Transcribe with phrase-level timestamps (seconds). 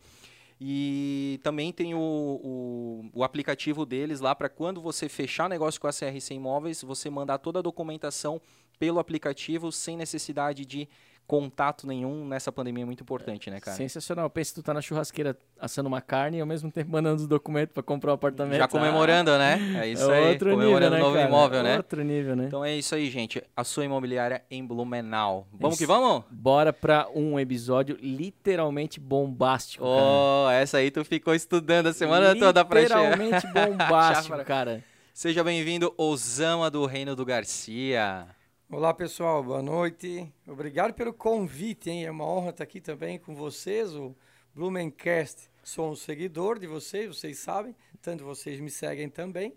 [0.61, 5.89] E também tem o, o, o aplicativo deles lá para quando você fechar negócio com
[5.89, 8.41] a CRC Imóveis, você mandar toda a documentação
[8.79, 10.89] pelo aplicativo sem necessidade de
[11.27, 13.77] contato nenhum nessa pandemia é muito importante, né, cara?
[13.77, 14.29] Sensacional.
[14.29, 17.27] Pensa que tu tá na churrasqueira assando uma carne e ao mesmo tempo mandando os
[17.27, 18.59] documentos para comprar um apartamento.
[18.59, 19.81] Já comemorando, ah, né?
[19.83, 20.29] É isso é aí.
[20.31, 21.29] Outro comemorando nível, né, novo cara?
[21.29, 21.77] imóvel, né?
[21.77, 22.45] Outro nível, né?
[22.47, 23.43] Então é isso aí, gente.
[23.57, 25.47] A sua imobiliária em Blumenau.
[25.53, 25.83] Vamos isso.
[25.83, 26.25] que vamos?
[26.31, 29.85] Bora para um episódio literalmente bombástico.
[29.85, 30.61] Oh, cara.
[30.61, 34.85] essa aí tu ficou estudando a semana toda pra Literalmente bombástico, cara.
[35.15, 38.27] Seja bem-vindo, Osama do Reino do Garcia.
[38.77, 40.29] Olá pessoal, boa noite.
[40.49, 42.07] Obrigado pelo convite, hein?
[42.07, 44.17] É uma honra estar aqui também com vocês, o
[44.53, 45.49] Blumencast.
[45.63, 49.55] Sou um seguidor de vocês, vocês sabem, tanto vocês me seguem também.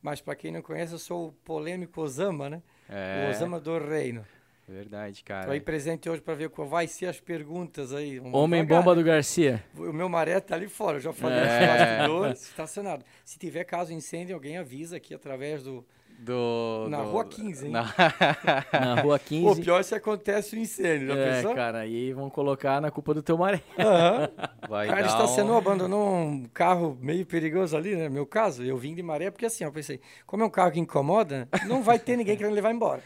[0.00, 2.62] Mas para quem não conhece, eu sou o polêmico Osama, né?
[2.88, 3.26] É.
[3.26, 4.24] O Osama do Reino.
[4.68, 5.40] Verdade, cara.
[5.40, 8.20] Estou aí presente hoje para ver qual vai ser as perguntas aí.
[8.20, 8.84] Vamos Homem devagar.
[8.84, 9.64] bomba do Garcia.
[9.76, 11.66] O meu maré tá ali fora, eu já falei é.
[11.66, 13.04] bastidores, estacionado.
[13.24, 15.84] Se tiver caso incêndio, alguém avisa aqui através do
[16.20, 17.72] do, na do, Rua 15, hein?
[17.72, 17.94] Na,
[18.72, 19.46] na Rua 15.
[19.50, 21.54] O pior é se acontece o um incêndio, já é, pensou?
[21.54, 23.62] cara, aí vão colocar na culpa do teu maré.
[23.78, 24.48] Uhum.
[24.68, 25.58] Vai cara, estacionou, um...
[25.58, 28.08] abandonou um carro meio perigoso ali, né?
[28.08, 30.78] Meu caso, eu vim de maré porque assim, eu pensei, como é um carro que
[30.78, 33.02] incomoda, não vai ter ninguém querendo levar embora.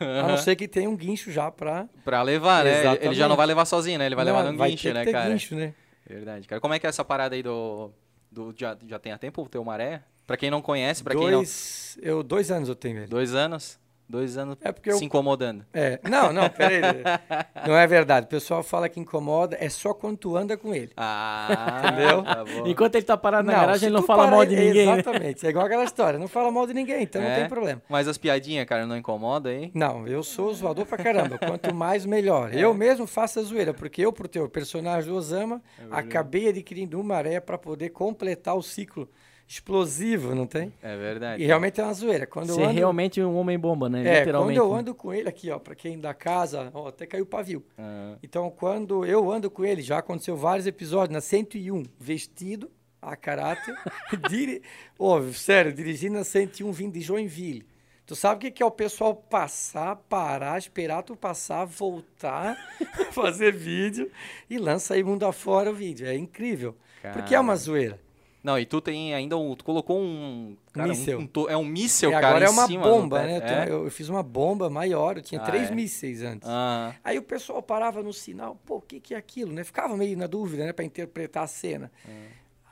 [0.00, 1.88] A não ser que tenha um guincho já pra...
[2.04, 2.80] Pra levar, né?
[2.80, 3.06] Exatamente.
[3.06, 4.06] Ele já não vai levar sozinho, né?
[4.06, 5.30] Ele vai não, levar num vai guincho, né, ter cara?
[5.30, 5.74] guincho, né?
[6.06, 6.60] Verdade, cara.
[6.60, 7.90] Como é que é essa parada aí do...
[8.30, 10.04] do já, já tem a tempo o teu maré?
[10.26, 12.10] Pra quem não conhece, pra dois, quem não...
[12.10, 13.06] Eu, dois anos eu tenho ele.
[13.06, 13.78] Dois anos?
[14.06, 15.06] Dois anos é porque se eu...
[15.06, 15.64] incomodando.
[15.72, 15.98] É.
[16.08, 16.80] Não, não, peraí.
[17.66, 18.26] não é verdade.
[18.26, 20.92] O pessoal fala que incomoda, é só quando tu anda com ele.
[20.94, 22.22] Ah, entendeu?
[22.22, 24.86] Tá Enquanto ele tá parado na não, garagem, ele não fala mal de ninguém.
[24.86, 24.92] Né?
[24.92, 25.46] Exatamente.
[25.46, 26.18] É igual aquela história.
[26.18, 27.82] Não fala mal de ninguém, então é, não tem problema.
[27.88, 29.70] Mas as piadinhas, cara, não incomoda, hein?
[29.74, 31.38] Não, eu sou zoador pra caramba.
[31.38, 32.54] Quanto mais, melhor.
[32.54, 32.58] É.
[32.58, 37.00] Eu mesmo faço a zoeira, porque eu, pro teu personagem do Osama, é acabei adquirindo
[37.00, 39.08] uma maré para poder completar o ciclo
[39.46, 40.72] explosivo, não tem?
[40.82, 41.42] É verdade.
[41.42, 42.26] E realmente é uma zoeira.
[42.26, 42.72] Quando Ser ando...
[42.72, 44.00] realmente um homem-bomba, né?
[44.00, 44.58] É, Literalmente.
[44.58, 47.26] quando eu ando com ele aqui, ó, para quem da casa, ó, até caiu o
[47.26, 47.64] pavio.
[47.78, 48.16] Uhum.
[48.22, 53.74] Então, quando eu ando com ele, já aconteceu vários episódios, na 101, vestido a caráter,
[54.28, 54.62] diri...
[54.98, 57.66] oh, sério, dirigindo na 101 vindo de Joinville.
[58.06, 62.54] Tu sabe o que é o pessoal passar, parar, esperar tu passar, voltar,
[63.12, 64.10] fazer vídeo
[64.48, 66.06] e lança aí mundo afora o vídeo.
[66.06, 66.76] É incrível.
[67.00, 67.20] Caramba.
[67.20, 67.98] Porque é uma zoeira.
[68.44, 69.56] Não, e tu tem ainda um.
[69.56, 70.54] Tu colocou um.
[70.70, 71.18] Cara, míssel.
[71.18, 72.28] Um, um, é um míssel, é, cara.
[72.28, 73.38] Agora é uma cima, bomba, né?
[73.38, 73.70] É?
[73.70, 75.74] Eu, eu, fiz uma bomba maior, eu tinha ah, três é?
[75.74, 76.46] mísseis antes.
[76.46, 76.94] Ah.
[77.02, 79.64] Aí o pessoal parava no sinal, pô, o que, que é aquilo, né?
[79.64, 81.90] Ficava meio na dúvida, né, pra interpretar a cena.
[82.06, 82.10] Ah.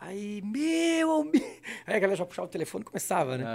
[0.02, 1.42] Aí, meu, meu.
[1.86, 3.46] Aí a galera já puxava o telefone e começava, né?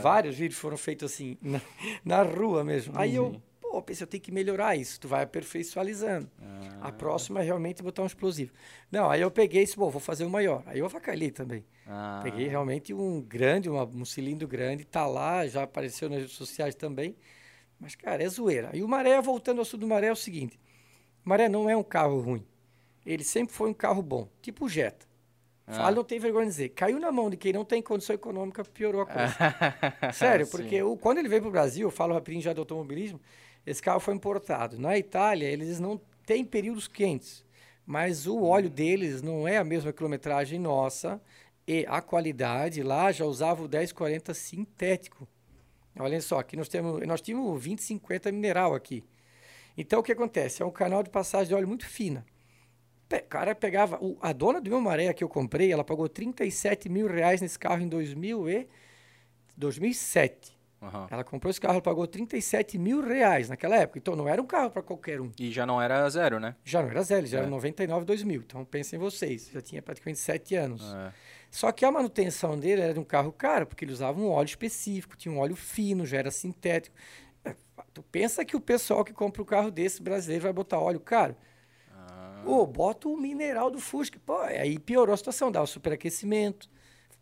[0.00, 1.60] Vários vídeos foram feitos assim, na,
[2.02, 2.94] na rua mesmo.
[2.96, 3.42] Aí eu,
[3.80, 4.98] pô, pensei, eu tenho que melhorar isso.
[5.00, 6.30] Tu vai aperfeiçoalizando.
[6.40, 6.88] Ah.
[6.88, 8.52] A próxima é realmente botar um explosivo.
[8.90, 10.62] Não, aí eu peguei disse, bom, vou fazer o maior.
[10.66, 11.64] Aí eu avacalhei também.
[11.86, 12.20] Ah.
[12.22, 16.74] Peguei realmente um grande, uma- um cilindro grande, tá lá, já apareceu nas redes sociais
[16.74, 17.16] também.
[17.80, 18.70] Mas, cara, é zoeira.
[18.74, 20.58] E o Maré, voltando ao assunto do Maré, é o seguinte:
[21.24, 22.44] o Maré não é um carro ruim.
[23.06, 25.06] Ele sempre foi um carro bom, tipo o Jetta.
[25.66, 25.74] Ah.
[25.74, 26.68] Fala, não tem vergonha de dizer.
[26.70, 29.34] Caiu na mão de quem não tem condição econômica, piorou a coisa.
[30.12, 33.20] Sério, porque o, quando ele veio para o Brasil, eu falo rapidinho já do automobilismo,
[33.68, 34.78] esse carro foi importado.
[34.78, 37.44] Na Itália, eles não têm períodos quentes,
[37.86, 41.20] mas o óleo deles não é a mesma quilometragem nossa
[41.66, 45.28] e a qualidade lá já usava o 1040 sintético.
[45.98, 49.02] Olha só, aqui nós temos, nós tínhamos 2050 mineral aqui.
[49.76, 50.62] Então o que acontece?
[50.62, 52.24] É um canal de passagem de óleo muito fina.
[53.08, 53.98] Pe- cara pegava.
[54.02, 57.58] o- a dona do meu maré que eu comprei, ela pagou 37 mil reais nesse
[57.58, 58.68] carro em 2000 e
[59.56, 60.57] 2007.
[60.80, 61.08] Aham.
[61.10, 63.98] Ela comprou esse carro, ela pagou 37 mil reais naquela época.
[63.98, 65.30] Então não era um carro para qualquer um.
[65.38, 66.54] E já não era zero, né?
[66.64, 67.40] Já não era zero, já É.
[67.40, 68.42] era 99, 2000.
[68.46, 70.82] Então pensem em vocês, já tinha praticamente 7 anos.
[70.94, 71.12] É.
[71.50, 74.46] Só que a manutenção dele era de um carro caro, porque ele usava um óleo
[74.46, 76.94] específico, tinha um óleo fino, já era sintético.
[77.44, 77.54] É,
[77.92, 81.34] Tu pensa que o pessoal que compra um carro desse brasileiro vai botar óleo caro?
[81.92, 82.42] Ah.
[82.46, 84.20] Ô, bota o mineral do Fusca.
[84.24, 86.68] Pô, aí piorou a situação, dava superaquecimento.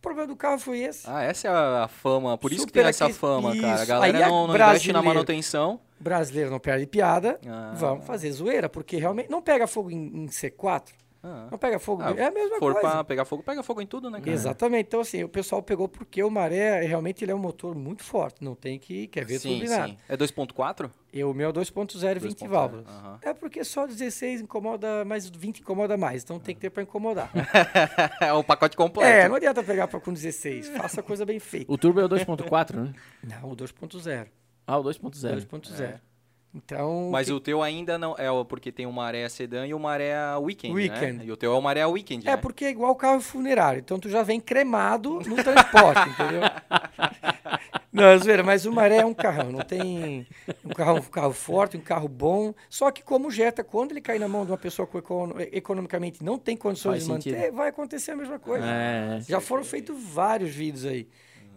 [0.07, 1.03] O problema do carro foi esse.
[1.11, 2.39] Ah, essa é a fama.
[2.39, 3.73] Por isso que tem essa fama, cara.
[3.73, 3.87] A Isso.
[3.87, 5.81] galera Aí a não, não investe na manutenção.
[5.99, 7.73] Brasileiro não perde piada, Ah.
[7.75, 10.91] vamos fazer zoeira, porque realmente não pega fogo em, em C4,
[11.27, 11.49] Ah.
[11.51, 12.03] não pega fogo.
[12.03, 12.89] Ah, é a mesma for coisa.
[12.89, 14.31] pra pegar fogo, pega fogo em tudo, né, cara?
[14.31, 14.87] Exatamente.
[14.87, 18.45] Então, assim, o pessoal pegou porque o Maré, realmente, ele é um motor muito forte.
[18.45, 19.93] Não tem que quer ver Sim, turbinado.
[19.93, 19.99] sim.
[20.09, 20.89] É 2.4?
[21.13, 22.87] E o meu é 2.0 20 2.0, válvulas.
[22.87, 23.19] aham.
[23.23, 26.23] É porque só 16 incomoda, mas 20 incomoda mais.
[26.23, 27.31] Então tem que ter para incomodar.
[28.21, 29.09] é o pacote completo.
[29.11, 30.69] é, não adianta pegar pra, com 16.
[30.69, 31.73] Faça a coisa bem feita.
[31.73, 32.93] O turbo é o 2.4, né?
[33.23, 34.27] Não, o 2.0.
[34.67, 35.47] Ah, o 2.0.
[35.47, 36.01] 2.0.
[36.57, 37.11] Então.
[37.13, 39.79] Mas que- o teu ainda não é o- porque tem o Maré Sedan e o
[39.79, 41.19] Maré Weekend, Weekend.
[41.19, 41.25] né?
[41.27, 42.37] E o teu é o Maré Weekend, É né?
[42.39, 43.79] porque é igual carro funerário.
[43.81, 46.41] Então tu já vem cremado no transporte, entendeu?
[47.93, 50.27] Não, zoeira, mas o Maré é um carrão, não tem
[50.63, 52.53] um carro, um carro forte, um carro bom.
[52.69, 55.37] Só que como o Jetta, quando ele cair na mão de uma pessoa que econo-
[55.51, 57.57] economicamente não tem condições Faz de manter, sentido.
[57.57, 58.67] vai acontecer a mesma coisa.
[58.67, 59.21] É.
[59.27, 61.09] Já foram feitos vários vídeos aí.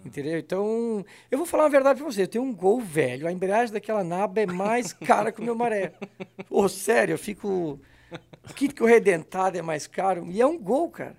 [0.05, 0.39] Entendeu?
[0.39, 2.23] Então, eu vou falar uma verdade pra você.
[2.23, 3.27] Eu tenho um gol velho.
[3.27, 5.93] A embreagem daquela naba é mais cara que o meu maré.
[6.49, 7.79] Ô, sério, eu fico.
[8.49, 10.25] O kit que o Redentado é mais caro.
[10.29, 11.15] E é um gol, cara.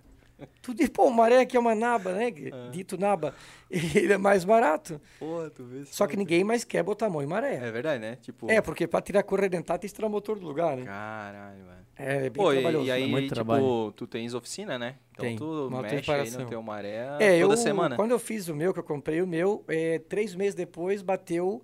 [0.63, 2.31] Tu diz, pô, o maré aqui é uma naba, né?
[2.71, 3.35] Dito naba.
[3.71, 5.01] Ele é mais barato.
[5.19, 7.55] Pô, tu vê Só que ninguém mais quer botar a mão em maré.
[7.57, 8.17] É verdade, né?
[8.21, 10.77] Tipo, É, porque pra tirar a cor redentada tem que tirar o motor do lugar,
[10.77, 10.85] né?
[10.85, 11.81] caralho, velho.
[11.97, 12.87] É, é bem Pô, e, trabalhoso.
[12.87, 13.93] e aí, muito tipo, trabalho.
[13.95, 14.97] tu tens oficina, né?
[15.13, 16.41] Então Tem, tu uma mexe aí preparação.
[16.43, 17.97] no teu Maré É, toda eu, semana.
[17.97, 21.63] quando eu fiz o meu, que eu comprei o meu, é, três meses depois bateu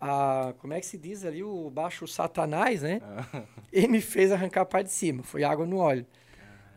[0.00, 3.00] a, como é que se diz ali, o baixo satanás, né?
[3.04, 3.42] Ah.
[3.72, 6.06] E me fez arrancar a parte de cima, foi água no óleo.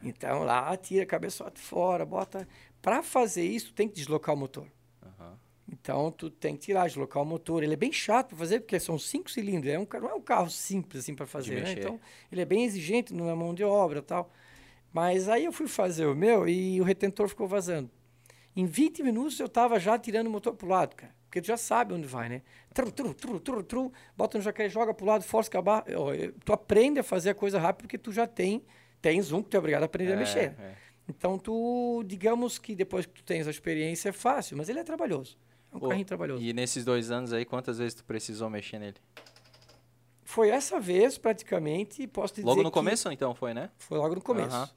[0.04, 2.48] Então lá, tira a cabeçote fora, bota...
[2.82, 4.68] Para fazer isso, tem que deslocar o motor.
[5.04, 5.38] Aham.
[5.72, 7.64] Então, tu tem que tirar, deslocar o motor.
[7.64, 9.72] Ele é bem chato para fazer, porque são cinco cilindros.
[9.72, 11.74] É um, não é um carro simples assim para fazer, né?
[11.74, 12.00] Então,
[12.32, 14.32] ele é bem exigente na mão de obra tal.
[14.92, 17.90] Mas aí eu fui fazer o meu e o retentor ficou vazando.
[18.56, 21.16] Em 20 minutos eu tava já tirando o motor pro lado, cara.
[21.26, 22.42] Porque tu já sabe onde vai, né?
[22.74, 25.86] Tru, tru, tru, tru, tru, bota no jacaré, joga pro lado, força acabar.
[26.44, 28.66] Tu aprende a fazer a coisa rápido porque tu já tem,
[29.02, 30.56] tens um que tu é obrigado a aprender a É, mexer.
[30.60, 30.74] é.
[31.10, 34.84] Então tu, digamos que depois que tu tens a experiência é fácil, mas ele é
[34.84, 35.38] trabalhoso.
[35.74, 36.42] É um carrinho trabalhoso.
[36.44, 38.98] E nesses dois anos aí, quantas vezes tu precisou mexer nele?
[40.24, 43.70] Foi essa vez, praticamente, posso te Logo dizer no que começo, então, foi, né?
[43.78, 44.56] Foi logo no começo.
[44.56, 44.70] Aham.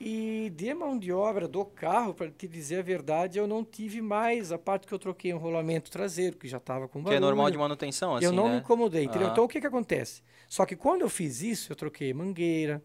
[0.00, 4.00] E de mão de obra do carro, para te dizer a verdade, eu não tive
[4.00, 7.12] mais a parte que eu troquei um rolamento traseiro, que já estava com Que é
[7.14, 7.20] barulho.
[7.26, 8.54] normal de manutenção, assim, Eu não né?
[8.54, 9.06] me incomodei?
[9.08, 9.30] Aham.
[9.32, 10.22] Então o que que acontece?
[10.48, 12.80] Só que quando eu fiz isso, eu troquei mangueira,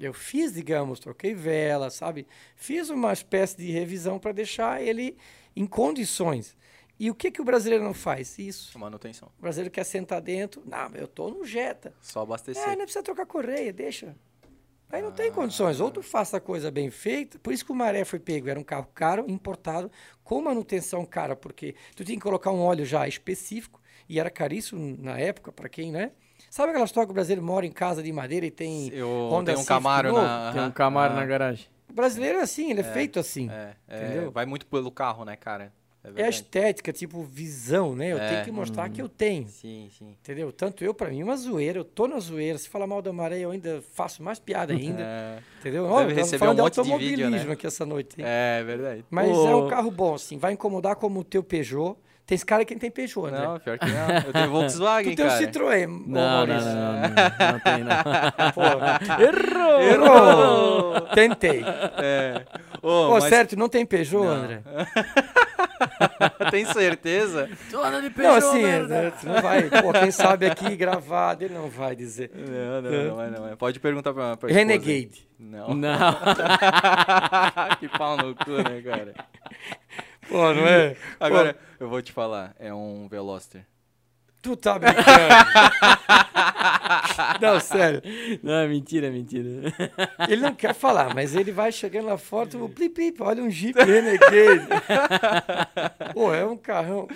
[0.00, 2.26] eu fiz, digamos, troquei vela, sabe?
[2.56, 5.16] Fiz uma espécie de revisão para deixar ele
[5.56, 6.56] em condições.
[7.00, 8.38] E o que que o brasileiro não faz?
[8.38, 8.76] Isso.
[8.78, 9.30] Manutenção.
[9.38, 11.94] O brasileiro quer sentar dentro, não, eu tô no Jetta.
[12.00, 12.62] Só abastecer.
[12.62, 14.16] É, não precisa trocar correia, deixa.
[14.90, 15.32] Aí não tem Ah.
[15.32, 15.80] condições.
[15.80, 17.38] Ou tu faça a coisa bem feita.
[17.38, 18.48] Por isso que o Maré foi pego.
[18.48, 19.92] Era um carro caro, importado,
[20.24, 23.80] com manutenção cara, porque tu tinha que colocar um óleo já específico.
[24.08, 26.12] E era caríssimo na época, para quem, né?
[26.50, 29.46] Sabe aquela história que o brasileiro mora em casa de madeira e tem Eu Honda
[29.52, 30.22] tenho um Civic Camaro novo?
[30.22, 30.50] na...
[30.52, 30.70] Tem um.
[30.70, 31.66] Camaro Ah, na garagem.
[31.90, 33.48] O brasileiro é assim, ele é, feito assim.
[33.50, 34.30] É, é, Entendeu?
[34.30, 35.72] vai muito pelo carro, né, cara?
[36.04, 38.12] É É a estética, tipo visão, né?
[38.12, 38.28] Eu É.
[38.28, 39.48] tenho que mostrar que eu tenho.
[39.48, 40.14] Sim, sim.
[40.22, 40.52] Entendeu?
[40.52, 41.78] Tanto eu, para mim, uma zoeira.
[41.80, 42.56] Eu tô na zoeira.
[42.56, 45.02] Se falar mal da maré, eu ainda faço mais piada ainda.
[45.04, 45.82] É, Entendeu?
[45.82, 47.52] Deve Olha, receber um monte de vídeo, automobilismo né?
[47.52, 48.14] aqui essa noite.
[48.20, 48.24] hein?
[48.26, 49.04] é verdade.
[49.10, 50.38] Mas Ô, é um carro bom, assim.
[50.38, 51.96] Vai incomodar como o teu Peugeot.
[52.28, 53.40] Tem esse cara que tem Peugeot, André.
[53.42, 54.08] Não, pior que não.
[54.26, 55.40] Eu tenho Volkswagen, tu tem um cara.
[55.40, 56.68] Citroën, Não, não, Maurício.
[56.68, 58.52] não, não, não, não tem, não.
[58.52, 59.80] Pô, Errou!
[59.80, 61.00] Errou!
[61.16, 61.64] Tentei.
[61.96, 62.44] É.
[62.82, 64.30] Ô, Pô, mas certo, não tem Peugeot, Não.
[64.30, 64.60] André?
[66.50, 67.48] tem certeza?
[67.70, 69.02] Tu anda de Não, Peugeot, assim, merda.
[69.04, 69.62] né, tu não vai.
[69.62, 72.30] Pô, quem sabe aqui gravado, ele não vai dizer.
[72.34, 73.56] Não, não, não, é, não, é.
[73.56, 74.66] Pode perguntar pra, pra esposa.
[74.68, 75.26] Renegade.
[75.38, 75.68] Não.
[75.74, 75.98] Não.
[77.80, 79.14] que pau no cu, né, cara?
[80.28, 80.94] Pô, não é?
[81.18, 83.64] Agora, eu vou te falar, é um Veloster.
[84.40, 85.02] Tu tá brincando.
[87.42, 88.00] não, sério.
[88.40, 89.48] Não, é mentira, mentira.
[90.28, 93.50] Ele não quer falar, mas ele vai chegando lá fora, tu, plip, plip, olha um
[93.50, 94.68] Jeep Renegade.
[96.14, 97.08] Pô, é um carrão.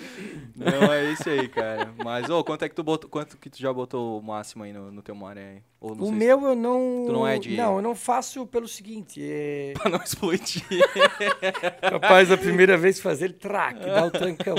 [0.53, 1.93] Não, é isso aí, cara.
[2.03, 4.73] Mas, ô, quanto é que tu botou, quanto que tu já botou o máximo aí
[4.73, 5.61] no, no teu maré aí?
[5.85, 7.03] O meu eu não.
[7.05, 9.21] Tu não é de- Não, eu não faço pelo seguinte.
[9.21, 10.63] É se- pra não explodir.
[11.81, 14.55] capaz da primeira vez fazer ele traque, dar o trancão.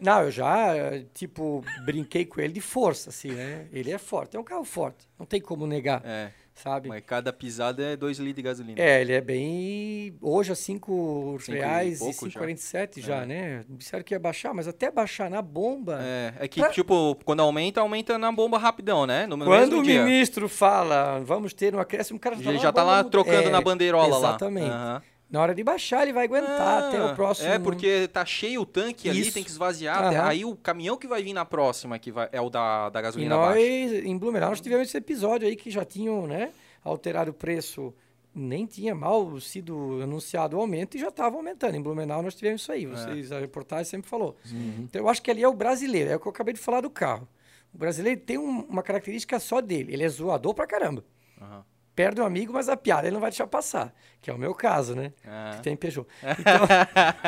[0.00, 0.74] Não, eu já,
[1.14, 3.66] tipo, brinquei com ele de força, assim, né?
[3.72, 6.30] Ele é forte, é um carro forte, não tem como negar, É,
[6.62, 6.88] sabe?
[6.88, 8.80] mas cada pisada é 2 litros de gasolina.
[8.80, 10.14] É, ele é bem.
[10.20, 12.40] Hoje a 5 Cinco e reais e pouco já.
[12.40, 13.26] 5,47 já, É.
[13.26, 13.64] né?
[13.68, 15.98] Disseram que ia baixar, mas até baixar na bomba.
[16.02, 19.26] É, é que, Pra- tipo, quando aumenta, aumenta na bomba rapidão, né?
[19.26, 20.04] No Quando o dia.
[20.04, 23.48] ministro fala, vamos ter um acréscimo, o cara Ele na já tá lá bomba, trocando
[23.48, 24.28] é, na bandeirola lá.
[24.30, 24.70] Exatamente.
[24.70, 25.02] Aham.
[25.32, 27.48] Na hora de baixar, ele vai aguentar até o próximo.
[27.48, 29.32] É, porque tá cheio o tanque ali, Isso.
[29.32, 30.04] tem que esvaziar.
[30.04, 30.18] até-.
[30.20, 33.02] Aí o caminhão que vai vir na próxima, que vai, é o da, da E
[33.02, 34.06] gasolina nós, baixa.
[34.06, 36.52] em Blumenau, nós tivemos esse episódio aí que já tinham, né,
[36.84, 37.94] alterado o preço.
[38.34, 41.76] Nem tinha mal sido anunciado o aumento e já estava aumentando.
[41.76, 42.74] Em Blumenau nós tivemos isso É.
[42.76, 42.86] aí.
[42.86, 44.36] Vocês, a reportagem sempre falou.
[44.50, 44.76] Uhum.
[44.84, 46.10] Então eu acho que ali é o brasileiro.
[46.10, 47.28] É o que eu acabei de falar do carro.
[47.74, 49.92] O brasileiro tem um- uma característica só dele.
[49.92, 51.04] Ele é zoador pra caramba.
[51.40, 51.64] Aham.
[51.94, 53.92] Perde um amigo, mas a piada ele não vai deixar passar.
[54.22, 55.12] Que é o meu caso, né?
[55.26, 55.56] É.
[55.56, 56.06] Que tem Peugeot.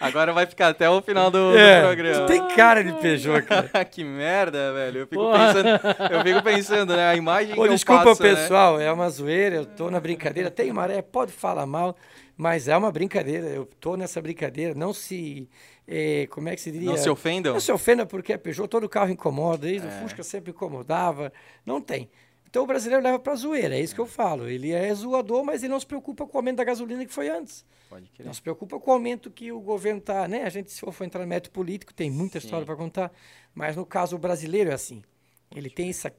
[0.00, 2.20] Agora vai ficar até o final do, do É, programa.
[2.20, 3.68] tu tem cara de Peugeot, cara.
[3.84, 5.00] que merda, velho.
[5.00, 5.68] Eu fico, pensando,
[6.12, 7.08] eu fico pensando, né?
[7.10, 8.34] A imagem Ô, que desculpa, eu passo, né?
[8.34, 10.50] pessoal, é uma zoeira, eu tô na brincadeira.
[10.50, 11.96] Tem maré, pode falar mal,
[12.36, 13.46] mas é uma brincadeira.
[13.46, 14.74] Eu tô nessa brincadeira.
[14.74, 15.48] Não se.
[15.86, 16.88] eh, como é que se diria?
[16.90, 17.52] Não se ofendam?
[17.52, 19.90] Não se ofenda porque é Peugeot, todo carro incomoda, desde É.
[19.90, 21.32] o Fusca sempre incomodava.
[21.64, 22.10] Não tem.
[22.52, 24.46] Então o brasileiro leva pra zoeira, é isso que eu falo.
[24.46, 27.30] Ele é zoador, mas ele não se preocupa com o aumento da gasolina que foi
[27.30, 27.64] antes.
[27.88, 28.26] Pode crer.
[28.26, 30.42] Não se preocupa com o aumento que o governo está, né?
[30.44, 32.46] A gente, se for entrar no método político, tem muita Sim.
[32.46, 33.10] história para contar,
[33.54, 35.02] mas no caso o brasileiro é assim.
[35.50, 36.14] Ele tem essa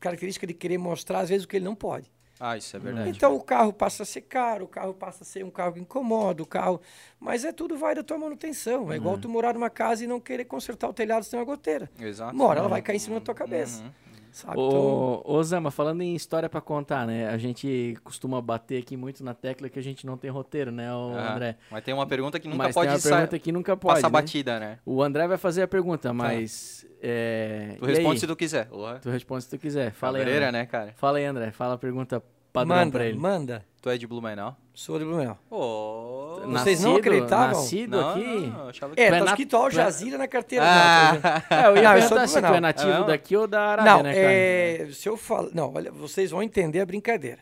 [0.00, 2.10] característica de querer mostrar, às vezes, o que ele não pode.
[2.40, 3.10] Ah, isso é verdade.
[3.10, 5.80] Então o carro passa a ser caro, o carro passa a ser um carro que
[5.80, 6.80] incomoda, o carro.
[7.20, 8.90] Mas é tudo vai da tua manutenção.
[8.92, 11.88] É igual tu morar numa casa e não querer consertar o telhado sem uma goteira.
[12.00, 12.34] Exato.
[12.34, 13.84] Uma hora ela vai cair em cima da tua cabeça.
[13.84, 14.07] Uhum.
[14.32, 14.52] Sabe?
[14.60, 17.28] Então, Ô, Zama, falando em história pra contar, né?
[17.28, 20.88] A gente costuma bater aqui muito na tecla que a gente não tem roteiro, né,
[20.90, 21.56] Ah, André?
[21.70, 23.94] Mas tem uma pergunta que nunca mas pode tem uma sa- pergunta que nunca pode,
[23.96, 24.12] passar né?
[24.12, 24.78] batida, né?
[24.84, 26.86] O André vai fazer a pergunta, mas...
[27.02, 28.68] é, Tu responde se tu quiser.
[29.02, 29.92] Tu responde se tu quiser.
[29.92, 30.52] Fala aí, André.
[30.52, 30.92] né, cara?
[30.96, 31.50] Fala aí, André.
[31.50, 33.18] Fala a pergunta padrão pra manda, ele.
[33.18, 33.64] manda.
[33.80, 34.56] Tu é de Blumenau?
[34.74, 35.38] Sou de Blumenau.
[35.50, 36.40] Ô.
[36.46, 37.48] Vocês não acreditavam?
[37.60, 38.46] Nascido Não, aqui...
[38.46, 39.00] não, eu que...
[39.00, 40.64] É, é tá escrito Al é- Jazeera na carteira.
[40.66, 41.12] Ah.
[41.50, 41.56] não?
[41.58, 43.46] É, eu ia Não, eu sou perguntar de se tu é nativo Ah, daqui ou
[43.46, 44.32] da Arábia, Não, né, cara?
[44.32, 47.38] é, se eu falo, não, olha, vocês vão entender a brincadeira.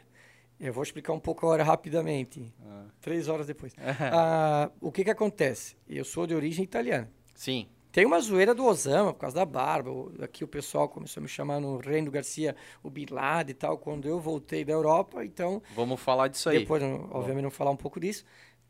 [0.59, 2.85] Eu vou explicar um pouco agora rapidamente, Ah.
[3.01, 3.73] três horas depois.
[4.13, 5.77] Ah, o que que acontece?
[5.89, 7.11] Eu sou de origem italiana.
[7.35, 7.69] Sim.
[7.97, 9.91] Tem uma zoeira do Osama por causa da barba.
[10.23, 13.79] Aqui o pessoal começou a me chamar no Reino Garcia, o Bin Laden e tal,
[13.79, 15.25] quando eu voltei da Europa.
[15.25, 16.59] Então, Vamos falar disso aí.
[16.59, 18.23] depois, não- obviamente, não falar um pouco disso.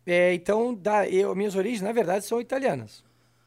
[0.06, 3.02] É, então, da, eu, minhas origens, na verdade, são italianas.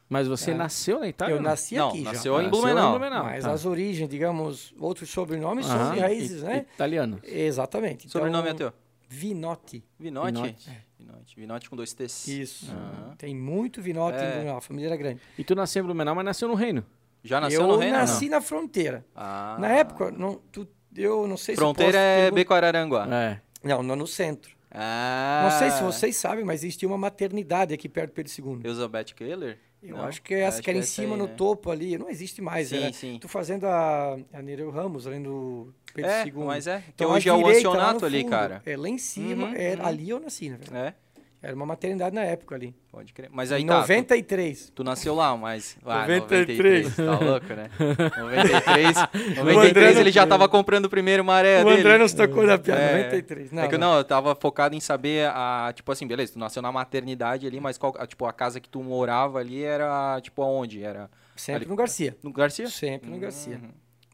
[0.06, 0.54] Mas você É.
[0.54, 1.36] nasceu na Itália?
[1.36, 2.40] eu nasci Não, aqui nasceu já.
[2.42, 2.98] em Nasceu Blumenau.
[3.24, 3.50] Mas tá.
[3.50, 6.66] as origens, digamos, outros sobrenomes são de raízes, né?
[6.74, 7.18] Italiano.
[7.24, 8.06] Exatamente.
[8.06, 8.70] Então, Sobrenome é teu?
[9.08, 9.82] Vinotti.
[9.98, 10.32] Vinote?
[10.34, 10.89] Vinote.
[11.00, 11.34] Vinote.
[11.36, 12.28] Vinote com dois T's.
[12.28, 12.70] Isso.
[12.70, 13.14] Aham.
[13.16, 14.28] Tem muito Vinotti É.
[14.28, 14.56] em Blumenau.
[14.58, 15.20] A família era grande.
[15.38, 16.84] E tu nasceu em Blumenau, mas nasceu no Reino.
[17.22, 17.96] Já nasceu eu no Reino?
[17.98, 18.38] nasci não?
[18.38, 19.04] na fronteira.
[19.14, 19.56] Ah.
[19.60, 20.66] Na época, não, tu-
[20.96, 23.08] eu não sei Fronteira se eu posso é pergun- Beco-Araranguá.
[23.14, 23.40] É.
[23.62, 24.56] Não, não no centro.
[24.70, 25.48] Ah.
[25.50, 28.60] Não sei se vocês sabem, mas existia uma maternidade aqui perto do Pedro II.
[28.64, 29.58] Elizabeth Keller?
[29.82, 30.04] Eu Não?
[30.04, 31.34] acho que é essa Acho que era em cima, aí, no né?
[31.36, 31.96] topo ali.
[31.96, 32.68] Não existe mais.
[32.68, 33.18] Sim, era, sim.
[33.18, 36.32] Tô fazendo a, a Nereu Ramos, além do Pedro É, II.
[36.44, 36.80] mas é.
[36.80, 38.62] Que Então, à hoje é o direita, ancionato ali, cara.
[38.66, 39.88] É, lá em cima, Uhum, era, uhum.
[39.88, 40.88] ali eu nasci, na verdade.
[40.88, 40.94] É,
[41.42, 42.74] Era uma maternidade na época ali.
[42.92, 43.30] pode crer.
[43.32, 43.76] Mas aí em tá.
[43.76, 44.72] tu- 93.
[44.74, 45.76] Tu nasceu lá, mas.
[45.86, 46.96] Ah, 93.
[46.96, 46.96] 93.
[46.96, 47.70] Tá louco, né?
[48.18, 48.96] 93.
[49.40, 51.80] O 93 André não- ele já tava comprando o primeiro maré o dele.
[51.80, 52.96] André nos tocou da piada, É.
[53.04, 53.52] 93.
[53.52, 53.92] Não, é que não.
[53.92, 55.72] não, eu tava focado em saber a.
[55.74, 58.68] Tipo assim, beleza, tu nasceu na maternidade ali, mas qual, a, tipo, a casa que
[58.68, 60.82] tu morava ali era, tipo, aonde?
[60.84, 62.16] Era Sempre ali- no Garcia.
[62.22, 62.68] no Garcia?
[62.68, 63.56] Sempre no Garcia.
[63.56, 63.70] Uhum.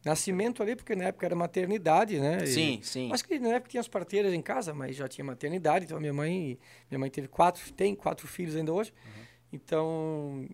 [0.07, 2.39] Nascimento ali, porque na época era maternidade, né?
[2.45, 3.11] E- Sim, sim.
[3.13, 5.85] Acho que na época tinha as parteiras em casa, mas já tinha maternidade.
[5.85, 6.57] Então minha mãe,
[6.89, 8.93] minha mãe teve quatro, tem quatro filhos ainda hoje.
[9.05, 9.23] Uhum.
[9.53, 10.49] Então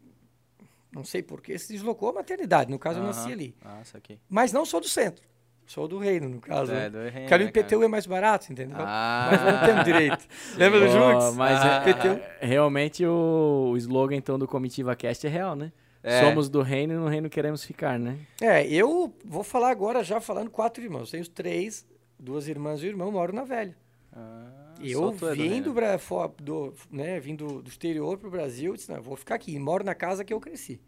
[0.90, 2.70] Não sei porquê, se deslocou a maternidade.
[2.70, 3.54] No caso, eu nasci ali.
[3.64, 4.18] Ah, saquei.
[4.28, 5.22] Mas não sou do centro.
[5.66, 6.72] Sou do reino, no caso.
[6.72, 6.90] É, né?
[6.90, 8.76] do reino, Porque ali né, o IPTU é mais barato, entendeu?
[8.80, 9.28] Ah.
[9.30, 10.26] Mas não temos direito.
[10.56, 11.34] Lembra do Jux?
[11.36, 11.84] Mas Ah.
[11.86, 15.72] é- é- realmente o, o slogan então do Comitiva Cast é real, né?
[16.02, 16.20] É.
[16.20, 18.18] Somos do reino e no reino queremos ficar, né?
[18.40, 21.10] É, eu vou falar agora já falando quatro irmãos.
[21.10, 21.86] Tenho três,
[22.18, 23.76] duas irmãs e um irmão, moro na velha.
[24.12, 28.74] Ah, eu é do vim do, fo- do, né, vim do, do exterior pro Brasil,
[28.74, 29.58] disse, não, vou ficar aqui.
[29.58, 30.80] Moro na casa que eu cresci,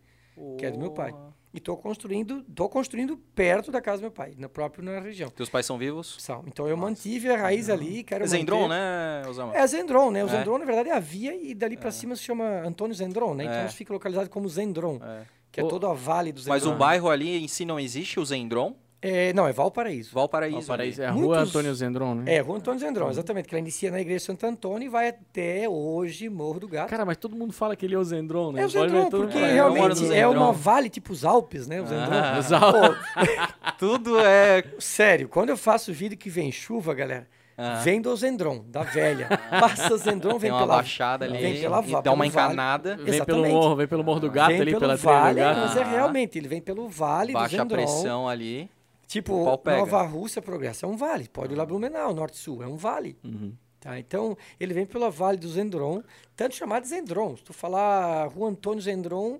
[0.58, 1.14] que é do meu pai.
[1.56, 5.30] E tô construindo, tô construindo perto da casa do meu pai, na próprio na região.
[5.30, 6.16] Teus pais são vivos?
[6.18, 6.42] São.
[6.48, 8.70] Então eu mantive a raiz ali, quero Zendron, manter.
[8.74, 9.56] né, Osama?
[9.56, 10.24] É Zendron, né?
[10.24, 10.30] O É.
[10.30, 13.44] Zendron, na verdade, é a via e dali pra cima se chama Antônio Zendron, né?
[13.44, 13.68] Então É.
[13.68, 15.22] fica localizado como Zendron, É.
[15.52, 16.54] que é Ô, todo a vale do Zendron.
[16.54, 18.74] Mas o bairro ali em si não existe, o Zendron?
[19.06, 20.10] É, não, é Valparaíso.
[20.14, 20.56] Valparaíso.
[20.58, 22.34] Valparaíso é a rua Muitos- Antônio Zendron, né?
[22.36, 25.08] É, Rua Antônio Zendron, exatamente, que ela inicia na igreja de Santo Antônio e vai
[25.08, 26.88] até hoje Morro do Gato.
[26.88, 28.62] Cara, mas todo mundo fala que ele é o Zendron, né?
[28.62, 30.32] é o Zendron, mundo porque é, realmente é Zendron.
[30.42, 31.82] uma vale tipo os Alpes, né?
[31.82, 32.14] O Zendron.
[32.14, 32.36] Ah.
[32.38, 32.98] Os Alpes.
[32.98, 34.64] Pô, Tudo é.
[34.78, 37.26] sério, quando eu faço vídeo que vem chuva, galera,
[37.58, 37.74] Ah.
[37.84, 39.28] vem do Zendron, da velha.
[39.60, 40.74] Passa o Zendron, vem Tem uma pela...
[40.76, 41.38] baixada ali.
[41.38, 42.28] vem pela e dá uma pelo vale.
[42.28, 42.96] encanada.
[42.96, 45.40] Vem pelo morro, vem pelo morro do gato vem ali, pelo pela trilha vale, do
[45.40, 45.60] gato.
[45.60, 45.88] mas é Ah.
[45.88, 47.76] realmente, ele vem pelo vale do Baixa a Zendron.
[47.76, 48.70] pressão ali.
[49.14, 49.44] Tipo.
[49.64, 51.28] Nova Rússia, Progresso é um vale.
[51.28, 53.16] Pode ir lá Blumenau, Norte-Sul, é um vale.
[53.24, 53.54] Uhum.
[53.78, 53.98] Tá?
[53.98, 56.02] Então, ele vem pela Vale do Zendron,
[56.34, 57.36] tanto chamado Zendron.
[57.36, 59.38] Se tu falar Rua Antônio Zendron,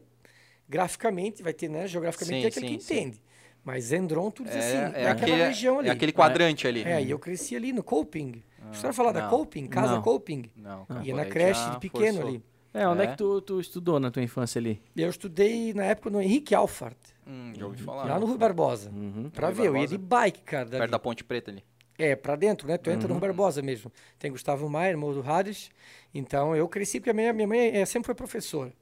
[0.68, 1.86] graficamente, vai ter, né?
[1.86, 2.94] Geograficamente, Sim, é aquele sim, que sim.
[2.94, 3.22] entende.
[3.64, 5.88] Mas Zendron, tu diz É, assim, é é, aquela aquele, região ali.
[5.88, 6.82] é aquele quadrante ali.
[6.84, 8.42] É, e eu cresci ali no Coping.
[8.70, 9.30] Você vai falar da não.
[9.30, 9.66] Coping?
[9.66, 10.02] Casa Não.
[10.02, 10.50] Coping?
[10.56, 12.28] Não, Ia pô, na creche de pequeno forçou.
[12.28, 12.44] ali.
[12.72, 13.06] É, onde é, É?
[13.08, 14.82] que tu, tu estudou na tua infância ali?
[14.96, 18.04] Eu estudei, na época, no Henrique Alfart, Hum, já ouvi falar.
[18.04, 18.90] lá no Rui Barbosa.
[18.90, 19.30] Uhum.
[19.30, 19.98] Pra Rui ver, eu ia Barbosa?
[19.98, 20.64] de bike, cara.
[20.66, 20.78] dali.
[20.80, 21.64] Perto da Ponte Preta ali.
[21.98, 22.76] É, pra dentro, né?
[22.76, 23.90] Tu entra no Rui Barbosa mesmo.
[24.18, 25.70] Tem Gustavo Maia, irmão do Hades.
[26.12, 28.72] Então, eu cresci porque a minha, minha mãe eh, sempre foi professora.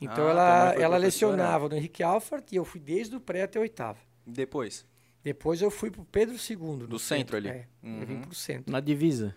[0.00, 3.58] Então, Ah, ela, ela lecionava no Henrique Alfart e eu fui desde o pré até
[3.58, 3.98] a oitava.
[4.26, 4.84] Depois.
[5.24, 6.56] Depois eu fui pro Pedro II.
[6.58, 7.48] no Do centro ali.
[7.48, 8.20] É, eu vim Uhum.
[8.22, 8.70] pro centro.
[8.70, 9.34] Na divisa.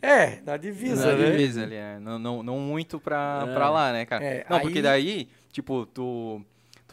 [0.00, 1.30] É, na divisa, Na né?
[1.32, 1.98] divisa ali, é.
[1.98, 3.52] Não, não, não muito pra, É.
[3.54, 4.24] pra lá, né, cara?
[4.24, 6.40] É, não, porque aí- daí, tipo, tu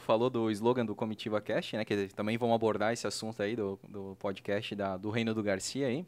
[0.05, 1.83] falou do slogan do Comitiva Cast, né?
[1.83, 5.87] Que também vamos abordar esse assunto aí do, do podcast da, do Reino do Garcia
[5.87, 6.05] aí.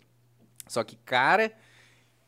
[0.67, 1.51] Só que, cara,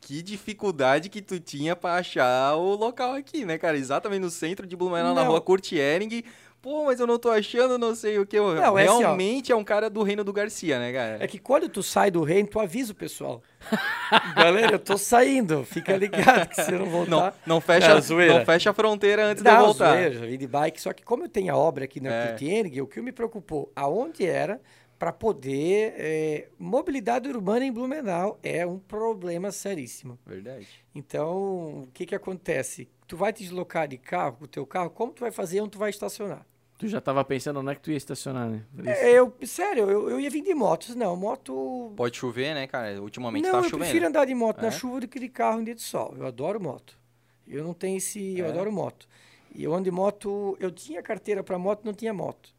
[0.01, 3.77] que dificuldade que tu tinha pra achar o local aqui, né, cara?
[3.77, 5.32] Exatamente no centro de Blumenau, na Não.
[5.32, 6.23] rua Kurt Ehring.
[6.62, 8.38] Pô, mas eu não tô achando, não sei o que.
[8.38, 9.00] Não, é assim.
[9.00, 11.24] Realmente é um cara do Reino do Garcia, né, cara?
[11.24, 13.41] É que quando tu sai do reino, tu avisa o pessoal.
[14.36, 15.63] Galera, eu tô saindo.
[15.63, 17.10] Fica ligado que se eu não voltar...
[17.45, 19.93] Não, não, fecha, É, não fecha a fronteira antes de eu Não, voltar.
[19.93, 20.82] zoeira, vim de bike.
[20.82, 22.36] Só que como eu tenho a obra aqui na É.
[22.82, 24.60] O que me preocupou, aonde era
[24.98, 25.93] para poder...
[25.98, 30.19] é, mobilidade urbana em Blumenau é um problema seríssimo.
[30.26, 30.67] Verdade.
[30.93, 32.89] Então, o que que acontece?
[33.08, 35.72] Tu vai te deslocar de carro, com o teu carro, como tu vai fazer onde
[35.72, 36.45] tu vai estacionar?
[36.79, 38.63] Tu já tava pensando onde é que tu ia estacionar, né?
[38.85, 40.95] É, eu, sério, eu, eu ia vir de motos.
[40.95, 41.91] Não, moto...
[41.97, 43.01] Pode chover, né, cara?
[43.01, 43.79] Ultimamente não, tá eu chovendo.
[43.79, 44.61] prefiro andar de moto É?
[44.61, 46.15] na chuva do que de carro em dia de sol.
[46.17, 46.97] Eu adoro moto.
[47.45, 48.39] Eu não tenho esse...
[48.39, 48.49] Eu É?
[48.49, 49.09] adoro moto.
[49.53, 50.55] E eu ando de moto...
[50.57, 52.49] Eu tinha carteira para moto, não tinha moto.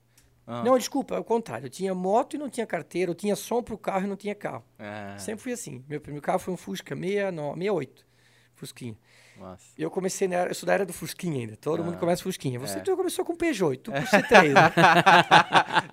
[0.47, 1.65] Ah, Não, desculpa, é o contrário.
[1.67, 3.11] Eu tinha moto e não tinha carteira.
[3.13, 4.63] Eu tinha som pro carro e não tinha carro.
[4.79, 5.83] ah, Sempre fui assim.
[5.89, 8.07] Meu primeiro carro foi um Fusca 69, 68.
[8.55, 8.99] Fusquinha.
[9.41, 9.65] Nossa.
[9.79, 11.57] E eu comecei, na era, eu sou da era do Fusquinha ainda.
[11.57, 12.61] Todo Ah, mundo começa Fusquinha.
[12.61, 12.81] Você é.
[12.83, 14.73] tu começou com Peugeot, e tu com C3, né?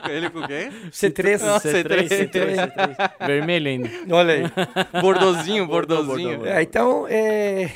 [0.13, 0.69] Ele com quem?
[0.91, 1.41] C3.
[1.41, 2.29] Ah, C3, C3.
[2.29, 3.25] C3, C3.
[3.25, 3.89] Vermelho ainda.
[4.13, 5.01] Olha aí.
[5.01, 6.45] Bordozinho, bordozinho.
[6.45, 7.71] É, então, é,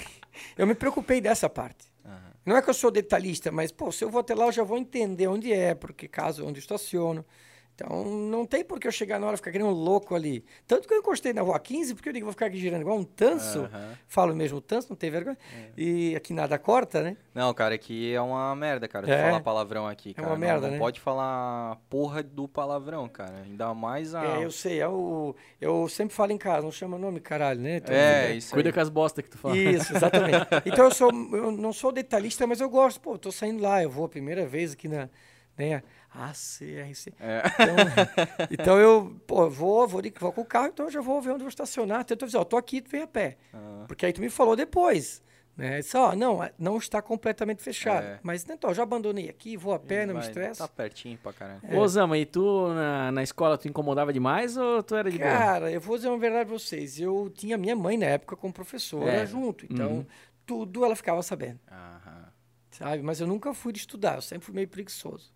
[0.58, 1.86] eu me preocupei dessa parte.
[2.06, 2.20] Aham.
[2.46, 4.64] Não é que eu sou detalhista, mas, pô, se eu vou até lá, eu já
[4.64, 7.26] vou entender onde é, porque caso onde eu estaciono.
[7.74, 10.46] Então, não tem por que eu chegar na hora e ficar querendo um louco ali.
[10.68, 12.96] Tanto que eu encostei na rua 15, porque eu digo, vou ficar aqui girando igual
[12.98, 13.68] um tanso.
[14.08, 15.38] Falo mesmo tanso, não tem vergonha.
[15.76, 17.18] E aqui nada corta, né?
[17.34, 19.10] Não, cara, aqui é uma merda, cara.
[19.12, 19.26] É.
[19.30, 20.28] falar palavrão aqui, cara.
[20.28, 20.78] uma Não- merda, não, né?
[20.80, 23.42] pode falar porra do palavrão, cara.
[23.46, 24.24] Ainda mais a.
[24.26, 27.78] É, eu sei, é o, eu sempre falo em casa, não chama nome, caralho, né?
[27.78, 28.74] Então, É, isso Cuida aí.
[28.74, 29.58] com as bostas que tu fala.
[29.58, 30.46] Isso, exatamente.
[30.66, 33.00] Então eu sou, eu não sou detalhista, mas eu gosto.
[33.02, 35.10] Pô, tô saindo lá, eu vou a primeira vez aqui na,
[35.58, 35.82] né?
[36.14, 37.14] ACRC.
[37.20, 37.42] É.
[37.48, 41.22] Então, então eu, pô, vou, vou, de- vou com o carro, então eu já vou
[41.22, 42.04] ver onde eu vou estacionar.
[42.06, 43.38] Tento dizer, ó, tô aqui, tu vem a pé.
[43.54, 45.22] Ah, Porque aí tu me falou depois.
[45.58, 45.82] Né?
[45.82, 48.06] Só, não, é- não está completamente fechado.
[48.06, 48.20] É.
[48.24, 50.60] Mas então, eu já abandonei aqui, vou a pé, não me vai- estresse.
[50.60, 51.60] Tá pertinho pra caralho.
[51.64, 51.78] É.
[51.78, 55.30] Ô, Zama, e tu na, na escola tu incomodava demais ou tu era de boa?
[55.30, 57.00] Cara, eu vou dizer uma verdade pra vocês.
[57.00, 59.26] Eu tinha minha mãe na época como professora É.
[59.26, 59.66] junto.
[59.70, 60.06] Então, Uhum.
[60.46, 62.26] tudo ela ficava sabendo, Aham.
[62.72, 63.04] sabe?
[63.04, 65.32] Mas eu nunca fui de estudar, eu sempre fui meio preguiçoso.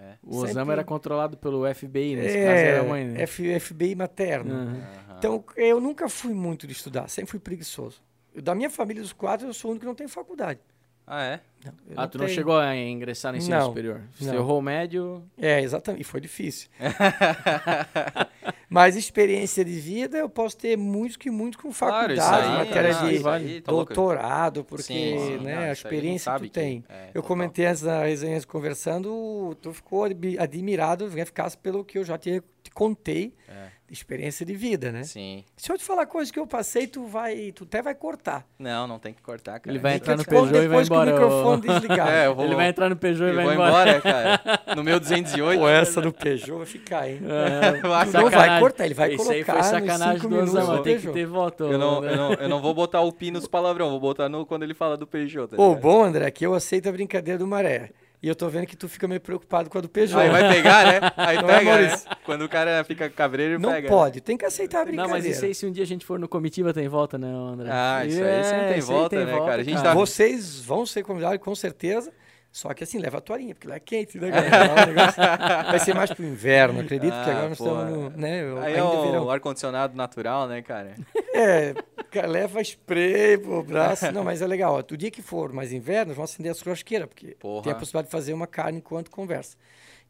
[0.00, 0.14] É.
[0.22, 3.22] O Osama sempre- era controlado pelo FBI, nesse caso era a mãe, né?
[3.22, 4.54] F- FBI materno.
[4.54, 5.16] Aham.
[5.18, 8.02] Então, eu nunca fui muito de estudar, sempre fui preguiçoso.
[8.34, 10.60] Eu, da minha família, dos quatro, eu sou o único que não tem faculdade.
[11.06, 11.40] Ah, é?
[11.64, 12.34] Não, Ah, tu não tenho.
[12.34, 14.00] chegou a ingressar no ensino Não, superior?
[14.18, 14.34] Você não.
[14.34, 15.22] errou o médio.
[15.36, 16.00] É, exatamente.
[16.00, 16.68] E foi difícil.
[18.68, 22.92] Mas experiência de vida eu posso ter muito que muito com Claro, faculdade, aí, matéria
[22.94, 26.84] não, de aí, tá doutorado, porque Sim, sim, né, não, a experiência que tu tem.
[26.88, 27.22] é, eu total.
[27.28, 32.16] comentei antes na resenha conversando, tu ficou admi- admirado, né, ficasse pelo que eu já
[32.16, 33.66] te, te contei, É.
[33.88, 35.02] de experiência de vida, né?
[35.02, 35.44] Sim.
[35.56, 38.46] Se eu te falar coisas que eu passei, tu vai, tu até vai cortar.
[38.56, 39.72] Não, não tem que cortar, cara.
[39.72, 41.10] Ele vai entrar no Peugeot e vai embora.
[41.54, 42.10] O microfone desligado.
[42.10, 43.68] É, eu vou, Ele vai entrar no Peugeot e vai embora.
[43.70, 44.40] embora, cara.
[44.76, 45.60] No meu 208.
[45.60, 47.20] Pô, essa do Peugeot vai ficar, hein?
[47.22, 50.82] É, Não vai cortar, ele vai Isso aí colocar foi nos sacanagem cinco do Osama,
[50.82, 51.64] tem que ter voto.
[51.64, 52.12] Eu não, né?
[52.12, 54.74] eu, não, eu não vou botar o pi nos palavrão, vou botar no, quando ele
[54.74, 55.48] fala do Peugeot.
[55.48, 55.80] Tá ligado?
[55.80, 57.90] bom, André, é que eu aceito a brincadeira do Maré.
[58.22, 60.20] E eu tô vendo que tu fica meio preocupado com a do Peugeot.
[60.20, 61.10] Aí vai pegar, né?
[61.16, 61.82] Aí Não é, pega, né?
[61.86, 62.08] Maurício?
[62.24, 63.88] Quando o cara fica cabreiro, ele Não pega.
[63.88, 65.16] pode, tem que aceitar a Não, brincadeira.
[65.18, 67.70] mas isso aí, se um dia a gente for no comitiva, tem volta, né, André?
[67.72, 69.62] Ah, isso aí sempre tem isso aí volta, né, cara?
[69.62, 72.12] A gente tá- Vocês vão ser convidados com certeza.
[72.52, 74.86] Só que assim, leva a toalhinha, porque lá é quente, né, cara?
[74.86, 75.16] Negócio
[75.70, 78.10] vai ser mais pro inverno, acredito, porque Ah, agora nós pô, estamos no.
[78.10, 80.96] Né, Aí é o ar-condicionado natural, né, cara?
[81.32, 81.74] É,
[82.10, 84.10] cara, leva spray pro braço.
[84.10, 84.74] Não, mas é legal.
[84.74, 87.62] Ó, o dia que for mais inverno, vamos acender as churrasqueiras, porque Porra.
[87.62, 89.56] tem a possibilidade de fazer uma carne enquanto conversa.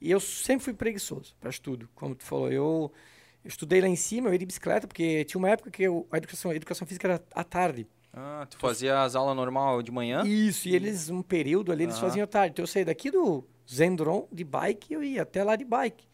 [0.01, 2.51] E eu sempre fui preguiçoso para estudo, como tu falou.
[2.51, 2.91] Eu,
[3.45, 6.07] eu estudei lá em cima, eu ia de bicicleta, porque tinha uma época que eu-
[6.11, 7.87] a, educação, a educação física era à tarde.
[8.13, 10.23] Ah, tu fazia as aulas normal de manhã?
[10.27, 12.03] Isso, e eles, um período ali, eles Aham.
[12.09, 12.53] faziam tarde.
[12.53, 16.09] Então eu saí daqui do Zendron de bike e eu ia até lá de bike.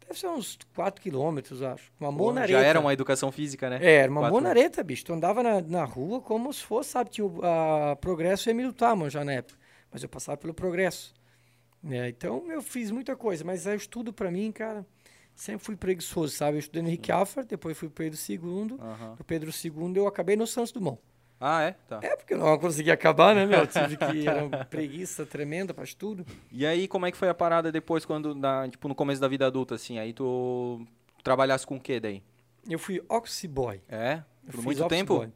[0.00, 1.92] Deve ser uns 4 quilômetros, acho.
[2.00, 2.58] Uma Pô, monareta.
[2.58, 3.78] já era uma educação física, né?
[3.82, 5.04] É, era uma Quatro- monareta, bicho.
[5.04, 7.10] Tu andava na, na rua como se fosse, sabe?
[7.10, 9.58] Tinha o a Progresso e Emílio Taman já na época.
[9.90, 11.14] Mas eu passava pelo Progresso.
[11.82, 12.08] né?
[12.08, 13.44] então eu fiz muita coisa.
[13.44, 14.84] Mas o estudo pra mim, cara,
[15.34, 16.56] sempre fui preguiçoso, sabe?
[16.56, 18.76] Eu estudei no Henrique Alfred, depois fui pro Pedro II.
[18.80, 19.16] Aham.
[19.18, 20.98] No Pedro II eu acabei no Santos Dumont.
[21.44, 21.74] Ah, é?
[21.88, 21.98] Tá.
[22.00, 23.66] É, porque eu não consegui acabar, né, meu?
[23.66, 24.28] Tive que...
[24.28, 26.24] Era uma preguiça tremenda pra estudo.
[26.52, 29.26] E aí, como é que foi a parada depois, quando, na, tipo, no começo da
[29.26, 29.98] vida adulta, assim?
[29.98, 30.86] Aí tu
[31.24, 32.22] trabalhasse com o quê daí?
[32.68, 33.80] Eu fui office boy.
[33.88, 34.22] É?
[34.46, 35.16] Eu Por muito tempo?
[35.16, 35.32] boy.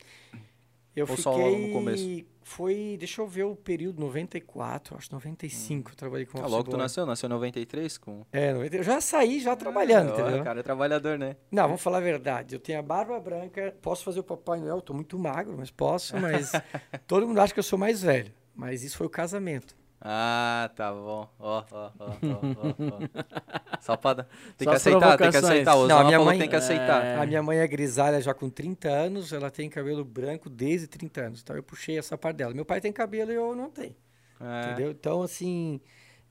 [0.94, 1.22] Eu Ou fiquei...
[1.22, 2.24] só no começo?
[2.46, 6.76] Foi, deixa eu ver o período, 94, acho 95, eu trabalhei com Ah, logo tu
[6.76, 7.04] nasceu?
[7.04, 7.98] Nasceu em 93?
[7.98, 8.24] Com...
[8.30, 10.40] É, 90, eu já saí já trabalhando, Ah, entendeu?
[10.42, 11.36] O cara é trabalhador, né?
[11.50, 12.54] Não, vamos falar a verdade.
[12.54, 16.16] Eu tenho a barba branca, posso fazer o Papai Noel, tô muito magro, mas posso,
[16.18, 16.52] mas
[17.04, 18.32] todo mundo acha que eu sou mais velho.
[18.54, 19.76] Mas isso foi o casamento.
[20.08, 21.28] Ah, tá bom.
[21.38, 23.78] Ó, ó, ó, ó.
[23.80, 24.14] Só pra...
[24.56, 25.74] Tem Só que aceitar, tem que aceitar.
[25.74, 27.04] O Não, a minha mãe- tem que aceitar.
[27.04, 27.16] É.
[27.16, 31.20] A minha mãe é grisalha já com 30 anos, ela tem cabelo branco desde 30
[31.22, 31.40] anos.
[31.42, 32.54] Então eu puxei essa parte dela.
[32.54, 33.96] Meu pai tem cabelo e eu não tenho.
[34.40, 34.66] É.
[34.72, 34.90] Entendeu?
[34.92, 35.80] Então, assim,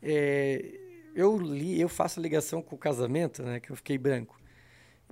[0.01, 0.63] é,
[1.13, 3.59] eu li, eu faço ligação com o casamento, né?
[3.59, 4.39] Que eu fiquei branco.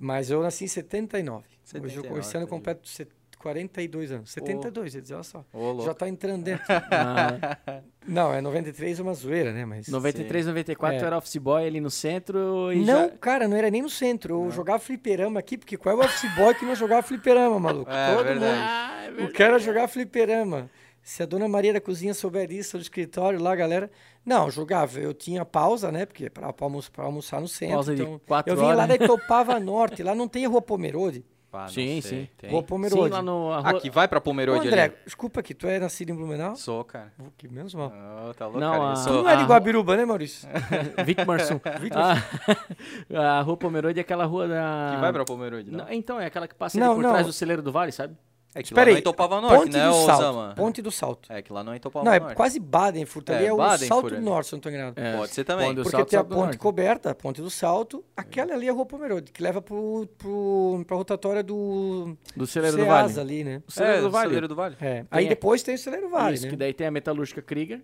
[0.00, 1.44] Mas eu nasci em 79.
[1.46, 3.10] Hoje eu 79, esse ano completo set-
[3.44, 4.30] 42 anos.
[4.32, 5.44] 72, ia dizer, olha só.
[5.52, 5.82] Louco.
[5.84, 6.64] Já tá entrando dentro.
[6.68, 9.64] Ah, Não, é 93 é uma zoeira, né?
[9.66, 9.86] Mas.
[9.88, 11.06] 93, 94 É.
[11.06, 13.08] era office boy ali no centro e Não, já...
[13.18, 14.44] cara, não era nem no centro.
[14.46, 17.90] Eu jogava fliperama aqui, porque qual é o office boy que não jogava fliperama, maluco?
[17.90, 18.44] É, Todo verdade.
[18.52, 18.62] mundo.
[18.62, 20.70] Ah, é O cara jogar fliperama.
[21.02, 23.90] Se a dona Maria da cozinha souber disso, do escritório lá, galera.
[24.24, 24.98] Não, jogava.
[24.98, 26.06] Eu tinha pausa, né?
[26.06, 27.74] Porque pra, pra almoçar, almoçar no centro.
[27.74, 28.98] Pausa de então, quatro eu vinha lá horas.
[28.98, 30.02] da Itopava Norte.
[30.02, 31.22] Lá não tem rua Pomerode.
[31.54, 32.28] Pá, não Sim, sei, sim.
[32.36, 32.50] tem.
[32.50, 33.10] Rua Sim, Pomerode.
[33.10, 33.52] lá no...
[33.52, 34.94] a rua- Aqui vai pra Pomerode André, ali.
[35.04, 35.54] desculpa aqui.
[35.54, 36.56] Tu é nascido em Blumenau?
[36.56, 37.12] Sou, cara.
[37.16, 37.90] Oh, que menos mal.
[37.90, 38.90] Não, tá louco, Não, cara.
[38.90, 39.22] A- Tu sou...
[39.22, 40.48] não é de a- Guabiruba, né, Maurício?
[41.06, 41.60] Vitmarsum.
[43.14, 44.90] Ah, a rua Pomerode é aquela rua da...
[44.96, 45.84] Que vai pra Pomerode, não?
[45.84, 47.10] Não, então, é aquela que passa Não, ali por não.
[47.10, 48.16] trás do celeiro do vale, sabe?
[48.56, 48.96] É que Espera lá não aí.
[48.96, 50.10] é Itopava Norte, Ponte né, do Salto.
[50.22, 50.54] Osama?
[50.56, 51.32] Ponte do Salto.
[51.32, 52.36] É que lá não é Itopava Não, é Norte.
[52.36, 53.28] quase Badenfurt.
[53.30, 54.20] Ali É, é, o Salto do.
[54.20, 55.00] Norte, se não tô enganado.
[55.00, 55.16] É.
[55.16, 55.66] Pode ser também.
[55.68, 56.58] Ponte Porque Salto, tem a ponte Norte.
[56.58, 60.84] coberta, a ponte do Salto, aquela ali é a Rua Pomerode, que leva pro, pro,
[60.86, 63.18] pra rotatória do Do celeiro do vale.
[63.20, 63.62] ali, né?
[63.66, 64.26] O celeiro É, do vale.
[64.28, 64.76] Celeiro do Vale.
[64.80, 65.04] É.
[65.10, 66.50] Aí depois tem o Celeiro Vale, Isso, né?
[66.50, 67.82] que daí tem a metalúrgica Krieger.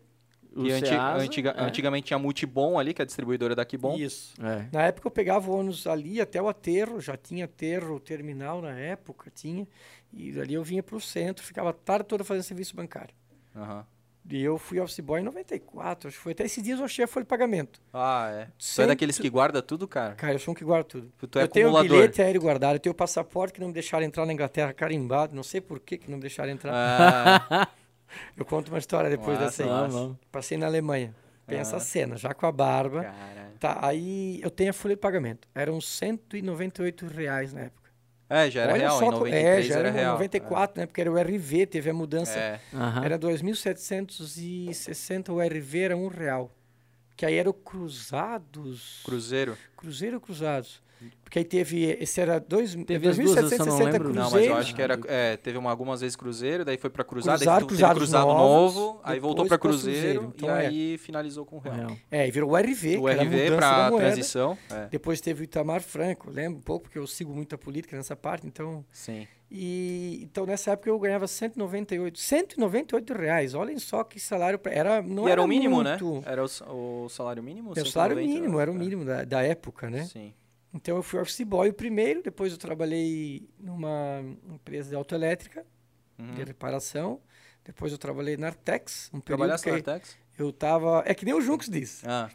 [0.55, 1.63] O E anti- Ceasa, antiga- é.
[1.63, 3.97] antigamente tinha Multibom ali, que é a distribuidora da Kibom.
[3.97, 4.35] Isso.
[4.43, 4.67] É.
[4.73, 8.73] Na época eu pegava o ônibus ali até o aterro, já tinha aterro terminal na
[8.79, 9.67] época, tinha.
[10.13, 13.15] E dali eu vinha pro centro, ficava a tarde toda fazendo serviço bancário.
[13.55, 13.87] Aham.
[14.29, 16.33] E eu fui office boy em 94, acho que foi.
[16.33, 17.81] Até esses dias eu achei a folha de pagamento.
[17.93, 18.45] Ah, é.
[18.45, 20.15] Tu é Sempre- daqueles que guarda tudo, cara?
[20.15, 21.11] Cara, eu sou um que guarda tudo.
[21.31, 23.73] Tu é eu tenho o bilhete aéreo guardado, eu tenho o passaporte que não me
[23.75, 26.73] deixaram entrar na Inglaterra carimbado, não sei por que que não me deixaram entrar.
[27.51, 27.69] Ah,
[28.37, 29.91] Eu conto uma história depois Massa, dessa aí.
[29.91, 30.17] Vamos.
[30.33, 31.15] Passei na Alemanha.
[31.47, 31.79] Pensa Ah.
[31.79, 33.03] a cena, já com a barba.
[33.05, 33.51] caralho.
[33.59, 35.47] Tá, aí eu tenho a folha de pagamento.
[35.55, 37.91] Eram 198 reais na época.
[38.29, 38.99] É, já era Olha real.
[38.99, 40.13] só, Em co- 93 é, já era era real.
[40.13, 40.87] 94, né?
[40.87, 42.39] Porque era o RV, teve a mudança.
[42.39, 42.61] É.
[42.73, 43.05] Aham.
[43.05, 46.51] Era 2.760, o RV era um real.
[47.17, 49.03] Que aí era o Cruzados.
[49.05, 49.59] Cruzeiro.
[49.77, 50.81] Cruzeiro ou Cruzados?
[51.23, 54.01] Porque aí teve, esse era dois, Teve as duas, eu só não 2.760 lembro.
[54.01, 54.17] cruzeiros.
[54.17, 54.99] Não, mas eu acho que era.
[55.07, 59.01] É, teve uma, algumas vezes Cruzeiro, daí foi pra Cruzado, Cruzado, Cruzados Cruzado novos, novo,
[59.05, 60.67] aí voltou pra pra Cruzeiro, Cruzeiro, então e é.
[60.67, 61.77] aí finalizou com o Real.
[61.77, 61.97] Real.
[62.11, 63.97] É, e virou o RV, O era RV moeda.
[63.97, 64.59] transição.
[64.71, 64.89] É.
[64.91, 68.17] Depois teve o Itamar Franco, lembro um pouco, porque eu sigo muito a política nessa
[68.17, 68.85] parte, então...
[68.93, 69.27] Sim.
[69.53, 73.53] E, então, nessa época, eu ganhava 198, 198 reais.
[73.53, 74.61] Olhem só que salário...
[74.61, 76.23] Pra, era, não e era o mínimo, muito, né?
[76.25, 77.73] Era o, o salário mínimo?
[77.75, 78.79] Era o salário 190, mínimo, era o é.
[78.79, 80.05] mínimo da, da época, né?
[80.05, 80.33] Sim.
[80.73, 85.67] Então, eu fui office boy o primeiro, depois eu trabalhei numa empresa de autoelétrica,
[86.19, 86.35] Uhum.
[86.35, 87.21] de reparação.
[87.65, 90.19] Depois eu trabalhei na Artex, um período Trabalhasse na Artex?
[90.39, 91.03] eu tava...
[91.07, 92.03] É que nem o Junks diz.
[92.07, 92.31] Ah,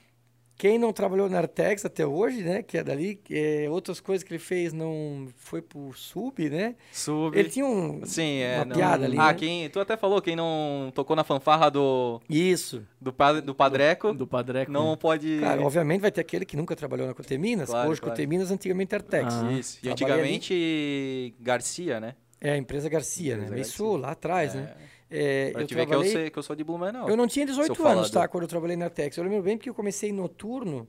[0.58, 2.64] Quem não trabalhou na Artex até hoje, né?
[2.64, 6.76] Que é dali, é, outras coisas que ele fez não foi pro sub, né?
[6.94, 7.38] sub.
[7.38, 8.56] Ele tinha um, Sim, é.
[8.58, 9.34] uma não- piada ali, Ah, né?
[9.34, 9.70] quem.
[9.70, 12.88] Tu até falou, quem não tocou na fanfarra do, Isso.
[13.02, 13.14] do,
[13.44, 14.72] do Padreco, Do Padreco.
[14.72, 15.40] não pode.
[15.40, 17.70] Claro, obviamente vai ter aquele que nunca trabalhou na Coteminas.
[17.70, 18.14] Claro, hoje, claro.
[18.16, 19.34] Coteminas, antigamente Artex.
[19.34, 19.52] Ah.
[19.52, 19.80] Isso.
[19.84, 22.16] E antigamente, Garcia, né?
[22.40, 23.58] É, a empresa Garcia, Empresa né?
[23.58, 23.74] Garcia.
[23.74, 24.58] Isso lá atrás, É.
[24.60, 24.74] né?
[25.16, 26.12] É, Pra eu te ver que eu, trabalhei...
[26.12, 27.10] sei, que eu sou de Blumenau.
[27.10, 28.14] Eu não tinha 18 Seu anos, tá?
[28.14, 28.30] falador.
[28.32, 29.18] Quando eu trabalhei na Artex.
[29.18, 30.88] Eu lembro bem porque eu comecei noturno,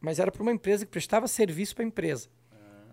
[0.00, 2.28] mas era para uma empresa que prestava serviço para a empresa.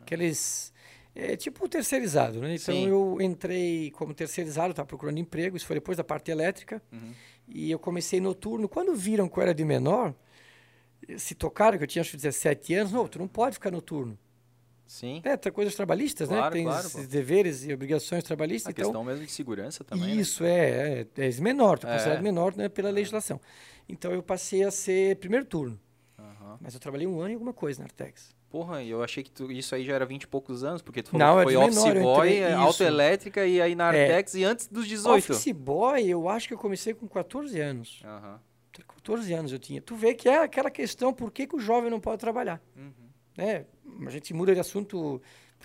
[0.01, 0.71] Aqueles...
[1.13, 2.55] É tipo terceirizado, né?
[2.55, 2.87] Então Sim.
[2.87, 6.81] eu entrei como terceirizado, estava procurando emprego, isso foi depois da parte elétrica.
[6.89, 7.11] Uhum.
[7.49, 8.69] E eu comecei noturno.
[8.69, 10.15] Quando viram que eu era de menor,
[11.17, 14.17] se tocaram que eu tinha acho que 17 anos, não, tu não pode ficar noturno.
[14.85, 15.21] Sim.
[15.23, 16.35] É, tem coisas trabalhistas, né?
[16.37, 18.67] Claro, Tem claro, deveres e obrigações trabalhistas.
[18.67, 20.15] A então, questão mesmo de segurança também.
[20.15, 20.21] né?
[20.21, 21.93] isso, é, é, é menor, é É.
[21.93, 23.39] considerado menor né, pela legislação.
[23.87, 25.79] Então eu passei a ser primeiro turno.
[26.19, 26.57] Aham.
[26.59, 28.35] Mas eu trabalhei um ano e alguma coisa na Artex.
[28.49, 31.01] Porra, e eu achei que tu- isso aí já era 20 e poucos anos, porque
[31.01, 34.03] tu falou Não, que é foi office menor, boy, é, autoelétrica e aí na É.
[34.09, 35.31] Artex e antes dos 18.
[35.31, 38.01] Office boy, eu acho que eu comecei com 14 anos.
[38.03, 38.41] Aham.
[38.87, 39.81] 14 anos eu tinha.
[39.81, 42.61] Tu vê que é aquela questão, por que, que o jovem não pode trabalhar?
[42.75, 42.91] Uhum.
[43.37, 43.65] Né?
[44.05, 45.21] A gente muda de assunto.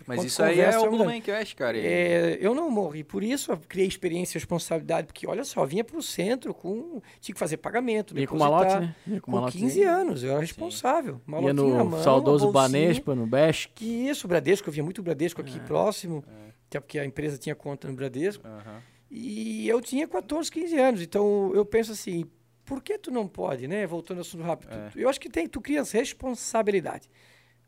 [0.06, 1.06] Mas quando isso aí é conversa, o mudando.
[1.06, 1.78] Blumencast, cara.
[1.78, 5.66] É, eu não morri por isso, eu criei experiência e responsabilidade, porque olha só, eu
[5.66, 7.00] vinha para o centro com.
[7.18, 8.94] Tinha que fazer pagamento, Ia com malote, né?
[9.06, 9.56] Com Com malote.
[9.56, 11.18] 15 anos, eu era responsável.
[11.42, 12.52] Ia no mão, saudoso.
[12.52, 13.70] Banespa, no Besc.
[13.74, 15.44] Que isso, Bradesco, eu via muito Bradesco É.
[15.44, 16.22] aqui próximo,
[16.68, 18.46] até porque a empresa tinha conta no Bradesco.
[18.46, 18.82] Aham.
[19.10, 22.26] E eu tinha 14, 15 anos, então eu penso assim,
[22.66, 23.86] por que tu não pode, né?
[23.86, 24.72] Voltando ao assunto rápido.
[24.74, 24.90] É.
[24.94, 27.08] Eu acho que tem, tu crias responsabilidade.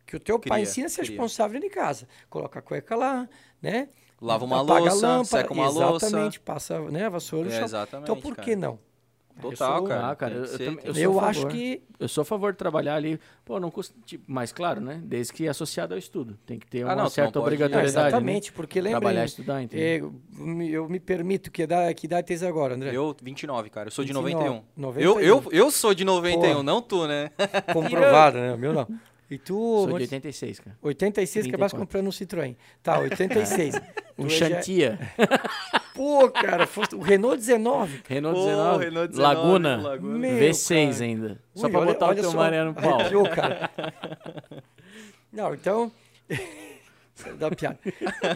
[0.08, 1.10] Que o teu pai ensina a ser cria.
[1.10, 2.08] responsável dentro de casa.
[2.30, 3.28] Coloca a cueca lá,
[3.60, 3.88] né?
[4.20, 6.06] Lava uma Apaga a louça, lâmpada, seca uma louça.
[6.06, 7.64] Exatamente, passa né, a vassoura no É, chão.
[7.66, 8.48] exatamente, Então por cara.
[8.48, 8.78] que não?
[9.40, 10.10] Total, eu sou, cara.
[10.10, 11.52] Ah, cara, eu, eu ser, eu Eu a acho favor.
[11.52, 15.00] que Eu sou a favor de trabalhar ali, pô, não custa, tipo, mas claro, né?
[15.04, 16.36] Desde que associado ao estudo.
[16.44, 17.94] Tem que ter Ah, uma tu não certa obrigatoriedade.
[17.96, 18.08] né?
[18.08, 19.86] exatamente, porque lembra, Trabalhar e estudar, entendeu?
[19.86, 22.90] é, eu, me- eu permito que idade, que idade tens agora, André?
[22.92, 23.86] Eu, 29, cara.
[23.86, 24.64] Eu sou de 29, 91.
[24.76, 25.04] 91.
[25.04, 26.62] Eu, eu, eu sou de 91, Pô.
[26.64, 27.30] não tu, né?
[27.72, 28.54] Comprovado, né?
[28.54, 28.88] O meu não.
[29.30, 30.76] E tu, Sou de Monte- 86, cara.
[30.80, 31.78] 86, que acabaste 34.
[31.78, 32.56] comprando um Citroën.
[32.82, 33.74] Tá, 86.
[34.16, 34.98] Um Tu já- Xantia.
[35.94, 38.02] Pô, cara, o Renault 19.
[38.08, 38.84] Renault Pô, 19.
[38.84, 39.76] Renault 19, Laguna.
[39.76, 40.18] Laguna.
[40.18, 41.04] Meu, V6 cara.
[41.04, 41.40] ainda.
[41.54, 43.00] Só Ui, pra olha- botar olha o teu só, maré no pau.
[43.00, 43.70] arrepiou, cara.
[45.32, 45.92] Não, então.
[47.38, 47.78] Dá piada.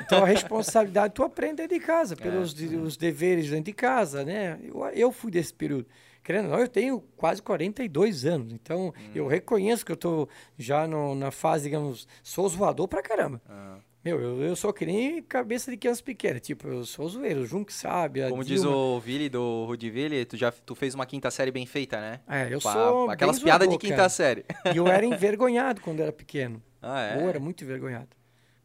[0.05, 4.25] Então a responsabilidade tu aprende dentro de casa, pelos de- os deveres dentro de casa,
[4.25, 4.59] né?
[4.63, 5.87] Eu, eu fui desse período.
[6.23, 10.87] Querendo ou não, eu tenho quase 42 anos, então eu reconheço que eu tô já
[10.87, 13.41] no- na fase, digamos, sou zoador pra caramba.
[13.49, 13.79] Ah.
[14.05, 17.47] Meu, eu, eu sou que nem cabeça de criança pequena, tipo, eu sou zoeiro, o
[17.47, 18.29] Jun que sabe.
[18.29, 18.77] Como diz Dilma.
[18.77, 22.21] o Vili do Rudiville, tu já tu fez uma quinta série bem feita, né?
[22.29, 23.11] É, eu Pa- sou.
[23.11, 24.09] Aquelas piadas de quinta cara.
[24.09, 24.45] série.
[24.73, 26.61] E eu era envergonhado quando era pequeno.
[26.81, 27.23] Ah, é?
[27.23, 28.09] Ou era muito envergonhado.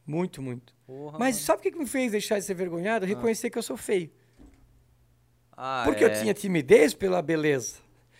[0.05, 0.73] Muito, muito.
[0.87, 3.05] Porra, Mas sabe o que que me fez deixar de ser vergonhado?
[3.05, 4.09] Reconhecer que eu sou feio.
[5.57, 6.07] Ah, Porque é.
[6.07, 7.77] eu tinha timidez pela beleza.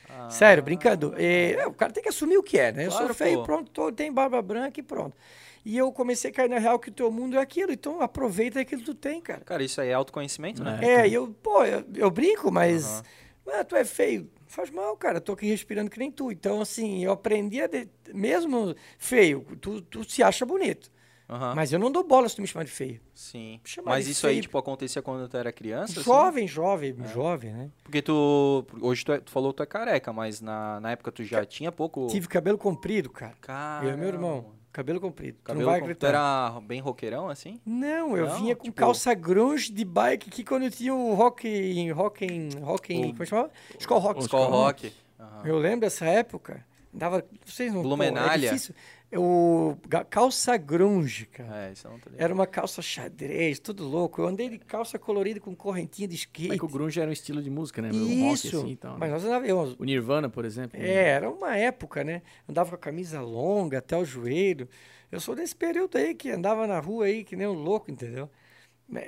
[0.10, 0.30] Ah.
[0.30, 1.14] Sério, brincando.
[1.18, 2.88] É, o cara tem que assumir o que é, né?
[2.88, 3.44] eu Claro, sou feio, pô.
[3.44, 5.16] pronto, tô, tem barba branca e pronto.
[5.64, 7.72] E eu comecei a cair na real que o teu mundo é aquilo.
[7.72, 9.42] Então aproveita aquilo que tu tem, cara.
[9.42, 10.80] Cara, isso aí é autoconhecimento, né?
[10.82, 13.04] É, e eu, pô, eu, eu brinco, mas.
[13.50, 14.30] Ah, tu é feio.
[14.48, 15.20] Faz mal, cara.
[15.20, 16.32] Tô aqui respirando que nem tu.
[16.32, 17.68] Então, assim, eu aprendi a.
[17.68, 17.88] De...
[18.14, 20.90] Mesmo feio, tu, tu se acha bonito.
[21.30, 21.56] Aham.
[21.56, 23.02] Mas eu não dou bola se tu me chamar de feio.
[23.14, 23.60] Sim.
[23.84, 25.94] Mas isso aí, feio- tipo, acontecia quando tu era criança?
[26.00, 26.04] assim?
[26.04, 27.08] Jovem, jovem, É.
[27.10, 27.70] jovem, né?
[27.84, 28.66] Porque tu.
[28.82, 31.44] Hoje tu, é- tu falou que tu é careca, mas na, na época tu já
[31.46, 32.08] tinha pouco.
[32.08, 33.34] Tive cabelo comprido, cara.
[33.42, 33.86] Cara.
[33.86, 34.56] eu e meu irmão.
[34.72, 35.40] Cabelo comprido.
[35.40, 37.60] Tu Cabelo não vai com- tu era bem roqueirão, assim?
[37.66, 41.14] Não, eu Não, vinha com tipo- calça grunge de bike que quando eu tinha o
[41.16, 42.28] rock, rock,
[42.62, 43.50] rock, O- como é que chama?
[43.80, 44.22] Skull rock.
[44.22, 44.94] Skull Rock.
[45.20, 45.42] Aham.
[45.46, 46.64] Eu lembro dessa época.
[46.94, 48.48] Andava, vocês não pô, Blumenalha.
[48.48, 48.74] É difícil.
[49.16, 51.68] O ga- calça grunge, cara.
[51.70, 52.00] É, isso eu não.
[52.18, 54.22] Era uma calça xadrez, tudo louco.
[54.22, 56.50] Eu andei de calça colorida com correntinha de skate.
[56.50, 57.90] Mas que o grunge era um estilo de música, né?
[57.90, 58.98] Meio rock, assim, e tal, né?
[59.00, 59.76] Mas nós andávamos.
[59.80, 60.78] O Nirvana, por exemplo.
[60.78, 60.86] né?
[60.90, 62.22] É, era uma época, né?
[62.50, 64.68] Andava com a camisa longa até o joelho.
[65.10, 68.30] Eu sou desse período aí que andava na rua aí que nem um louco, entendeu?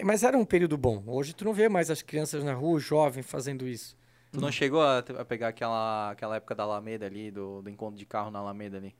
[0.03, 1.03] Mas era um período bom.
[1.07, 3.97] Hoje tu não vê mais as crianças na rua, jovem, fazendo isso.
[4.31, 7.97] Tu não chegou a, a pegar aquela, aquela época da Alameda ali, do, do encontro
[7.97, 8.95] de carro na Alameda ali?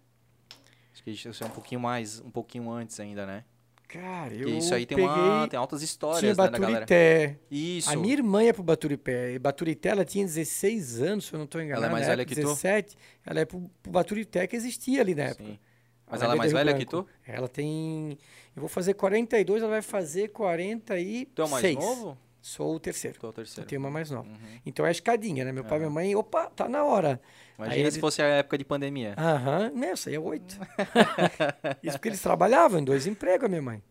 [0.93, 3.43] Acho que isso é um pouquinho mais, um pouquinho antes ainda, né?
[3.89, 5.11] Cara, eu Porque isso aí tem, peguei...
[5.11, 6.71] uma, tem altas Tinha histórias, né, da galera.
[6.81, 7.39] Baturité.
[7.49, 7.89] Isso.
[7.89, 9.33] A minha irmã ia pro Baturité.
[9.33, 11.85] E Baturité, ela tinha 16 anos, se eu não estou enganado.
[11.85, 12.47] Ela é mais velha época, que tu?
[12.49, 12.95] 17.
[13.25, 15.43] Ela é pro, pro Baturité que existia ali na época.
[15.43, 15.59] Sim.
[16.07, 17.05] Mas ela é mais velha que tu?
[17.25, 18.17] Ela tem...
[18.55, 21.27] Eu vou fazer 42, ela vai fazer 46.
[21.33, 22.17] Tu é o mais novo?
[22.41, 23.17] Sou o terceiro.
[23.21, 23.67] É o Eu terceiro.
[23.69, 24.27] tenho uma mais nova.
[24.27, 24.37] Uhum.
[24.65, 25.51] Então é a escadinha, né?
[25.51, 27.19] Meu pai e minha mãe, opa, tá na hora.
[27.57, 29.13] Imagina Aí se ele- fosse a época de pandemia.
[29.17, 30.57] Aham, meu, isso aí é oito.
[31.83, 33.83] Isso porque eles trabalhavam em dois empregos, a minha mãe.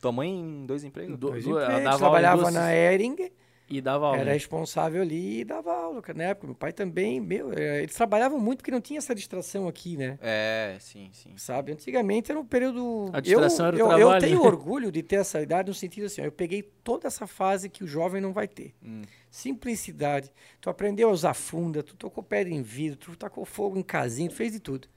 [0.00, 1.16] Tua mãe em dois empregos?
[1.16, 1.96] Do- Dois do- empregos.
[1.96, 3.30] Trabalhava na Ering,
[3.68, 4.18] E dava aula.
[4.18, 4.32] era né?
[4.32, 6.02] responsável ali e dava aula.
[6.02, 6.18] cara.
[6.18, 9.66] Na época, meu pai também, meu, eh, eles trabalhavam muito porque não tinha essa distração
[9.66, 10.18] aqui, né?
[10.20, 11.30] É, sim, sim.
[11.36, 11.72] Sabe?
[11.72, 13.08] Antigamente era um período.
[13.12, 14.46] A distração eu, era o eu, eu trabalho, tenho né?
[14.46, 17.82] orgulho de ter essa idade no sentido assim, ó, eu peguei toda essa fase que
[17.82, 18.74] o jovem não vai ter.
[18.82, 19.02] Hum.
[19.30, 20.32] Simplicidade.
[20.60, 24.28] Tu aprendeu a usar funda, tu tocou pedra em vidro, tu tacou fogo em casinha,
[24.28, 24.88] tu fez de tudo.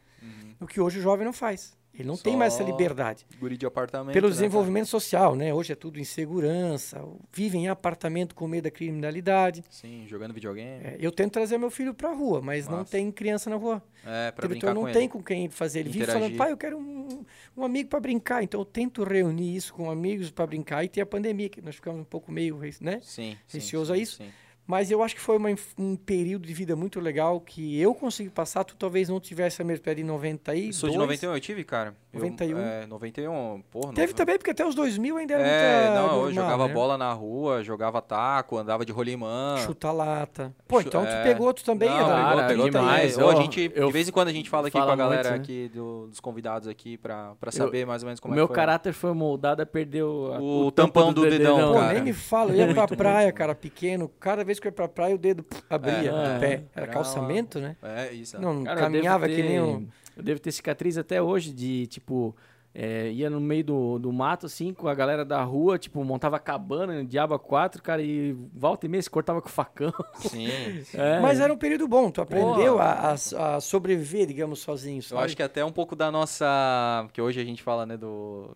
[0.60, 1.78] O que hoje o jovem não faz.
[1.98, 2.64] Ele não tem mais essa.
[2.64, 3.26] Só liberdade.
[3.40, 4.14] Guri de apartamento.
[4.14, 5.54] Pelo né, desenvolvimento social, né?
[5.54, 9.62] Hoje é tudo insegurança, vivem em apartamento com medo da criminalidade.
[9.62, 9.74] cara?
[9.74, 10.84] Sim, jogando videogame.
[10.84, 12.92] É, eu tento trazer meu filho pra rua, mas não Massa.
[12.92, 13.82] tem criança na rua.
[14.06, 15.10] É, pra Então brincar não com tem ele.
[15.10, 15.80] com quem fazer.
[15.80, 16.22] Ele vive Interagir.
[16.22, 17.26] falando, pai, eu quero um,
[17.58, 18.44] um amigo para brincar.
[18.44, 20.84] Então eu tento reunir isso com amigos para brincar.
[20.84, 23.00] E tem a pandemia, que nós ficamos um pouco meio, né?
[23.02, 23.38] Sim.
[23.48, 24.18] Receoso a isso?
[24.18, 24.30] sim.
[24.68, 28.30] Mas eu acho que foi uma um período de vida muito legal que eu consegui
[28.32, 28.64] passar.
[28.64, 30.76] Tu talvez não tivesse a mesma idade em 92.
[30.76, 31.94] Sou de 91, eu tive, cara.
[32.12, 32.58] Eu- 91?
[32.60, 33.94] é, 91, porra.
[33.94, 36.74] Teve não- também, porque até os 2000 ainda era É, muita não, eu jogava né?
[36.74, 39.58] bola na rua, jogava taco, andava de rolimã.
[39.66, 40.56] Chuta lata.
[40.68, 41.24] Pô, então tu é.
[41.24, 42.30] pegou, tu também Não, era.
[42.30, 43.30] pegou, pegou demais, também.
[43.30, 44.96] Ô, a gente, eu de vez em quando a gente fala aqui com a fala
[44.96, 45.44] galera muito, né?
[45.44, 48.48] aqui do- dos convidados aqui pra, pra saber mais ou menos como o é meu
[48.48, 48.56] que foi.
[48.56, 51.94] caráter foi moldado a perder o, a- O tampa tampão do dedão, Pô, cara.
[51.94, 54.10] nem me fala, eu ia pra praia, cara, pequeno.
[54.20, 56.34] Cada vez que eu ia pra praia, o dedo pff, abria É.
[56.34, 56.52] no pé.
[56.76, 57.76] Era Era calçamento, né?
[57.82, 58.40] É, isso.
[58.40, 59.88] Não, Cara, eu caminhava devo que nem ter- um.
[60.18, 62.34] Eu devo ter cicatriz até hoje de, tipo,
[62.74, 66.40] é, ia no meio do, do mato, assim, com a galera da rua, tipo, montava
[66.40, 69.94] cabana, diaba 4, cara, e volta e meia se cortava com facão.
[70.16, 70.48] Sim.
[70.94, 71.20] É.
[71.20, 75.00] Mas era um período bom, tu aprendeu a, a- a sobreviver, digamos, sozinho.
[75.00, 75.24] Eu sabe?
[75.24, 77.04] acho que até um pouco da nossa.
[77.08, 78.56] Porque hoje a gente fala, né, do.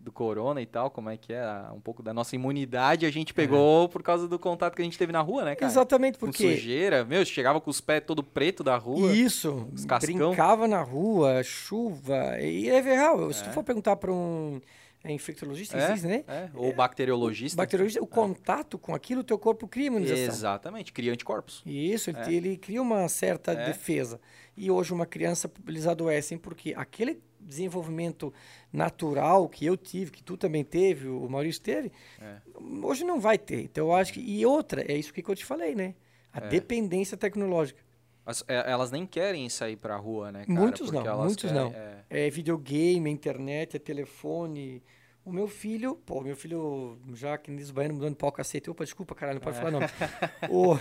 [0.00, 1.42] Do corona e tal, como é que é?
[1.74, 4.98] Um pouco da nossa imunidade a gente pegou por causa do contato que a gente
[4.98, 5.70] teve na rua, né, cara?
[5.70, 7.04] Exatamente, Com porque sujeira.
[7.04, 9.12] Meu, chegava com os pés todo preto da rua.
[9.12, 10.30] isso, Os cascão.
[10.30, 13.32] brincava na rua, chuva, e é real.
[13.32, 13.52] Se tu É.
[13.52, 14.60] for perguntar para um
[15.04, 16.24] é, infectologista, É, existe, né?
[16.26, 17.56] é, Ou bacteriologista.
[17.56, 20.24] Bacteriologista, o contato com aquilo, teu corpo cria imunização.
[20.24, 21.62] Exatamente, cria anticorpos.
[21.64, 22.32] Isso, ele, É.
[22.32, 23.66] ele cria uma certa É.
[23.66, 24.18] defesa.
[24.56, 28.32] E hoje uma criança, eles adoecem porque aquele desenvolvimento
[28.72, 32.36] natural que eu tive, que tu também teve, o Maurício teve, É.
[32.82, 33.62] hoje não vai ter.
[33.62, 34.20] Então eu acho que...
[34.20, 35.94] E outra, é isso que eu te falei, né?
[36.32, 36.48] A É.
[36.48, 37.80] dependência tecnológica.
[38.24, 40.60] As- é, elas nem querem sair pra rua, né, cara?
[40.60, 41.72] Muitos Porque não, muitos querem- não.
[41.72, 42.04] é.
[42.10, 44.82] É videogame, é internet, é telefone...
[45.24, 48.70] O meu filho, pô, meu filho, já que diz o baiano mudando pau cacete.
[48.70, 49.86] Opa, desculpa, caralho, não pode falar nome.
[50.48, 50.78] o,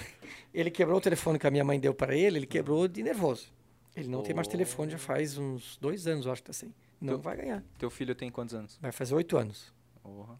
[0.53, 3.51] ele quebrou o telefone que a minha mãe deu para ele, ele quebrou de nervoso.
[3.95, 4.51] Ele não tem mais Oh.
[4.51, 6.73] telefone já faz uns dois anos, eu acho que tá assim.
[6.99, 7.63] Não Tu- vai ganhar.
[7.77, 8.77] Teu filho tem quantos anos?
[8.81, 9.73] Vai fazer oito anos.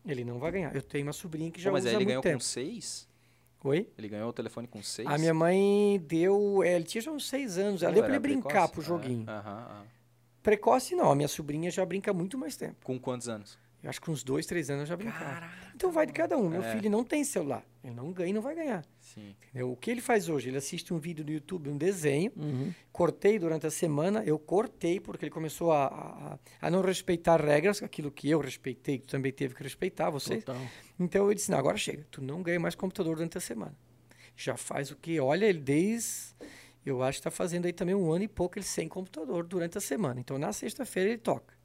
[0.06, 0.76] Ele não vai ganhar.
[0.76, 2.38] Eu tenho uma sobrinha que já mas usa aí ele há ganhou muito tempo.
[2.38, 3.08] com seis?
[3.64, 3.90] Oi?
[3.98, 5.08] Ele ganhou o telefone com seis?
[5.08, 6.62] A minha mãe deu.
[6.64, 7.82] é, ele tinha já uns seis anos.
[7.82, 8.74] Ela deu pra ele brincar precoce?
[8.74, 9.26] pro joguinho.
[9.28, 9.84] aham.
[10.44, 12.76] Precoce não, a minha sobrinha já brinca muito mais tempo.
[12.84, 13.58] Com quantos anos?
[13.82, 15.50] Eu acho que uns dois, três anos eu já brincava.
[15.76, 16.48] Então vai de cada um.
[16.50, 16.72] Meu É.
[16.76, 17.64] filho não tem celular.
[17.84, 18.86] Ele não ganha e não vai ganhar.
[19.16, 19.34] Sim.
[19.50, 19.72] entendeu?
[19.72, 20.50] O que ele faz hoje?
[20.50, 22.32] Ele assiste um vídeo no YouTube, um desenho.
[22.36, 22.74] Uhum.
[22.92, 24.22] Cortei durante a semana.
[24.26, 25.88] Eu cortei porque ele começou a,
[26.62, 30.10] a, a não respeitar regras, aquilo que eu respeitei, que tu também teve que respeitar,
[30.10, 30.38] você.
[30.38, 30.62] Total.
[31.00, 32.06] Então eu disse: não, agora chega.
[32.12, 33.76] Tu não ganha mais computador durante a semana.
[34.36, 35.20] Já faz o que?
[35.20, 36.36] Olha, ele desde.
[36.86, 39.78] Eu acho que está fazendo aí também um ano e pouco ele sem computador durante
[39.78, 40.20] a semana.
[40.20, 41.56] Então na sexta-feira ele toca.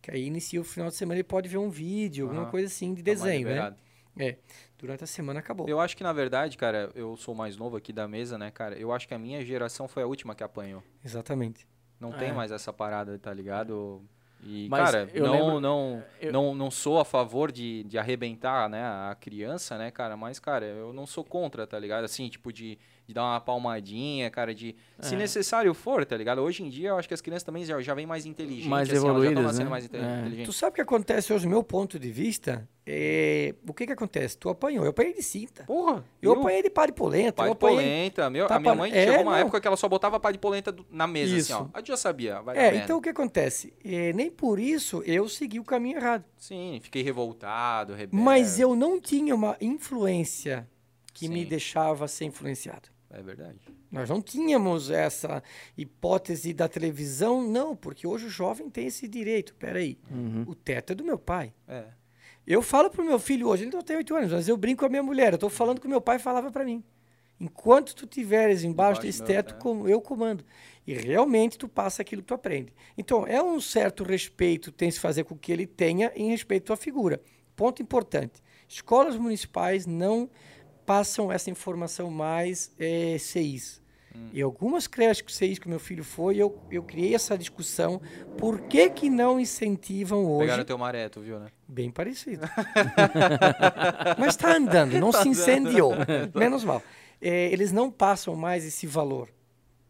[0.00, 2.94] Que aí inicia o final de semana, ele pode ver um vídeo, alguma coisa assim
[2.94, 3.74] de Tá desenho, né?
[4.18, 4.36] É.
[4.78, 5.68] Durante a semana acabou.
[5.68, 8.76] Eu acho que, na verdade, cara, eu sou mais novo aqui da mesa, né, cara?
[8.78, 10.82] Eu acho que a minha geração foi a última que apanhou.
[11.04, 11.66] Exatamente.
[11.98, 12.32] Não tem É.
[12.32, 14.02] mais essa parada, tá ligado?
[14.42, 17.96] E, Mas cara, eu não, lembro- não, eu- não, não sou a favor de, de
[17.96, 20.16] arrebentar, né, a criança, né, cara?
[20.18, 22.04] Mas, cara, eu não sou contra, tá ligado?
[22.04, 24.74] Assim, tipo, de de dar uma palmadinha, cara, de.
[25.00, 25.18] Se É.
[25.18, 26.38] necessário for, tá ligado?
[26.40, 28.88] Hoje em dia eu acho que as crianças também já, já vêm mais inteligentes, Mais
[28.88, 29.70] assim, elas já tão evoluídas, nascendo né?
[29.70, 29.86] mais É.
[29.88, 30.46] inteligentes.
[30.46, 32.66] Tu sabe o que acontece hoje, do meu ponto de vista?
[32.86, 33.54] É...
[33.66, 34.36] O que que acontece?
[34.38, 35.64] Tu apanhou, eu apanhei de cinta.
[35.64, 36.04] Porra!
[36.20, 36.40] Eu viu?
[36.40, 37.76] apanhei de pá de polenta, Pá eu de apanhei...
[37.76, 38.30] polenta.
[38.30, 39.38] Meu, Tá a minha mãe É, chegou uma não.
[39.38, 41.52] época que ela só botava pá de polenta na mesa, Isso.
[41.54, 41.68] assim, ó.
[41.74, 42.42] A gente já sabia.
[42.54, 43.72] É, então o que acontece?
[43.84, 46.24] É, nem por isso eu segui o caminho errado.
[46.38, 48.22] Sim, fiquei revoltado, rebelde.
[48.22, 50.68] Mas eu não tinha uma influência
[51.14, 51.48] que me Sim.
[51.48, 52.88] deixava ser influenciado.
[53.16, 53.58] É verdade.
[53.90, 55.42] Nós não tínhamos essa
[55.78, 59.54] hipótese da televisão, não, porque hoje o jovem tem esse direito.
[59.54, 60.44] Peraí, Uhum.
[60.48, 61.52] o teto é do meu pai.
[61.68, 61.84] É.
[62.46, 64.86] Eu falo pro meu filho hoje, ele não tem oito anos, mas eu brinco com
[64.86, 65.32] a minha mulher.
[65.32, 66.82] Eu tô falando que o meu pai falava para mim.
[67.40, 69.58] Enquanto tu tiveres embaixo Embaixo desse teto, é.
[69.58, 70.44] com- eu comando.
[70.86, 72.72] E realmente tu passa aquilo que tu aprende.
[72.96, 76.72] Então, é um certo respeito tem que se fazer com que ele tenha em respeito
[76.72, 77.20] à figura.
[77.56, 78.42] Ponto importante.
[78.68, 80.28] Escolas municipais não
[80.84, 83.82] passam essa informação mais é, CIs.
[84.14, 84.28] Hum.
[84.32, 88.00] E algumas creches CIs que o meu filho foi, eu, eu criei essa discussão.
[88.38, 90.46] Por que que não incentivam hoje...
[90.46, 91.48] Pegaram teu maré, tu viu, né?
[91.66, 92.48] Bem parecido.
[94.18, 95.92] Mas está andando, não se incendiou.
[96.34, 96.82] Menos mal.
[97.20, 99.28] É, eles não passam mais esse valor.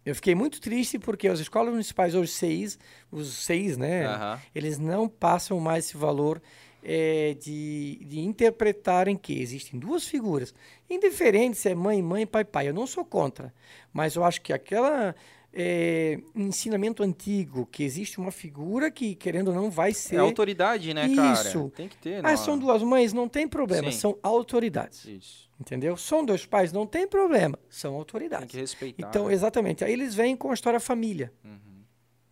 [0.05, 2.79] Eu fiquei muito triste porque as escolas municipais hoje, CIs,
[3.11, 4.39] os CIs, né?
[4.55, 6.43] Eles não passam mais esse valor
[6.87, 10.55] é, de, de interpretarem que existem duas figuras.
[10.89, 12.69] Indiferente se é mãe, mãe, pai, pai.
[12.69, 13.53] Eu não sou contra.
[13.93, 15.15] Mas eu acho que aquela
[15.51, 20.17] é, ensinamento antigo, que existe uma figura que, querendo ou não, vai ser...
[20.17, 21.33] É autoridade, né, cara?
[21.41, 21.73] Isso.
[21.75, 22.37] Tem que ter, Ah, não.
[22.37, 23.99] são duas mães, não tem problema, Sim.
[23.99, 25.05] são autoridades.
[25.07, 25.49] Isso.
[25.59, 25.97] Entendeu?
[25.97, 28.51] São dois pais, não tem problema, são Tem autoridades.
[28.51, 29.09] que respeitar.
[29.09, 29.33] Então, né?
[29.33, 29.85] exatamente.
[29.85, 31.85] Aí eles vêm com a história família, Uhum.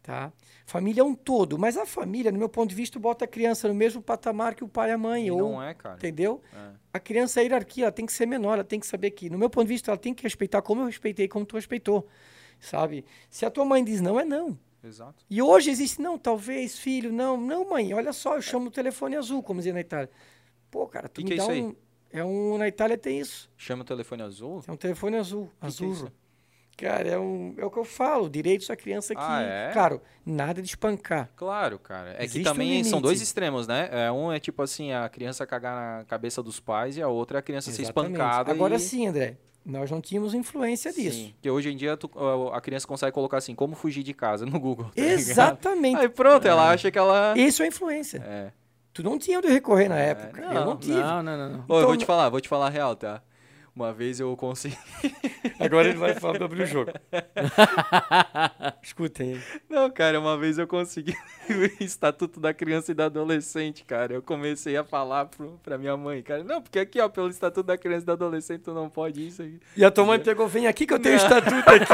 [0.03, 0.33] tá?
[0.73, 3.69] Família é um todo, mas a família, no meu ponto de vista, bota a criança
[3.69, 5.97] no mesmo patamar que o pai e a mãe, E ou não é, cara.
[5.97, 6.41] entendeu?
[6.51, 6.71] É.
[6.95, 9.37] A criança é hierarquia, ela tem que ser menor, ela tem que saber que, no
[9.37, 12.09] meu ponto de vista, ela tem que respeitar como eu respeitei, como tu respeitou,
[12.59, 13.05] sabe?
[13.29, 14.59] Se a tua mãe diz não, é não.
[14.83, 15.23] Exato.
[15.29, 19.15] E hoje existe, não, talvez, filho, não, não, mãe, olha só, eu chamo o telefone
[19.17, 20.09] azul, como dizia na Itália.
[20.71, 21.63] Pô, cara, tu Que me que é dá aí?
[21.63, 21.77] um.
[22.11, 22.57] É um.
[22.57, 23.51] Na Itália tem isso.
[23.59, 24.63] Chama o telefone azul?
[24.67, 25.51] É um telefone azul.
[25.61, 26.09] é azul.
[26.77, 29.21] Cara, é, um, é o que eu falo, direitos da criança que.
[29.23, 29.71] Ah, é?
[29.73, 31.29] Claro, nada de espancar.
[31.37, 32.15] Claro, cara.
[32.19, 33.03] É Existe que um também são limite.
[33.03, 33.89] dois extremos, né?
[33.93, 37.39] É, um é tipo assim, a criança cagar na cabeça dos pais e a outra
[37.39, 38.13] é a criança ser Exatamente.
[38.15, 38.51] espancada.
[38.51, 38.79] Agora e...
[38.81, 41.17] sim, André, nós não tínhamos influência disso.
[41.19, 41.33] Sim.
[41.35, 42.11] Porque hoje em dia tu-
[42.53, 44.87] a criança consegue colocar assim, como fugir de casa no Google.
[44.87, 45.19] tá ligado?
[45.21, 46.01] Exatamente.
[46.01, 47.35] Aí pronto, ela acha que ela.
[47.37, 48.19] Isso é influência.
[48.27, 48.51] É.
[48.95, 50.41] Tu não tinha onde recorrer na época.
[50.43, 50.95] eu não, não tive.
[51.01, 51.49] Não, não, não.
[51.51, 51.59] não.
[51.69, 53.23] Ô, eu Então- vou te falar, vou te falar a real, tá?
[53.75, 54.77] Uma vez eu consegui.
[55.59, 56.93] Agora ele vai falar abrir o jogo.
[58.83, 59.41] Escutem.
[59.69, 61.17] Não, cara, uma vez eu consegui
[61.49, 64.13] o Estatuto da Criança e da Adolescente, cara.
[64.13, 66.45] Eu comecei a falar pro, pra minha mãe, cara.
[66.45, 69.41] Não, porque aqui, ó, pelo Estatuto da Criança e da Adolescente, tu não pode isso
[69.41, 69.59] aí.
[69.75, 71.93] E a tua mãe pegou, vem aqui que eu tenho o estatuto aqui,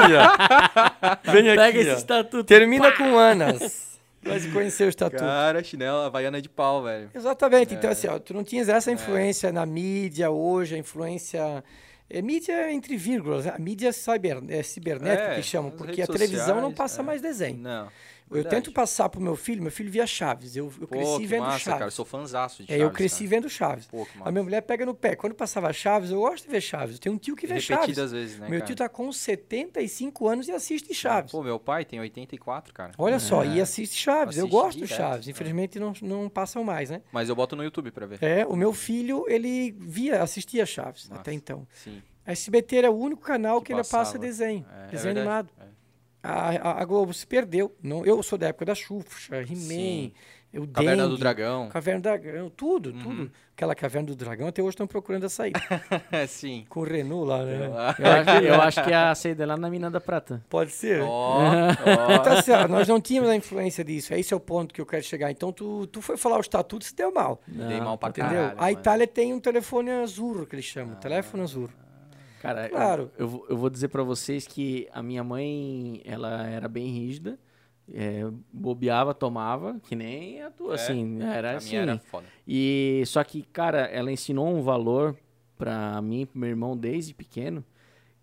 [1.26, 1.32] ó.
[1.32, 1.94] Vem aqui, Pega esse ó.
[1.94, 2.44] estatuto.
[2.44, 3.97] Termina com Anas.
[4.28, 5.22] Vai se conhecer o estatuto.
[5.22, 7.10] Cara, chinela, havaiana de pau, velho.
[7.14, 7.74] Exatamente.
[7.74, 7.76] É.
[7.76, 11.64] Então, assim, ó, tu não tinhas essa influência na mídia hoje, a influência.
[12.10, 16.54] É mídia entre vírgulas, a mídia cyber, é, cibernética É, que chamam, porque a televisão
[16.54, 17.04] não sociais, passa é.
[17.04, 17.58] mais desenho.
[17.58, 17.88] Não.
[18.30, 18.56] Eu verdade.
[18.56, 20.54] tento passar pro meu filho, meu filho via Chaves.
[20.56, 21.78] Eu, eu Pô, cresci que vendo massa, Chaves.
[21.78, 21.84] cara.
[21.86, 23.28] Eu sou fãzaço de É, Chaves, eu cresci cara.
[23.30, 23.86] vendo Chaves.
[23.86, 25.16] Pô, A minha mulher pega no pé.
[25.16, 26.96] Quando passava Chaves, eu gosto de ver Chaves.
[26.96, 27.86] Eu tenho um tio que vê Chaves.
[27.86, 28.66] Repetidas vezes, né, meu cara?
[28.66, 31.30] tio tá com 75 anos e assiste Chaves.
[31.32, 32.92] Pô, meu pai tem 84, cara.
[32.98, 33.48] Olha só, É.
[33.56, 34.36] e assiste Chaves.
[34.36, 35.28] eu Assiste gosto do direto, Chaves.
[35.28, 35.30] é.
[35.30, 37.02] Infelizmente não, não passam mais, né?
[37.12, 38.22] Mas eu boto no YouTube pra ver.
[38.22, 41.20] É, o meu filho, ele via, assistia Chaves Nossa.
[41.20, 41.66] até então.
[41.72, 42.02] Sim.
[42.26, 45.18] A SBT era o único canal que, Que ele passa desenho, É, é desenho verdade.
[45.18, 45.50] animado.
[45.60, 45.64] É.
[46.22, 47.74] A, a- Globo se perdeu.
[47.82, 50.10] Não, eu sou da época da Xuxa, He-Man,
[50.54, 51.68] o Caverna do Dengue, Dragão.
[51.68, 52.98] Caverna do Dragão, tudo, Uhum.
[52.98, 53.32] tudo.
[53.54, 55.60] Aquela Caverna do Dragão até hoje estão procurando a saída.
[56.26, 56.64] Sim.
[56.68, 57.66] Com o Renault lá, né?
[57.66, 60.42] Eu acho, eu acho que é a saída é lá na Mina da Prata.
[60.48, 61.02] Pode ser.
[61.02, 61.42] Ó, ó.
[62.20, 64.12] Então, assim, ó, nós não tínhamos a influência disso.
[64.14, 65.30] Esse é o ponto que eu quero chegar.
[65.30, 67.40] Então, tu, tu foi falar o estatuto, se deu mal.
[67.46, 68.30] Dei mal pra Entendeu?
[68.30, 68.58] caralho.
[68.58, 68.72] a mano.
[68.72, 70.94] Itália tem um telefone azul, que eles chamam.
[70.96, 71.68] telefone azul.
[72.40, 73.10] Cara, eu- Claro.
[73.18, 77.38] eu, vou- eu vou dizer pra vocês que a minha mãe, ela era bem rígida.
[77.90, 78.20] é,
[78.52, 81.70] bobeava, tomava, que nem a tua, É, assim, era A assim.
[81.70, 82.26] minha era foda.
[82.46, 85.16] E só que, cara, ela ensinou um valor
[85.56, 87.64] pra mim, e pro meu irmão desde pequeno,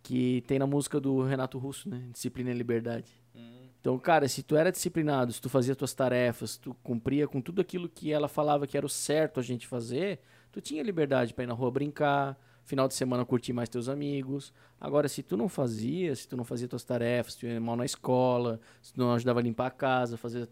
[0.04, 2.04] que tem na música do Renato Russo, né?
[2.12, 3.12] Disciplina e liberdade.
[3.36, 3.64] Hum.
[3.82, 7.60] Então, cara, se tu era disciplinado, se tu fazia tuas tarefas, tu cumpria com tudo
[7.60, 10.20] aquilo que ela falava que era o certo a gente fazer,
[10.52, 14.54] tu tinha liberdade pra ir na rua brincar, final de semana curtir mais teus amigos.
[14.82, 17.76] Agora, se tu não fazia, se tu não fazia tuas tarefas, se tu ia mal
[17.76, 20.50] na escola, se tu não ajudava a limpar a casa, fazer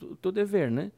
[0.00, 0.90] o teu dever, né?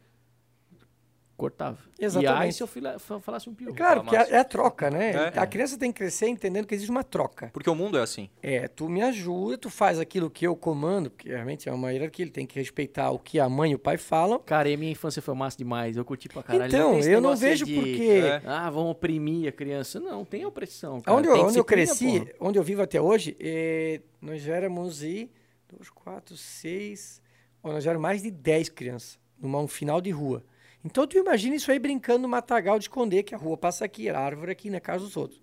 [1.38, 1.78] Cortava.
[1.98, 2.40] Exatamente.
[2.40, 3.72] E aí se eu fila- falasse um pior.
[3.72, 5.32] Claro, Fala porque é, é a troca, né?
[5.34, 5.38] É.
[5.38, 7.48] A criança tem que crescer entendendo que existe uma troca.
[7.52, 8.28] Porque o mundo é assim.
[8.42, 12.24] É, tu me ajuda, tu faz aquilo que eu comando, porque realmente é uma hierarquia,
[12.24, 14.40] ele tem que respeitar o que a mãe e o pai falam.
[14.40, 15.96] Cara, e a minha infância foi massa demais.
[15.96, 16.66] Eu curti pra caralho.
[16.68, 18.20] então, esse eu não vejo de, porque...
[18.24, 18.42] É.
[18.44, 20.00] Ah, vão oprimir a criança.
[20.00, 21.00] Não, tem opressão.
[21.00, 21.16] Cara.
[21.16, 22.32] Onde, eu, onde eu cresci, porra.
[22.40, 25.30] onde eu vivo até hoje, eh, nós éramos e
[25.70, 27.22] dois, quatro, seis,
[27.62, 30.42] nós éramos mais de 10 crianças, numa um final de rua.
[30.90, 34.08] Então tu imagina isso aí brincando no matagal de esconder, que a rua passa aqui,
[34.08, 35.38] era árvore aqui na casa dos outros.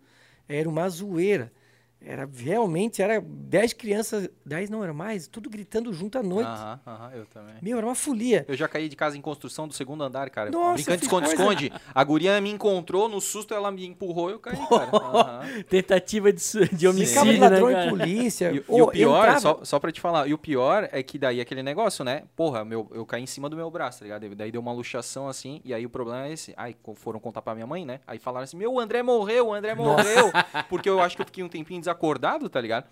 [0.49, 1.53] Era uma zoeira.
[2.01, 6.45] Era realmente, era 10 crianças, 10 não, era mais, tudo gritando junto à noite.
[6.47, 7.55] Aham, aham, eu também.
[7.63, 8.45] Meu, era uma folia.
[8.47, 10.51] Eu já caí de casa em construção do segundo andar, cara.
[10.51, 11.73] Nossa, Brincando de esconde-esconde.
[11.95, 14.89] A guria me encontrou, no susto ela me empurrou e eu caí, cara.
[14.93, 15.63] Aham.
[15.67, 17.85] Tentativa de, su- de homicídio, Ficava de né, ladrão cara?
[17.85, 18.51] e polícia.
[18.51, 21.01] E, e Ô, o pior, entrava- só, só pra te falar, e o pior é
[21.01, 22.23] que daí aquele negócio, né?
[22.35, 24.35] Porra, meu, eu caí em cima do meu braço, tá ligado?
[24.35, 26.53] Daí deu uma luxação assim, e aí o problema é esse.
[26.55, 27.99] Aí co- foram contar pra minha mãe, né?
[28.05, 30.31] Aí falaram assim: Meu, o André morreu, o André morreu.
[30.69, 32.85] Porque eu acho que eu fiquei um tempinho desacordado, tá ligado?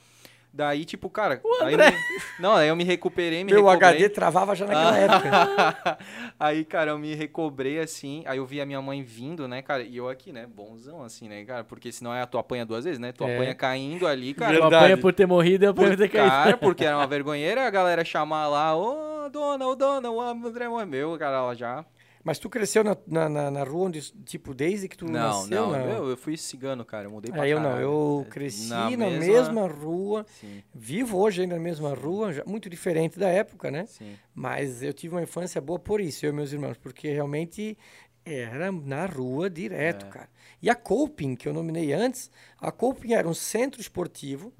[0.55, 1.41] Daí, tipo, cara.
[1.61, 1.97] Aí eu me-
[2.39, 3.89] não, aí eu me recuperei, me Meu recobrei.
[3.89, 5.97] HD travava já naquela época.
[6.39, 9.81] aí, cara, eu me recobrei assim, aí eu vi a minha mãe vindo, né, cara,
[9.81, 12.99] e eu aqui, né, bonzão assim, né, cara, porque senão é tu apanha duas vezes,
[12.99, 13.33] né, tu É.
[13.35, 14.55] apanha caindo ali, cara.
[14.55, 16.29] Eu apanho por ter morrido e eu apanho por ter caído.
[16.29, 20.69] cara, porque era uma vergonheira a galera chamar lá, ô dona, ô dona, o André
[20.69, 21.83] morreu, cara, ela já.
[22.23, 25.67] Mas tu cresceu na, na, na- na rua onde, tipo, desde que tu Não, nasceu?
[25.67, 28.89] não, Eu, eu fui cigano, cara, eu mudei pra Ah, eu não, eu cresci na,
[28.91, 29.19] Na mesma...
[29.19, 33.85] mesma- rua, Sim, vivo hoje ainda na mesma rua, muito diferente da época, né?
[33.87, 34.15] sim.
[34.33, 37.77] Mas eu tive uma infância boa por isso, eu e meus irmãos, porque realmente
[38.25, 40.09] era na rua direto, É.
[40.09, 40.29] cara.
[40.61, 44.53] E a Coping, que eu nominei antes, a Coping era um centro esportivo.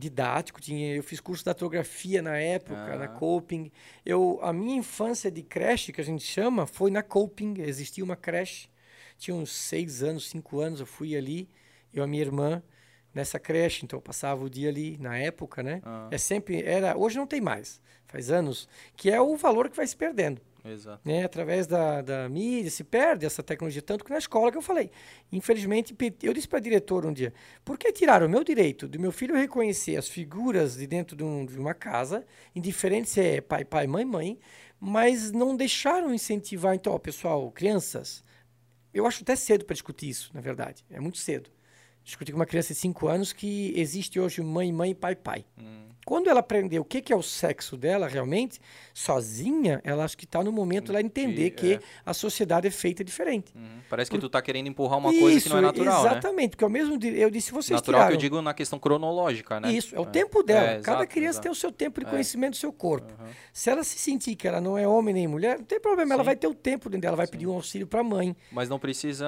[0.00, 3.08] Didático, tinha, eu fiz curso de datilografia na época, na Ah.
[3.08, 3.70] Coping.
[4.04, 8.16] Eu, a minha infância de creche, que a gente chama, foi na Coping, existia uma
[8.16, 8.68] creche,
[9.18, 11.48] tinha uns seis anos, cinco anos, eu fui ali,
[11.92, 12.62] eu e a minha irmã,
[13.14, 15.82] nessa creche, então eu passava o dia ali, na época, né?
[15.84, 19.76] Ah, É sempre, era, hoje não tem mais, faz anos, que é o valor que
[19.76, 21.00] vai se perdendo, exato.
[21.04, 21.24] né?
[21.24, 24.90] Através da, da mídia se perde essa tecnologia, tanto que na escola que eu falei.
[25.32, 27.32] Infelizmente, eu disse para a diretora um dia,
[27.64, 31.22] por que tiraram o meu direito do meu filho reconhecer as figuras de dentro de,
[31.24, 34.38] um- de uma casa, indiferente se é pai, pai, mãe, mãe,
[34.78, 38.24] mas não deixaram incentivar, então, ó, pessoal, crianças,
[38.92, 41.50] eu acho até cedo para discutir isso, na verdade, é muito cedo.
[42.02, 45.44] Discutir com uma criança de 5 anos que existe hoje mãe, mãe, pai, pai.
[45.58, 48.58] Hum, Quando ela aprender o que, que é o sexo dela realmente,
[48.92, 51.80] sozinha, ela acho que está no momento ela entender De- que é.
[52.04, 53.52] a sociedade é feita diferente.
[53.54, 53.78] uhum.
[53.88, 56.10] Parece que tu tá querendo empurrar uma coisa que não é natural, né?
[56.10, 58.14] exatamente, porque ao mesmo eu disse vocês Natural que tiraram.
[58.14, 59.72] eu digo na questão cronológica, né?
[59.72, 60.66] Isso, é o tempo dela.
[60.66, 61.42] É, Cada exato, criança exato.
[61.44, 62.10] tem o seu tempo de É.
[62.10, 63.12] conhecimento do seu corpo.
[63.20, 63.28] Uhum.
[63.52, 66.24] Se ela se sentir que ela não é homem nem mulher, não tem problema, ela
[66.24, 66.26] Sim.
[66.26, 68.36] vai ter o tempo dentro dela, vai pedir um auxílio para a mãe.
[68.50, 69.26] Mas não precisa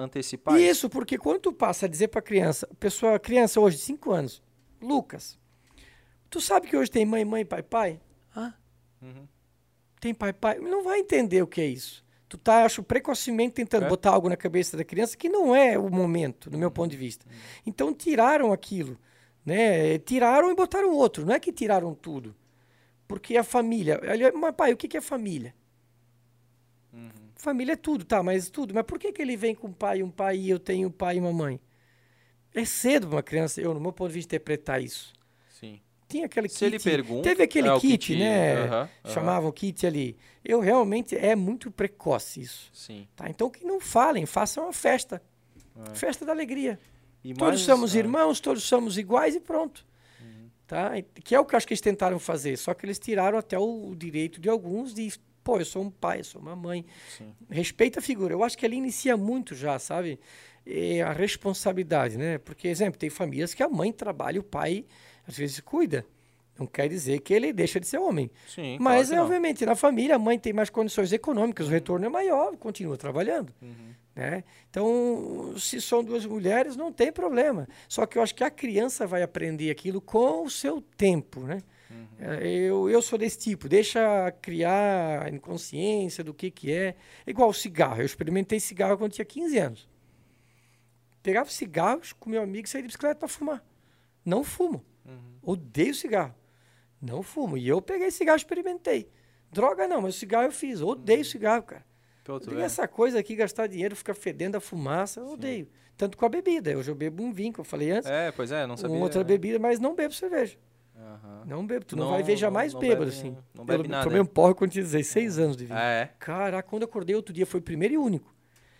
[0.00, 4.10] antecipar Isso, porque quando tu passa a dizer para criança, pessoa, criança hoje de 5
[4.12, 4.42] anos,
[4.82, 5.38] Lucas,
[6.34, 8.00] tu sabe que hoje tem mãe, mãe, pai, pai?
[8.34, 8.52] Ah,
[9.00, 9.28] Uhum.
[10.00, 10.58] tem pai, pai?
[10.58, 12.04] Não vai entender o que é isso.
[12.28, 13.88] Tu tá, acho, precocemente tentando É.
[13.88, 16.96] botar algo na cabeça da criança que não é o momento, do meu ponto de
[16.96, 17.24] vista.
[17.64, 18.98] Então tiraram aquilo,
[19.46, 19.96] né?
[20.00, 21.24] Tiraram e botaram outro.
[21.24, 22.34] Não é que tiraram tudo.
[23.06, 24.00] Porque a família.
[24.34, 25.54] Mas, pai, o que que é família?
[26.92, 27.10] Uhum.
[27.36, 28.74] Família é tudo, tá, mas tudo.
[28.74, 30.90] Mas por que, que ele vem com um pai, um pai e eu tenho um
[30.90, 31.60] pai e uma mãe?
[32.52, 35.12] É cedo para uma criança, eu, no meu ponto de vista, interpretar isso.
[36.14, 36.64] Tinha aquele Se kit.
[36.66, 37.22] ele pergunta.
[37.28, 38.54] Teve aquele é o kit, kit, né?
[38.54, 38.66] aham,
[39.04, 39.12] aham.
[39.12, 40.16] Chamavam kit ali.
[40.44, 42.70] Eu realmente é muito precoce isso.
[42.72, 43.08] Sim.
[43.16, 43.28] Tá?
[43.28, 45.20] Então que não falem, façam uma festa.
[45.90, 45.94] É.
[45.96, 46.78] Festa da alegria.
[47.24, 49.84] E Todos mais, somos é, irmãos, todos somos iguais e pronto.
[50.68, 50.96] Tá?
[50.96, 52.56] E- Que é o que eu acho que eles tentaram fazer.
[52.58, 55.12] Só que eles tiraram até o, o direito de alguns de,
[55.42, 56.86] pô, eu sou um pai, eu sou uma mãe.
[57.18, 57.34] Sim.
[57.50, 58.32] Respeita a figura.
[58.32, 60.20] Eu acho que ali inicia muito já, sabe?
[60.64, 62.38] É a responsabilidade, né?
[62.38, 64.84] Porque, exemplo, tem famílias que a mãe trabalha e o pai
[65.26, 66.06] às vezes cuida.
[66.58, 68.30] Não quer dizer que ele deixa de ser homem.
[68.46, 72.06] Sim, Mas, claro é, obviamente, na família, a mãe tem mais condições econômicas, o retorno
[72.06, 73.52] é maior, continua trabalhando.
[73.60, 73.92] Uhum.
[74.14, 74.44] Né?
[74.70, 77.66] Então, se são duas mulheres, não tem problema.
[77.88, 81.40] Só que eu acho que a criança vai aprender aquilo com o seu tempo.
[81.40, 81.60] Né?
[81.90, 82.06] Uhum.
[82.20, 86.94] É, Eu, eu sou desse tipo, deixa criar a inconsciência do que, que é.
[87.26, 88.00] Igual o cigarro.
[88.00, 89.88] Eu experimentei cigarro quando tinha 15 anos.
[91.20, 93.64] Pegava cigarros com meu amigo e saía de bicicleta para fumar.
[94.24, 94.84] Não fumo.
[95.04, 95.38] Uhum.
[95.42, 96.34] Odeio cigarro.
[97.00, 97.56] Não fumo.
[97.56, 99.10] E eu peguei cigarro e experimentei.
[99.50, 100.80] Droga não, mas cigarro eu fiz.
[100.80, 101.84] Odeio cigarro, cara.
[102.24, 102.62] Tem vê?
[102.62, 105.68] essa coisa aqui, gastar dinheiro, ficar fedendo a fumaça, eu odeio.
[105.96, 106.76] Tanto com a bebida.
[106.76, 108.96] Hoje eu bebo um vinho, que eu falei antes, É, pois é, não sabia.
[108.96, 109.24] uma outra é.
[109.24, 110.56] bebida, mas não bebo cerveja.
[110.96, 111.44] Uhum.
[111.44, 113.36] Não bebo, tu não, não vai ver jamais não, não bêbado, bebe, assim.
[113.52, 114.04] Não bebe eu nada.
[114.04, 115.78] Tomei um porre quando tinha 16 anos de vida.
[115.78, 116.10] Ah, é?
[116.18, 118.34] Caraca, quando eu acordei outro dia, foi o primeiro e único.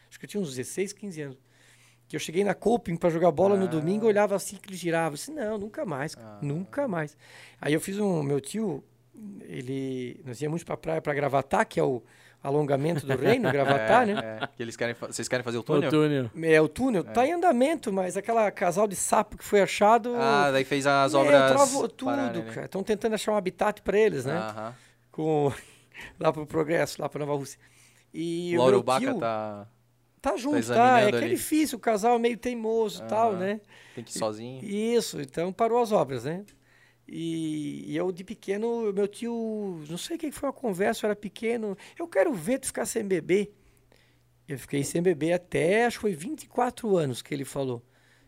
[0.08, 1.38] Acho que eu tinha uns 16, 15 anos.
[2.14, 3.58] Que eu cheguei na Coping para jogar bola ah.
[3.58, 5.14] no domingo, olhava assim que ele girava.
[5.14, 6.38] Eu disse, não, nunca mais, ah.
[6.40, 7.16] nunca mais.
[7.60, 8.84] Aí eu fiz um, meu tio,
[9.40, 12.04] ele, nós íamos pra praia para Gravatar, que é o
[12.40, 14.38] alongamento do reino, Gravatar, é, né?
[14.40, 14.46] É.
[14.46, 15.88] Que eles querem, vocês querem fazer o túnel?
[15.88, 16.30] O túnel.
[16.40, 17.10] É, o túnel é.
[17.10, 20.14] tá em andamento, mas aquela casal de sapo que foi achado...
[20.14, 21.50] Ah, daí fez as obras...
[21.50, 22.44] travou tudo, né?
[22.54, 22.66] cara.
[22.66, 24.36] Estão tentando achar um habitat para eles, né?
[24.36, 24.74] Aham.
[25.10, 25.52] Com...
[26.20, 27.58] lá pro Progresso, lá pra Nova Rússia.
[28.12, 29.18] E Lauro Baca tio...
[29.18, 29.66] tá...
[30.24, 30.74] Tá junto, tá?
[30.74, 31.00] tá?
[31.02, 33.60] É que é difícil, o casal é meio teimoso e tal, né?
[33.94, 34.64] Tem que ir sozinho.
[34.64, 36.46] Isso, então parou as obras, né?
[37.06, 41.08] E, e, eu de pequeno, meu tio, não sei o que foi uma conversa, eu
[41.08, 43.50] era pequeno, eu quero ver tu ficar sem bebê.
[44.48, 47.82] Eu fiquei sem bebê até, acho que foi 24 anos que ele falou.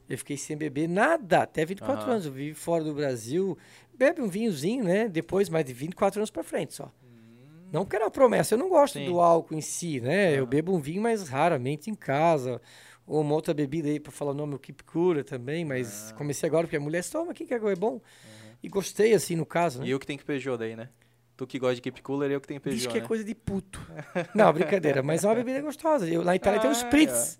[0.06, 2.12] Eu fiquei sem beber nada, até 24 uhum.
[2.12, 2.26] anos.
[2.26, 3.56] Eu vivi fora do Brasil,
[3.94, 5.08] bebe um vinhozinho, né?
[5.08, 6.92] Depois, mais de 24 anos para frente só.
[7.76, 9.04] Não que era promessa, eu não gosto Sim.
[9.04, 10.32] do álcool em si, né?
[10.32, 12.58] Eu bebo um vinho, mas raramente em casa.
[13.06, 16.14] Ou uma outra bebida aí para falar o nome, o Keep Cura também, mas ah.
[16.14, 17.92] comecei agora porque a mulher toma aqui que é bom.
[17.92, 18.00] Uhum.
[18.62, 19.80] E gostei, assim, no caso.
[19.80, 19.88] Né?
[19.88, 20.88] E eu que tenho que Peugeot daí, né?
[21.36, 23.04] Tu que gosta de Keep Cooler, eu que tenho Peugeot, Diz que né?
[23.04, 23.86] é coisa de puto.
[24.34, 26.08] não, brincadeira, mas é uma bebida gostosa.
[26.08, 27.38] Eu, lá em Itália ah, tem os Spritz.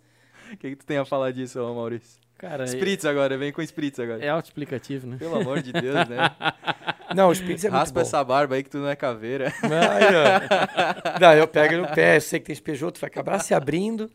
[0.51, 0.57] O é.
[0.57, 2.21] que, que tu tem a falar disso, Maurício?
[2.39, 4.23] Cara, Spritz agora, vem com Spritz agora.
[4.23, 5.17] É auto-explicativo, né?
[5.19, 6.31] Pelo amor de Deus, né?
[7.15, 9.53] Não, o Spritz é Raspa muito essa barba aí que tu não é caveira.
[9.63, 13.39] Não, não, eu pego no pé, eu sei que tem esse Peugeot, tu vai acabar
[13.39, 14.11] se abrindo,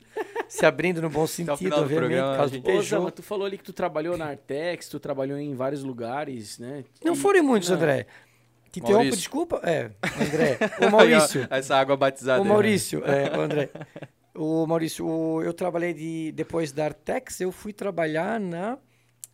[0.47, 3.05] se abrindo no bom sentido, obviamente, programa, por causa do Peugeot.
[3.05, 6.83] Ô, tu falou ali que tu trabalhou na Artex, tu trabalhou em vários lugares, né?
[7.03, 7.17] Não e...
[7.17, 7.77] foram muitos, não.
[7.77, 8.05] André.
[8.71, 9.61] Te interrompo, desculpa.
[9.63, 9.91] É,
[10.21, 10.57] André.
[10.85, 11.47] Ô, Maurício.
[11.49, 12.41] Essa água batizada.
[12.41, 13.69] Ô, Maurício, é, o André.
[14.33, 18.77] O Maurício, o, eu trabalhei de, depois da Artex, eu fui trabalhar na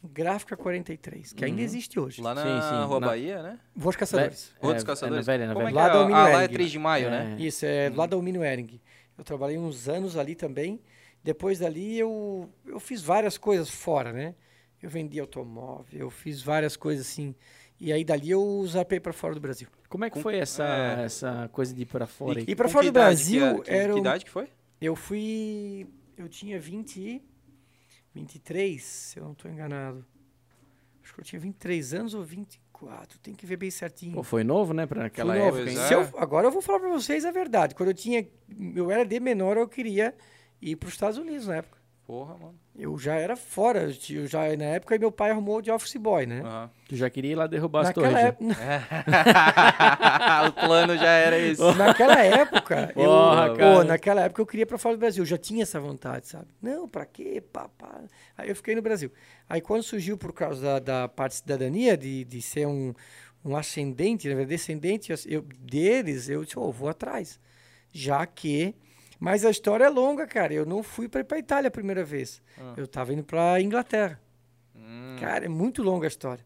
[0.03, 1.49] Gráfica 43, que uhum.
[1.49, 2.21] ainda existe hoje.
[2.21, 2.85] Lá na sim, sim.
[2.85, 3.07] Rua na...
[3.07, 3.59] Bahia, né?
[3.75, 4.55] Rua dos Caçadores.
[4.59, 5.27] Rua dos Caçadores.
[5.27, 5.79] É, é, na velha, na Como velha.
[5.79, 6.15] É que é?
[6.15, 7.09] Ah, lá é 3 de maio, é.
[7.09, 7.35] né?
[7.39, 7.95] Isso, é uhum.
[7.95, 8.79] lá da Almínio Ering.
[9.17, 10.79] Eu trabalhei uns anos ali também.
[11.23, 14.35] Depois dali eu, eu fiz várias coisas fora, né?
[14.81, 17.35] Eu vendi automóvel, eu fiz várias coisas assim.
[17.79, 19.67] E aí dali eu zapei para fora do Brasil.
[19.89, 21.03] Como é que foi essa, é...
[21.03, 22.39] essa coisa de ir para fora?
[22.39, 23.93] E, e para fora do Brasil que, era.
[23.93, 24.47] Que idade que foi?
[24.80, 25.88] Eu fui.
[26.15, 27.21] Eu tinha 20.
[28.13, 30.05] 23, se eu não estou enganado.
[31.03, 33.19] Acho que eu tinha 23 anos ou 24.
[33.19, 34.13] Tem que ver bem certinho.
[34.13, 35.71] Pô, foi novo, né, para aquela foi época.
[35.71, 35.93] É.
[35.93, 37.75] Eu, agora eu vou falar para vocês a verdade.
[37.75, 38.28] Quando eu tinha.
[38.75, 40.15] Eu era de menor, eu queria
[40.61, 41.76] ir para os Estados Unidos na época.
[42.08, 42.55] Porra, mano.
[42.74, 43.93] Eu já era fora.
[44.10, 46.41] Eu já, na época, meu pai arrumou de office boy, né?
[46.41, 46.70] Uhum.
[46.88, 48.16] Tu já queria ir lá derrubar as torres.
[48.16, 48.45] Época...
[50.47, 51.70] o plano já era isso.
[51.76, 55.22] Naquela época, Porra, eu, pô, naquela época eu queria para fora do Brasil.
[55.22, 56.47] Eu já tinha essa vontade, sabe?
[56.62, 57.43] Não, para quê?
[57.51, 57.99] Pá, pá.
[58.38, 59.12] Aí eu fiquei no Brasil.
[59.49, 62.93] Aí quando surgiu por causa da, da parte de cidadania, de, de ser um,
[63.43, 67.38] um ascendente, né, descendente eu, deles, eu disse, oh, vou atrás.
[67.91, 68.74] Já que
[69.20, 70.53] mas a história é longa, cara.
[70.53, 72.41] Eu não fui para a Itália a primeira vez.
[72.57, 72.74] Ah.
[72.78, 74.20] Eu estava indo para Inglaterra.
[74.76, 75.15] Hum.
[75.20, 76.45] Cara, é muito longa a história.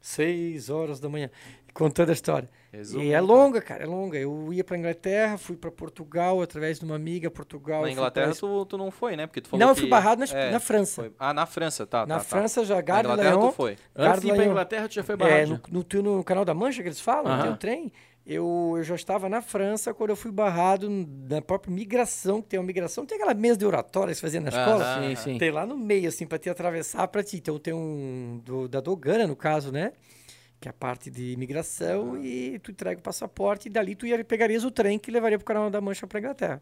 [0.00, 1.30] Seis horas da manhã,
[1.74, 2.48] contando a história.
[2.72, 3.26] Resumo, e é então.
[3.26, 4.18] longa, cara, é longa.
[4.18, 7.82] Eu ia para Inglaterra, fui para Portugal através de uma amiga, Portugal.
[7.82, 9.26] Na Inglaterra tu, tu não foi, né?
[9.26, 11.02] Porque tu falou não, eu fui barrado na, é, na França.
[11.02, 11.12] Foi.
[11.18, 12.06] Ah, na França, tá.
[12.06, 12.66] Na tá, França tá.
[12.66, 13.76] já, Gare Na Inglaterra Leon, tu foi.
[13.94, 15.36] Antes de ir pra Inglaterra tu já foi barrado.
[15.36, 17.42] É, no, no, no, Canal da Mancha que eles falam, uh -huh.
[17.42, 17.92] tem o trem.
[18.26, 22.58] Eu, eu já estava na França quando eu fui barrado na própria migração, que tem
[22.58, 25.00] uma migração, tem aquela mesa de oratória que você fazia na escola.
[25.00, 25.38] sim, sim.
[25.38, 27.36] Tem lá no meio, assim, para te atravessar para ti.
[27.36, 29.92] Então tem um do, da Dogana, no caso, né?
[30.58, 34.24] Que é a parte de imigração, e tu entrega o passaporte, e dali tu ia,
[34.24, 36.60] pegarias o trem que levaria para o Canal da Mancha para Inglaterra.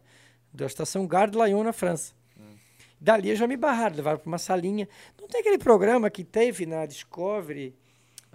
[0.53, 2.12] Da estação Gare de Lyon, na França.
[2.39, 2.57] Hum.
[3.01, 4.87] Dali eu já me barraram, levaram para uma salinha.
[5.19, 7.75] Não tem aquele programa que teve na Discovery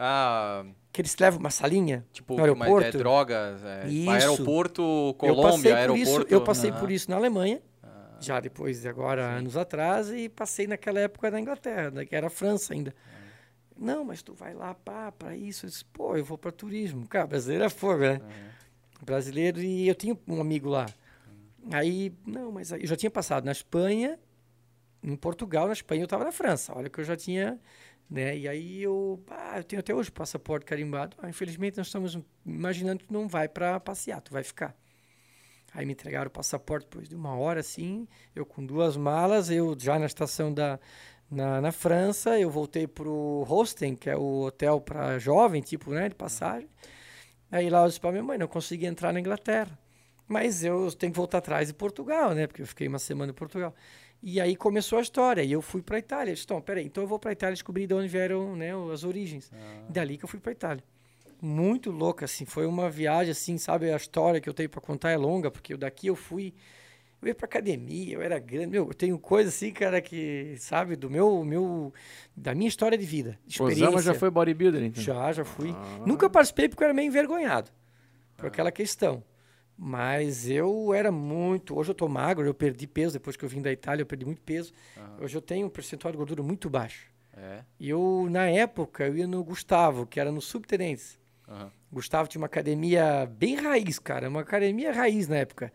[0.01, 0.63] ah.
[0.91, 2.87] Que eles levam uma salinha tipo, no aeroporto.
[2.87, 4.09] É, drogas, é, isso.
[4.09, 6.21] aeroporto, Colômbia, eu aeroporto.
[6.21, 8.17] Isso, eu passei por isso na Alemanha, ah.
[8.19, 9.37] já depois de agora, Sim.
[9.37, 12.93] anos atrás, e passei naquela época na Inglaterra, né, que era a França ainda.
[12.97, 13.19] Ah.
[13.79, 15.65] Não, mas tu vai lá para isso.
[15.65, 17.07] Eu disse, pô, eu vou para turismo.
[17.07, 18.21] Cara, brasileiro é fogo, né?
[19.01, 20.85] Brasileiro, e eu tinha um amigo lá.
[21.71, 24.19] Aí, não, mas aí, eu já tinha passado na Espanha,
[25.01, 26.73] em Portugal, na Espanha, eu estava na França.
[26.75, 27.57] Olha que eu já tinha
[28.09, 28.37] né?
[28.37, 31.15] E aí eu, ah, eu tenho até hoje o passaporte carimbado.
[31.21, 34.75] Ah, infelizmente nós estamos imaginando que não vai para passear, tu vai ficar.
[35.73, 39.77] Aí me entregaram o passaporte depois de uma hora assim, eu com duas malas, eu
[39.79, 40.79] já na estação da
[41.29, 46.09] na, na França, eu voltei pro Hostel, que é o hotel para jovem, tipo, né,
[46.09, 46.67] de passagem.
[47.51, 49.77] Aí lá eu disse para minha mãe, não consegui entrar na Inglaterra.
[50.27, 52.45] Mas eu tenho que voltar atrás de Portugal, né?
[52.45, 53.73] Porque eu fiquei uma semana em Portugal.
[54.21, 55.43] E aí começou a história.
[55.43, 56.31] E eu fui para Itália.
[56.31, 59.03] Eu disse, então, peraí, então eu vou para Itália descobrir de onde vieram né, as
[59.03, 59.49] origens.
[59.53, 59.85] Ah.
[59.89, 60.83] Dali que eu fui para Itália.
[61.41, 62.45] Muito louca, assim.
[62.45, 63.91] Foi uma viagem, assim, sabe?
[63.91, 66.53] A história que eu tenho para contar é longa, porque daqui eu fui.
[67.21, 68.67] Eu ia pra academia, eu era grande.
[68.67, 71.43] Meu, eu tenho coisa assim, cara, que, sabe, do meu.
[71.43, 71.93] meu
[72.35, 73.39] da minha história de vida.
[73.47, 73.85] Experiência.
[73.87, 75.01] Osama já foi bodybuilder, então?
[75.01, 75.71] Já, já fui.
[75.71, 76.03] Ah.
[76.05, 77.71] Nunca participei porque eu era meio envergonhado
[78.35, 79.23] por aquela questão.
[79.81, 81.77] Mas eu era muito.
[81.77, 84.25] Hoje eu tô magro, eu perdi peso depois que eu vim da Itália, eu perdi
[84.25, 84.73] muito peso.
[85.21, 87.07] Hoje eu tenho um percentual de gordura muito baixo.
[87.33, 87.63] É.
[87.79, 91.17] E eu, na época, eu ia no Gustavo, que era no Subtenentes.
[91.47, 91.71] Aham.
[91.89, 94.27] Gustavo tinha uma academia bem raiz, cara.
[94.27, 95.71] Uma academia raiz na época.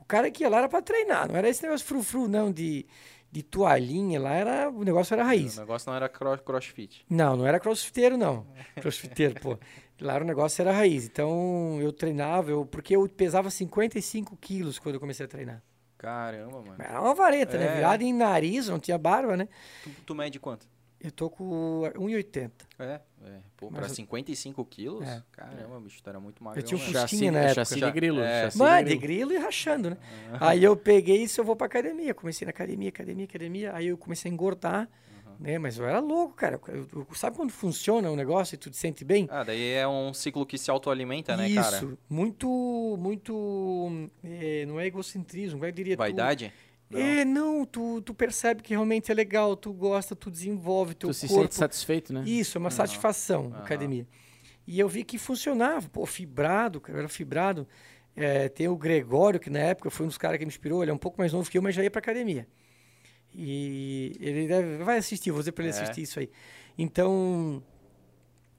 [0.00, 2.84] O cara que ia lá era pra treinar, não era esse negócio frufru, não, de,
[3.30, 4.20] de toalhinha.
[4.20, 5.56] Lá era, o negócio era raiz.
[5.56, 7.06] O negócio não era cro- crossfit.
[7.08, 8.46] Não, não era crossfiteiro, não.
[8.82, 9.56] Crossfiteiro, pô.
[10.00, 11.04] Lá o negócio era raiz.
[11.06, 15.62] Então eu treinava, eu, porque eu pesava 55 quilos quando eu comecei a treinar.
[15.96, 16.76] Caramba, mano.
[16.78, 17.66] Era uma vareta, né?
[17.66, 17.74] É.
[17.76, 19.48] Virada em nariz, não tinha barba, né?
[19.82, 20.66] Tu, tu mede quanto?
[21.00, 22.50] Eu tô com 1,80.
[22.78, 23.38] É, é.
[23.56, 25.06] Pô, Mas pra eu- 55 quilos?
[25.06, 25.22] É.
[25.32, 26.62] Caramba, bicho, tu era muito magro.
[26.62, 26.92] tinha um mano.
[26.98, 28.20] fusquinha Chassi, na época chassi de grilo.
[28.20, 28.42] É.
[28.44, 29.32] chassi Mano, de grilo.
[29.32, 29.96] e rachando, né?
[30.40, 32.14] Aí eu peguei isso, eu vou pra academia.
[32.14, 33.74] Comecei na academia, academia, academia.
[33.76, 34.88] Aí eu comecei a engordar,
[35.38, 35.58] né?
[35.58, 36.60] Mas eu era louco, cara.
[36.68, 39.26] Eu- eu- sabe quando funciona o negócio e tu te sente bem?
[39.30, 41.98] Ah, daí é um ciclo que se autoalimenta, né, Isso, cara?
[42.08, 45.96] muito, muito, é, não é egocentrismo, como é que eu diria?
[45.96, 46.52] tu- Vaidade?
[46.90, 47.00] Não.
[47.00, 51.14] É, não, tu, tu percebe que realmente é legal, tu gosta, tu desenvolve teu Tu
[51.14, 51.42] se corpo.
[51.44, 52.22] sente satisfeito, né?
[52.26, 53.58] Isso, é uma satisfação, Aham.
[53.64, 54.06] academia.
[54.66, 57.66] E eu vi que funcionava, pô, fibrado, cara, eu era fibrado.
[58.16, 60.90] É, tem o Gregório, que na época foi um dos caras que me inspirou, ele
[60.90, 62.46] é um pouco mais novo que eu, mas já ia pra academia.
[63.34, 65.76] E ele deve, vai assistir, vou dizer pra ele É.
[65.80, 66.30] assistir isso aí.
[66.78, 67.62] Então,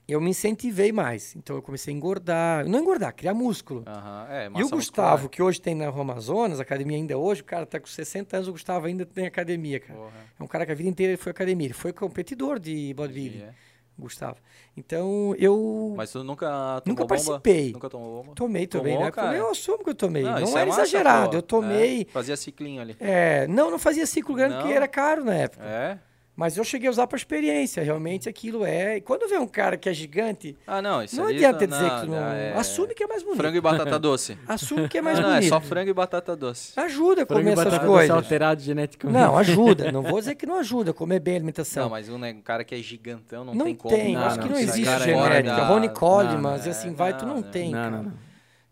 [0.07, 1.36] eu me incentivei mais.
[1.36, 3.84] Então, eu comecei a engordar, não engordar, criar músculo.
[3.88, 5.30] Aham, é, E o Gustavo, muscular.
[5.30, 8.47] que hoje tem na Roma Amazonas, academia ainda hoje, o cara tá com 60 anos,
[8.47, 9.99] o Gustavo ainda tem academia, cara.
[9.99, 12.93] Porra, É um cara que a vida inteira ele foi academia, ele foi competidor de
[12.93, 13.53] bodybuilding, é.
[13.98, 14.36] Gustavo.
[14.76, 17.08] Então, eu Mas tu nunca tomou nunca bomba?
[17.08, 17.72] participei.
[17.72, 18.36] Nunca tomou bomba?
[18.36, 19.12] Tomei também, Tomou, né?
[19.12, 19.38] cara?
[19.38, 20.24] Eu assumo que eu tomei.
[20.24, 21.36] Não, isso é massa, exagerado, pô.
[21.38, 22.02] eu tomei...
[22.02, 22.96] É, fazia ciclinho ali.
[23.00, 24.62] É, não, não fazia ciclo grande Não?
[24.62, 25.64] porque era caro na época.
[25.64, 25.98] É?
[26.36, 27.81] Mas eu cheguei a usar para experiência.
[27.81, 28.97] Realmente aquilo é.
[28.97, 31.89] E quando vê um cara que é gigante, Ah, não, isso não adianta tá- dizer
[31.91, 32.17] que tu não.
[32.17, 33.38] é- Assume que é mais bonito.
[33.38, 34.38] Frango e batata doce.
[34.45, 35.49] Assume que é mais não, não, é bonito.
[35.49, 36.77] só frango e batata doce.
[36.77, 38.09] Ajuda a comer e essas coisas.
[38.09, 39.17] alterado geneticamente.
[39.17, 39.91] Não, ajuda.
[39.95, 41.83] Não vou dizer que não ajuda a comer bem a alimentação.
[41.83, 43.95] Não, mas um, né, um cara que é gigantão não, Não, tem como.
[43.95, 45.55] tem, Não, acho que não não, existe é genética.
[45.55, 47.49] da- Ronnie Coleman, não, e assim é, vai, tu não, não não.
[47.51, 47.71] tem.
[47.71, 47.91] Não, cara.
[48.03, 48.13] não,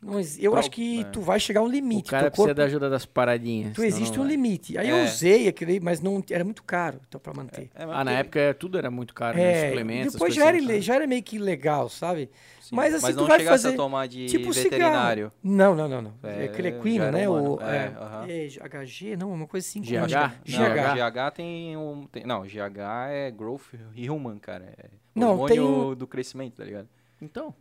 [0.04, 0.22] não.
[0.40, 1.04] Eu Pro- acho que é.
[1.06, 2.10] tu vai chegar a um O limite.
[2.10, 3.74] cara teu precisa corpo, da ajuda das paradinhas.
[3.74, 4.32] tu existe um vai.
[4.32, 4.78] limite.
[4.78, 4.92] Aí É.
[4.92, 7.70] eu usei aquele, mas não era muito caro então, para manter.
[7.76, 9.44] É, mas Ah, na época é, tudo era muito caro, né?
[9.44, 10.14] É, suplementos.
[10.14, 10.82] depois já era, assim.
[10.82, 12.30] já era meio que legal, sabe?
[12.62, 12.76] sim.
[12.76, 15.26] mas assim, mas tu não vai chegasse fazer a tomar de Tipo veterinário.
[15.26, 15.34] cigarro.
[15.44, 16.14] Não, não, não, não.
[16.24, 17.28] É, É, aquele já equino, era né?
[17.30, 17.56] humano.
[17.56, 17.94] O, É,
[18.30, 19.82] é, é HG, não, uma coisa assim.
[19.84, 20.32] como GH?
[20.48, 20.96] Não, GH.
[21.12, 22.08] GH tem um.
[22.12, 24.74] tem- não, GH é Growth Human, cara.
[24.78, 26.88] É Não, hormônio tem do crescimento, tá ligado?
[27.22, 27.54] Então,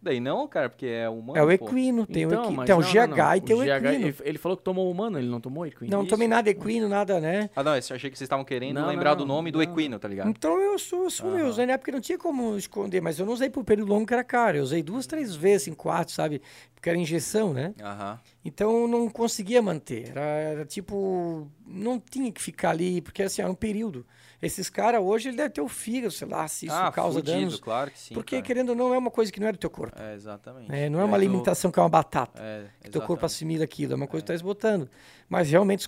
[0.00, 1.38] Daí não, cara, porque é humano.
[1.38, 1.68] É o pô.
[1.68, 2.64] equino, tem então, o equino.
[2.64, 3.34] Tem o não, não, GH não.
[3.36, 4.06] e tem o, GH, equino.
[4.06, 5.90] ele, ele falou que tomou humano, ele não tomou equino.
[5.90, 6.10] Não Isso.
[6.10, 7.50] tomei nada equino, nada, né?
[7.56, 9.62] Ah, não, eu achei que vocês estavam querendo Não, lembrar não, do nome do não.
[9.64, 10.28] equino, tá ligado?
[10.28, 13.32] Então eu sou, sou eu usei na época não tinha como esconder, mas eu não
[13.32, 14.58] usei por período longo que era caro.
[14.58, 16.40] Eu usei duas, três vezes, assim, quatro, sabe?
[16.74, 17.74] Porque era injeção, né?
[17.82, 18.20] Aham.
[18.44, 20.10] Então eu não conseguia manter.
[20.10, 21.50] Era, era tipo.
[21.66, 24.06] Não tinha que ficar ali, porque assim, era um período.
[24.40, 27.38] Esses caras hoje, ele deve ter o fígado, sei lá, se isso ah, causa fudido,
[27.38, 27.60] danos.
[27.60, 28.14] claro que sim.
[28.14, 28.46] porque, cara.
[28.46, 30.00] querendo ou não, é uma coisa que não é do teu corpo.
[30.00, 30.70] É, exatamente.
[30.70, 32.40] É, não é E uma alimentação que é uma batata.
[32.42, 33.92] É, que teu corpo assimila aquilo.
[33.92, 34.88] É uma coisa que tu tá botando.
[35.28, 35.86] Mas realmente os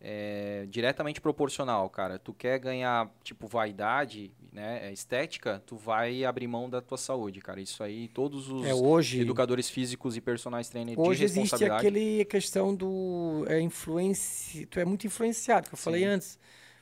[0.00, 2.18] É, diretamente proporcional, cara.
[2.18, 7.40] Tu quer ganhar, tipo, vaidade, né, é, estética, tu vai abrir mão da tua saúde,
[7.40, 7.60] cara.
[7.60, 11.86] Isso aí, todos os É, hoje, educadores físicos e personagens trainers hoje de existe responsabilidade.
[11.86, 14.66] aquele questão do é, influência.
[14.68, 16.06] Tu é muito influenciado, que eu falei Sim.
[16.06, 16.38] antes.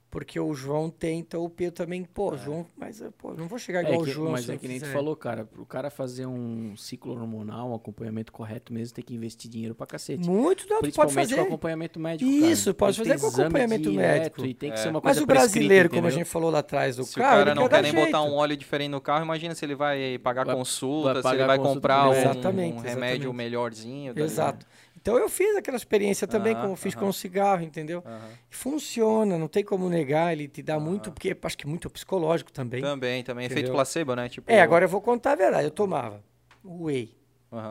[0.08, 3.80] Porque o João tenta, o Pedro também, pô, João, mas pô, eu não vou chegar
[3.80, 4.32] É igual que- o João.
[4.32, 5.46] mas se é eu que nem tu falou, cara.
[5.58, 9.84] O cara fazer um ciclo hormonal, um acompanhamento correto mesmo, tem que investir dinheiro pra
[9.86, 10.26] cacete.
[10.26, 11.36] Muito, não, pode Principalmente fazer.
[11.36, 12.30] com acompanhamento médico.
[12.30, 12.74] Isso, cara.
[12.76, 14.46] pode fazer com acompanhamento médico.
[14.46, 14.82] E tem que É.
[14.82, 17.26] ser uma Mas coisa o brasileiro, como a gente falou lá atrás do Se carro,
[17.26, 18.32] o cara ele não quer nem botar jeito.
[18.32, 21.32] um óleo diferente no carro, imagina se ele vai pagar Vai- consulta, vai se ele
[21.34, 23.32] pagar vai consulta comprar um, um remédio exatamente.
[23.32, 24.14] melhorzinho.
[24.14, 24.20] tá?
[24.20, 24.64] Exato.
[25.06, 28.02] Então eu fiz aquela experiência também, Aham, como eu fiz com o cigarro, entendeu?
[28.50, 32.50] Funciona, não tem como negar, ele te dá muito, porque acho que é muito psicológico
[32.50, 32.82] também.
[32.82, 33.46] Também, também.
[33.46, 33.74] Efeito Entendeu?
[33.74, 34.28] placebo, né?
[34.28, 35.62] Tipo, É, agora eu vou contar a verdade.
[35.62, 36.24] Eu tomava
[36.64, 37.16] whey,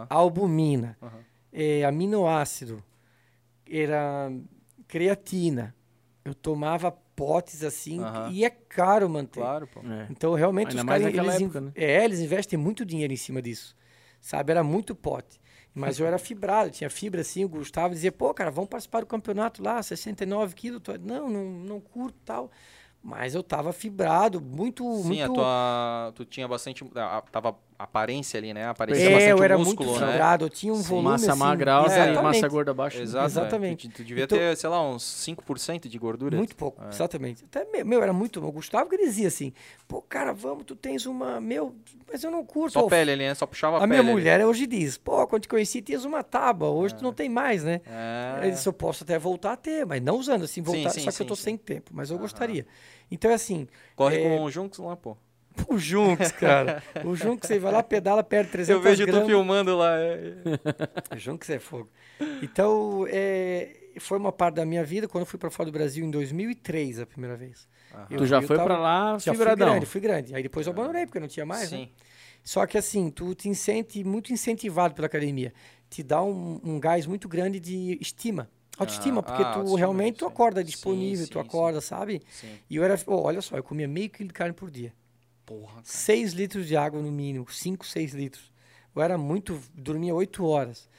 [0.10, 0.98] albumina,
[1.52, 2.82] eh, aminoácido,
[3.70, 4.32] era
[4.88, 5.76] creatina.
[6.24, 8.00] Eu tomava potes assim,
[8.32, 9.42] e é caro manter.
[9.42, 9.82] Claro, pô.
[9.82, 10.08] É.
[10.10, 11.72] Então, realmente, Ainda os mais caras eles, época, né?
[11.76, 13.76] é, eles investem muito dinheiro em cima disso.
[14.22, 14.52] Sabe?
[14.52, 15.38] Era muito pote.
[15.76, 19.06] Mas eu era fibrado, tinha fibra assim, o Gustavo dizia, pô, cara, vamos participar do
[19.06, 20.82] campeonato lá, 69 quilos.
[21.02, 22.50] Não, não, não curto tal.
[23.04, 24.84] Mas eu tava fibrado, muito.
[25.04, 25.24] Sim, muito...
[25.24, 26.14] a tua.
[26.16, 26.84] Tu tinha bastante.
[26.96, 28.66] A, tava aparência ali, né?
[28.68, 30.12] Aparência é, bastante eu era músculo, muito né?
[30.12, 30.84] fibrado, eu tinha um Sim.
[30.90, 31.10] volume.
[31.10, 32.24] Massa assim, magra alta e exatamente.
[32.24, 33.02] massa gorda baixa.
[33.02, 33.88] Exato, Exatamente.
[33.88, 33.90] É.
[33.90, 36.38] Tu, tu devia Então- ter, sei lá, uns 5% de gordura.
[36.38, 36.90] Muito pouco, É.
[36.90, 37.44] exatamente.
[37.46, 38.44] Até meu, meu, era muito.
[38.46, 39.52] O Gustavo que dizia assim:
[39.88, 41.40] pô, cara, vamos, tu tens uma.
[41.42, 41.76] Meu,
[42.12, 42.74] mas eu não curto.
[42.74, 43.36] Só pele ali, né?
[43.36, 43.90] Só puxava a, A pele.
[43.92, 44.12] minha ali.
[44.12, 47.64] mulher hoje diz: pô, quando te conheci, tinhas uma tábua, hoje tu não tem mais,
[47.64, 47.82] né?
[47.86, 48.48] É.
[48.48, 51.10] Eu disse, eu posso até voltar a ter, mas não usando assim, voltar, sim, só
[51.12, 51.44] que sim, eu tô sim.
[51.44, 52.66] sem tempo, mas eu gostaria.
[53.12, 55.16] Então é assim, Corre é, com o Junks lá, pô.
[55.68, 56.84] o Junks, cara.
[57.04, 59.28] o Junks, você vai lá, pedala, perde 300 Eu vejo tu gramas.
[59.28, 59.96] filmando lá.
[59.98, 60.34] é.
[61.14, 61.90] O Junks é fogo.
[62.42, 66.06] Então, é, foi uma parte da minha vida, quando eu fui para fora do Brasil
[66.06, 67.68] em 2003, a primeira vez.
[67.94, 68.08] Aham.
[68.10, 70.36] Eu- Tu já eu foi pra lá Já fui grande, fui grande.
[70.36, 71.78] Aí depois eu abandonei, porque não tinha mais, né?
[71.78, 71.90] Sim.
[72.44, 75.52] Só que assim, tu te sente muito incentivado pela academia.
[75.90, 78.50] Te dá um, um gás muito grande de estima.
[78.78, 80.32] Autoestima, Ah, porque ah, tu autoestima, realmente tu sim.
[80.32, 81.46] acorda Sim, disponível, sim, tu sim.
[81.48, 82.22] acorda, sabe?
[82.30, 82.60] Sim.
[82.70, 84.94] E eu era, oh, olha só, eu comia meio quilo de carne por dia.
[85.46, 85.82] Porra, cara.
[85.84, 88.52] 6 litros de água no mínimo, 5, 6 litros.
[88.96, 90.90] Eu era muito, dormia 8 horas.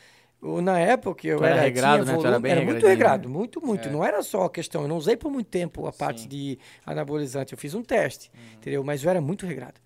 [0.43, 2.23] Eu, na época eu Tu era era, regrado, tinha né?
[2.23, 3.89] Tu era bem muito regradinho, regrado, muito, muito.
[3.89, 3.91] É.
[3.91, 6.29] Não era só a questão, eu não usei por muito tempo a parte Sim.
[6.29, 8.41] de anabolizante, eu fiz um teste, Uhum.
[8.59, 8.85] entendeu?
[8.85, 9.81] Mas eu era muito regrado.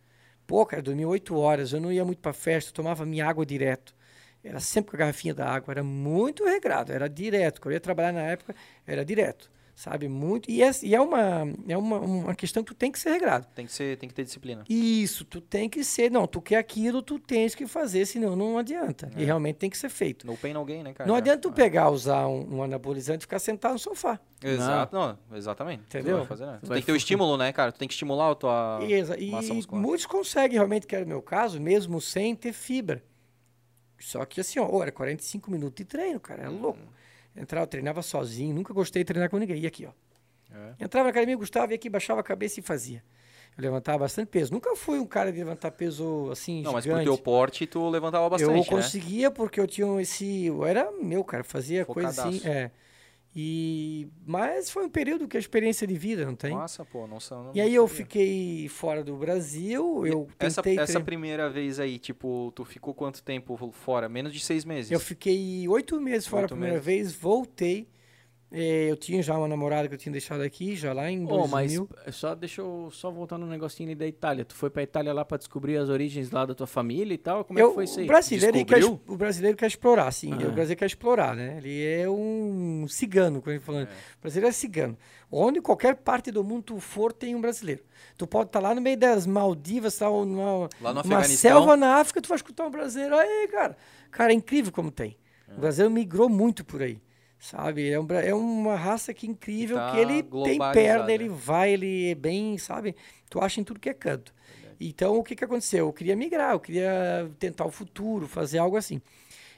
[0.47, 3.25] Pô, cara, eu dormia 8 horas, eu não ia muito pra festa, eu tomava minha
[3.27, 3.95] água direto.
[4.43, 7.61] Era sempre com a garrafinha da água, era muito regrado, era direto.
[7.61, 8.55] Quando eu ia trabalhar na época,
[8.87, 9.51] era direto,
[9.81, 10.09] sabe?
[10.09, 10.51] Muito.
[10.51, 13.47] E é, e é, uma, é uma, uma questão que tu tem que ser regrado.
[13.55, 14.63] Tem que, ser, tem que ter disciplina.
[14.69, 16.11] Isso, tu tem que ser.
[16.11, 19.11] Não, tu quer aquilo, tu tens que fazer, senão não adianta.
[19.17, 19.23] É.
[19.23, 20.27] E realmente tem que ser feito.
[20.27, 21.09] No pain, gain, né, cara?
[21.09, 21.53] não adianta tu É.
[21.53, 24.21] pegar, usar um, um anabolizante e ficar sentado no sofá.
[24.43, 25.83] Exato, não, exatamente.
[25.89, 26.19] Tu Entendeu?
[26.19, 26.59] vai fazer, né?
[26.63, 27.73] Tu Vai tem que ter o estímulo, né, cara?
[27.73, 29.83] Tu tem que estimular a tua Exa- e massa muscular.
[29.83, 33.03] muitos conseguem realmente, que era o meu caso, mesmo sem ter fibra.
[33.99, 36.79] Só que assim, ó, era 45 minutos de treino, cara, era louco.
[37.41, 39.59] Entrava, eu treinava sozinho, nunca gostei de treinar com ninguém.
[39.61, 39.93] E aqui, ó.
[40.53, 40.85] É.
[40.85, 43.03] Entrava na academia, Gustavo, e aqui baixava a cabeça e fazia.
[43.57, 44.53] Eu levantava bastante peso.
[44.53, 47.05] Nunca fui um cara de levantar peso assim, Não, mas pro gigante.
[47.05, 48.65] teu porte, tu levantava bastante, eu né?
[48.65, 50.47] conseguia porque eu tinha esse.
[50.47, 52.39] Eu era meu, cara, fazia coisa assim.
[52.39, 52.49] Focadaço.
[52.49, 52.71] É.
[53.35, 56.51] E, mas foi um período que a experiência de vida, não tem?
[56.53, 57.45] Nossa, pô, não são.
[57.45, 58.05] não e aí eu sabia.
[58.05, 60.83] fiquei fora do Brasil, eu Essa, tentei.
[60.83, 64.09] essa primeira vez aí, tipo, tu ficou quanto tempo fora?
[64.09, 64.91] Menos de seis meses.
[64.91, 66.87] Eu fiquei oito meses fora Oito a primeira meses.
[66.87, 67.89] vez, voltei.
[68.53, 71.47] Eh, eu tinha já uma namorada que eu tinha deixado aqui, já lá em Ô,
[71.47, 71.89] mas 2000.
[72.13, 74.45] só deixa eu só voltar no negocinho ali da Itália.
[74.45, 77.45] Tu foi pra Itália lá pra descobrir as origens lá da tua família e tal?
[77.45, 78.05] Como é Eu- que foi isso aí?
[78.07, 80.33] O brasileiro, quer, o brasileiro quer explorar, sim.
[80.33, 80.37] Ah.
[80.37, 81.59] O brasileiro quer explorar, né?
[81.59, 83.87] Ele é um cigano, quando ele falando.
[83.87, 84.99] O brasileiro é cigano.
[85.31, 87.85] Onde qualquer parte do mundo tu for, tem um brasileiro.
[88.19, 91.77] Tu pode estar lá no meio das Maldivas, tá, ou numa, Lá no uma selva
[91.77, 93.15] na África, tu vai escutar um brasileiro.
[93.17, 93.77] Aí, cara.
[94.11, 95.17] Cara, é incrível como tem.
[95.57, 96.99] O brasileiro migrou muito por aí.
[97.41, 97.89] Sabe?
[97.89, 102.11] É, um é uma raça que incrível, tá que ele tem perna, ele vai, ele
[102.11, 102.95] é bem, sabe?
[103.31, 104.35] Tu acha em tudo que é canto.
[104.79, 105.87] Então, o que, que aconteceu?
[105.87, 109.01] Eu queria migrar, eu queria tentar o futuro, fazer algo assim.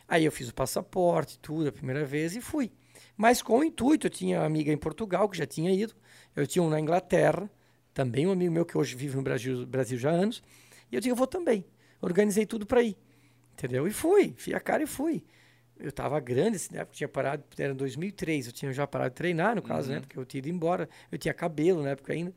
[0.06, 2.70] Aí eu fiz o passaporte, tudo, a primeira vez, e fui.
[3.16, 5.92] Mas com o intuito, eu tinha uma amiga em Portugal, que já tinha ido,
[6.36, 7.50] eu tinha um na Inglaterra,
[7.92, 10.40] também um amigo meu que hoje vive no Brasil, Brasil já há anos,
[10.90, 11.64] e eu disse, eu vou também.
[12.00, 12.96] Organizei tudo para ir,
[13.54, 13.88] entendeu?
[13.88, 15.24] E fui, fui a cara e fui.
[15.82, 19.16] Eu estava grande, assim, eu tinha parado, era em 2003, eu tinha já parado de
[19.16, 19.98] treinar, no caso, né?
[20.00, 22.32] Porque eu tinha ido embora, eu tinha cabelo na época ainda.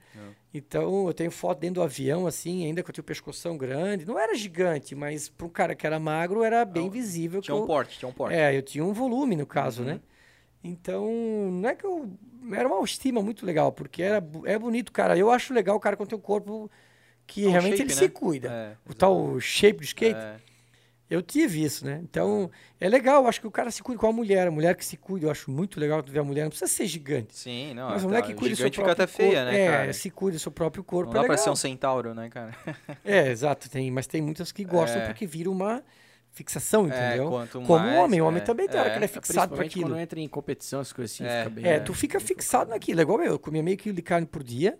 [0.53, 4.03] Então, eu tenho foto dentro do avião, assim, ainda que eu tinha o pescoção grande.
[4.05, 7.39] Não era gigante, mas para um cara que era magro, era bem Não, visível.
[7.41, 8.35] Tinha que um eu, porte, tinha um porte.
[8.35, 9.89] É, eu tinha um volume, no caso, Uhum.
[9.89, 9.99] né?
[10.63, 11.05] Então,
[11.51, 12.09] não é que eu...
[12.51, 15.17] Era uma autoestima muito legal, porque era, é bonito, cara.
[15.17, 16.69] Eu acho legal o cara com tem um corpo
[17.27, 18.01] que É um realmente shape, ele né?
[18.01, 18.51] se cuida.
[18.51, 20.19] É, o tal shape de skate.
[20.19, 20.37] É.
[21.07, 21.99] Eu tive isso, né?
[22.03, 22.49] Então,
[22.79, 24.47] é legal, acho que o cara se cuida com a mulher.
[24.47, 26.43] A mulher que se cuida, eu acho muito legal ver a mulher.
[26.43, 27.35] Não precisa ser gigante.
[27.37, 27.89] Sim, não.
[27.89, 29.51] mas a tá, mulher que cuida do seu gigante próprio fica até feia, corpo.
[29.51, 29.93] né, é, cara?
[29.93, 31.13] se cuida do seu próprio corpo.
[31.13, 31.43] Não é dá pra legal.
[31.43, 32.55] ser um centauro, né, cara?
[33.05, 33.69] É, exato.
[33.69, 35.05] Tem, mas tem muitas que gostam É.
[35.05, 35.83] porque vira uma
[36.31, 37.27] fixação, entendeu?
[37.27, 38.21] É, quanto Como mais, o homem.
[38.21, 39.07] O homem é, também tem hora que ele é é.
[39.07, 39.89] fixado para Principalmente aquilo.
[39.89, 41.43] quando entra em competição, as coisas assim, É.
[41.43, 41.65] fica bem...
[41.65, 42.99] É, tu fica fixado naquilo.
[42.99, 43.33] É igual eu.
[43.33, 44.77] Eu comia meio quilo de carne por dia.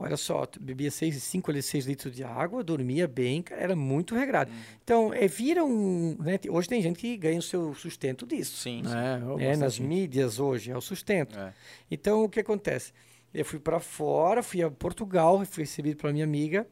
[0.00, 4.48] Olha só, bebia 5 a 6 litros de água, dormia bem, cara, era muito regrado.
[4.48, 4.58] Uhum.
[4.84, 6.16] Então, é, vira um.
[6.20, 8.56] né, hoje tem gente que ganha o seu sustento disso.
[8.58, 8.94] Sim, sim.
[8.94, 11.36] É, né, nas mídias hoje, é o sustento.
[11.36, 11.52] É.
[11.90, 12.92] Então, o que acontece?
[13.34, 16.64] Eu fui para fora, fui a Portugal, fui recebido pela minha amiga.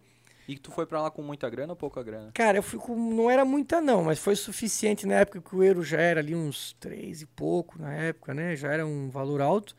[0.49, 2.31] E tu foi pra lá com muita grana ou pouca grana?
[2.33, 2.95] Cara, eu fui com.
[2.95, 6.37] Não era muita, não, mas foi suficiente na época que o euro já era ali
[6.37, 8.55] uns três e pouco na época, né?
[8.55, 9.77] Já era um valor alto.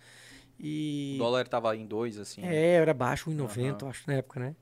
[0.59, 1.15] E.
[1.15, 2.41] O dólar tava em dois, assim.
[2.43, 3.77] É, era baixo, 1,90, Aham.
[3.81, 4.55] eu acho, na época, né?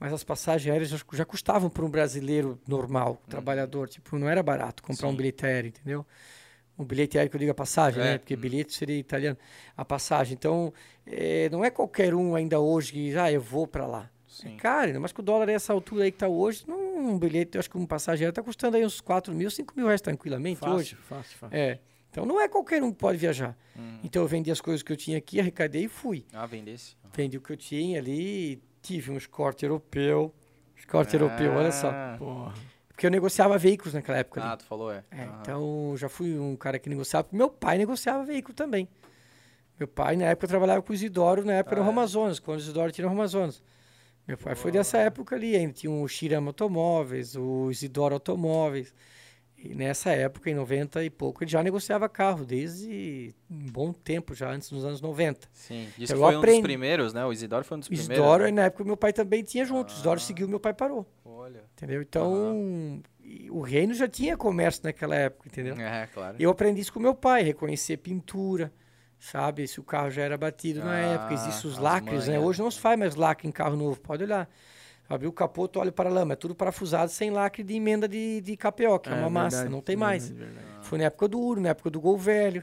[0.00, 3.88] mas as passagens aéreas já, já custavam para um brasileiro normal, trabalhador.
[3.88, 5.16] Tipo, não era barato comprar um Sim.
[5.16, 6.06] bilhete aéreo, entendeu?
[6.78, 8.04] Um bilhete aéreo que eu digo a passagem, É.
[8.04, 8.18] né?
[8.18, 9.36] Porque bilhete seria italiano.
[9.76, 10.34] A passagem.
[10.34, 10.72] Então,
[11.04, 14.08] eh, não é qualquer um ainda hoje que, ah, eu vou para lá.
[14.28, 14.54] Sim.
[14.54, 17.18] É caro, mais que o dólar é essa altura aí que tá hoje, não, um
[17.18, 20.00] bilhete, eu acho que um passageiro tá custando aí uns 4 mil, 5 mil reais
[20.00, 20.94] tranquilamente hoje.
[20.94, 21.56] Fácil, fácil, fácil.
[21.56, 21.80] É.
[22.18, 23.56] Então não é qualquer um que pode viajar.
[23.76, 23.98] Hum.
[24.02, 26.26] Então eu vendi as coisas que eu tinha aqui, arrecadei e fui.
[26.32, 26.96] Ah, vendesse.
[27.14, 30.34] Vendi o que eu tinha ali, tive um escorte europeu.
[30.76, 31.90] Escorte europeu, olha só.
[31.90, 32.16] Ah.
[32.18, 32.54] Porra.
[32.88, 34.40] Porque eu negociava veículos naquela época.
[34.42, 34.50] ali.
[34.50, 35.04] Ah, tu falou, é.
[35.12, 35.38] É, Aham.
[35.40, 37.28] então já fui um cara que negociava.
[37.30, 38.88] Meu pai negociava veículo também.
[39.78, 41.88] Meu pai, na época, trabalhava com o Isidoro, na época Ah, no é?
[41.88, 43.62] Amazonas, quando o Isidoro tinha no Amazonas.
[44.26, 48.92] Meu pai foi dessa época ali, ainda tinha o Shirama Automóveis, o Isidoro Automóveis.
[49.60, 54.32] E nessa época, em 90 e pouco, ele já negociava carro, desde um bom tempo,
[54.32, 55.48] já antes dos anos 90.
[55.52, 55.88] Sim.
[55.98, 56.58] Eu que foi um aprendi.
[56.58, 57.24] dos primeiros, né?
[57.24, 58.14] O Isidoro foi um dos primeiros.
[58.16, 58.50] Isidoro, né?
[58.52, 59.90] na época, meu pai também tinha junto.
[59.90, 60.22] O Isidoro Ah.
[60.22, 61.04] seguiu, meu pai parou.
[61.24, 61.64] Olha.
[61.76, 62.00] Entendeu?
[62.02, 63.02] Então,
[63.50, 65.74] o reino já tinha comércio naquela época, entendeu?
[65.76, 66.36] É, claro.
[66.38, 68.72] Eu aprendi isso com meu pai, reconhecer pintura,
[69.18, 69.66] sabe?
[69.66, 71.34] Se o carro já era batido na Ah, época.
[71.34, 72.34] Existem os lacres, né?
[72.34, 72.48] manhas.
[72.48, 74.48] Hoje não se faz mais lacre em carro novo, pode olhar.
[75.08, 78.06] Abre o capô, tu olha para a lama, é tudo parafusado sem lacre de emenda
[78.06, 80.34] de, de KPO, que é, uma massa, verdade, não tem mais.
[80.82, 82.62] Foi na época do Uro, na época do Gol Velho.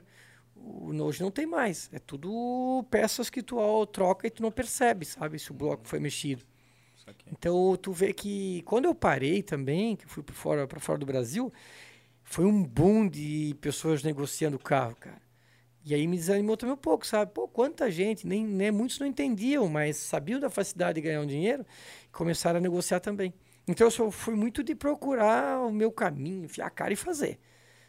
[0.56, 1.90] Hoje não tem mais.
[1.92, 5.40] É tudo peças que tu ó, troca e tu não percebe, sabe?
[5.40, 6.44] Se o bloco foi mexido.
[7.32, 11.06] Então tu vê que quando eu parei também, que fui para fora, para fora do
[11.06, 11.52] Brasil,
[12.24, 15.22] foi um boom de pessoas negociando carro, cara.
[15.86, 17.32] E aí me desanimou também um pouco, sabe?
[17.32, 21.28] Pô, quanta gente, nem, nem muitos não entendiam, mas sabiam da facilidade de ganhar um
[21.28, 21.64] dinheiro
[22.08, 23.32] e começaram a negociar também.
[23.68, 27.38] Então eu só fui muito de procurar o meu caminho, enfiar a cara e fazer.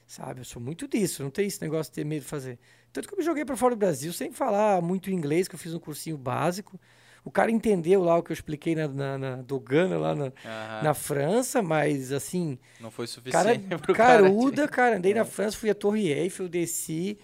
[0.07, 0.41] Sabe?
[0.41, 2.59] Eu sou muito disso, não tem esse negócio de ter medo de fazer.
[2.93, 5.59] Tanto que eu me joguei para fora do Brasil sem falar muito inglês, que eu
[5.59, 6.79] fiz um cursinho básico.
[7.25, 10.33] O cara entendeu lá o que eu expliquei na, na, na Dogana, lá na,
[10.83, 14.23] na França, mas assim, Não foi suficiente cara.
[14.23, 14.97] caruda, cara.
[14.99, 15.17] Andei É.
[15.17, 17.19] na França, fui a Torre Eiffel, desci.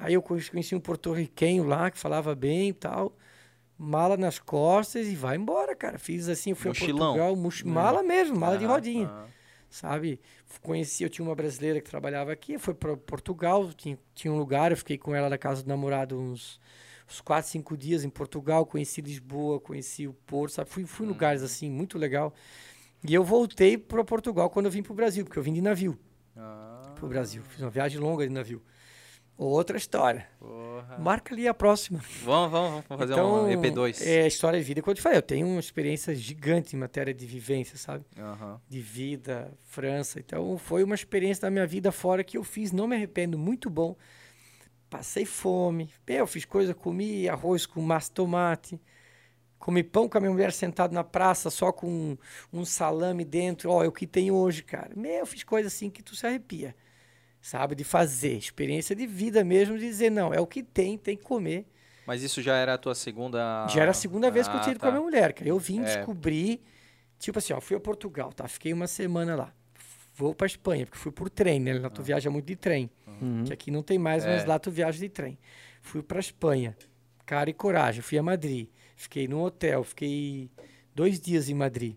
[0.00, 3.14] Aí eu conheci um porto-riquenho lá que falava bem e tal.
[3.76, 5.98] Mala nas costas e vai embora, cara.
[5.98, 7.12] Fiz assim, fui Mochilão.
[7.12, 7.62] a Portugal, moch...
[7.66, 9.26] mala mesmo, mala de Aham, rodinha aham.
[9.68, 10.18] sabe?
[10.62, 14.70] Conheci, eu tinha uma brasileira que trabalhava aqui, foi para Portugal, tinha, tinha um lugar,
[14.70, 16.58] eu fiquei com ela na casa do namorado uns,
[17.08, 20.68] uns 4, 5 dias em Portugal, conheci Lisboa, conheci o Porto, sabe?
[20.70, 22.34] Fui, fui em lugares assim, muito legal.
[23.06, 25.60] E eu voltei para Portugal quando eu vim para o Brasil, porque eu vim de
[25.62, 25.98] navio
[26.36, 28.62] Ah, para o Brasil, fiz uma viagem longa de navio.
[29.40, 30.28] Outra história.
[30.38, 30.98] porra.
[30.98, 31.98] Marca ali a próxima.
[32.22, 34.06] Vamos, vamos, vamos fazer então, um EP2.
[34.06, 34.82] É história de vida.
[34.82, 38.04] Quando eu te falei, eu tenho uma experiência gigante em matéria de vivência, sabe?
[38.18, 38.60] Aham.
[38.68, 40.20] de vida, França.
[40.20, 43.70] Então foi uma experiência da minha vida fora que eu fiz, não me arrependo, muito
[43.70, 43.96] bom.
[44.90, 48.78] Passei fome, eu fiz coisa, comi arroz com massa tomate,
[49.58, 52.18] comi pão com a minha mulher sentado na praça só com
[52.52, 53.70] um salame dentro.
[53.70, 54.90] Ó, é o que tem hoje, cara.
[54.94, 56.74] Meu, eu fiz coisa assim que tu se arrepia,
[57.40, 57.74] sabe?
[57.74, 61.22] De fazer, experiência de vida mesmo, de dizer, não, é o que tem, tem que
[61.24, 61.66] comer.
[62.06, 63.66] Mas isso já era a tua segunda.
[63.68, 64.86] Já era a segunda vez que eu Ah, tinha ido tá.
[64.86, 65.48] com a minha mulher, cara.
[65.48, 65.84] Eu vim É.
[65.84, 66.60] descobrir,
[67.18, 68.48] tipo assim, ó, fui a Portugal, tá?
[68.48, 69.52] Fiquei uma semana lá.
[70.16, 71.74] Vou pra Espanha, porque fui por trem, né?
[71.78, 72.90] Lá tu viaja muito de trem.
[73.06, 73.44] Uhum.
[73.44, 74.46] Que aqui não tem mais, mas É.
[74.46, 75.38] lá tu viaja de trem.
[75.80, 76.76] Fui pra Espanha.
[77.24, 78.02] Cara e coragem.
[78.02, 78.68] Fui a Madrid.
[78.96, 79.82] Fiquei num hotel.
[79.84, 80.50] Fiquei
[80.94, 81.94] dois dias em Madrid.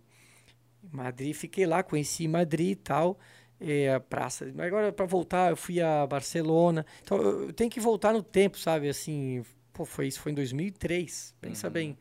[0.91, 3.17] Madrid, fiquei lá, conheci Madrid e tal.
[3.65, 4.45] É, a praça.
[4.53, 6.85] Mas agora, para voltar, eu fui a Barcelona.
[7.01, 8.89] Então, eu eu tenho que voltar no tempo, sabe?
[8.89, 11.33] Assim, pô, foi isso foi em 2003.
[11.39, 11.73] Pensa Uhum.
[11.73, 11.97] bem.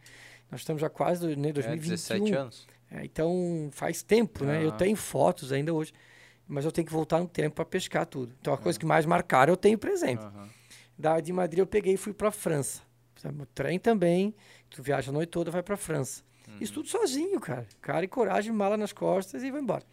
[0.50, 2.24] Nós estamos já quase né, É, 2021.
[2.24, 2.66] 17 anos.
[2.90, 4.62] É, então faz tempo, né?
[4.64, 4.76] Eu Aham.
[4.76, 5.92] tenho fotos ainda hoje,
[6.46, 8.34] mas eu tenho que voltar no tempo para pescar tudo.
[8.40, 8.60] Então a É.
[8.60, 10.22] coisa que mais marcaram eu tenho presente.
[10.98, 12.82] Da de Madrid eu peguei e fui para França.
[13.24, 14.34] O trem também,
[14.68, 16.22] tu viaja a noite toda, vai para França.
[16.48, 16.54] Uhum.
[16.60, 17.66] Isso tudo sozinho, cara.
[17.80, 19.84] Cara e coragem, mala nas costas e vai embora.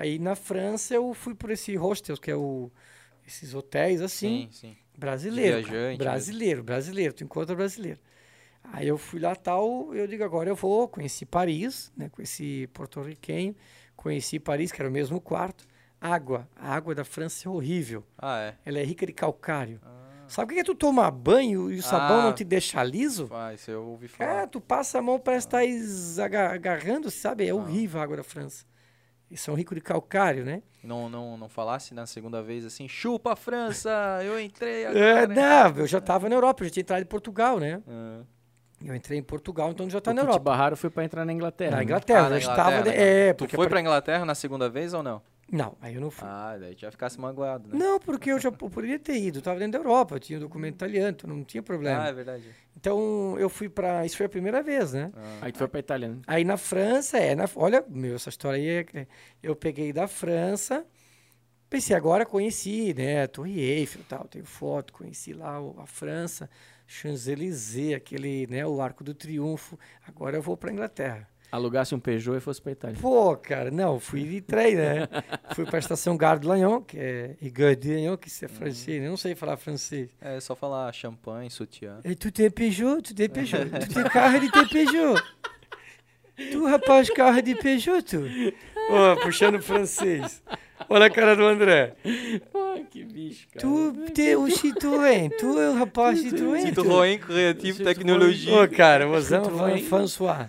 [0.00, 2.70] Aí na França eu fui por esse hostels, que é o
[3.26, 4.76] esses hotéis assim, Sim, sim.
[4.96, 5.56] Brasileiro.
[5.62, 5.72] Cara.
[5.72, 7.12] viajante, brasileiro, brasileiro.
[7.14, 7.98] Tu encontra brasileiro.
[8.72, 12.08] Aí eu fui lá tal, eu digo, agora eu vou, conheci Paris, né?
[12.10, 13.54] Conheci porto-riquenho,
[13.96, 15.66] conheci Paris, que era o mesmo quarto.
[16.00, 18.04] Água, a água da França é horrível.
[18.16, 18.54] Ah, é.
[18.64, 19.80] Ela é rica de calcário.
[19.84, 19.96] Ah,
[20.28, 22.24] Sabe o que é tu tomar banho e o sabão Ah.
[22.24, 23.28] não te deixa liso?
[23.32, 24.46] ah, isso eu ouvi Cara, falar.
[24.48, 27.44] tu passa a mão, parece que tá es- aga- agarrando, sabe?
[27.44, 27.48] Ah.
[27.48, 28.64] É horrível a água da França.
[29.36, 30.62] São ricos de calcário, né?
[30.82, 33.90] Não, não, não falasse na segunda vez assim, chupa França,
[34.22, 35.26] eu entrei É, agora.
[35.74, 37.82] não, eu já tava na Europa, eu já tinha entrado em Portugal, né?
[37.86, 38.20] Ah,
[38.84, 40.38] Eu entrei em Portugal, então já tá o na Europa.
[40.38, 41.72] barraram foi pra entrar na Inglaterra.
[41.72, 41.82] Na né?
[41.82, 42.70] Inglaterra, Ah, na eu estava.
[42.72, 45.20] Inglaterra, É, Tu porque foi pra Inglaterra na segunda vez ou não?
[45.50, 46.28] Não, aí eu não fui.
[46.28, 47.78] Ah, daí já ficasse magoado, né?
[47.78, 49.38] Não, porque eu já eu poderia ter ido.
[49.38, 52.04] Eu tava dentro da Europa, eu tinha um documento italiano, então não tinha problema.
[52.04, 52.44] Ah, é verdade.
[52.76, 54.04] Então eu fui pra.
[54.04, 55.10] Isso foi a primeira vez, né?
[55.16, 55.38] Ah.
[55.42, 56.18] Aí tu foi pra Itália, né?
[56.26, 57.34] Aí na França, é.
[57.34, 59.06] Na, olha, meu, essa história aí é.
[59.42, 60.84] Eu peguei da França.
[61.70, 63.26] Pensei, agora conheci, né?
[63.26, 64.24] Torre Eiffel e tal.
[64.28, 66.48] Tenho foto, conheci lá o- a França,
[66.86, 68.66] Champs-Élysées, aquele, né?
[68.66, 69.78] O Arco do Triunfo.
[70.06, 71.28] Agora eu vou pra Inglaterra.
[71.50, 72.96] Alugasse um Peugeot e fosse pra Itália.
[73.00, 75.08] Pô, cara, não, fui de trem, né?
[75.54, 79.00] fui pra estação Gare de Lyon, que é Gare de Lyon, que isso é francês,
[79.00, 79.06] né?
[79.06, 80.10] Eu não sei falar francês.
[80.20, 82.00] É só falar champanhe, sutiã.
[82.04, 83.00] E tu tem Peugeot?
[83.00, 83.64] Tu tem Peugeot?
[83.80, 85.22] tu tem carro, ele tem Peugeot.
[86.52, 88.22] Tu, rapaz, carro de Peugeot, tu?
[88.90, 90.42] Ó, puxando francês.
[90.88, 91.94] Olha a cara do André.
[92.04, 93.66] Ai, que bicho, cara.
[93.66, 95.30] Tu tem o Citroën.
[95.36, 96.66] Tu é o rapaz Citroën.
[96.66, 97.84] Citroën Citroën.
[97.84, 98.62] Tecnologia.
[98.62, 99.44] Ô, cara, mozão.
[99.88, 100.48] François.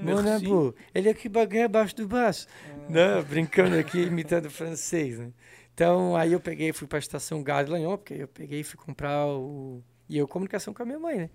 [0.00, 0.74] Mon amour.
[0.94, 2.46] Ele é que baguette abaixo do braço.
[2.88, 5.32] Não, brincando aqui, imitando francês, né?
[5.74, 9.26] Então, aí eu peguei, fui pra estação Gare Lyon, porque eu peguei e fui comprar
[9.26, 9.82] o...
[10.08, 11.30] E eu, comunicação com a minha mãe, né?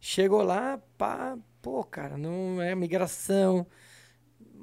[0.00, 3.66] Chegou lá, pá, pô, cara, não é migração.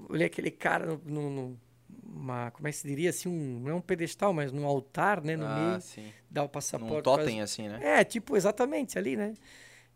[0.09, 1.01] Olhei aquele cara no...
[1.05, 1.59] no, no-
[2.13, 5.23] uma, como é que se diria assim, um, não é um pedestal, mas no altar,
[5.23, 6.11] né, no Ah, meio, sim.
[6.29, 6.93] dá o passaporte.
[6.93, 7.79] Num quase- totem assim, né?
[7.81, 9.33] é, tipo, exatamente ali, né?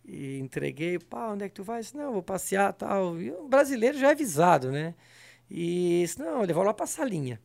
[0.08, 1.82] E entreguei, pá, onde é que tu vai?
[1.82, 3.20] Disse, não, vou passear tal.
[3.20, 4.93] E o brasileiro já é avisado, né?
[5.49, 7.39] E disse, não, levou lá pra salinha.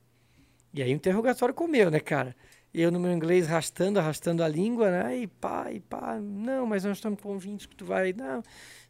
[0.72, 2.36] E aí o interrogatório comeu, né, cara?
[2.72, 5.16] Eu no meu inglês arrastando, arrastando a língua, né?
[5.18, 8.12] E pá, e pá, não, mas nós estamos convintos que tu vai.
[8.12, 8.42] Não,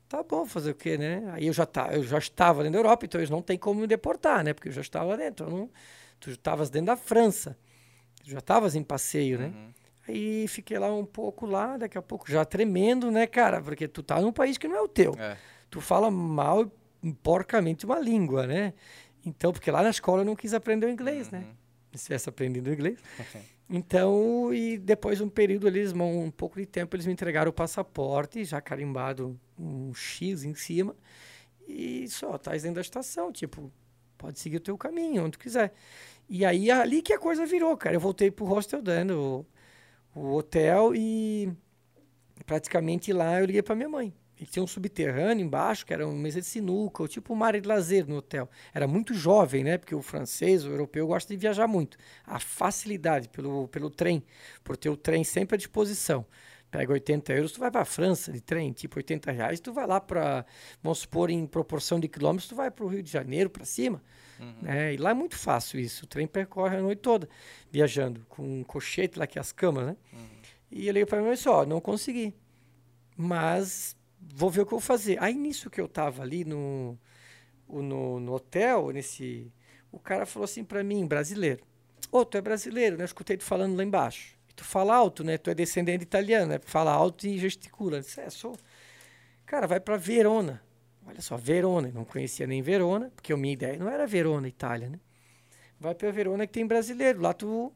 [0.09, 1.31] tá bom, fazer o quê, né?
[1.33, 3.81] Aí eu já, tá, eu já estava dentro da Europa, então eles não tem como
[3.81, 4.53] me deportar, né?
[4.53, 5.49] Porque eu já estava dentro.
[5.49, 5.71] não,
[6.19, 7.57] tu estavas dentro da França.
[8.23, 9.53] Tu já estavas em passeio, né?
[10.09, 13.61] Aí fiquei lá um pouco lá, daqui a pouco já tremendo, né, cara?
[13.61, 15.15] Porque tu tá num país que não é o teu.
[15.19, 15.37] É.
[15.69, 16.71] Tu fala mal
[17.03, 18.75] e porcamente uma língua, né?
[19.25, 21.39] Então, porque lá na escola eu não quis aprender o inglês, né?
[21.39, 21.99] Uhum.
[21.99, 22.99] Se tivesse aprendido inglês.
[23.73, 27.51] Então, e depois de um período ali, eles, um pouco de tempo, eles me entregaram
[27.51, 30.97] o passaporte, já carimbado um X em cima.
[31.69, 33.71] E só, tá dentro da estação, tipo,
[34.19, 35.73] pode seguir o teu caminho, onde tu quiser.
[36.29, 37.95] E aí, ali que a coisa virou, cara.
[37.95, 39.47] Eu voltei pro hostel dando
[40.15, 41.53] o, hotel e
[42.47, 44.15] praticamente lá eu liguei pra minha mãe.
[44.41, 47.61] E tinha um subterrâneo embaixo, que era uma mesa de sinuca, ou tipo uma área
[47.61, 48.49] de lazer no hotel.
[48.73, 49.77] Era muito jovem, né?
[49.77, 51.99] Porque o francês, o europeu, gosta de viajar muito.
[52.25, 54.25] A facilidade pelo, pelo trem,
[54.65, 56.25] por ter o trem sempre à disposição.
[56.71, 59.87] Pega 80 euros, tu vai para a França de trem, tipo 80 reais, tu vai
[59.87, 60.47] lá para,
[60.83, 64.03] vamos supor, em proporção de quilômetros, tu vai para o Rio de Janeiro, para cima.
[64.63, 64.95] Né?
[64.95, 66.05] E lá é muito fácil isso.
[66.05, 67.29] O trem percorre a noite toda,
[67.71, 69.97] viajando, com um colchete lá, que é as camas, né?
[70.71, 72.35] E eu liguei para mim e disse, ó, não consegui.
[73.17, 75.23] Mas vou ver o que eu vou fazer.
[75.23, 76.97] Aí nisso que eu tava ali no,
[77.69, 79.53] no, no hotel, nesse.
[79.91, 81.65] O cara falou assim para mim, brasileiro.
[82.13, 83.03] Ô, tu é brasileiro, né?
[83.03, 84.39] Eu escutei tu falando lá embaixo.
[84.61, 85.39] Tu fala alto, né?
[85.39, 86.61] Tu é descendente de italiano, né?
[86.63, 87.97] Fala alto e gesticula.
[87.97, 88.55] Eu disse, é, sou.
[89.47, 90.63] Cara, vai para Verona.
[91.07, 91.91] Olha só, Verona.
[91.95, 95.01] Não conhecia nem Verona, porque a minha ideia não era Verona, Itália, né?
[95.81, 97.23] Vai para Verona que tem brasileiro.
[97.23, 97.73] Lá tu.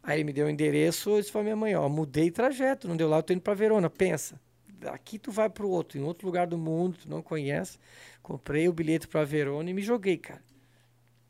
[0.00, 2.96] Aí ele me deu o endereço, eu disse pra minha mãe, ó, mudei trajeto, não
[2.96, 3.90] deu lá, eu tô indo pra Verona.
[3.90, 4.40] Pensa,
[4.78, 7.80] daqui tu vai pro outro, em outro lugar do mundo, tu não conhece.
[8.22, 10.42] Comprei o bilhete pra Verona e me joguei, cara.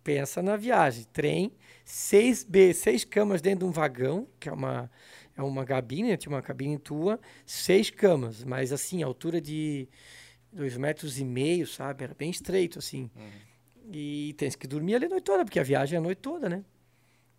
[0.04, 1.06] Pensa na viagem.
[1.14, 1.50] Trem,
[1.84, 4.90] seis B, seis camas dentro de um vagão, que é uma,
[5.36, 6.16] é uma cabine, né?
[6.16, 9.88] tinha uma cabine tua, seis camas, mas assim, altura de
[10.52, 12.04] dois metros e meio, sabe?
[12.04, 13.10] Era bem estreito, assim.
[13.90, 16.48] E tens que dormir ali a noite toda, porque a viagem é a noite toda,
[16.48, 16.64] né?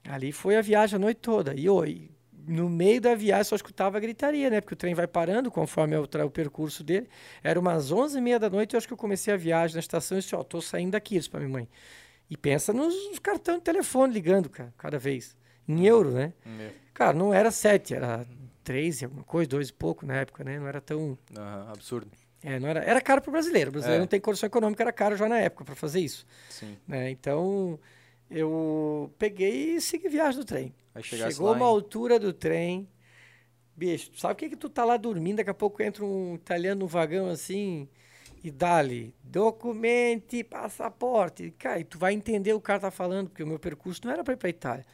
[0.04, 1.54] Ali foi a viagem a noite toda.
[1.56, 2.10] E oi,
[2.46, 4.60] no meio da viagem só escutava gritaria, né?
[4.60, 7.08] Porque o trem vai parando conforme é o, o percurso dele.
[7.42, 9.80] Era umas onze e meia da noite, eu acho que eu comecei a viagem na
[9.80, 11.70] estação e disse, ó, tô saindo daqui, disse pra minha mãe.
[12.34, 15.38] E pensa nos, cartões de telefone ligando, cara, cada vez.
[15.68, 16.34] Em euro, né?
[16.92, 18.26] Cara, não era sete, era
[18.64, 20.58] três e alguma coisa, dois e pouco na época, né?
[20.58, 21.16] Não era tão...
[21.72, 22.10] Absurdo.
[22.42, 23.70] É, não era, era caro pro brasileiro.
[23.70, 24.04] O brasileiro É.
[24.04, 26.26] não tem condição econômica, era caro já na época para fazer isso.
[26.50, 26.76] Sim.
[26.88, 27.12] Né?
[27.12, 27.80] Então,
[28.32, 30.74] eu peguei e segui viagem do trem.
[31.02, 32.90] Chegou lá uma em- altura do trem.
[33.78, 36.82] Bicho, sabe o que que tu tá lá dormindo, daqui a pouco entra um italiano
[36.82, 37.88] no vagão assim
[38.44, 41.52] e dá-lhe documento, passaporte.
[41.58, 44.24] Cara, e tu vai entender o cara tá falando, porque o meu percurso não era
[44.24, 44.86] para ir pra Itália.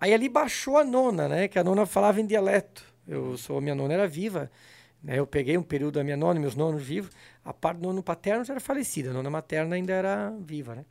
[0.00, 1.46] Aí ali baixou a nona, né?
[1.46, 2.84] Que a nona falava em dialeto.
[3.06, 4.50] Eu sou, minha nona era viva,
[5.00, 5.18] né?
[5.18, 7.10] Eu peguei um período da minha nona, meus nonos vivos.
[7.44, 10.84] A parte do nono paterno já era falecida, a nona materna ainda era viva, né?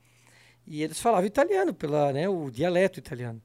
[0.65, 3.41] E eles falavam italiano, pela, né, o dialeto italiano.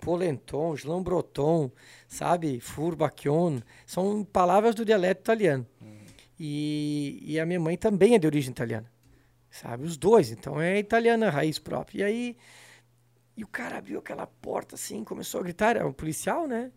[0.00, 1.72] Polenton, slambroton,
[2.06, 2.60] sabe?
[2.60, 5.66] Furbacchion, são palavras do dialeto italiano.
[6.38, 8.90] E, e a minha mãe também é de origem italiana,
[9.50, 9.84] sabe?
[9.84, 12.00] Os dois, então é italiana raiz própria.
[12.00, 12.36] E aí
[13.36, 16.72] E o cara abriu aquela porta assim, começou a gritar, era um policial, né?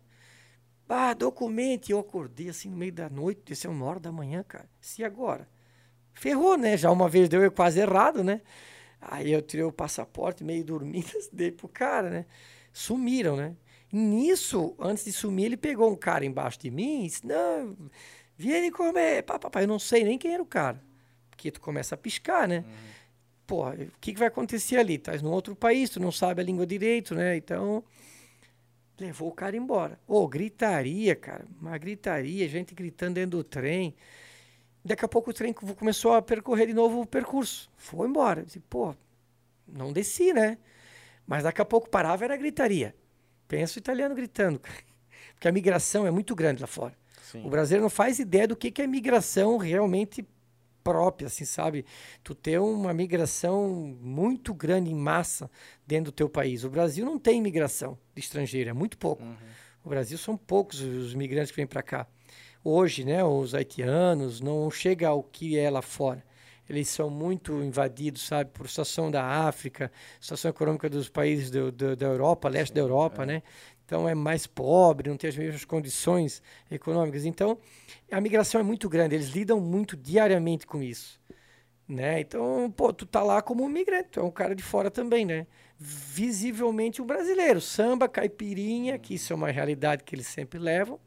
[0.90, 1.90] Ah, documento.
[1.90, 4.70] Eu acordei assim no meio da noite, é uma hora da manhã, cara.
[5.00, 5.48] E agora?
[6.14, 6.78] Ferrou, né?
[6.78, 8.42] Já uma vez deu eu quase errado, né?
[9.02, 12.26] Aí eu tirei o passaporte, meio dormindo, dei pro cara, né?
[12.74, 13.56] Sumiram, né?
[13.92, 17.78] Nisso, antes de sumir, ele pegou um cara embaixo de mim e disse: Não,
[18.42, 19.24] viene comer.
[19.24, 20.82] Papai, eu não sei nem quem era o cara.
[21.30, 22.58] Porque tu começa a piscar, né?
[22.58, 22.92] Uhum.
[23.46, 24.96] Pô, o que, que vai acontecer ali?
[24.96, 27.36] Estás num outro país, tu não sabe a língua direito, né?
[27.38, 27.84] Então,
[29.00, 30.00] levou o cara embora.
[30.08, 31.46] Ô, oh, gritaria, cara.
[31.60, 33.96] Uma gritaria, gente gritando dentro do trem.
[34.84, 37.70] Daqui a pouco o trem começou a percorrer de novo o percurso.
[37.78, 38.44] Foi embora.
[38.44, 38.96] Disse, pô,
[39.68, 40.58] não desci, né?
[41.28, 42.96] Mas daqui a pouco parava era gritaria.
[43.48, 44.60] Pensa o italiano gritando.
[45.36, 47.01] Porque a migração é muito grande lá fora.
[47.32, 47.46] Sim.
[47.46, 50.28] O brasileiro não faz ideia do que, que é migração realmente
[50.84, 51.86] própria, assim, sabe?
[52.24, 55.50] Tu ter uma migração muito grande em massa
[55.86, 56.64] dentro do teu país.
[56.64, 59.24] O Brasil não tem imigração de estrangeiro, é muito pouco.
[59.24, 59.36] Uhum.
[59.84, 62.08] O Brasil são poucos os migrantes que vêm para cá.
[62.64, 66.24] Hoje, né, os haitianos não chega ao que é lá fora
[66.72, 71.96] eles são muito invadidos, sabe, por situação da África, situação econômica dos países do, do,
[71.96, 73.26] da Europa, leste Sim, da Europa, é.
[73.26, 73.44] né?
[73.92, 76.42] Então é mais pobre, não tem as mesmas condições
[76.72, 77.26] econômicas.
[77.26, 77.58] Então
[78.10, 81.20] a migração é muito grande, eles lidam muito diariamente com isso,
[81.86, 82.22] né?
[82.22, 85.26] Então, pô, tu tá lá como um migrante, tu é um cara de fora também,
[85.26, 85.46] né?
[85.78, 90.98] Visivelmente um brasileiro, samba, caipirinha, que isso é uma realidade que eles sempre levam.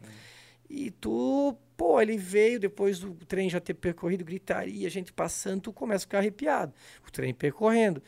[0.68, 5.72] E tu, pô, ele veio depois do trem já ter percorrido, gritaria, gente passando, tu
[5.72, 6.74] começa a ficar arrepiado.
[7.08, 8.02] O trem percorrendo.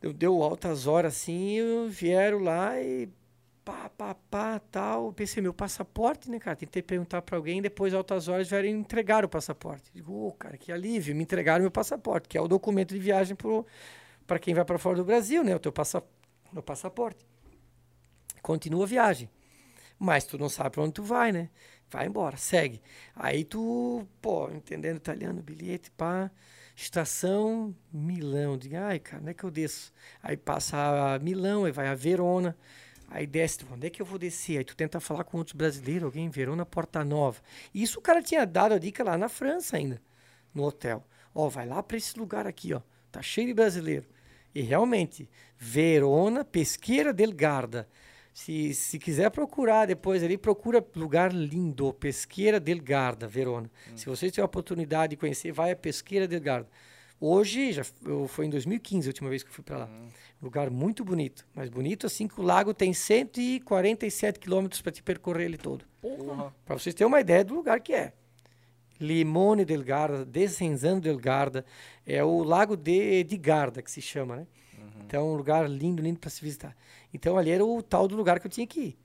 [0.00, 3.06] Deu, deu altas horas assim, vieram lá e
[3.64, 5.12] pá, pá, pá, tal.
[5.12, 6.56] Pensei, meu passaporte, né, cara?
[6.56, 9.90] Tentei perguntar para alguém, depois, altas horas, vieram entregar o passaporte.
[9.92, 11.16] Digo, oh, cara, que alívio.
[11.16, 13.36] Me entregaram meu passaporte, que é o documento de viagem
[14.26, 15.56] para quem vai para fora do Brasil, né?
[15.56, 16.02] O teu passa,
[16.52, 17.26] meu passaporte.
[18.42, 19.30] Continua a viagem.
[19.98, 21.48] Mas tu não sabe para onde tu vai, né?
[21.88, 22.82] Vai embora, segue.
[23.14, 26.30] Aí tu, pô, entendendo italiano, bilhete, pá,
[26.76, 28.58] estação Milão.
[28.58, 29.92] Diga, ai, cara, onde é que eu desço?
[30.22, 32.56] Aí passa a Milão, aí vai a Verona.
[33.14, 34.58] Aí desce, onde é que eu vou descer?
[34.58, 37.40] Aí tu tenta falar com outros brasileiros, alguém em Verona, Porta Nova.
[37.72, 40.02] Isso o cara tinha dado a dica lá na França ainda,
[40.52, 41.06] no hotel.
[41.32, 42.80] Ó, vai lá para esse lugar aqui, ó.
[43.12, 44.04] Tá cheio de brasileiro.
[44.52, 47.88] E realmente, Verona, Pesqueira del Garda.
[48.32, 53.70] Se, se quiser procurar depois ali, procura lugar lindo, Pesqueira del Garda, Verona.
[53.92, 53.96] Hum.
[53.96, 56.68] Se você tiver a oportunidade de conhecer, vai a Pesqueira del Garda.
[57.26, 59.86] Hoje, já eu, foi em 2015 a última vez que eu fui para lá.
[59.86, 60.08] Uhum.
[60.42, 65.46] Lugar muito bonito, mas bonito assim que o lago tem 147 quilômetros para te percorrer
[65.46, 65.86] ele todo.
[66.02, 66.50] Uhum.
[66.66, 68.12] Para vocês terem uma ideia do lugar que é.
[69.00, 71.64] Limone del Garda, Descenzano del Garda,
[72.06, 74.46] é o lago de, de Garda que se chama, né?
[74.76, 74.88] Uhum.
[75.06, 76.76] Então, um lugar lindo, lindo para se visitar.
[77.10, 78.98] Então, ali era o tal do lugar que eu tinha que ir.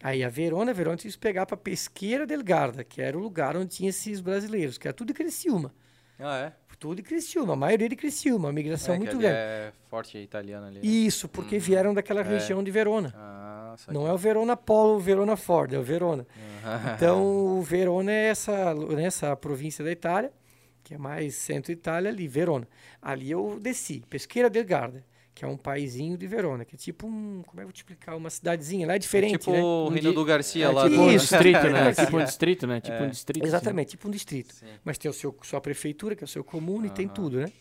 [0.00, 3.20] Aí, a Verona, a Verona tinha que pegar para Pesqueira del Garda, que era o
[3.20, 5.74] lugar onde tinha esses brasileiros, que era tudo de Criciúma.
[6.16, 6.65] Ah, é?
[6.78, 9.34] Tudo de Criciúma, a maioria de Criciúma, a migração é, muito grande.
[9.34, 10.76] é forte italiana ali.
[10.76, 10.86] Né?
[10.86, 11.60] Isso, porque hum.
[11.60, 12.24] vieram daquela é.
[12.24, 13.14] região de Verona.
[13.16, 16.26] Ah, Não é o Verona Polo, o Verona Ford, é o Verona.
[16.94, 17.24] então,
[17.58, 20.32] o Verona é essa, nessa província da Itália,
[20.84, 22.68] que é mais centro-Itália ali, Verona.
[23.00, 25.04] Ali eu desci, Pesqueira del Garda
[25.36, 27.72] que é um paizinho de Verona, que é tipo um, como é que eu vou
[27.72, 29.62] te explicar, uma cidadezinha, lá é diferente, é tipo né?
[29.62, 31.02] o Reino do Garcia é, lá tipo do...
[31.12, 31.92] um distrito, né?
[31.92, 32.80] tipo um distrito, né?
[32.80, 33.02] Tipo é.
[33.02, 33.46] um distrito.
[33.46, 34.54] Exatamente, tipo um distrito.
[34.54, 34.64] Sim.
[34.82, 37.52] Mas tem o seu sua prefeitura, que é o seu comune, e tem tudo, né?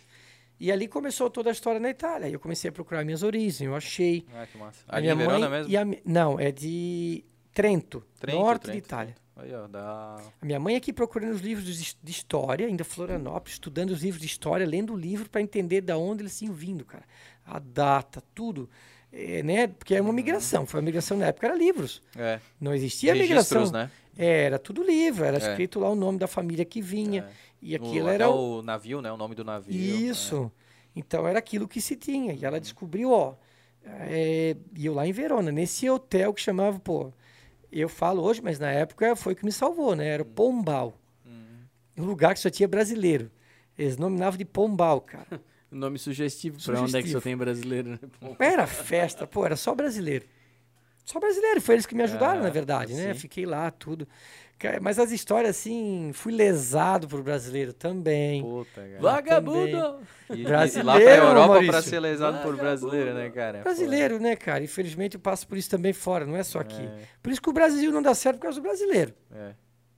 [0.57, 2.29] E ali começou toda a história na Itália.
[2.29, 4.25] Eu comecei a procurar minhas origens, eu achei.
[4.33, 4.79] Ah, que massa.
[4.87, 5.77] A minha Verona mãe mesmo?
[5.77, 8.79] A, não, é de Trento, Trento norte Trento.
[8.79, 9.15] de Itália.
[9.37, 10.15] Aí, ó, dá...
[10.41, 11.65] A minha mãe aqui procurando os livros
[12.01, 15.91] de história, ainda Florianópolis, estudando os livros de história, lendo o livro para entender de
[15.91, 17.03] onde eles tinham vindo, cara
[17.45, 18.69] a data, tudo.
[19.11, 19.67] É, né?
[19.67, 20.65] Porque é uma migração.
[20.65, 22.01] Foi uma migração na época, era livros.
[22.17, 22.39] É.
[22.59, 23.71] Não existia Registros, migração.
[23.71, 23.91] Né?
[24.17, 25.39] Era tudo livro, era é.
[25.39, 27.21] escrito lá o nome da família que vinha.
[27.21, 27.45] É.
[27.61, 28.29] E aquilo o, era.
[28.29, 29.11] O navio, né?
[29.11, 29.73] O nome do navio.
[29.73, 30.51] Isso.
[30.61, 30.99] É.
[30.99, 32.33] Então era aquilo que se tinha.
[32.33, 33.35] E ela descobriu, ó.
[33.85, 37.13] É, e eu lá em Verona, nesse hotel que chamava, pô.
[37.71, 40.07] Eu falo hoje, mas na época foi o que me salvou, né?
[40.07, 40.97] Era o Pombal.
[41.25, 41.65] Hum.
[41.97, 43.29] Um lugar que só tinha brasileiro.
[43.77, 45.41] Eles nominavam de Pombal, cara.
[45.71, 46.77] Nome sugestivo, sugestivo.
[46.77, 47.99] pra onde é que só tem brasileiro, né?
[48.39, 50.25] Era festa, pô, era só brasileiro.
[51.03, 53.13] Só brasileiro, foi eles que me ajudaram, é, na verdade, né?
[53.13, 54.07] Fiquei lá, tudo.
[54.81, 58.41] Mas as histórias, assim, fui lesado por brasileiro também.
[58.41, 59.01] Puta, cara.
[59.01, 59.99] Vagabundo!
[60.33, 61.71] E, brasileiro, e lá pra Europa Maurício.
[61.73, 62.57] pra ser lesado Vagabundo.
[62.57, 63.59] por brasileiro, né, cara?
[63.61, 64.23] Brasileiro, Pô.
[64.23, 64.63] né, cara?
[64.63, 66.81] Infelizmente eu passo por isso também fora, não é só aqui.
[66.81, 66.99] É.
[67.21, 69.13] Por isso que o Brasil não dá certo por causa do brasileiro.
[69.31, 69.51] É.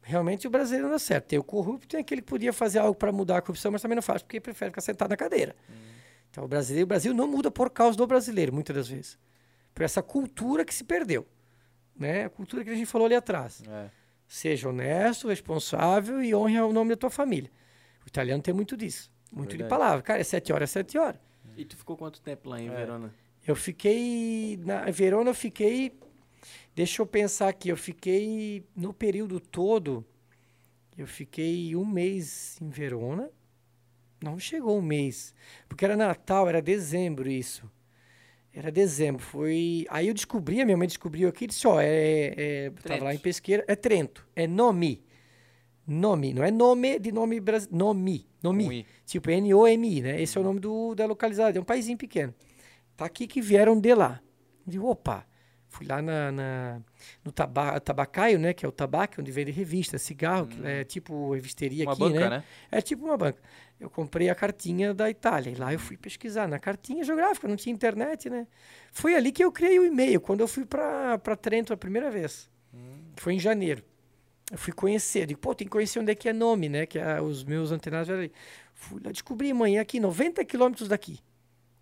[0.07, 1.25] Realmente o brasileiro não dá certo.
[1.25, 3.97] Tem o corrupto, tem aquele que podia fazer algo para mudar a corrupção, mas também
[3.97, 5.53] não faz, porque prefere ficar sentado na cadeira.
[5.69, 5.73] Hum.
[6.31, 9.19] Então, o brasileiro, o Brasil não muda por causa do brasileiro, muitas das vezes.
[9.75, 11.27] Por essa cultura que se perdeu.
[11.93, 12.23] Né?
[12.23, 13.61] A cultura que a gente falou ali atrás.
[13.67, 13.89] É.
[14.29, 17.51] Seja honesto, responsável e honre o nome da tua família.
[18.05, 19.11] O italiano tem muito disso.
[19.29, 19.69] Muito de Verdade.
[19.69, 20.01] palavra.
[20.01, 21.19] Cara, é sete horas, é sete horas.
[21.57, 22.71] E tu ficou quanto tempo lá em É.
[22.71, 23.13] Verona?
[23.45, 24.57] Eu fiquei.
[24.63, 25.97] Na em Verona, eu fiquei.
[26.75, 27.69] Deixa eu pensar aqui.
[27.69, 28.63] Eu fiquei.
[28.75, 30.05] No período todo.
[30.97, 33.29] Eu fiquei um mês em Verona.
[34.21, 35.33] Não chegou um mês.
[35.69, 37.69] Porque era Natal, era dezembro isso.
[38.51, 39.21] Era dezembro.
[39.23, 39.85] Foi.
[39.89, 42.33] Aí eu descobri, a minha mãe descobriu aqui disse: Ó, é.
[42.35, 43.63] é tava lá em pesqueira.
[43.67, 44.27] É Trento.
[44.35, 45.05] É Nomi.
[45.85, 46.33] Nomi.
[46.33, 47.77] Não é nome de nome brasileiro.
[47.77, 48.27] Nomi.
[48.41, 48.65] Nomi.
[48.65, 48.85] Com I.
[49.05, 50.21] Tipo N-O-M-I, né?
[50.21, 51.57] Esse é o nome do, da localidade.
[51.57, 52.33] É um paísinho pequeno.
[52.95, 54.19] Tá aqui que vieram de lá.
[54.65, 55.25] Eu digo, opa.
[55.69, 56.81] Fui lá na, na-
[57.23, 58.53] no taba, tabacaio, né?
[58.53, 62.19] Que é o tabaco, onde vende revista, cigarro, que é tipo revisteria Uma aqui, banca,
[62.19, 62.29] né?
[62.37, 62.43] né?
[62.71, 63.39] É tipo uma banca.
[63.79, 65.51] Eu comprei a cartinha da Itália.
[65.51, 66.47] E lá eu fui pesquisar.
[66.47, 68.47] Na cartinha geográfica, não tinha internet, né?
[68.91, 72.49] Foi ali que eu criei o e-mail, quando eu fui para Trento a primeira vez.
[73.17, 73.83] Foi em janeiro.
[74.51, 75.25] Eu fui conhecer.
[75.27, 76.85] Digo, pô, tem que conhecer onde é que é nome, né?
[76.85, 78.31] Que é, os meus antenados eram ali.
[78.73, 81.19] Fui lá, descobri amanhã aqui, 90 quilômetros daqui.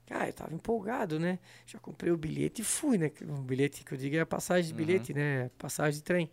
[0.10, 1.40] Ah, eu tava empolgado, né?
[1.66, 3.12] Já comprei o bilhete e fui, né?
[3.28, 5.50] O bilhete que eu digo é a passagem de bilhete, né?
[5.58, 6.32] Passagem de trem.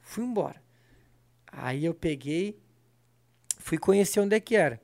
[0.00, 0.62] Fui embora.
[1.52, 2.58] Aí eu peguei,
[3.58, 4.80] fui conhecer onde é que era.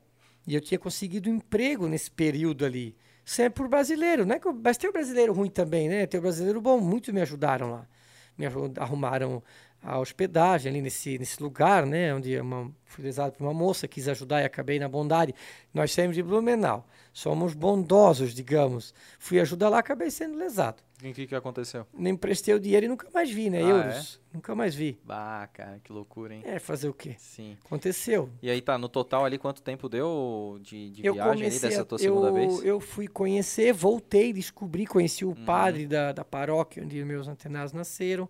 [0.46, 2.96] E eu tinha conseguido um emprego nesse período ali.
[3.24, 4.40] Sempre por brasileiro, né?
[4.62, 6.06] Mas tem o brasileiro ruim também, né?
[6.06, 6.80] Tem o brasileiro bom.
[6.80, 7.88] Muitos me ajudaram lá.
[8.36, 8.46] Me
[8.78, 9.42] arrumaram
[9.82, 12.14] a hospedagem ali nesse, nesse lugar, né?
[12.14, 15.34] Onde uma, fui lesado por uma moça, quis ajudar e acabei na bondade.
[15.74, 16.86] Nós saímos de Blumenau.
[17.12, 18.94] Somos bondosos, digamos.
[19.18, 20.82] Fui ajudar lá, acabei sendo lesado.
[21.04, 21.84] O que, que aconteceu?
[21.92, 23.58] Nem emprestei o dinheiro e nunca mais vi, né?
[23.58, 24.20] Ah, Euros.
[24.32, 25.00] Nunca mais vi.
[25.04, 26.42] Bah, cara, que loucura, hein?
[26.44, 27.16] É, fazer o quê?
[27.18, 27.56] Sim.
[27.64, 28.30] Aconteceu.
[28.40, 31.68] E aí tá, no total ali, quanto tempo deu de, de eu viagem ali comecei
[31.70, 32.64] dessa a- tua segunda eu, vez?
[32.64, 35.44] Eu fui conhecer, voltei, descobri, conheci o Uhum.
[35.44, 38.28] padre da, da paróquia onde meus antenados nasceram.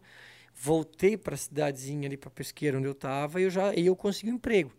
[0.54, 3.96] Voltei para a cidadezinha ali, para Pesqueira, onde eu estava, e eu já e eu
[3.96, 4.70] consegui um emprego.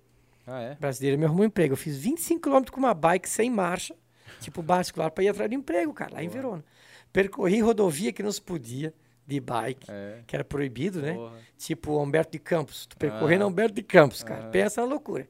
[0.47, 0.75] Ah, é?
[0.75, 1.73] Brasileiro me arrumou um emprego.
[1.73, 3.95] Eu fiz 25 km com uma bike sem marcha,
[4.41, 6.63] tipo bascular, para ir atrás de emprego, cara, lá em Verona.
[7.11, 8.93] Percorri rodovia que não se podia,
[9.25, 10.19] de bike, É.
[10.27, 11.13] que era proibido, né?
[11.13, 11.37] Porra.
[11.57, 12.85] Tipo Humberto de Campos.
[12.85, 13.47] Tu percorrendo Ah.
[13.47, 14.47] Humberto de Campos, cara.
[14.47, 14.49] Ah.
[14.49, 15.27] Pensa na loucura.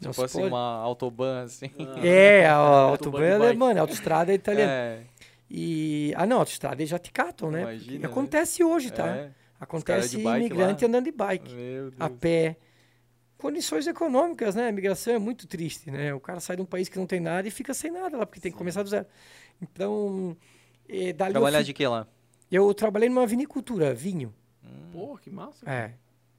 [0.00, 1.70] Não Tipo se assim, pode- uma autobahn, assim.
[2.04, 2.54] É, a
[2.90, 3.78] Autobahn autobahn é alemã, né?
[3.80, 4.70] a autoestrada é italiana.
[4.72, 5.02] É,
[5.48, 7.62] E, ah, não, a autoestrada eles já te catam, né?
[7.62, 8.06] Imagina, né?
[8.06, 9.06] acontece hoje, tá?
[9.06, 9.30] é.
[9.58, 10.88] Acontece imigrante lá.
[10.88, 11.54] andando de bike,
[11.98, 12.56] a pé.
[13.38, 14.68] Condições econômicas, né?
[14.68, 16.12] A migração é muito triste, né?
[16.14, 18.24] O cara sai de um país que não tem nada e fica sem nada lá,
[18.26, 19.06] porque tem que começar do zero.
[19.60, 20.34] Então,
[20.88, 22.06] eh, dali Trabalhar fui- de que lá?
[22.50, 24.34] eu trabalhei numa vinicultura, vinho.
[24.92, 25.68] Pô, que massa.
[25.70, 25.92] É.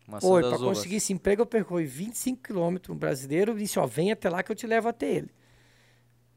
[0.08, 2.96] Maçã Oi, para conseguir esse emprego eu percorri 25 quilômetros.
[2.96, 5.30] Um brasileiro disse, ó, vem até lá que eu te levo até ele.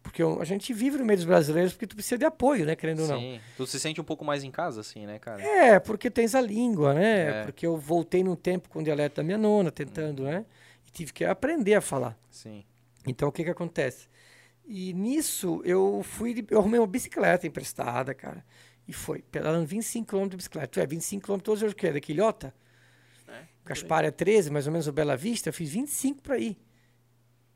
[0.03, 2.75] Porque a gente vive no meio dos brasileiros porque tu precisa de apoio, né?
[2.75, 3.21] Querendo ou não.
[3.21, 3.41] Sim.
[3.57, 5.43] Tu se sente um pouco mais em casa, assim, né, cara?
[5.43, 7.41] É, porque tens a língua, né?
[7.41, 7.45] É.
[7.45, 10.47] Porque eu voltei num tempo com o dialeto da minha nona, tentando, né?
[10.87, 12.19] E tive que aprender a falar.
[12.31, 12.65] Sim.
[13.07, 14.09] Então, o que que acontece?
[14.67, 18.45] E nisso, eu fui, eu arrumei uma bicicleta emprestada, cara.
[18.89, 20.69] E foi, pedalando 25 km de bicicleta.
[20.69, 21.93] Tu é 25 km todos os dias, o quê?
[21.93, 22.55] Da Quilhota?
[23.29, 25.49] É, Gaspar é 13, mais ou menos o Bela Vista.
[25.49, 26.59] Eu fiz 25 para ir.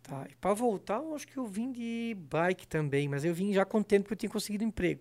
[0.07, 3.53] Tá, e para voltar, eu acho que eu vim de bike também, mas eu vim
[3.55, 5.01] já contente porque eu tinha conseguido emprego.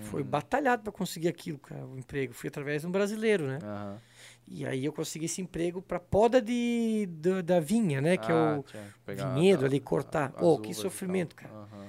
[0.00, 0.28] Foi Uhum.
[0.28, 2.32] batalhado para conseguir aquilo, cara, o emprego.
[2.32, 3.58] Fui através de um brasileiro, né?
[3.60, 4.00] Aham.
[4.46, 8.16] E aí eu consegui esse emprego para poda de, da- da vinha, né?
[8.16, 10.32] Que é Ah, o que pegar vinhedo a- ali, cortar.
[10.36, 11.52] as Oh, que sofrimento, cara.
[11.52, 11.88] Aham.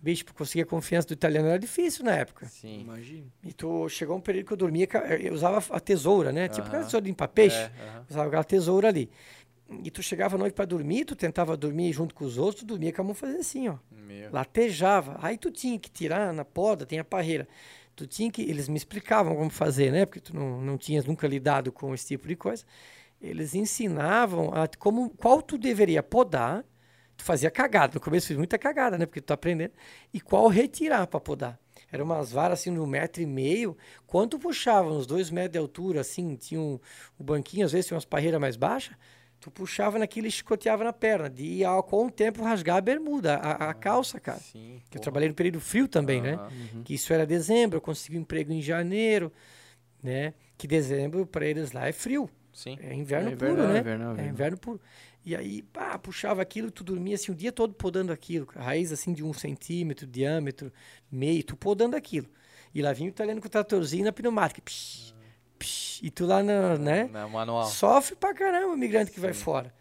[0.00, 2.46] bicho, para conseguir a confiança do italiano era difícil na época.
[2.46, 2.82] Sim.
[2.82, 3.26] Imagina.
[3.42, 4.86] E tu chegou um período que eu dormia,
[5.20, 6.48] eu usava a tesoura, né?
[6.48, 7.56] Tipo aquela tesoura de limpar peixe.
[7.58, 7.70] É.
[8.08, 9.10] Usava aquela tesoura ali.
[9.84, 12.66] E tu chegava à noite para dormir, tu tentava dormir junto com os outros, tu
[12.66, 13.76] dormia com a mão fazendo assim, ó.
[13.90, 14.32] Meu.
[14.32, 15.18] Latejava.
[15.20, 17.46] Aí tu tinha que tirar na poda, tem a parreira.
[17.94, 18.42] Tu tinha que.
[18.42, 20.06] Eles me explicavam como fazer, né?
[20.06, 22.64] Porque tu não, não tinhas nunca lidado com esse tipo de coisa.
[23.20, 26.64] Eles ensinavam a como, qual tu deveria podar.
[27.16, 27.94] Tu fazia cagada.
[27.94, 29.04] No começo fiz muita cagada, né?
[29.04, 29.72] Porque tu tá aprendendo.
[30.14, 31.58] E qual retirar para podar.
[31.90, 33.76] Eram umas varas assim de um metro e meio.
[34.06, 36.78] Quando tu puxava uns dois metros de altura, assim, tinha um,
[37.18, 38.96] um banquinho, às vezes tinha umas parreiras mais baixas.
[39.40, 41.30] Tu puxava naquilo e chicoteava na perna.
[41.30, 44.40] De ao- com o tempo rasgar a bermuda, a, a calça, cara.
[44.40, 44.82] Sim.
[44.90, 46.32] Que eu trabalhei no período frio também, né?
[46.34, 46.82] Aham.
[46.84, 49.32] Que isso era dezembro, eu consegui um emprego em janeiro,
[50.02, 50.34] né?
[50.56, 52.76] Que dezembro para eles lá é frio, Sim.
[52.80, 53.78] é inverno É puro, né?
[53.78, 54.32] invernal, É invernal.
[54.32, 54.80] inverno puro.
[55.24, 59.12] E aí, pá, puxava aquilo, tu dormia assim o dia todo podando aquilo, raiz assim
[59.12, 60.72] de um centímetro, diâmetro,
[61.12, 62.26] meio, tu podando aquilo.
[62.74, 65.14] E lá vinha o italiano com o tratorzinho na pneumática, psh,
[66.02, 67.08] e tu lá, na, né?
[67.12, 67.66] Na manual.
[67.66, 69.72] Sofre pra caramba o migrante que vai fora.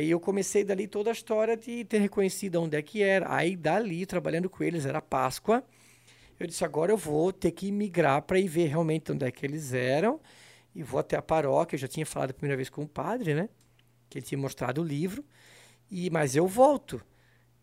[0.00, 3.34] E eu comecei dali toda a história de ter reconhecido onde é que era.
[3.34, 5.64] Aí dali, trabalhando com eles, era Páscoa.
[6.38, 9.46] Eu disse, agora eu vou ter que migrar para ir ver realmente onde é que
[9.46, 10.20] eles eram.
[10.74, 13.34] E vou até a paróquia, eu já tinha falado a primeira vez com o padre,
[13.34, 13.48] né?
[14.10, 15.24] Que ele tinha mostrado o livro.
[15.90, 17.00] E, mas eu volto.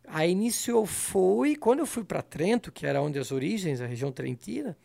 [0.07, 3.85] Aí nisso eu fui, quando eu fui para Trento, que era onde as origens, a
[3.85, 4.77] região trentina,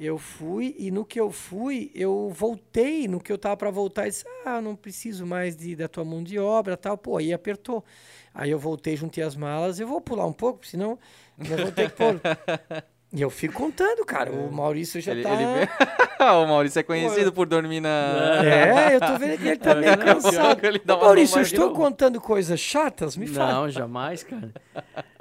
[0.00, 4.06] eu fui e no que eu fui, eu voltei, no que eu tava para voltar,
[4.06, 6.96] e disse: "Ah, não preciso mais de, da tua mão de obra", tal.
[6.96, 7.84] Pô, aí apertou.
[8.32, 10.98] Aí eu voltei, juntei as malas, eu vou pular um pouco, senão
[11.38, 12.20] eu vou ter que pôr
[13.12, 14.30] E eu fico contando, cara.
[14.30, 15.30] O Maurício já ele, tá.
[15.34, 15.68] Ele...
[16.44, 18.40] o Maurício é conhecido Pô, por dormir na.
[18.44, 20.64] É, eu tô vendo que ele tá meio cansado.
[20.64, 23.16] Ele Ô, Maurício, eu estou contando coisas chatas?
[23.16, 23.52] Me fala.
[23.52, 24.52] Não, jamais, cara.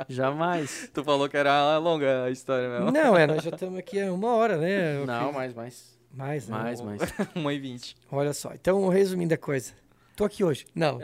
[0.08, 0.88] Jamais.
[0.94, 2.92] tu falou que era longa a história mesmo.
[2.92, 5.04] Não, é, nós já estamos aqui há uma hora, né?
[5.04, 6.00] Não, mais, mais.
[6.14, 6.58] Mais, né?
[6.58, 7.02] Mais, mais.
[7.34, 7.96] uma e vinte.
[8.12, 8.52] Olha só.
[8.54, 9.74] Então, resumindo a coisa.
[10.20, 10.66] Tô aqui hoje.
[10.76, 11.00] Não.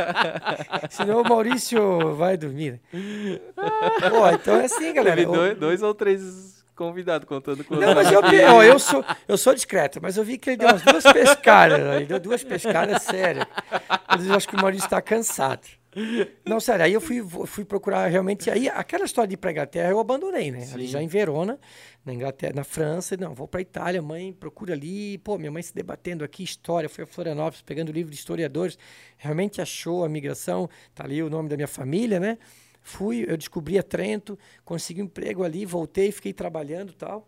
[0.88, 2.80] Senão o Maurício vai dormir.
[2.90, 5.16] Pô, então é assim, galera.
[5.16, 8.22] Teve dois, dois ou três convidados contando com Não, mas eu,
[8.54, 11.78] ó, eu, sou, eu sou discreto, mas eu vi que ele deu umas duas pescadas.
[11.96, 13.44] Ele deu duas pescadas sérias.
[14.26, 15.68] Eu acho que o Maurício está cansado.
[16.44, 18.50] Não, sério, aí eu fui, fui procurar realmente.
[18.50, 20.60] Aí aquela história de ir para Inglaterra eu abandonei, né?
[20.60, 20.74] Sim.
[20.74, 21.58] Ali já em Verona,
[22.04, 25.18] na Inglaterra, na França, não, vou para Itália, mãe, procura ali.
[25.18, 28.78] Pô, minha mãe se debatendo aqui, história, foi a Florianópolis pegando livro de historiadores,
[29.16, 32.38] realmente achou a migração, tá ali o nome da minha família, né?
[32.82, 37.26] Fui, eu descobri a Trento, consegui um emprego ali, voltei, fiquei trabalhando tal.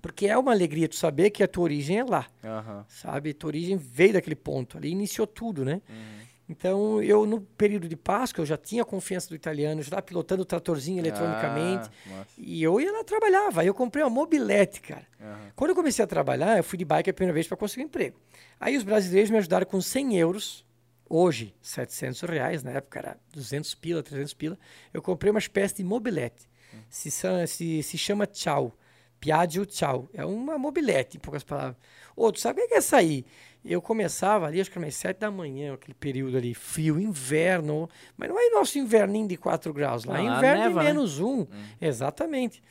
[0.00, 2.26] Porque é uma alegria tu saber que a tua origem é lá.
[2.44, 2.84] Uhum.
[2.86, 3.32] Sabe?
[3.32, 5.80] Tua origem veio daquele ponto ali, iniciou tudo, né?
[5.88, 6.18] Uhum.
[6.48, 10.42] Então, eu, no período de Páscoa, eu já tinha confiança do italiano, já estava pilotando
[10.42, 11.90] o tratorzinho eletronicamente.
[12.10, 13.60] Ah, e eu ia lá trabalhava.
[13.60, 15.06] Aí eu comprei uma mobilete, cara.
[15.20, 15.50] Uhum.
[15.54, 17.86] Quando eu comecei a trabalhar, eu fui de bike a primeira vez para conseguir um
[17.86, 18.18] emprego.
[18.58, 20.64] Aí os brasileiros me ajudaram com 100 euros.
[21.10, 22.62] Hoje, 700 reais.
[22.62, 24.58] Na época era 200 pila, 300 pila.
[24.92, 26.48] Eu comprei uma espécie de mobilete.
[26.72, 26.80] Uhum.
[26.88, 28.74] Se, se, se chama Tchau.
[29.20, 30.08] Piaggio Tchau.
[30.14, 31.76] É uma mobilete, em poucas palavras.
[32.16, 33.24] Ô, tu sabe o que é essa aí?
[33.64, 37.88] Eu começava ali, acho que umas sete da manhã, aquele período ali, frio, inverno.
[38.16, 40.82] Mas não é nosso inverninho de 4 graus lá, é inverno neva, de né?
[40.84, 41.24] menos né?
[41.24, 41.40] um.
[41.40, 41.46] Hum.
[41.80, 42.62] Exatamente.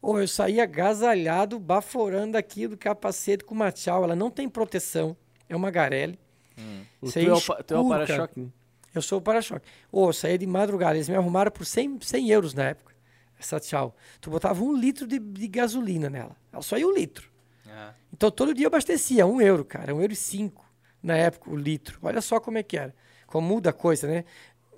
[0.00, 4.04] Ou eu saía agasalhado, baforando aqui do capacete com uma tchau.
[4.04, 5.16] Ela não tem proteção,
[5.48, 6.18] é uma Garelli.
[6.58, 6.82] Hum.
[7.00, 8.40] O teu, é teu é o para-choque?
[8.40, 8.48] Né?
[8.94, 9.66] Eu sou o para-choque.
[9.90, 12.94] Ou eu saía de madrugada, eles me arrumaram por 100, 100 euros na época.
[13.38, 13.94] Essa tchau.
[14.20, 16.36] Tu botava um litro de, de gasolina nela.
[16.52, 17.30] Ela só ia um litro.
[17.68, 17.90] É.
[18.16, 20.64] Então todo dia eu abastecia, um euro, cara, um euro e cinco
[21.02, 21.98] na época o litro.
[22.02, 22.94] Olha só como é que era.
[23.26, 24.24] Como muda a coisa, né?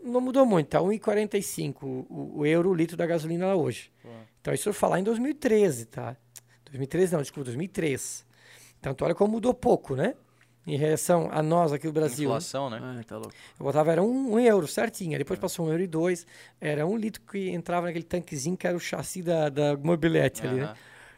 [0.02, 3.92] Não mudou muito, tá 1,45 o, o euro o litro da gasolina lá hoje.
[4.40, 6.16] Então isso eu falar em 2013, tá?
[6.64, 8.26] 2013 não, desculpa, 2003.
[8.80, 10.14] Então tu olha como mudou pouco, né?
[10.66, 12.28] Em relação a nós aqui no Brasil.
[12.28, 12.80] Inflação, né?
[12.82, 13.32] Ah, tá louco.
[13.58, 15.16] Eu botava, era um, um euro certinho.
[15.16, 15.40] Depois é.
[15.40, 16.26] passou um euro e dois.
[16.60, 20.60] Era um litro que entrava naquele tanquezinho que era o chassi da, da mobilete ali,
[20.60, 20.74] né?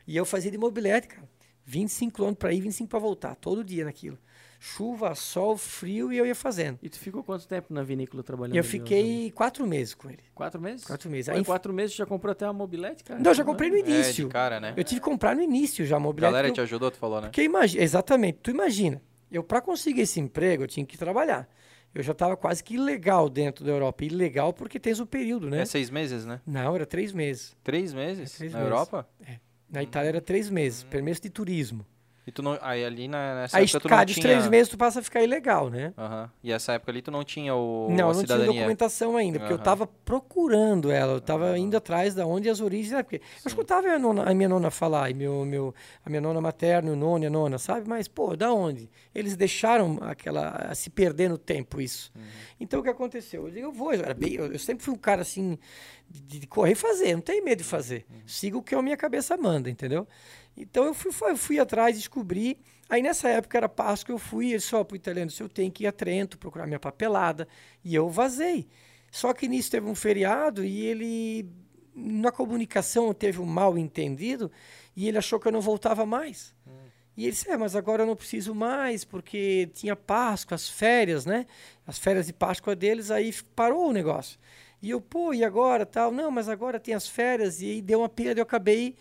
[0.06, 1.28] E eu fazia de mobilete, cara.
[1.64, 4.18] 25 km para ir, 25 para voltar, todo dia naquilo.
[4.62, 6.78] Chuva, sol, frio e eu ia fazendo.
[6.82, 8.56] E tu ficou quanto tempo na vinícola trabalhando?
[8.56, 10.22] Eu fiquei quatro meses com ele.
[10.34, 10.84] Quatro meses?
[10.84, 11.30] Quatro meses.
[11.30, 13.18] Aí, em quatro meses já comprou até uma mobilete, cara?
[13.18, 14.24] Não, já comprei no início.
[14.24, 14.74] É, de cara, né?
[14.76, 16.28] Eu tive que comprar no início já a mobilete.
[16.28, 17.28] A galera te ajudou, tu falou, né?
[17.28, 19.00] Porque imagina, exatamente, tu imagina,
[19.32, 21.48] eu para conseguir esse emprego, eu tinha que trabalhar.
[21.94, 24.04] Eu já estava quase que ilegal dentro da Europa.
[24.04, 25.62] Ilegal porque tens o um período, né?
[25.62, 26.40] É seis meses, né?
[26.46, 27.56] Não, era três meses.
[27.64, 28.34] Três meses?
[28.34, 28.72] É três na meses.
[28.72, 29.08] Europa?
[29.26, 29.38] É.
[29.70, 30.88] Na Itália era três meses, hum.
[30.90, 31.86] permesso de turismo.
[32.26, 34.22] E tu não, aí ali na, nessa aí, época tu cada não tinha...
[34.22, 35.94] três meses tu passa a ficar ilegal, né?
[35.97, 36.28] Uhum.
[36.42, 38.51] E essa época ali tu não tinha o Não, a não cidadania.
[38.51, 39.59] tinha documentação ainda, porque uhum.
[39.59, 41.56] eu tava procurando ela, eu tava uhum.
[41.56, 43.05] indo atrás da onde as origens eram.
[43.05, 45.74] Porque eu escutava a minha, nona, a minha nona falar, e meu, meu,
[46.05, 47.88] a minha nona materna, o nono e a nona, sabe?
[47.88, 48.90] Mas, pô, da onde?
[49.14, 52.12] Eles deixaram aquela, se perder no tempo isso.
[52.14, 52.22] Uhum.
[52.60, 53.47] Então o que aconteceu?
[53.47, 55.59] Eu digo, eu vou, eu, bem, eu, eu sempre fui um cara assim,
[56.09, 58.05] de, de, correr e fazer, não tenho medo de fazer.
[58.10, 58.20] Uhum.
[58.26, 60.06] Sigo o que a minha cabeça manda, entendeu?
[60.56, 62.59] Então eu fui, fui, fui atrás, descobri.
[62.89, 65.85] Aí nessa época era Páscoa, eu fui só para o italiano, se eu tenho que
[65.85, 67.47] ir a Trento procurar minha papelada.
[67.85, 68.68] E eu vazei.
[69.10, 71.48] Só que nisso teve um feriado e ele,
[71.94, 74.51] na comunicação, teve um mal entendido
[74.97, 76.55] e ele achou que eu não voltava mais.
[76.66, 76.90] Hum.
[77.16, 81.27] E ele disse: É, mas agora eu não preciso mais, porque tinha Páscoa, as férias,
[81.27, 81.47] né?
[81.86, 84.39] As férias de Páscoa deles, aí parou o negócio.
[84.82, 86.10] E eu, pô, e agora tal?
[86.10, 87.60] Não, mas agora tem as férias.
[87.60, 88.97] E aí deu uma perda, eu acabei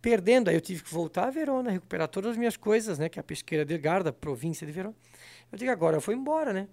[0.00, 0.48] perdendo.
[0.48, 3.08] Aí eu tive que voltar a Verona, recuperar todas as minhas coisas, né?
[3.08, 4.94] Que é a pesqueira de Garda, província de Verona.
[5.50, 6.68] Eu digo, agora eu fui embora, né?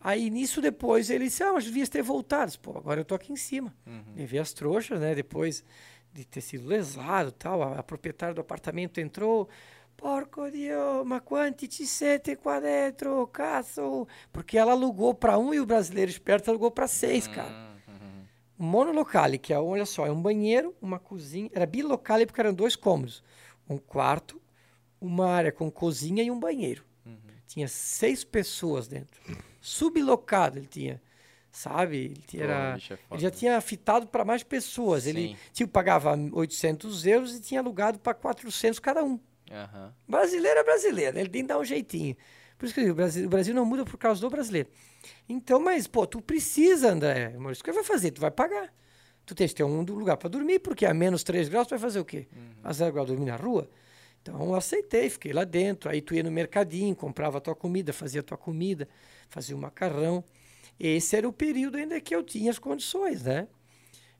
[0.00, 2.52] Aí nisso depois ele disse, ah, mas devias ter voltado.
[2.58, 3.74] Pô, agora eu tô aqui em cima.
[3.86, 4.14] Uhum.
[4.16, 5.14] Levei as trouxas, né?
[5.14, 5.64] Depois
[6.12, 7.62] de ter sido lesado tal.
[7.62, 9.48] A, a proprietária do apartamento entrou.
[9.96, 14.06] Porco Dio, ma quanti ci siete qua dentro, cazzo?
[14.32, 17.48] Porque ela alugou para um e o brasileiro esperto alugou para seis, cara.
[17.48, 17.73] Uhum.
[18.56, 21.50] Monolocale, que é, olha só, é um banheiro, uma cozinha.
[21.52, 23.22] Era bilocale porque eram dois cômodos.
[23.68, 24.40] Um quarto,
[25.00, 26.84] uma área com cozinha e um banheiro.
[27.04, 27.16] Uhum.
[27.46, 29.20] Tinha seis pessoas dentro.
[29.60, 31.02] Sublocado ele tinha.
[31.50, 31.96] Sabe?
[31.96, 35.06] Ele, tinha, era, é ele já tinha fitado para mais pessoas.
[35.06, 35.36] Ele Sim.
[35.52, 39.18] tipo, pagava 800 euros e tinha alugado para 400 cada um.
[39.50, 39.94] Aham.
[40.08, 42.16] Brasileiro é brasileiro, ele tem que dar um jeitinho.
[42.58, 44.68] Por isso que eu digo, o Brasil, o Brasil não muda por causa do brasileiro.
[45.28, 47.30] Então, mas, pô, tu precisa, André.
[47.38, 48.10] Maurício, o que vai fazer?
[48.10, 48.72] Tu vai pagar.
[49.26, 51.78] Tu tens que ter um lugar para dormir, porque a menos 3 graus tu vai
[51.78, 52.28] fazer o quê?
[52.62, 53.70] A 0 graus dormir na rua?
[54.20, 55.90] Então, eu aceitei, fiquei lá dentro.
[55.90, 58.88] Aí tu ia no mercadinho, comprava a tua comida, fazia a tua comida,
[59.28, 60.24] fazia o macarrão.
[60.78, 63.48] Esse era o período ainda que eu tinha as condições, né?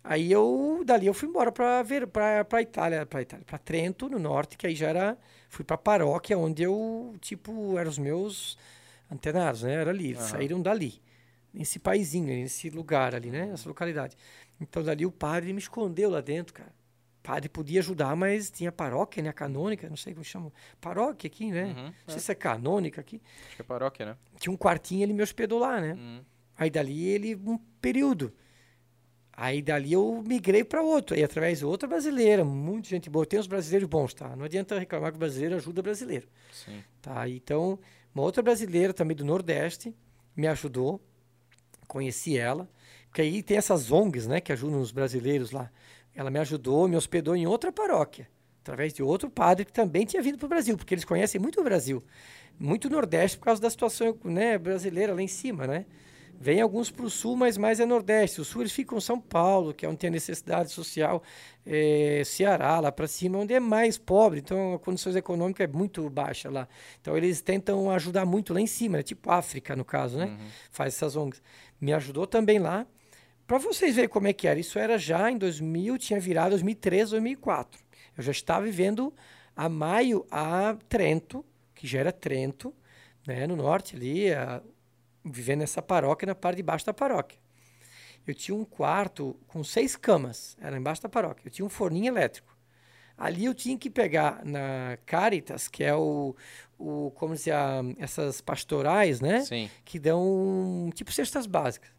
[0.03, 4.19] Aí eu, dali eu fui embora para ver para Itália, para Itália, para Trento, no
[4.19, 8.59] norte, que aí já era, fui para paróquia onde eu, tipo, eram os meus
[9.11, 9.75] antenados, né?
[9.75, 10.29] Era ali, eles Aham.
[10.29, 11.01] saíram dali,
[11.53, 13.47] nesse paizinho, nesse lugar ali, né?
[13.47, 14.17] Nessa localidade.
[14.61, 16.73] Então dali o padre me escondeu lá dentro, cara.
[17.21, 19.33] O padre podia ajudar, mas tinha paróquia, né?
[19.33, 20.53] Canônica, não sei como chama.
[20.81, 21.65] Paróquia aqui, né?
[21.65, 21.85] Uhum.
[21.85, 23.21] Não sei se é canônica aqui.
[23.47, 24.17] Acho que é paróquia, né?
[24.39, 25.95] Tinha um quartinho, ele me hospedou lá, né?
[25.95, 26.21] Uhum.
[26.57, 28.33] Aí dali ele, um período.
[29.37, 33.27] Aí dali eu migrei para outro, aí através de outra brasileira, muita gente boa.
[33.27, 34.37] Tem os brasileiros bons, tá?
[34.37, 36.85] Não adianta reclamar que o brasileiro ajuda o brasileiro, Sim.
[37.03, 37.29] tá?
[37.29, 37.79] Então,
[38.15, 39.95] uma outra brasileira também do Nordeste
[40.37, 41.01] me ajudou,
[41.89, 42.69] conheci ela,
[43.07, 45.71] porque aí tem essas ONGs, né, que ajudam os brasileiros lá.
[46.15, 48.29] Ela me ajudou, me hospedou em outra paróquia,
[48.61, 51.61] através de outro padre que também tinha vindo para o Brasil, porque eles conhecem muito
[51.61, 52.05] o Brasil,
[52.59, 55.87] muito o Nordeste por causa da situação né, brasileira lá em cima, né?
[56.41, 58.41] Vem alguns para o sul, mas mais é Nordeste.
[58.41, 61.23] O sul eles ficam em São Paulo, que é onde tem a necessidade social,
[61.65, 66.09] eh, Ceará, lá para cima, onde é mais pobre, então a condições econômicas é muito
[66.11, 66.69] baixa lá.
[67.01, 69.03] Então eles tentam ajudar muito lá em cima, né?
[69.03, 70.37] tipo África no caso, né?
[70.71, 71.41] Faz essas ONGs.
[71.81, 72.87] Me ajudou também lá.
[73.47, 77.11] Para vocês verem como é que era, isso era já em 2000, tinha virado 2003,
[77.11, 77.81] 2004.
[78.17, 79.13] Eu já estava vivendo
[79.55, 81.45] a maio a Trento,
[81.75, 82.75] que já era Trento,
[83.27, 84.63] né, no norte ali, a-
[85.25, 87.39] vivendo nessa paróquia, na parte de baixo da paróquia.
[88.27, 91.47] Eu tinha um quarto com seis camas, era embaixo da paróquia.
[91.47, 92.55] Eu tinha um forninho elétrico.
[93.17, 96.35] Ali eu tinha que pegar na Caritas, que é o,
[96.79, 99.41] o como se a, essas pastorais, né?
[99.43, 99.71] Sim.
[99.85, 101.91] que dão tipo cestas básicas.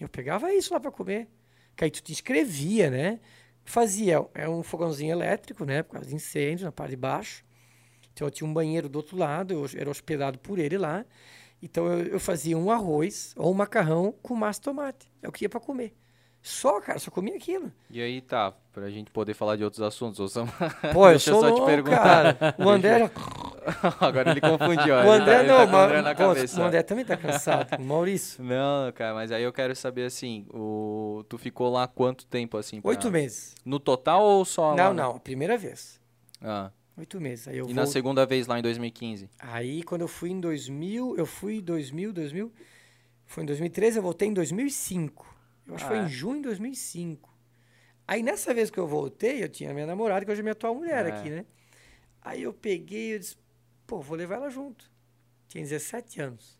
[0.00, 1.28] Eu pegava isso lá para comer.
[1.76, 3.20] Que aí tu te inscrevia, né?
[3.64, 5.82] Fazia, é um fogãozinho elétrico, né?
[5.82, 7.44] Por causa de incêndio na parte de baixo.
[8.12, 11.04] Então eu tinha um banheiro do outro lado, eu era hospedado por ele lá.
[11.64, 15.08] Então eu, eu fazia um arroz ou um macarrão com massa de tomate.
[15.22, 15.96] É o que ia para comer.
[16.42, 17.72] Só, cara, só comia aquilo.
[17.90, 20.46] E aí tá, pra gente poder falar de outros assuntos, ô Sam.
[20.92, 22.34] Pô, eu Deixa eu sou só te louco, perguntar.
[22.36, 22.54] cara.
[22.58, 23.10] O André,
[23.98, 26.60] Agora ele confundiu, o ele André tá, ele não, tá com o mas- pô, cabeça.
[26.60, 27.80] o André também tá cansado.
[27.80, 31.24] O Maurício, Não, cara, mas aí eu quero saber assim, o...
[31.30, 32.78] tu ficou lá quanto tempo assim?
[32.78, 33.54] pra- oito meses.
[33.64, 34.76] No total ou só lá?
[34.76, 35.98] Não, no- não, primeira vez.
[36.42, 36.70] Ah.
[36.96, 37.48] Oito meses.
[37.48, 39.28] Aí eu E na vou- segunda vez lá em 2015?
[39.38, 42.52] Aí, quando eu fui em 2000, eu fui em 2000, 2000,
[43.26, 45.34] foi em 2013, eu voltei em 2005.
[45.66, 46.06] Eu acho que Ah, foi é.
[46.06, 47.32] em junho de 2005.
[48.06, 50.74] Aí, nessa vez que eu voltei, eu tinha minha namorada, que hoje é minha atual
[50.74, 51.10] mulher É.
[51.10, 51.44] aqui, né?
[52.22, 53.36] Aí eu peguei, eu disse,
[53.86, 54.90] pô, vou levar ela junto.
[55.48, 56.58] Tinha 17 anos.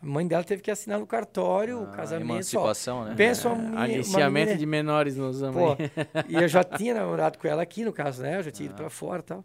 [0.00, 2.44] A mãe dela teve que assinar no cartório o Ah, casamento.
[2.44, 2.58] Só.
[2.58, 3.14] Emancipação, né?
[3.16, 5.76] Pensa uma menina, uma Aliciamento menina- de menores nos Pô, amamos.
[6.28, 8.38] e eu já tinha namorado com ela aqui, no caso, né?
[8.38, 8.70] Eu já tinha Ah.
[8.70, 9.44] ido pra fora e tal.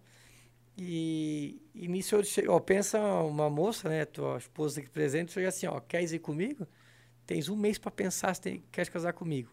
[0.78, 4.06] E, e nisso eu cheguei, ó, pensa uma moça, né?
[4.06, 6.68] Tua esposa aqui presente, chega assim, ó, queres ir comigo?
[7.26, 9.52] Tens um mês pra pensar se tem, queres casar comigo.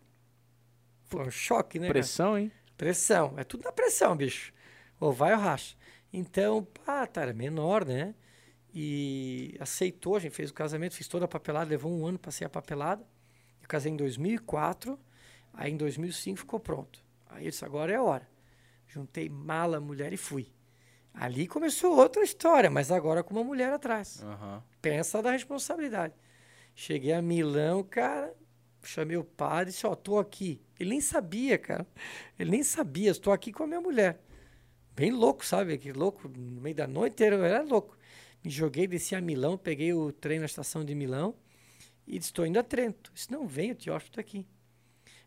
[1.05, 1.89] Foi um choque, né?
[1.89, 1.99] cara?
[1.99, 2.51] Pressão, hein?
[2.77, 4.53] Pressão, é tudo na pressão, bicho.
[4.99, 5.77] Ou vai ou racha.
[6.13, 8.15] Então, pá, tá, era menor, né?
[8.73, 12.31] E aceitou, a gente fez o casamento, fiz toda a papelada, levou um ano para
[12.31, 13.05] ser a papelada.
[13.61, 14.99] Eu casei em 2004,
[15.53, 17.05] aí em 2005 ficou pronto.
[17.29, 18.29] Aí eu disse, agora é a hora.
[18.87, 20.53] Juntei mala, mulher e fui.
[21.13, 24.23] Ali começou outra história, mas agora com uma mulher atrás.
[24.23, 24.63] Aham.
[24.81, 26.15] Pensa da responsabilidade.
[26.75, 28.35] Cheguei a Milão, cara,
[28.83, 30.61] chamei o padre e disse, ó, tô aqui.
[30.79, 31.87] Ele nem sabia, cara.
[32.39, 34.21] Ele nem sabia, estou aqui com a minha mulher.
[34.95, 35.77] Bem louco, sabe?
[35.79, 37.97] Que louco, no meio da noite eu era louco.
[38.43, 41.35] Me joguei, desci a Milão, peguei o trem na estação de Milão
[42.07, 43.13] e disse, estou indo a Trento.
[43.13, 44.47] Disse, não, venho, te hóspede aqui.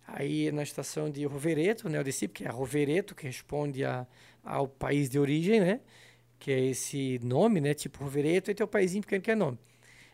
[0.05, 4.05] Aí na estação de Rovereto, né, eu desci, porque é Rovereto que responde a,
[4.43, 5.79] ao país de origem, né?
[6.39, 7.73] Que é esse nome, né?
[7.73, 9.57] Tipo Rovereto, e tem o paísinho pequeno que é nome.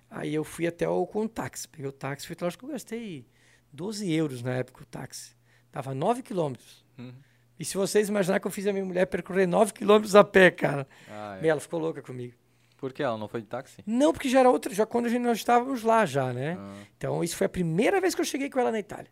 [0.10, 1.68] Aí eu fui até o, com o táxi.
[1.68, 3.26] Peguei o táxi, fui acho que eu gastei
[3.72, 5.36] 12 euros na época o táxi.
[5.72, 6.84] Dava 9 quilômetros.
[6.98, 7.14] Uhum.
[7.60, 10.50] E se vocês imaginarem que eu fiz a minha mulher percorrer 9 quilômetros a pé,
[10.50, 10.88] cara.
[11.10, 11.48] Ah, é.
[11.48, 12.34] Ela ficou louca comigo.
[12.78, 13.84] Por que ela não foi de táxi?
[13.86, 16.56] Não, porque já era outra, já quando a gente, nós estávamos lá já, né?
[16.58, 16.74] Ah.
[16.98, 19.12] Então, isso foi a primeira vez que eu cheguei com ela na Itália.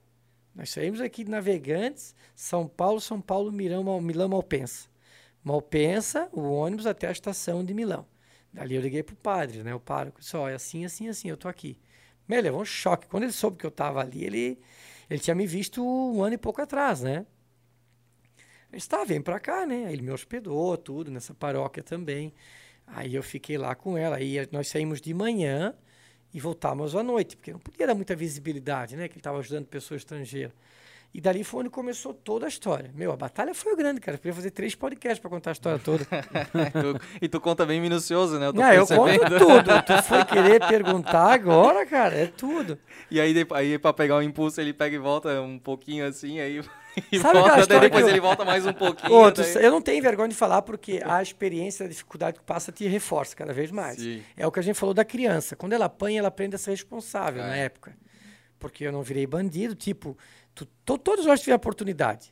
[0.55, 4.87] Nós saímos aqui de Navegantes, São Paulo, São Paulo, Milão, Mal- Milão, Malpensa.
[5.47, 8.05] Malpensa, o ônibus até a estação de Milão.
[8.51, 9.73] Dali eu liguei pro padre, né?
[9.73, 11.79] O pároco disse, ó, é assim, assim, assim, eu tô aqui.
[12.27, 13.07] Meu, levou um choque.
[13.07, 14.59] Quando ele soube que eu tava ali, ele,
[15.09, 17.25] ele tinha me visto um ano e pouco atrás, né?
[18.69, 19.85] Ele disse, tá, vem pra cá, né?
[19.85, 22.33] Aí ele me hospedou, tudo, nessa paróquia também.
[22.85, 24.17] Aí eu fiquei lá com ela.
[24.17, 25.73] Aí nós saímos de manhã
[26.33, 29.07] e voltávamos à noite, porque não podia dar muita visibilidade, né?
[29.07, 30.53] Que ele estava ajudando pessoas estrangeiras.
[31.13, 32.91] E dali foi onde começou toda a história.
[32.93, 34.15] Meu, a batalha foi grande, cara.
[34.15, 36.05] Eu podia fazer três podcasts para contar a história toda.
[37.21, 38.47] E tu conta bem minucioso, né?
[38.47, 39.83] Eu tô Não, eu conto tudo.
[39.85, 42.77] Tu foi querer perguntar agora, cara, é tudo.
[43.09, 46.61] E aí, aí pra pegar o impulso, ele pega e volta um pouquinho assim, aí
[47.11, 49.13] e Sabe volta, daí depois eu- ele volta mais um pouquinho.
[49.13, 52.71] Ô, tu eu não tenho vergonha de falar porque a experiência, a dificuldade que passa
[52.71, 53.97] te reforça cada vez mais.
[53.97, 54.21] Sim.
[54.35, 55.55] É o que a gente falou da criança.
[55.55, 57.47] Quando ela apanha, ela aprende a ser responsável É.
[57.47, 57.95] na época.
[58.59, 60.17] Porque eu não virei bandido, tipo,
[60.65, 62.31] tu- to- todos nós tivemos oportunidade.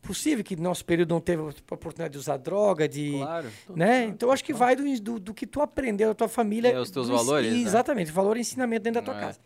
[0.00, 3.12] Possível que no nosso período não teve a oportunidade de usar droga, de.
[3.12, 3.48] Claro.
[3.70, 4.04] Né?
[4.06, 6.70] Então eu acho que vai do, do, do que tu aprendeu da tua família.
[6.72, 7.58] É, os teus do valores, né?
[7.60, 9.20] Exatamente, valor e ensinamento dentro da tua É.
[9.26, 9.38] casa.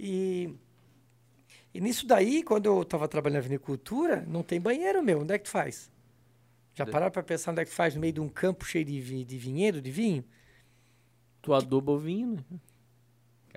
[0.00, 0.54] E,
[1.74, 5.20] e nisso daí, quando eu estava trabalhando na vinicultura, não tem banheiro meu.
[5.20, 5.90] Onde é que tu faz?
[6.74, 9.24] Já pararam para pensar onde é que faz no meio de um campo cheio de,
[9.24, 10.24] de vinhedo, de vinho?
[11.42, 12.36] Tu aduba o vinho,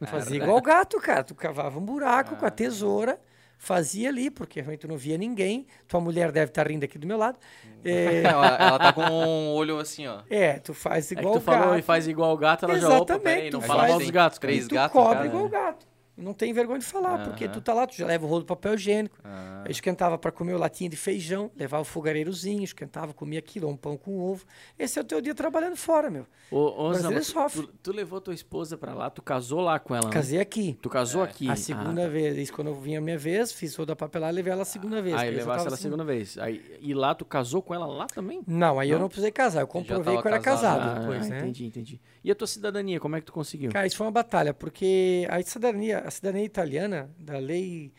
[0.01, 0.07] né?
[0.07, 0.43] Fazia Cara.
[0.43, 1.23] igual o gato, cara.
[1.23, 2.51] Tu cavava um buraco com a Ah.
[2.51, 3.17] tesoura,
[3.65, 5.65] fazia ali, porque realmente tu não via ninguém.
[5.87, 7.37] Tua mulher deve estar rindo aqui do meu lado.
[7.83, 10.19] É, ela, ela tá com um olho assim, ó.
[10.29, 11.79] é, tu faz É igual tu o falou gato.
[11.79, 14.37] e faz igual o gato, ela já opa, Exatamente, peraí, não fala dos gatos.
[14.39, 15.25] Três gatos, cobre cara.
[15.27, 15.85] igual o gato.
[16.17, 18.47] Não tem vergonha de falar, porque tu tá lá, tu já leva o rolo de
[18.47, 19.17] papel higiênico.
[19.23, 23.67] Ah, Eu esquentava para comer o latinha de feijão, levava o fogareirozinho, esquentava, comia aquilo,
[23.67, 24.45] um pão com ovo.
[24.79, 26.25] Esse é o teu dia trabalhando fora, meu.
[26.49, 27.61] Ô, ô, Zama, tu, sofre.
[27.67, 30.13] tu, tu levou tua esposa pra lá, tu casou lá com ela, né?
[30.13, 30.77] Casei aqui.
[30.81, 31.49] Tu casou aqui.
[31.49, 34.53] A segunda vez, isso quando eu vinha a minha vez, fiz toda a papelada, levei
[34.53, 35.15] ela a segunda vez.
[35.15, 36.37] Aí levasse ela a assim- segunda vez.
[36.37, 38.41] Aí, e lá tu casou com ela lá também?
[38.47, 39.01] Não, aí eu Não?
[39.03, 41.39] não precisei casar, eu comprovei que eu era casado, casado Ah, depois, né?
[41.39, 42.01] Entendi, entendi.
[42.23, 43.71] E a tua cidadania, como é que tu conseguiu?
[43.71, 47.91] Cara, isso foi uma batalha, porque a cidadania, a cidadania italiana, da lei,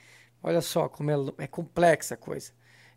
[0.43, 2.53] olha só como é, é complexa a coisa.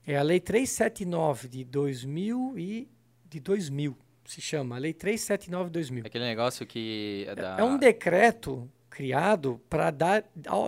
[0.05, 2.89] É a lei 379 de 2000 e
[3.25, 6.03] de 2000, se chama, a lei 379 de 2000.
[6.05, 7.57] Aquele negócio que é da...
[7.59, 10.23] É um decreto criado para dar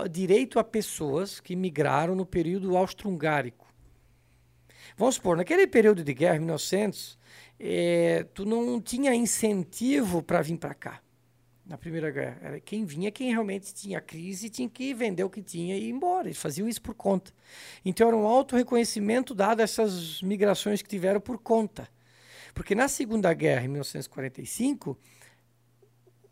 [0.09, 3.67] direito a pessoas que migraram no período austro-hungárico.
[4.97, 7.17] Vamos supor, naquele período de guerra, 1900,
[7.59, 11.01] eh, tu não tinha incentivo para vir para cá.
[11.65, 12.37] Na Primeira Guerra.
[12.41, 15.89] Era quem vinha, quem realmente tinha crise, tinha que vender o que tinha e ir
[15.89, 16.27] embora.
[16.27, 17.31] Eles faziam isso por conta.
[17.85, 21.87] Então era um alto reconhecimento dado a essas migrações que tiveram por conta.
[22.53, 24.97] Porque na Segunda Guerra, em 1945,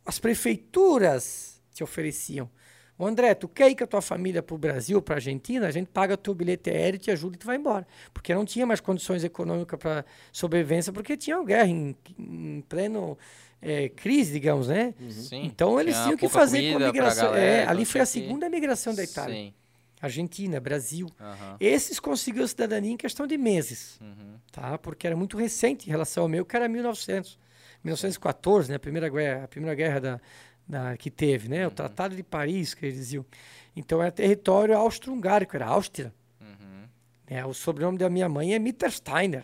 [0.05, 2.49] as prefeituras te ofereciam.
[2.97, 5.65] Ô André, tu quer ir com a tua família para o Brasil, para a Argentina?
[5.65, 7.87] A gente paga o teu bilhete aéreo, te ajuda e tu vai embora.
[8.13, 13.17] Porque não tinha mais condições econômicas para sobrevivência, porque tinha uma guerra em, em pleno
[13.61, 14.93] eh, crise, digamos, né?
[15.09, 17.25] Sim, Então eles tinha tinham que fazer com a migração.
[17.31, 19.35] galera, é, então ali foi a tinha que- segunda migração da Itália.
[19.35, 19.53] Sim.
[20.01, 21.09] Argentina, Brasil.
[21.59, 24.35] Esses conseguiram cidadania em questão de meses uhum.
[24.49, 24.77] tá?
[24.77, 27.37] Porque era muito recente em relação ao meu, que era 1900,
[27.83, 28.75] 1914, né?
[28.75, 30.21] A primeira guerra, a primeira guerra da,
[30.67, 31.67] da que teve, né?
[31.67, 33.25] O Tratado de Paris, que eles diziam.
[33.75, 36.13] Então era território austro-hungárico, era Áustria.
[36.39, 36.83] Uhum.
[37.29, 37.45] Né?
[37.45, 39.43] O sobrenome da minha mãe é Mittersteiner.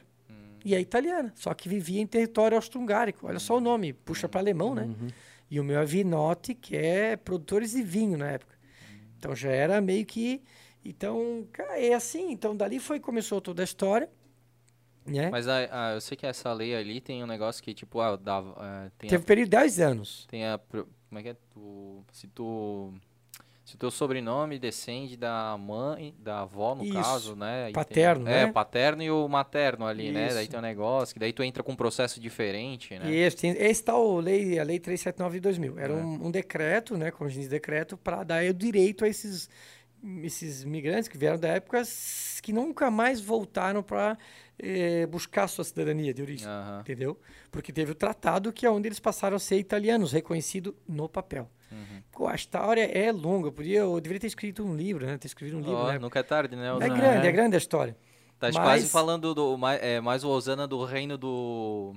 [0.66, 3.28] E é italiana, só que vivia em território austro-hungárico.
[3.28, 4.90] Olha só o nome, puxa para alemão, né?
[5.50, 8.56] E o meu é Vinotti, que é produtores de vinho na época.
[9.20, 10.42] Então já era meio que.
[10.84, 12.32] Então, é assim.
[12.32, 14.10] Então dali foi começou toda a história.
[15.06, 15.30] Né?
[15.30, 18.20] Mas a, a- eu sei que essa lei ali tem um negócio que, tipo, ah,
[18.26, 20.26] ah, tem, Teve um período de 10 anos.
[20.28, 20.58] a, tem a...
[20.58, 21.36] Como é que é?
[21.52, 22.92] Tu, se tu...
[23.66, 26.94] Se o teu sobrenome descende da mãe, da avó, no Isso.
[26.94, 27.62] caso, né?
[27.66, 28.46] aí tem- Paterno, É, né?
[28.46, 30.28] o paterno e o materno ali, né?
[30.32, 30.52] Daí Isso.
[30.52, 33.12] tem um negócio, que daí tu entra com um processo diferente, né?
[33.12, 35.80] Esse, tem- esse tal lei, a lei 379 de 2000.
[35.80, 35.96] Era É.
[35.96, 39.50] um, um decreto, né, como a gente diz, decreto, para dar o direito a esses,
[40.22, 41.82] esses migrantes que vieram da época
[42.44, 44.16] que nunca mais voltaram para
[45.10, 46.48] buscar sua cidadania de origem.
[46.48, 46.82] Aham.
[46.82, 47.20] Entendeu?
[47.52, 51.50] Porque teve o tratado que é onde eles passaram a ser italianos, reconhecido no papel.
[51.72, 52.02] Uhum.
[52.12, 53.48] Pô, a história é longa.
[53.48, 55.18] Eu, podia, eu deveria ter escrito um livro, né?
[55.18, 56.00] Ter escrito um livro, Ó, né?
[56.00, 56.70] nunca é tarde, né?
[56.82, 57.30] É grande, é.
[57.30, 57.96] é grande a história.
[58.40, 61.96] Tá Mas- quase falando do mais, é, mais o Osana do reino do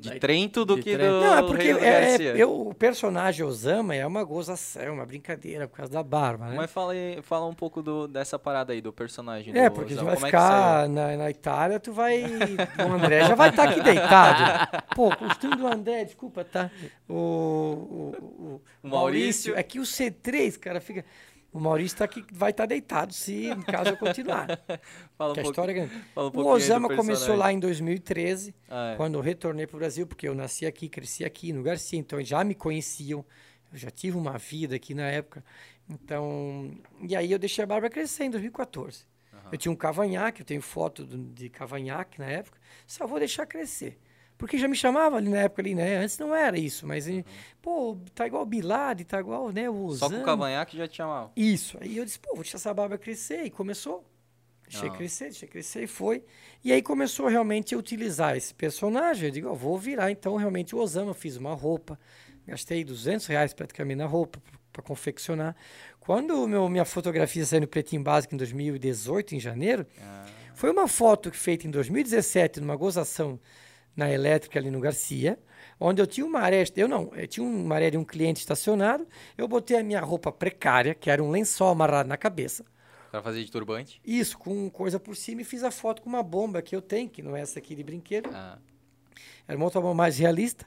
[0.00, 1.12] de Trento do de que Trento.
[1.12, 5.68] do Não, é porque é- é- eu, o personagem Osama é uma gozação, uma brincadeira
[5.68, 6.54] por causa da barba, né?
[6.56, 9.94] Mas fala, aí- fala um pouco do, dessa parada aí, do personagem É, do porque
[9.94, 10.10] tu Osama.
[10.10, 12.24] vai Como é ficar na, na Itália, tu vai.
[12.24, 14.82] O André já vai estar aqui deitado.
[14.96, 16.70] Pô, o costume do André, desculpa, tá?
[17.08, 19.54] O, o, o- O Maurício.
[19.56, 21.04] É que o C3, cara, fica.
[21.52, 24.46] O Maurício tá aqui, vai estar deitado se caso eu continuar.
[25.18, 25.92] Fala um a história é grande.
[26.16, 28.96] um o Osama começou lá em 2013, Ah, é.
[28.96, 32.22] quando eu retornei para o Brasil, porque eu nasci aqui, cresci aqui no Garcia, então
[32.22, 33.24] já me conheciam,
[33.72, 35.44] eu já tive uma vida aqui na época.
[35.88, 36.70] Então,
[37.02, 39.04] e aí eu deixei a barba crescer em 2014.
[39.50, 42.56] Eu tinha um cavanhaque, eu tenho foto de cavanhaque na época,
[42.86, 43.98] só vou deixar crescer.
[44.40, 45.96] Porque já me chamava ali na época ali, né?
[45.98, 47.22] Antes não era isso, mas eh,
[47.60, 50.96] pô, tá igual o Bilad, tá igual, né, o Só com o cavanhaque já te
[50.96, 51.30] chamava.
[51.36, 51.76] Isso.
[51.78, 53.44] Aí eu disse, pô, vou deixar essa barba crescer.
[53.44, 54.02] E começou.
[54.66, 54.92] Deixei Ah.
[54.92, 56.24] crescer, deixei crescer e foi.
[56.64, 59.26] E aí começou realmente a utilizar esse personagem.
[59.28, 61.12] Eu digo, ó, vou virar então realmente o Osama.
[61.12, 61.98] Fiz uma roupa.
[62.46, 64.42] Gastei 200 reais praticamente na roupa
[64.72, 65.54] para confeccionar.
[66.00, 70.88] Quando meu, minha fotografia saiu no Pretinho Básico em 2018, em janeiro, Ah, foi uma
[70.88, 73.38] foto feita em 2017, numa gozação
[74.00, 75.38] na elétrica ali no Garcia,
[75.78, 79.06] onde eu tinha uma maré, eu não, eu tinha uma maré de um cliente estacionado,
[79.36, 82.64] eu botei a minha roupa precária, que era um lençol amarrado na cabeça,
[83.10, 84.00] pra fazer de turbante.
[84.04, 87.08] isso, com coisa por cima, e fiz a foto com uma bomba que eu tenho,
[87.10, 88.58] que não é essa aqui de brinquedo, Ah,
[89.46, 90.66] era uma outra bomba mais realista,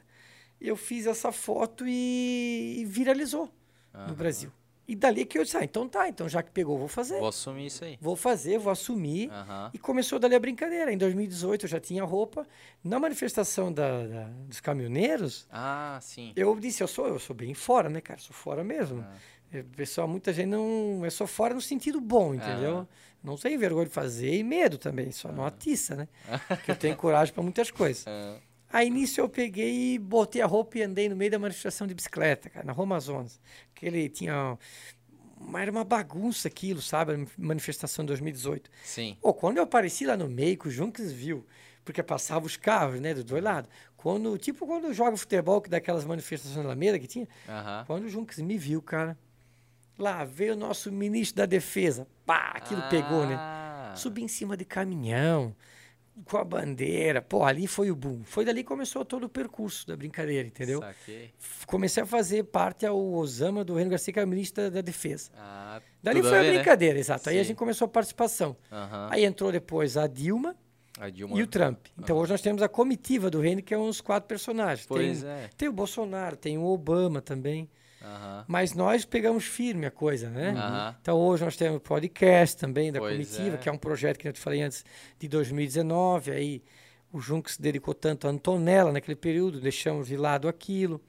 [0.60, 3.50] eu fiz essa foto e, e viralizou
[3.92, 4.14] no Aham.
[4.14, 4.52] Brasil.
[4.86, 7.18] E dali que eu disse, ah, então tá, então já que pegou, vou fazer.
[7.18, 7.98] vou assumir isso aí.
[8.00, 9.30] Vou fazer, vou assumir.
[9.30, 9.70] Aham.
[9.72, 10.92] E começou dali a brincadeira.
[10.92, 12.46] Em 2018 eu já tinha roupa.
[12.82, 16.32] Na manifestação da, da- dos caminhoneiros, Ah, sim.
[16.36, 18.20] eu disse, eu sou, eu sou bem fora, né, cara?
[18.20, 19.04] Sou fora mesmo.
[19.52, 21.00] É, Pessoal, muita gente não.
[21.04, 22.72] Eu sou fora no sentido bom, entendeu?
[22.78, 22.88] Aham.
[23.22, 26.08] Não tenho vergonha de fazer e medo também, só não atiça, né?
[26.48, 28.04] Porque eu tenho coragem para muitas coisas.
[28.74, 31.86] Ah, Aí nisso eu peguei e botei a roupa e andei no meio da manifestação
[31.86, 33.40] de bicicleta, cara, na Rua Amazonas.
[33.74, 34.58] Que ele tinha.
[35.40, 37.12] Mas era uma bagunça aquilo, sabe?
[37.14, 38.70] A manifestação de 2018.
[38.82, 39.16] sim.
[39.20, 41.46] Pô, quando eu apareci lá no meio, que o Junks viu,
[41.84, 43.70] porque passava os carros, né, dos dois lados.
[43.96, 47.28] Quando, tipo quando joga futebol, que daquelas manifestações na Alameda que tinha,
[47.86, 49.16] quando o Junks me viu, cara,
[49.98, 53.36] lá veio o nosso ministro da defesa, pá, aquilo pegou, né?
[53.38, 55.54] Ah, Subi em cima de caminhão,
[56.24, 58.22] com a bandeira, pô, ali foi o boom.
[58.24, 60.80] Foi dali que começou todo o percurso da brincadeira, entendeu?
[60.80, 61.30] Saquei.
[61.66, 64.80] Comecei a fazer parte ao Osama do Reino Garcia, que é o ministro da, da
[64.80, 65.30] defesa.
[65.36, 66.54] Ah, Dali foi a, ver, né?
[66.56, 67.28] brincadeira, exato.
[67.28, 67.48] Aí a Sim.
[67.48, 68.56] gente começou a participação.
[69.10, 70.54] Aí entrou depois a Dilma,
[70.98, 71.36] A Dilma.
[71.36, 71.86] e o Trump.
[71.98, 74.86] Então hoje nós temos a comitiva do reino, que é uns quatro personagens.
[74.86, 75.50] Pois tem, é.
[75.56, 77.68] tem o Bolsonaro, tem o Obama também.
[78.04, 78.44] Aham.
[78.46, 80.50] Mas nós pegamos firme a coisa, né?
[80.50, 80.96] Aham.
[81.00, 83.58] Então hoje nós temos o podcast também da Pois comitiva, é.
[83.58, 84.84] que é um projeto que eu te falei antes
[85.18, 86.30] de 2019.
[86.30, 86.62] Aí
[87.12, 91.00] o Junks dedicou tanto a Antonella naquele período, deixamos de lado aquilo.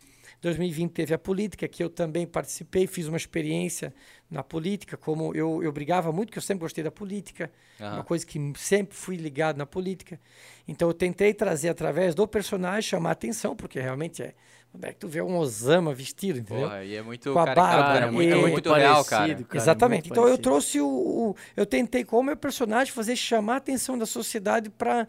[0.41, 3.93] 2020 teve a política, que eu também participei, fiz uma experiência
[4.29, 7.95] na política, como eu, eu brigava muito, que eu sempre gostei da política, Aham.
[7.95, 10.19] uma coisa que sempre fui ligado na política.
[10.67, 14.35] Então eu tentei trazer através do personagem, chamar atenção, porque realmente é.
[14.75, 16.67] Onde é que tu vê um Osama vestido, entendeu?
[16.67, 19.23] Porra, e é muito Com a barba, é muito, e- é muito real, cara.
[19.23, 20.03] parecido, cara, Exatamente.
[20.09, 20.43] muito Então eu parecido.
[20.43, 25.07] trouxe o, o- Eu tentei, como meu personagem, fazer chamar a atenção da sociedade para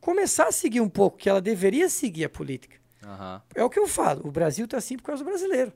[0.00, 2.76] começar a seguir um pouco, que ela deveria seguir a política.
[3.04, 3.42] Aham.
[3.54, 4.22] É o que eu falo.
[4.26, 5.72] O Brasil está assim por causa do brasileiro.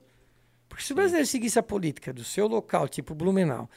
[0.68, 3.68] Porque se o brasileiro seguisse a política do seu local, tipo Blumenau,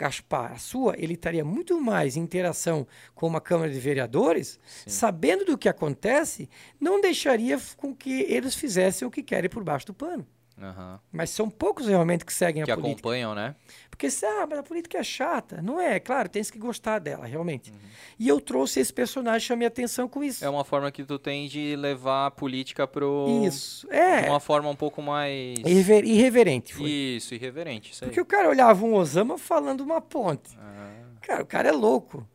[0.00, 5.44] Gaspar, a sua, ele estaria muito mais em interação com uma Câmara de Vereadores, sabendo
[5.44, 6.48] do que acontece,
[6.80, 10.26] não deixaria com que eles fizessem o que querem por baixo do pano.
[10.60, 11.00] Aham.
[11.10, 13.00] Mas são poucos realmente que seguem Que a política.
[13.00, 13.54] acompanham, né?
[13.90, 15.60] Porque, se, ah, mas a política é chata.
[15.62, 17.70] Não é, claro, tem que gostar dela, realmente.
[17.70, 17.78] Uhum.
[18.18, 20.44] E eu trouxe esse personagem, chamei atenção com isso.
[20.44, 23.42] É uma forma que tu tem de levar a política pro.
[23.44, 23.86] Isso.
[23.90, 25.58] É, uma forma um pouco mais.
[25.60, 26.88] irrever- irreverente foi.
[26.90, 27.92] Isso, irreverente.
[27.92, 28.04] Isso.
[28.04, 30.56] Porque o cara olhava um Osama falando uma ponte.
[30.58, 30.90] Ah,
[31.22, 32.26] Cara, o cara é louco.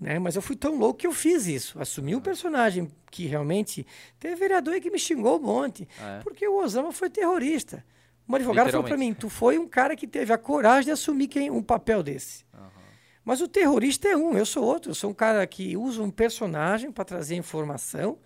[0.00, 0.18] Né?
[0.18, 1.80] Mas eu fui tão louco que eu fiz isso.
[1.80, 3.86] Assumi um personagem que realmente.
[4.18, 5.88] Teve vereador aí que me xingou um monte.
[6.00, 6.20] É.
[6.20, 7.84] Porque o Osama foi terrorista.
[8.28, 11.28] Um advogado falou para mim: tu foi um cara que teve a coragem de assumir
[11.28, 12.44] quem, um papel desse.
[13.24, 14.92] Mas o terrorista é um, eu sou outro.
[14.92, 18.18] Eu sou um cara que usa um personagem para trazer informação.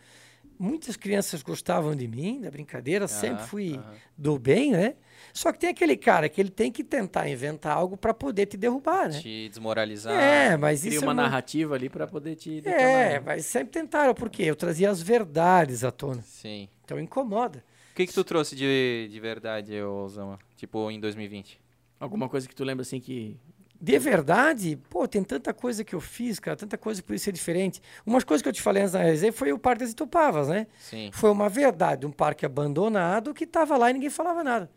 [0.59, 3.81] Muitas crianças gostavam de mim, da brincadeira, sempre Aham, fui
[4.15, 4.97] do bem, né?
[5.33, 8.57] Só que tem aquele cara que ele tem que tentar inventar algo para poder te
[8.57, 9.19] derrubar, né?
[9.21, 10.13] Te desmoralizar.
[10.13, 12.81] É, mas Cria isso uma é uma- narrativa ali pra poder te detonar.
[12.81, 16.23] É, mas sempre tentaram, porque eu trazia as verdades à tona.
[16.23, 16.69] Sim.
[16.85, 17.63] Então incomoda.
[17.93, 20.39] O que, que tu trouxe de, de verdade, ô Osama?
[20.57, 21.61] Tipo, em 2020?
[21.99, 23.37] Alguma coisa que tu lembra assim que
[23.83, 27.33] de verdade, pô, tem tanta coisa que eu fiz, cara, tanta coisa que podia ser
[27.33, 27.81] diferente.
[28.05, 30.67] Umas coisas que eu te falei antes na resenha foi o Parque das Itupavas, né?
[30.79, 31.09] Sim.
[31.15, 34.71] Foi uma verdade, um parque abandonado que estava lá e ninguém falava nada.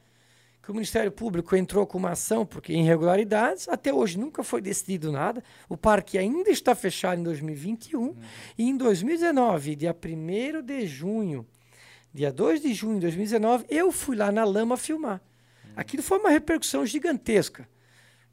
[0.64, 5.11] Que o Ministério Público entrou com uma ação porque irregularidades, até hoje nunca foi decidido
[5.11, 5.44] nada.
[5.68, 8.15] O parque ainda está fechado em 2021 uhum.
[8.57, 11.45] e em 2019, dia 1 de junho,
[12.14, 15.22] dia 2 de junho de 2019, eu fui lá na lama filmar.
[15.65, 15.72] Uhum.
[15.76, 17.68] Aquilo foi uma repercussão gigantesca.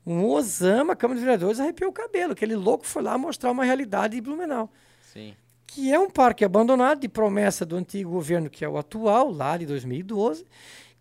[0.07, 2.33] Um Osama, a Câmara de Vereadores, arrepiou o cabelo.
[2.33, 4.71] Aquele louco foi lá mostrar uma realidade de Blumenau.
[5.13, 5.35] Sim.
[5.67, 9.57] Que é um parque abandonado, de promessa do antigo governo, que é o atual, lá
[9.57, 10.47] de 2012.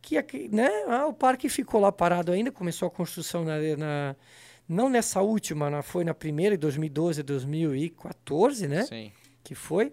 [0.01, 4.15] Que né, ah, o parque ficou lá parado ainda, começou a construção na, na
[4.69, 8.83] não nessa última, na, foi na primeira, em 2012 2014, né?
[8.83, 9.11] Sim.
[9.43, 9.91] Que foi.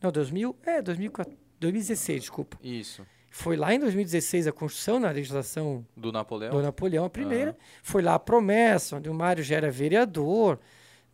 [0.00, 2.58] Não, 2000, é, 2014, 2016, desculpa.
[2.62, 3.06] Isso.
[3.30, 7.50] Foi lá em 2016 a construção na legislação do Napoleão, do Napoleão a primeira.
[7.50, 7.56] Uhum.
[7.82, 10.58] Foi lá a promessa, onde o Mário já era vereador,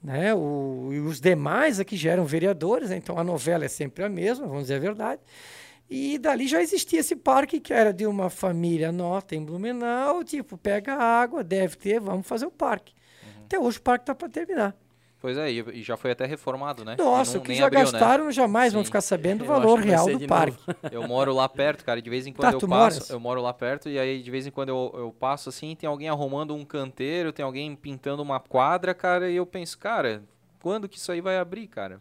[0.02, 0.34] né?
[0.34, 2.96] O, e os demais aqui já eram vereadores, né?
[2.96, 5.20] então a novela é sempre a mesma, vamos dizer a verdade.
[5.90, 10.56] E dali já existia esse parque que era de uma família nota em Blumenau, tipo,
[10.56, 12.94] pega água, deve ter, vamos fazer o parque.
[13.24, 13.42] Uhum.
[13.44, 14.76] Até hoje o parque está para terminar.
[15.20, 16.96] Pois é, e já foi até reformado, né?
[16.96, 17.84] Nossa, o que já abriu, né?
[17.90, 18.32] gastaram né?
[18.32, 18.76] jamais Sim.
[18.76, 20.58] vão ficar sabendo o valor real do parque.
[20.90, 23.10] Eu moro lá perto, cara, e de vez em quando tá, eu passo, moras?
[23.10, 25.86] eu moro lá perto, e aí de vez em quando eu, eu passo assim, tem
[25.86, 30.22] alguém arrumando um canteiro, tem alguém pintando uma quadra, cara, e eu penso, cara,
[30.62, 32.00] quando que isso aí vai abrir, cara?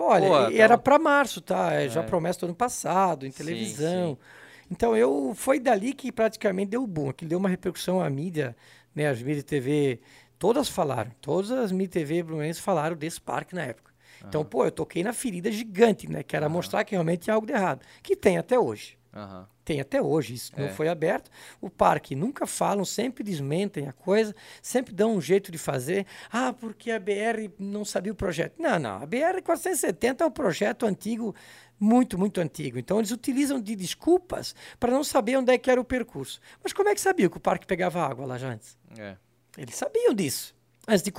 [0.00, 0.62] Olha, Pô, e tá...
[0.62, 1.72] era para março, tá?
[1.74, 1.88] É.
[1.88, 4.10] Já promessa do ano passado, em televisão.
[4.10, 4.70] Sim, sim.
[4.70, 8.56] Então eu foi dali que praticamente deu boom, que deu uma repercussão à mídia,
[8.94, 10.00] né, as mídias TV
[10.40, 13.92] Todas falaram, todas as Mi TV Blumenenses falaram desse parque na época.
[14.22, 14.28] Uhum.
[14.28, 16.22] Então, pô, eu toquei na ferida gigante, né?
[16.22, 16.52] Que era uhum.
[16.52, 17.84] mostrar que realmente tinha algo de errado.
[18.02, 18.96] Que tem até hoje.
[19.12, 19.44] Uhum.
[19.64, 20.62] Tem até hoje, isso é.
[20.62, 21.30] não foi aberto.
[21.60, 26.06] O parque nunca falam, sempre desmentem a coisa, sempre dão um jeito de fazer.
[26.30, 28.54] Ah, porque a BR não sabia o projeto.
[28.58, 29.02] Não, não.
[29.02, 31.34] A BR 470 é um projeto antigo,
[31.78, 32.78] muito, muito antigo.
[32.78, 36.40] Então eles utilizam de desculpas para não saber onde é que era o percurso.
[36.62, 38.78] Mas como é que sabia que o parque pegava água lá já antes?
[38.96, 39.16] É.
[39.58, 40.54] Eles sabiam disso,
[40.86, 41.12] antes de,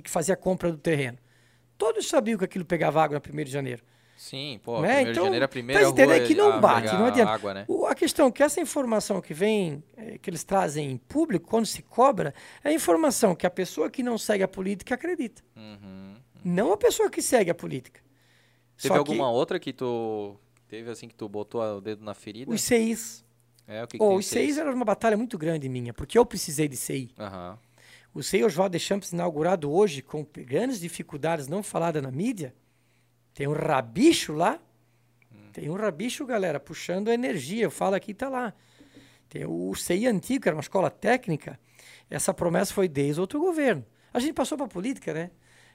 [0.00, 1.18] de fazer a compra do terreno.
[1.76, 3.82] Todos sabiam que aquilo pegava água no 1 de janeiro.
[4.16, 4.98] Sim, pô, né?
[4.98, 7.32] 1 então, de janeiro é a primeira tá rua que não bate, não adianta.
[7.32, 7.64] Água, né?
[7.68, 11.48] o, a questão é que essa informação que vem, é, que eles trazem em público,
[11.48, 15.42] quando se cobra, é informação que a pessoa que não segue a política acredita.
[15.56, 16.14] Uhum, uhum.
[16.44, 18.00] Não a pessoa que segue a política.
[18.76, 20.36] Teve Só alguma que, outra que tu
[20.68, 22.52] teve assim que tu botou o dedo na ferida?
[22.52, 23.24] Os CIs.
[23.66, 26.26] É, o que, que oh, os CIs era uma batalha muito grande minha, porque eu
[26.26, 27.14] precisei de CI.
[27.18, 27.56] Uhum.
[28.14, 32.54] O Sei Oswaldo Champs inaugurado hoje com grandes dificuldades não falada na mídia.
[33.34, 34.58] Tem um rabicho lá.
[35.32, 35.50] Hum.
[35.52, 37.64] Tem um rabicho, galera, puxando a energia.
[37.64, 38.54] Eu falo aqui, tá lá.
[39.28, 41.58] Tem o CI antigo, que era uma escola técnica.
[42.08, 43.84] Essa promessa foi desde outro governo.
[44.12, 45.30] A gente passou para política, né?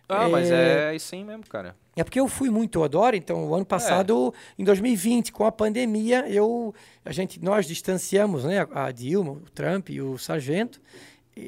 [0.08, 0.30] Ah, é...
[0.30, 1.76] mas é aí mesmo, cara.
[1.96, 3.16] É porque eu fui muito, eu adoro.
[3.16, 4.62] Então, o ano passado, é.
[4.62, 6.74] em 2020, com a pandemia, eu,
[7.04, 8.66] a gente, nós distanciamos, né?
[8.72, 10.82] A Dilma, o Trump e o Sargento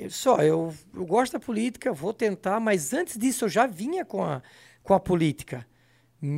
[0.09, 4.23] só, eu, eu gosto da política, vou tentar, mas antes disso eu já vinha com
[4.23, 4.41] a,
[4.83, 5.65] com a política,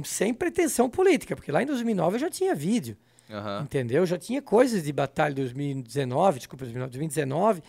[0.04, 2.98] sem pretensão política, porque lá em 2009 eu já tinha vídeo.
[3.30, 3.64] Uhum.
[3.64, 4.06] Entendeu?
[4.06, 7.62] Já tinha coisas de batalha 2019, desculpa, 2019.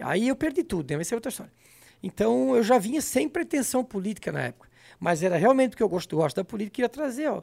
[0.00, 0.96] Aí eu perdi tudo, né?
[0.96, 1.52] Vai ser outra história.
[2.02, 4.68] Então eu já vinha sem pretensão política na época.
[4.98, 7.42] Mas era realmente porque eu gosto, gosto da política, queria trazer, ó.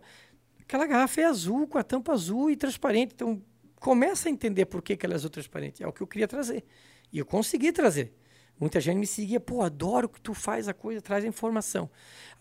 [0.62, 3.14] Aquela garrafa é azul, com a tampa azul e transparente.
[3.14, 3.42] Então
[3.80, 5.84] começa a entender por que, que ela é azul transparente.
[5.84, 6.64] É o que eu queria trazer.
[7.12, 8.14] E eu consegui trazer.
[8.60, 11.90] Muita gente me seguia, pô, adoro que tu faz a coisa, traz a informação.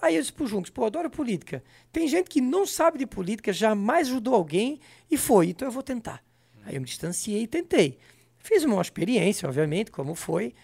[0.01, 1.63] Aí eu disse pro Juntos, pô, adoro política.
[1.93, 4.81] Tem gente que não sabe de política, jamais ajudou alguém
[5.11, 6.25] e foi, então eu vou tentar.
[6.65, 7.99] Aí eu me distanciei e tentei.
[8.39, 10.55] Fiz uma experiência, obviamente, como foi.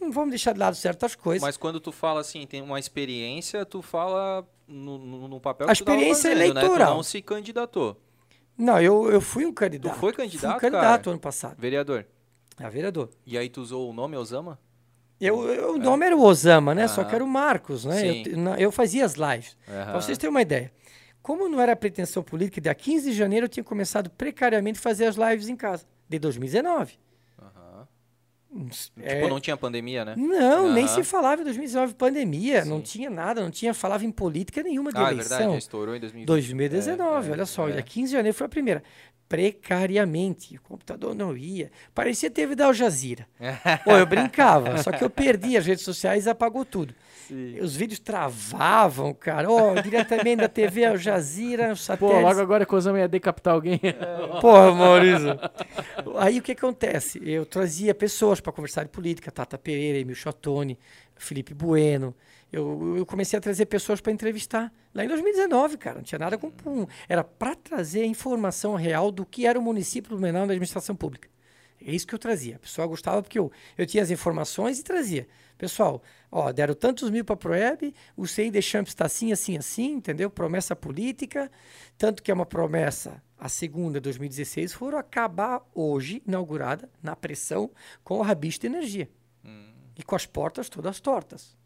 [0.00, 1.42] Não vamos deixar de lado certas coisas.
[1.42, 5.72] Mas quando tu fala assim, tem uma experiência, tu fala no, no, no papel a
[5.72, 6.78] que experiência tu fazendo, eleitoral.
[6.78, 6.86] Né?
[6.86, 8.00] Tu não se candidatou.
[8.56, 9.94] Não, eu, eu fui um candidato.
[9.94, 11.10] Tu foi candidato, fui candidato cara?
[11.10, 11.56] ano passado.
[11.58, 12.06] Vereador.
[12.58, 13.10] É vereador.
[13.26, 14.58] E aí tu usou o nome Osama?
[15.20, 15.78] Eu, eu, o é.
[15.78, 16.88] nome era o Osama, né?
[16.88, 18.22] Só que era o Marcos, né?
[18.22, 19.56] Eu, eu, fazia as lives.
[19.66, 20.72] Para vocês terem uma ideia.
[21.22, 25.04] Como não era pretensão política, dia 15 de janeiro eu tinha começado precariamente a fazer
[25.04, 26.98] as lives em casa, de 2019.
[29.00, 29.16] É...
[29.16, 30.14] Tipo, não tinha pandemia, né?
[30.16, 30.72] Não, uhum.
[30.72, 32.70] nem se falava em 2019 pandemia, Sim.
[32.70, 35.36] não tinha nada, não tinha, falava em política nenhuma de ah, eleição.
[35.36, 36.26] É verdade, estourou em 2020.
[36.26, 37.72] 2019, é, olha só, é.
[37.72, 38.82] dia 15 de janeiro foi a primeira
[39.30, 40.56] precariamente.
[40.56, 41.70] O computador não ia.
[41.94, 43.28] Parecia teve da Al Jazeera.
[43.84, 46.92] Pô, eu brincava, só que eu perdi as redes sociais e apagou tudo.
[47.28, 47.60] Sim.
[47.60, 49.48] Os vídeos travavam, cara.
[49.48, 52.18] Oh, diretamente da TV Al Jazeera, satélite.
[52.18, 53.80] Pô, logo agora a Cozama ia decapitar alguém.
[54.00, 54.40] É.
[54.40, 55.38] Porra, Maurício.
[56.16, 57.20] Aí o que acontece?
[57.22, 60.78] Eu trazia pessoas para conversar de política, Tata Pereira, Emil Chatoni,
[61.16, 62.14] Felipe Bueno.
[62.52, 64.72] Eu, eu comecei a trazer pessoas para entrevistar.
[64.92, 66.50] Lá em 2019, cara, não tinha nada com.
[67.08, 70.96] Era para trazer a informação real do que era o município do Menor da administração
[70.96, 71.28] pública.
[71.82, 72.56] É isso que eu trazia.
[72.56, 75.26] A pessoa gostava porque eu, eu tinha as informações e trazia.
[75.56, 79.56] Pessoal, ó, deram tantos mil para a Proeb, o CI de Champs está assim, assim,
[79.56, 80.30] assim, entendeu?
[80.30, 81.50] Promessa política,
[81.96, 87.70] tanto que é uma promessa, a segunda, 2016, foram acabar hoje, inaugurada, na pressão,
[88.04, 89.10] com o rabicho de energia.
[89.44, 89.72] Hum.
[89.96, 91.59] E com as portas todas tortas.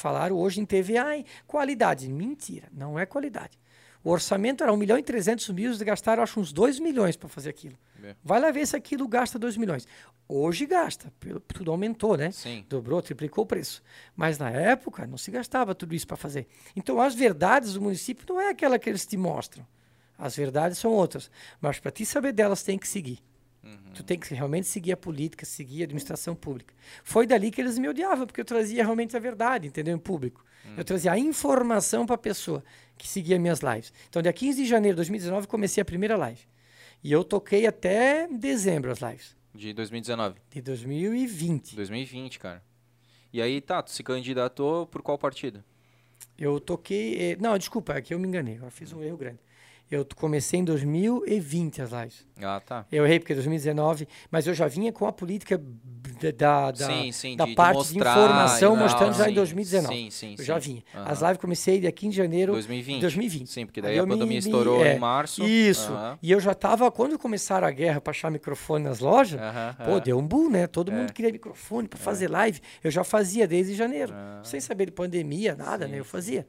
[0.00, 2.10] Falaram hoje em TV, ai, qualidade.
[2.10, 3.58] Mentira, não é qualidade.
[4.02, 7.28] O orçamento era 1 milhão e 300 mil, eles gastaram acho uns 2 milhões para
[7.28, 7.76] fazer aquilo.
[8.02, 8.14] É.
[8.24, 9.86] Vai lá ver se aquilo gasta 2 milhões.
[10.26, 11.12] Hoje gasta,
[11.52, 12.30] tudo aumentou, né?
[12.30, 12.64] Sim.
[12.66, 13.82] Dobrou, triplicou o preço.
[14.16, 16.46] Mas na época não se gastava tudo isso para fazer.
[16.74, 19.66] Então as verdades do município não é aquela que eles te mostram.
[20.16, 21.30] As verdades são outras.
[21.60, 23.22] Mas para ti saber delas, tem que seguir.
[23.62, 23.92] Uhum.
[23.94, 26.74] Tu tem que realmente seguir a política, seguir a administração pública.
[27.04, 29.94] Foi dali que eles me odiavam, porque eu trazia realmente a verdade, entendeu?
[29.94, 30.44] Em público.
[30.64, 30.74] Uhum.
[30.78, 32.64] Eu trazia a informação para a pessoa
[32.96, 33.92] que seguia minhas lives.
[34.08, 36.40] Então, dia 15 de janeiro de 2019, comecei a primeira live.
[37.02, 39.36] E eu toquei até dezembro as lives.
[39.54, 40.38] De 2019?
[40.50, 41.76] De 2020.
[41.76, 42.62] 2020, cara.
[43.32, 45.62] E aí, tá, tu se candidatou por qual partido?
[46.38, 47.32] Eu toquei.
[47.32, 48.58] Eh, não, desculpa, aqui eu me enganei.
[48.60, 49.38] Eu fiz um erro grande.
[49.90, 52.26] Eu comecei em 2020 as lives.
[52.40, 52.86] Ah, tá.
[52.92, 55.60] Eu errei porque 2019, mas eu já vinha com a política
[56.36, 59.30] da, da, sim, sim, da de, parte de, mostrar, de informação não, mostrando já sim,
[59.30, 59.94] em 2019.
[59.94, 60.82] Sim, sim, eu já vinha.
[60.94, 61.04] Uhum.
[61.06, 62.94] As lives comecei aqui em janeiro 2020.
[62.94, 63.46] de 2020.
[63.48, 65.42] Sim, porque daí Aí a pandemia me, estourou é, em março.
[65.42, 65.90] Isso.
[65.92, 66.18] Uhum.
[66.22, 70.00] E eu já estava, quando começaram a guerra para achar microfone nas lojas, uhum, pô,
[70.00, 70.66] deu um boom, né?
[70.66, 70.94] Todo é.
[70.94, 72.28] mundo queria microfone para fazer é.
[72.28, 72.60] live.
[72.84, 74.12] Eu já fazia desde janeiro.
[74.14, 74.40] Ah.
[74.44, 75.98] Sem saber de pandemia, nada, né?
[75.98, 76.46] Eu fazia.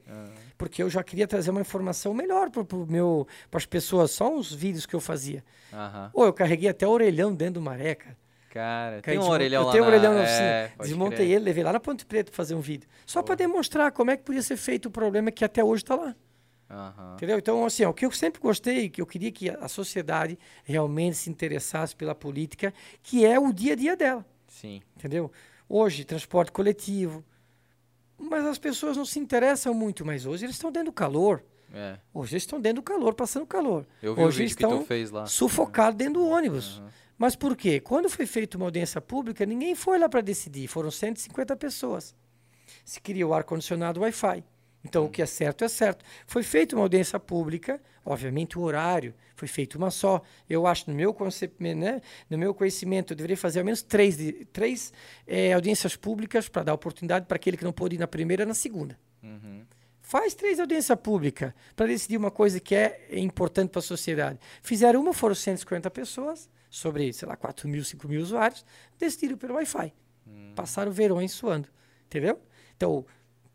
[0.56, 4.94] Porque eu já queria trazer uma informação melhor para as pessoas, só uns vídeos que
[4.94, 5.44] eu fazia.
[5.72, 6.10] Uhum.
[6.12, 8.16] Ou eu carreguei até o orelhão dentro do maré, cara.
[8.52, 9.70] Cara, tem um orelhão eu lá.
[9.70, 10.44] Eu tenho um orelhão na oficina.
[10.44, 11.30] É, Desmontei crer.
[11.30, 12.86] ele, levei lá na Ponte Preta pra fazer um vídeo.
[13.06, 15.94] Só para demonstrar como é que podia ser feito o problema que até hoje está
[15.94, 16.14] lá.
[16.68, 17.14] Uhum.
[17.14, 17.38] Entendeu?
[17.38, 21.16] Então, assim, ó, o que eu sempre gostei, que eu queria que a sociedade realmente
[21.16, 24.24] se interessasse pela política, que é o dia a dia dela.
[24.48, 24.82] Sim.
[24.96, 25.32] Entendeu?
[25.66, 27.24] Hoje, transporte coletivo.
[28.30, 31.42] Mas as pessoas não se interessam muito, mas hoje eles estão dentro do calor.
[31.74, 31.98] É.
[32.12, 33.86] Hoje eles estão dentro do calor, passando calor.
[34.02, 35.26] Eu vi hoje o estão que tu fez lá.
[35.26, 36.78] sufocados dentro do ônibus.
[36.78, 36.88] Uhum.
[37.18, 37.80] Mas por quê?
[37.80, 40.66] Quando foi feita uma audiência pública, ninguém foi lá para decidir.
[40.68, 42.14] Foram 150 pessoas.
[42.84, 44.44] Se queria o ar-condicionado Wi-Fi.
[44.84, 46.04] Então, o que é certo é certo.
[46.26, 50.22] Foi feita uma audiência pública, obviamente o horário foi feito uma só.
[50.48, 51.16] Eu acho, no meu,
[51.58, 52.00] né,
[52.30, 54.16] no meu conhecimento, eu deveria fazer ao menos três,
[54.52, 54.92] três
[55.26, 58.54] é, audiências públicas para dar oportunidade para aquele que não pôde ir na primeira na
[58.54, 58.96] segunda.
[59.20, 59.64] Uhum.
[60.00, 64.38] Faz três audiências públicas para decidir uma coisa que é importante para a sociedade.
[64.62, 68.64] Fizeram uma, foram 150 pessoas sobre, sei lá, 4 mil, 5 mil usuários,
[68.96, 69.92] decidiram pelo Wi-Fi.
[70.24, 70.52] Hum.
[70.54, 71.68] Passaram verões suando.
[72.06, 72.40] Entendeu?
[72.76, 73.04] Então,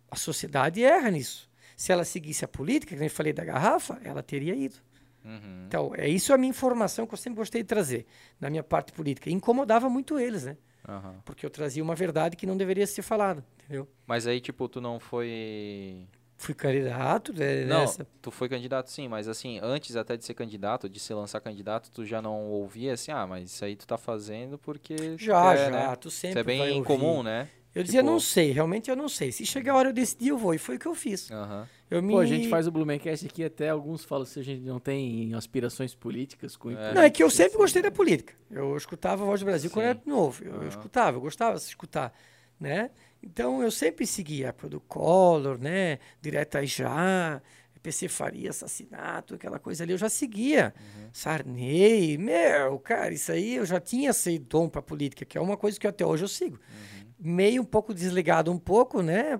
[0.09, 1.49] a sociedade erra nisso.
[1.75, 4.77] Se ela seguisse a política, que eu falei da garrafa, ela teria ido.
[5.23, 5.65] Uhum.
[5.67, 8.05] Então, é isso a minha informação que eu sempre gostei de trazer
[8.39, 9.29] na minha parte política.
[9.29, 10.57] Incomodava muito eles, né?
[10.88, 11.19] Uhum.
[11.25, 13.88] Porque eu trazia uma verdade que não deveria ser falada, entendeu?
[14.05, 16.07] Mas aí, tipo, tu não foi
[16.38, 18.07] Fui candidato né, não, nessa.
[18.21, 21.89] tu foi candidato sim, mas assim, antes até de ser candidato, de se lançar candidato,
[21.89, 25.17] tu já não ouvia assim, ah, mas isso aí tu tá fazendo porque...
[25.17, 25.95] Já, quer, já, né?
[25.95, 27.49] tu sempre Isso é bem comum, né?
[27.77, 28.11] Eu dizia, tipo...
[28.11, 29.31] não sei, realmente eu não sei.
[29.31, 30.53] Se chegar a hora eu decidir, eu vou.
[30.53, 31.29] E foi o que eu fiz.
[31.29, 31.65] Uhum.
[31.91, 32.13] Eu me...
[32.13, 35.33] Pô, a gente faz o Blumencast aqui, até alguns falam se a gente não tem
[35.35, 36.93] aspirações políticas com é.
[36.93, 38.33] Não, é que eu sempre gostei da política.
[38.49, 39.73] Eu escutava a Voz do Brasil Sim.
[39.75, 40.43] quando era novo.
[40.43, 40.63] Eu, uhum.
[40.63, 42.11] eu escutava, eu gostava de escutar,
[42.59, 42.89] né?
[43.21, 45.99] Então eu sempre seguia a do Collor, né?
[46.21, 47.41] Direta já,
[47.87, 50.73] PC Faria, assassinato, aquela coisa ali, eu já seguia.
[50.77, 51.09] Uhum.
[51.13, 55.55] Sarney, meu, cara, isso aí eu já tinha esse dom para política, que é uma
[55.55, 56.57] coisa que até hoje eu sigo.
[56.57, 57.06] Uhum.
[57.19, 59.39] Meio um pouco desligado um pouco, né?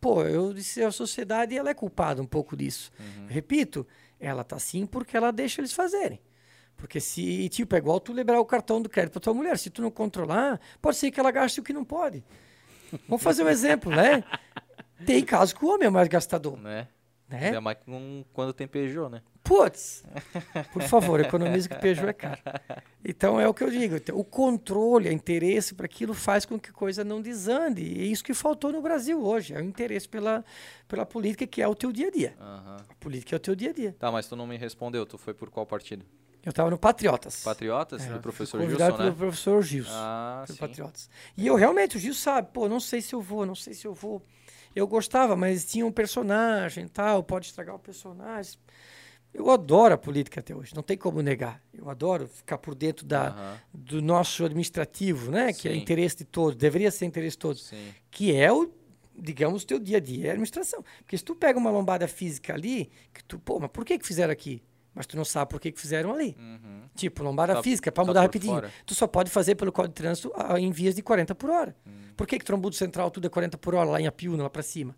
[0.00, 2.90] Pô, eu disse a sociedade ela é culpada um pouco disso.
[2.98, 3.26] Uhum.
[3.26, 3.86] Repito,
[4.18, 6.20] ela tá assim porque ela deixa eles fazerem.
[6.76, 9.68] Porque se, tipo, é igual tu liberar o cartão do crédito para tua mulher, se
[9.68, 12.24] tu não controlar, pode ser que ela gaste o que não pode.
[13.08, 14.22] Vamos fazer um exemplo, né?
[15.04, 16.56] Tem casos que o homem é mais gastador.
[16.56, 16.86] Né?
[17.28, 17.46] né?
[17.46, 19.22] Ainda mais com, quando tem Peugeot, né?
[19.48, 20.04] Putz,
[20.74, 22.38] por favor, economize que Peugeot é caro.
[23.02, 26.68] Então é o que eu digo, o controle, o interesse para aquilo faz com que
[26.68, 27.82] a coisa não desande.
[27.82, 30.44] E é isso que faltou no Brasil hoje, é o interesse pela,
[30.86, 32.36] pela política que é o teu dia a dia.
[32.38, 32.76] Uhum.
[32.90, 33.96] A política é o teu dia a dia.
[33.98, 36.04] Tá, mas tu não me respondeu, tu foi por qual partido?
[36.44, 37.42] Eu estava no Patriotas.
[37.42, 38.06] Patriotas?
[38.06, 38.92] É, do professor Gilson, né?
[38.92, 39.90] pelo professor Gilson.
[39.92, 40.56] Ah, sim.
[40.56, 41.08] Patriotas.
[41.36, 43.86] E eu realmente, o Gilson sabe, pô, não sei se eu vou, não sei se
[43.86, 44.22] eu vou.
[44.74, 48.58] Eu gostava, mas tinha um personagem tal, pode estragar o personagem.
[49.38, 51.62] Eu adoro a política até hoje, não tem como negar.
[51.72, 53.60] Eu adoro ficar por dentro da, Aham.
[53.72, 55.52] do nosso administrativo, né?
[55.52, 55.78] Que é Sim.
[55.78, 57.94] interesse de todos, deveria ser interesse de todos Sim.
[58.10, 58.68] que é o,
[59.16, 60.84] digamos, o teu dia a dia, é a administração.
[60.98, 64.06] Porque se tu pega uma lombada física ali, que tu, pô, mas por que que
[64.06, 64.60] fizeram aqui?
[64.92, 66.34] Mas tu não sabe por que que fizeram ali.
[66.36, 66.80] Uhum.
[66.96, 68.54] Tipo, lombada Tá- física, para tá mudar rapidinho.
[68.54, 68.72] fora.
[68.84, 71.76] Tu só pode fazer pelo Código de Trânsito em vias de 40 por hora.
[71.86, 71.90] Hum.
[72.16, 74.62] Por que que Trombudo Central tudo é 40 por hora lá em Apiúna, lá para
[74.62, 74.96] cima?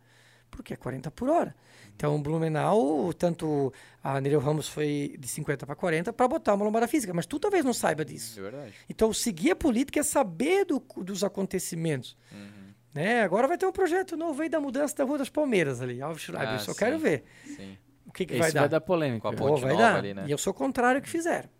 [0.50, 1.54] Porque é 40 por hora.
[2.00, 3.70] Então, Blumenau, tanto
[4.02, 7.38] a Nereu Ramos foi de 50 para 40 para botar uma lombada física, mas tu
[7.38, 8.40] talvez não saiba disso.
[8.40, 8.72] É verdade.
[8.88, 12.16] Então, seguir a política é saber do- dos acontecimentos.
[12.32, 12.70] Uhum.
[12.94, 13.20] Né?
[13.22, 16.22] Agora vai ter um projeto novo aí da mudança da Rua das Palmeiras ali, Alves
[16.22, 16.48] Schreiber.
[16.48, 16.78] Ah, eu só sim.
[16.78, 17.76] quero ver Sim.
[18.06, 18.60] o que, que vai dar.
[18.60, 19.20] vai dar polêmica.
[19.20, 19.96] Com a ponte Pô, vai nova dar.
[19.96, 20.24] ali, né?
[20.26, 21.50] E eu sou contrário ao que fizeram.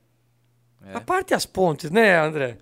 [0.87, 0.95] É.
[0.97, 2.57] A parte das pontes, né, André?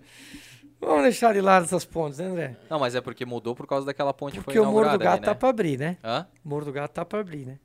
[0.81, 2.57] Vamos deixar de lado essas pontes, né, André?
[2.69, 4.87] Não, mas é porque mudou por causa daquela ponte que Porque foi o Morro do
[4.87, 5.37] inaugurada Gato ali, tá né?
[5.37, 5.97] pra abrir, né?
[6.03, 6.27] Hã?
[6.43, 7.57] O Morro do Gato tá pra abrir, né?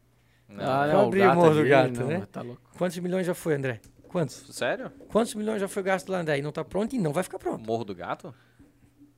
[0.49, 0.65] Não.
[0.65, 2.27] Ah, não, o abrir o gato Morro do Gato, não, né?
[2.31, 2.63] Tá louco.
[2.77, 3.81] Quantos milhões já foi, André?
[4.09, 4.47] Quantos?
[4.51, 4.93] Sério?
[5.09, 6.39] Quantos milhões já foi gasto lá, André?
[6.39, 7.67] E não tá pronto e não vai ficar pronto.
[7.67, 8.35] Morro do Gato?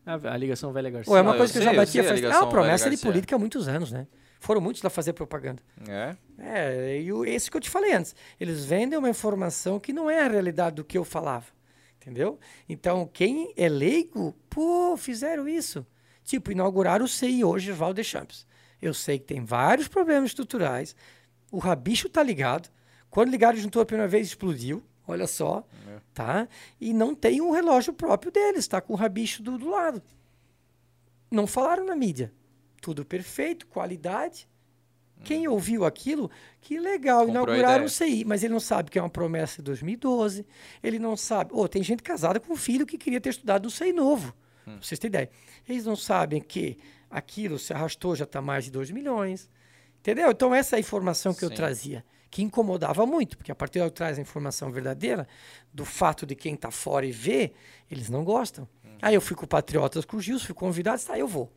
[0.06, 1.10] A, a ligação velha Garcia.
[1.12, 2.36] Ou é uma eu coisa que eu já sei, eu batia sei faz...
[2.36, 4.06] Ah, promessa de política há muitos anos, né?
[4.38, 5.62] Foram muitos lá fazer propaganda.
[5.88, 6.16] É.
[6.38, 8.14] É, e o, esse que eu te falei antes.
[8.38, 11.46] Eles vendem uma informação que não é a realidade do que eu falava.
[12.00, 12.38] Entendeu?
[12.68, 15.84] Então, quem é leigo, pô, fizeram isso.
[16.22, 18.46] Tipo, inauguraram o CI hoje, Oswaldo Deschamps.
[18.80, 20.94] Eu sei que tem vários problemas estruturais.
[21.56, 22.68] O rabicho tá ligado.
[23.08, 24.82] Quando ligaram juntou a primeira vez, explodiu.
[25.08, 25.66] Olha só.
[25.88, 26.00] É.
[26.12, 26.46] Tá?
[26.78, 28.68] E não tem um relógio próprio deles.
[28.68, 30.02] Tá com o rabicho do, do lado.
[31.30, 32.30] Não falaram na mídia.
[32.82, 34.46] Tudo perfeito, qualidade.
[35.24, 36.30] Quem ouviu aquilo,
[36.60, 37.88] que legal, Comprou inauguraram o.
[37.88, 40.44] CI, mas ele não sabe que é uma promessa de 2012,
[40.82, 41.52] ele não sabe.
[41.54, 44.34] Oh, tem gente casada com um filho que queria ter estudado no CI novo,
[44.66, 44.72] Hum.
[44.76, 45.30] pra vocês terem ideia.
[45.66, 46.76] Eles não sabem que
[47.10, 49.48] aquilo se arrastou, já está mais de 2 milhões.
[50.06, 50.30] Entendeu?
[50.30, 51.56] Então, essa é a informação que eu Sim.
[51.56, 55.26] trazia, que incomodava muito, porque a partir de eu traz a informação verdadeira,
[55.74, 57.52] do fato de quem está fora e vê,
[57.90, 58.68] eles não gostam.
[58.84, 58.90] Hum.
[59.02, 61.50] Aí eu fui com o Patriotas com o Gilson, fui convidado, tá, eu vou.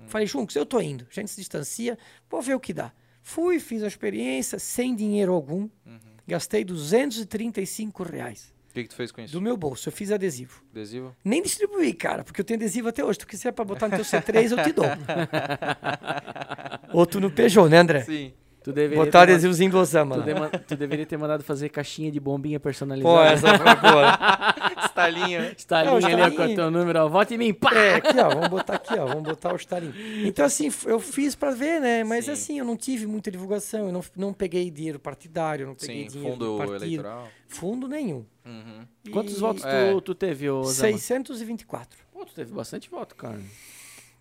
[0.00, 0.08] Hum.
[0.08, 1.06] Falei, Juncos, eu tô indo.
[1.08, 1.96] A gente se distancia,
[2.28, 2.92] vou ver o que dá.
[3.22, 5.68] Fui, fiz a experiência, sem dinheiro algum.
[5.86, 6.00] Uhum.
[6.26, 9.32] Gastei 235 reais O que, que tu fez com isso?
[9.32, 9.88] do meu bolso.
[9.88, 10.60] Eu fiz adesivo.
[10.72, 11.14] Adesivo?
[11.24, 13.20] Nem distribuí, cara, porque eu tenho adesivo até hoje.
[13.20, 14.84] Tu quiser pra botar no teu C3, eu te dou.
[16.92, 18.02] Ou tu no Peugeot, né, André?
[18.02, 18.32] Sim.
[18.64, 22.18] Tu deveria, Botar adesivozinho do Osama tu, dema- tu deveria ter mandado fazer caixinha de
[22.18, 23.14] bombinha personalizada.
[23.14, 24.18] Pô, essa foi boa.
[24.86, 25.42] Estalinho.
[25.54, 27.08] Está Não, ali, ó, com o teu número, ó.
[27.08, 27.70] Vote em mim, pá!
[27.74, 29.92] É, aqui, ó, vamos botar aqui, ó, vamos botar o estalinho.
[30.26, 32.04] Então, assim, eu fiz pra ver, né?
[32.04, 32.30] Mas, Sim.
[32.30, 36.16] assim, eu não tive muita divulgação, eu não, não peguei dinheiro partidário, não peguei Sim,
[36.18, 36.84] dinheiro do fundo partido.
[36.84, 37.28] eleitoral.
[37.46, 38.24] Fundo nenhum.
[38.46, 38.86] Uhum.
[39.12, 40.00] Quantos E- votos tu, É.
[40.00, 40.92] tu teve, ô Zama?
[40.92, 41.98] 624.
[42.10, 43.38] Pô, tu teve bastante voto, cara.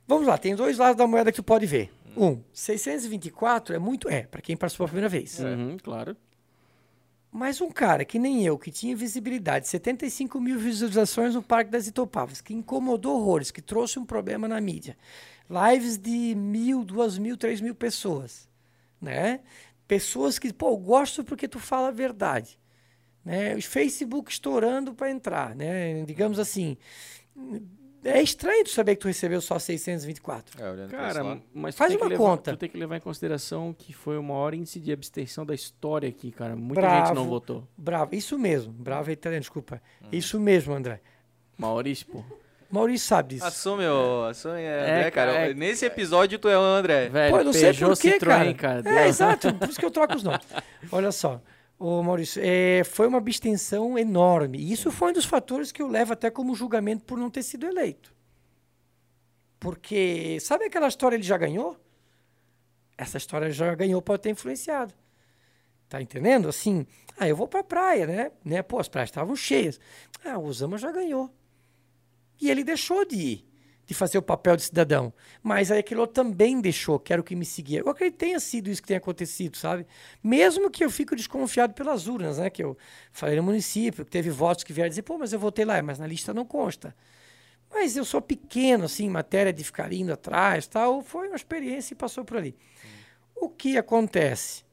[0.05, 1.89] Vamos lá, tem dois lados da moeda que tu pode ver.
[2.15, 4.09] Um, 624 é muito.
[4.09, 5.39] É, pra quem participou a primeira vez.
[5.39, 6.15] Uhum, claro.
[7.31, 11.87] Mas um cara que nem eu, que tinha visibilidade, 75 mil visualizações no Parque das
[11.87, 14.95] Itopavas, que incomodou horrores, que trouxe um problema na mídia.
[15.49, 18.47] Lives de mil, duas mil, três mil pessoas.
[19.01, 19.39] Né?
[19.87, 22.59] Pessoas que, pô, eu gosto porque tu fala a verdade.
[23.25, 23.55] Né?
[23.55, 25.55] Os Facebook estourando para entrar.
[25.55, 26.03] Né?
[26.05, 26.77] Digamos assim.
[28.03, 30.61] É estranho tu saber que tu recebeu só 624.
[30.61, 31.23] É, olhando Cara,
[31.53, 32.51] mas tu Faz tem que uma levar- conta.
[32.51, 36.09] Tu tem que levar em consideração que foi o maior índice de abstenção da história
[36.09, 36.55] aqui, cara.
[36.55, 37.05] Muita Bravo.
[37.07, 37.67] gente não votou.
[37.77, 38.73] Bravo, isso mesmo.
[38.73, 39.81] Bravo é italiano, desculpa.
[40.01, 40.09] Uhum.
[40.11, 40.99] Isso mesmo, André.
[41.57, 42.23] Maurício, pô.
[42.69, 43.45] Maurício sabe disso.
[43.45, 45.31] Assume, ô, assume, é, André, cara.
[45.33, 47.07] cara, é- Nesse episódio tu é o André.
[47.07, 48.53] Velho, Pô, eu não sei por quê, cara.
[48.55, 48.89] cara.
[49.01, 50.41] É, exato, por isso que eu troco os nomes.
[50.91, 51.39] Olha só,
[51.83, 54.57] ô Maurício, é, foi uma abstenção enorme.
[54.57, 57.43] E isso foi um dos fatores que eu levo até como julgamento por não ter
[57.43, 58.15] sido eleito.
[59.59, 61.77] Porque, sabe aquela história ele já ganhou?
[62.97, 64.93] Essa história já ganhou pode ter influenciado.
[65.89, 66.47] Tá entendendo?
[66.47, 66.87] Assim,
[67.17, 68.31] ah, eu vou pra praia, né?
[68.45, 68.61] né?
[68.61, 69.77] Pô, as praias estavam cheias.
[70.23, 71.29] Ah, o Osama já ganhou.
[72.39, 73.52] E ele deixou de ir,
[73.85, 75.13] de fazer o papel de cidadão.
[75.41, 77.79] Mas aí outro também deixou, que era o que me seguia.
[77.79, 79.85] Eu acredito que tenha sido isso que tenha acontecido, sabe?
[80.23, 82.49] Mesmo que eu fico desconfiado pelas urnas, né?
[82.49, 82.77] Que eu
[83.11, 85.99] falei no município, que teve votos que vieram dizer, pô, mas eu votei lá, mas
[85.99, 86.95] na lista não consta.
[87.69, 91.01] Mas eu sou pequeno, assim, em matéria de ficar indo atrás, tal.
[91.01, 92.55] Foi uma experiência e passou por ali.
[93.35, 94.63] O que acontece?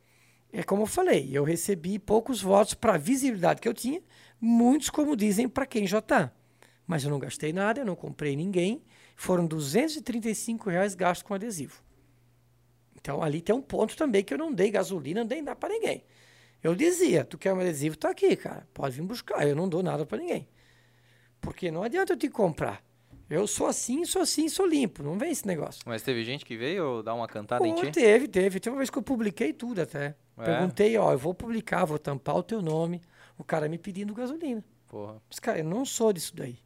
[0.53, 4.03] É como eu falei, eu recebi poucos votos para a visibilidade que eu tinha,
[4.41, 6.32] muitos, como dizem, para quem já está.
[6.87, 8.82] Mas eu não gastei nada, eu não comprei ninguém.
[9.21, 11.83] Foram 235 reais gastos com adesivo.
[12.99, 15.69] Então ali tem um ponto também que eu não dei gasolina, não dei nada para
[15.69, 16.03] ninguém.
[16.63, 18.67] Eu dizia, tu quer um adesivo, tá aqui, cara.
[18.73, 19.47] Pode vir buscar.
[19.47, 20.49] Eu não dou nada para ninguém.
[21.39, 22.83] Porque não adianta eu te comprar.
[23.29, 25.03] Eu sou assim, sou assim, sou limpo.
[25.03, 25.83] Não vem esse negócio.
[25.85, 27.93] Mas teve gente que veio dar uma cantada em Pô, ti?
[27.93, 28.59] teve, teve.
[28.59, 30.17] Teve uma vez que eu publiquei tudo até.
[30.39, 30.45] É?
[30.45, 33.03] Perguntei, ó, eu vou publicar, vou tampar o teu nome.
[33.37, 34.65] O cara me pedindo gasolina.
[34.89, 36.59] Porra, Mas, cara, eu não sou disso daí.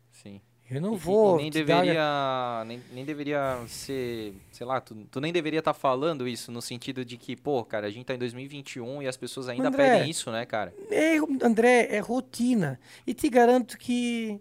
[0.70, 1.38] Eu não E- vou.
[1.38, 2.64] E, nem te dar- deveria.
[2.66, 4.34] Nem, nem deveria ser.
[4.50, 7.86] Sei lá, tu, tu nem deveria estar falando isso no sentido de que, pô, cara,
[7.86, 10.74] a gente tá em 2021 e as pessoas ainda André, pedem isso, né, cara?
[10.90, 12.80] É, André, é rotina.
[13.06, 14.40] E te garanto que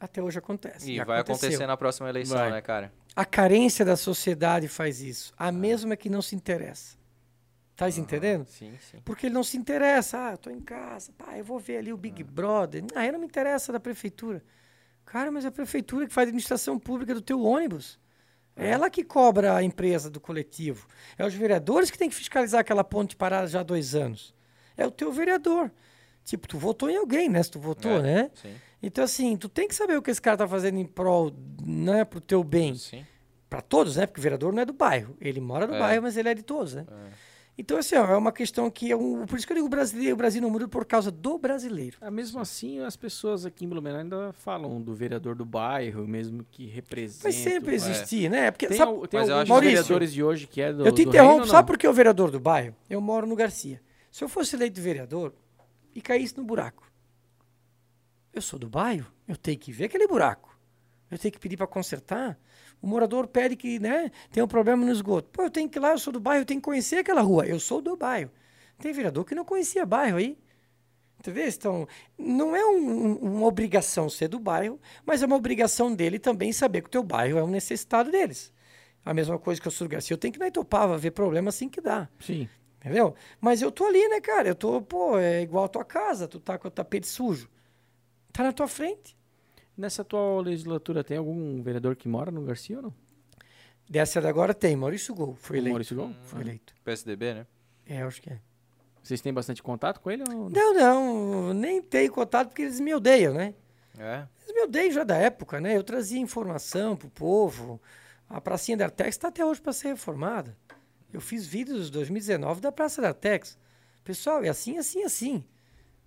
[0.00, 0.90] até hoje acontece.
[0.92, 1.48] E vai aconteceu.
[1.48, 2.50] acontecer na próxima eleição, Vai.
[2.52, 2.92] né, cara?
[3.16, 5.32] A carência da sociedade faz isso.
[5.36, 5.48] Ah.
[5.48, 6.96] A mesma que não se interessa.
[7.76, 8.46] Tá entendendo?
[8.46, 8.98] Sim, sim.
[9.04, 10.28] Porque ele não se interessa.
[10.28, 11.12] Ah, eu tô em casa.
[11.18, 12.84] Pá, eu vou ver ali o Big Brother.
[12.94, 14.40] Ah, eu não me interessa da prefeitura.
[15.04, 17.98] Cara, mas é a prefeitura que faz a administração pública do teu ônibus.
[18.56, 20.86] É ela que cobra a empresa do coletivo.
[21.18, 24.34] É os vereadores que têm que fiscalizar aquela ponte parada já há dois anos.
[24.76, 25.70] É o teu vereador.
[26.24, 27.42] Tipo, tu votou em alguém, né?
[27.42, 28.30] Se tu votou, É, né?
[28.34, 31.32] Sim, Então, assim, tu tem que saber o que esse cara tá fazendo em prol,
[31.62, 32.74] né, pro teu bem.
[32.74, 33.04] sim.
[33.50, 34.06] Para todos, né?
[34.06, 35.16] Porque o vereador não é do bairro.
[35.20, 35.78] Ele mora no É.
[35.78, 36.84] bairro, mas ele é de todos, né?
[36.90, 37.10] É.
[37.56, 40.14] Então, assim, ó, é uma questão que é um, por isso que eu digo brasileiro,
[40.14, 41.96] o Brasil não muda por causa do brasileiro.
[42.00, 46.44] Ah, mesmo assim, as pessoas aqui em Blumenau ainda falam do vereador do bairro, mesmo
[46.50, 47.22] que representa.
[47.22, 48.50] Vai sempre existir, né?
[48.50, 50.84] Porque, Tem, sabe, tem Mas eu acho que- Maurício, vereadores de hoje que é do
[50.84, 52.74] eu te do interrompo, reino, sabe por que o vereador do bairro?
[52.90, 53.80] Eu moro no Garcia.
[54.10, 55.32] Se eu fosse eleito vereador
[55.94, 56.90] e caísse no buraco,
[58.32, 60.58] eu sou do bairro, eu tenho que ver aquele buraco.
[61.08, 62.36] Eu tenho que pedir para consertar.
[62.84, 65.30] O morador pede que, né, tem um problema no esgoto.
[65.30, 67.22] Pô, eu tenho que ir lá, eu sou do bairro, eu tenho que conhecer aquela
[67.22, 67.46] rua.
[67.46, 68.30] Eu sou do bairro.
[68.78, 70.36] Tem vereador que não conhecia bairro aí.
[71.18, 71.48] Entendeu?
[71.48, 71.88] Então,
[72.18, 76.52] não é um- um- uma obrigação ser do bairro, mas é uma obrigação dele também
[76.52, 78.52] saber que o teu bairro é um necessitado deles.
[79.02, 80.12] A mesma coisa que eu sou do Garcia.
[80.12, 82.06] Eu tenho que ir na Itopava ver problema assim que dá.
[82.20, 82.46] Sim.
[82.80, 83.14] Entendeu?
[83.40, 84.48] Mas eu tô ali, né, cara?
[84.48, 86.28] Eu tô, pô, é igual a tua casa.
[86.28, 87.48] Tu tá com o tapete sujo.
[88.30, 89.16] Tá na tua frente.
[89.76, 92.94] Nessa atual legislatura, tem algum vereador que mora no Garcia ou não?
[93.88, 94.76] Dessa da agora tem.
[94.76, 95.72] Maurício Gol foi eleito.
[95.72, 96.14] Maurício Gon?
[96.22, 96.74] Foi eleito.
[96.84, 97.46] PSDB, né?
[97.86, 98.40] É, acho que é.
[99.02, 100.48] Vocês têm bastante contato com ele ou não?
[100.48, 101.54] Não, não.
[101.54, 103.54] Nem tenho contato porque eles me odeiam, né?
[103.98, 104.26] É.
[104.42, 105.76] Eles me odeiam já da época, né?
[105.76, 107.80] Eu trazia informação pro povo.
[108.28, 110.56] A pracinha da Artex está até hoje para ser reformada.
[111.12, 113.58] Eu fiz vídeos em 2019 da Praça da Artex.
[114.02, 115.44] Pessoal, é assim, assim, assim.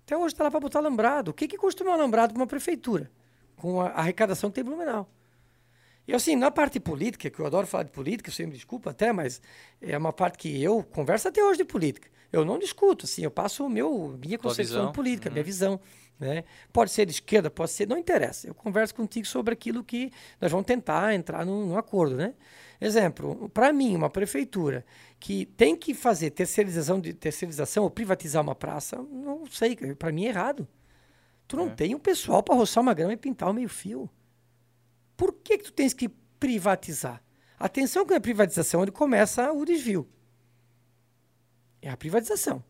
[0.04, 1.30] Até hoje está lá para botar alambrado.
[1.30, 3.10] O que, que custa um alambrado para uma prefeitura?
[3.58, 5.08] Com a arrecadação que tem em Blumenau.
[6.06, 9.12] E assim, na parte política, que eu adoro falar de política, você me desculpa até,
[9.12, 9.42] mas
[9.78, 12.08] é uma parte que eu converso até hoje de política.
[12.32, 14.86] Eu não discuto, assim, eu passo o meu, minha Tua concepção visão.
[14.86, 15.78] de política, minha visão.
[16.18, 16.44] Né?
[16.72, 18.48] Pode ser de esquerda, pode ser, não interessa.
[18.48, 20.10] Eu converso contigo sobre aquilo que
[20.40, 22.16] nós vamos tentar entrar num, num acordo.
[22.16, 22.34] Né?
[22.80, 24.86] Exemplo, para mim, uma prefeitura
[25.20, 30.24] que tem que fazer terceirização, de, terceirização ou privatizar uma praça, não sei, para mim
[30.24, 30.66] é errado.
[31.48, 31.74] Tu não É.
[31.74, 34.08] tem um pessoal para roçar uma grama e pintar o meio-fio.
[35.16, 36.08] Por que, que tu tens que
[36.38, 37.22] privatizar?
[37.58, 40.06] Atenção que na privatização onde começa o desvio.
[41.82, 42.62] É a privatização.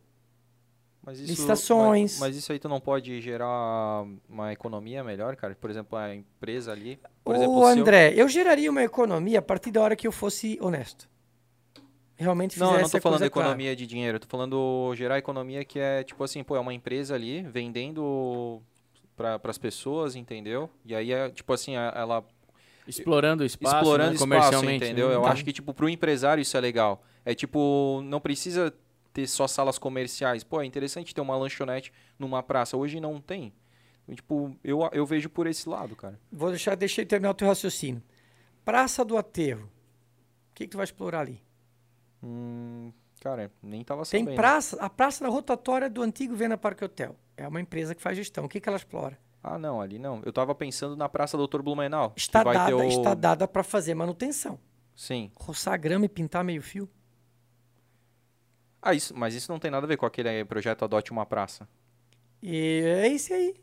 [1.02, 2.12] Mas isso, Licitações.
[2.12, 5.54] Mas, mas isso aí tu não pode gerar uma economia melhor, cara?
[5.54, 7.00] Por exemplo, a empresa ali.
[7.24, 10.06] Por exemplo, Ô, o seu- André, eu geraria uma economia a partir da hora que
[10.06, 11.08] eu fosse honesto.
[12.18, 13.48] Realmente Não, eu não fizesse tô falando clara.
[13.48, 16.74] economia de dinheiro, eu tô falando gerar economia que é tipo assim, pô, é uma
[16.74, 18.60] empresa ali vendendo
[19.16, 20.68] para as pessoas, entendeu?
[20.84, 22.24] E aí é tipo assim, a- ela
[22.86, 24.84] Explorando o espaço, explorando né, espaço, comercialmente.
[24.84, 25.08] entendeu?
[25.10, 25.14] né?
[25.14, 25.30] Eu Tá.
[25.30, 27.02] acho que tipo pro empresário isso é legal.
[27.24, 28.74] É tipo, não precisa
[29.12, 30.42] ter só salas comerciais.
[30.42, 32.76] Pô, é interessante ter uma lanchonete numa praça.
[32.76, 33.52] Hoje não tem.
[34.14, 36.18] Tipo, eu, eu vejo por esse lado, cara.
[36.32, 38.02] Vou deixar, deixa eu terminar o teu raciocínio.
[38.64, 39.64] Praça do Aterro.
[40.50, 41.42] O que, que tu vai explorar ali?
[42.22, 44.36] Hum, cara, nem tava Tem sabendo.
[44.36, 47.16] praça, a praça da rotatória do antigo Vena Parque Hotel.
[47.36, 48.44] É uma empresa que faz gestão.
[48.44, 49.18] O que, que ela explora?
[49.42, 50.20] Ah, não, ali não.
[50.24, 52.12] Eu tava pensando na Praça Doutor Blumenau.
[52.16, 52.82] Está dada, o...
[52.82, 54.58] está dada para fazer manutenção.
[54.96, 55.30] Sim.
[55.36, 56.88] Roçar grama e pintar meio fio.
[58.82, 61.68] Ah, isso, mas isso não tem nada a ver com aquele projeto Adote uma Praça.
[62.42, 63.54] E é esse aí.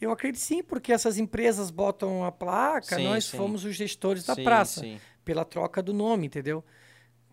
[0.00, 3.36] Eu acredito sim, porque essas empresas botam a placa, Sim, nós sim.
[3.36, 4.84] fomos os gestores da sim, praça.
[5.24, 6.62] Pela troca do nome, entendeu?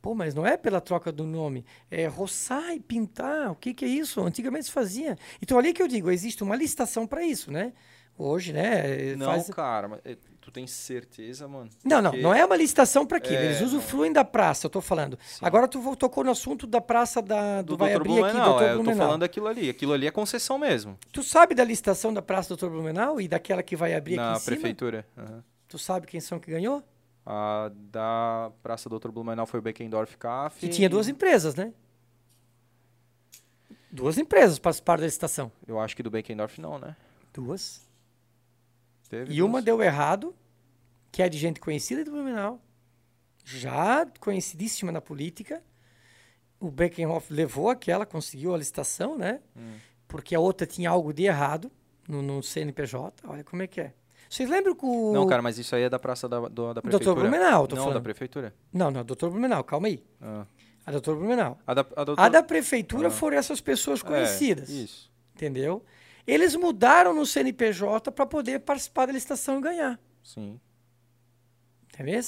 [0.03, 1.63] Pô, mas não é pela troca do nome.
[1.89, 3.49] É roçar e pintar.
[3.51, 4.19] O que, que é isso?
[4.21, 5.17] Antigamente se fazia.
[5.41, 7.71] Então, ali que eu digo, existe uma licitação para isso, né?
[8.17, 9.15] Hoje, né?
[9.15, 11.69] Não, faz- cara, mas, eh, tu tem certeza, mano?
[11.85, 13.37] Não, não, não é uma licitação para aquilo.
[13.37, 13.67] É, Eles não.
[13.67, 15.17] usufruem da praça, eu tô falando.
[15.25, 15.39] Sim.
[15.45, 17.95] Agora tu tocou no assunto da praça da, do, Do vai Dr.
[17.95, 19.05] abrir Blumenau, aqui, é, Doutor eu tô Blumenau.
[19.07, 19.69] falando daquilo ali.
[19.69, 20.97] Aquilo ali é concessão mesmo.
[21.13, 24.31] Tu sabe da licitação da praça do Doutor Blumenau e daquela que vai abrir na
[24.33, 24.57] aqui em cima?
[24.57, 25.07] prefeitura.
[25.17, 25.43] Aham.
[25.69, 26.83] Tu sabe quem são que ganhou?
[27.25, 30.59] A da Praça Doutor Blumenau foi o Beckendorf CAF.
[30.59, 31.73] Que tinha duas empresas, né?
[33.91, 35.51] Duas empresas participaram da licitação.
[35.67, 36.95] Eu acho que do Beckendorf não, né?
[37.33, 37.87] Duas.
[39.09, 39.65] Teve E uma duas.
[39.65, 40.35] deu errado,
[41.11, 42.59] que é de gente conhecida de Blumenau,
[43.45, 45.63] já conhecidíssima na política.
[46.59, 49.41] O Beckenhoff levou aquela, conseguiu a licitação, né?
[49.55, 49.75] Hum.
[50.07, 51.71] Porque a outra tinha algo de errado
[52.07, 53.27] no, no CNPJ.
[53.27, 53.93] Olha como é que é.
[54.33, 55.13] Vocês lembram que o.
[55.13, 56.89] Não, cara, mas isso aí é da praça da, do, da prefeitura.
[57.05, 57.97] Doutor Blumenau, tô Não, falando.
[57.99, 58.55] da prefeitura.
[58.73, 60.03] Não, não, doutor Blumenau, calma aí.
[60.19, 60.47] Ah.
[60.87, 61.59] A doutor Blumenau.
[61.67, 63.11] A da, a doutor- A da prefeitura Ah.
[63.11, 64.71] foram essas pessoas conhecidas.
[64.71, 65.11] É, isso.
[65.35, 65.85] Entendeu?
[66.25, 69.99] Eles mudaram no CNPJ para poder participar da licitação e ganhar.
[70.23, 70.59] Sim.
[71.93, 72.21] Entendeu?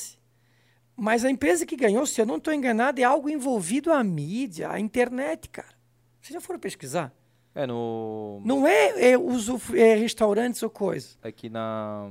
[0.95, 4.69] Mas a empresa que ganhou, se eu não estou enganado, é algo envolvido à mídia,
[4.69, 5.73] à internet, cara.
[6.22, 7.11] Vocês já foram pesquisar?
[7.56, 8.41] É no.
[8.44, 11.10] Não é, é, usufru- é restaurantes ou coisa.
[11.23, 12.10] Aqui na.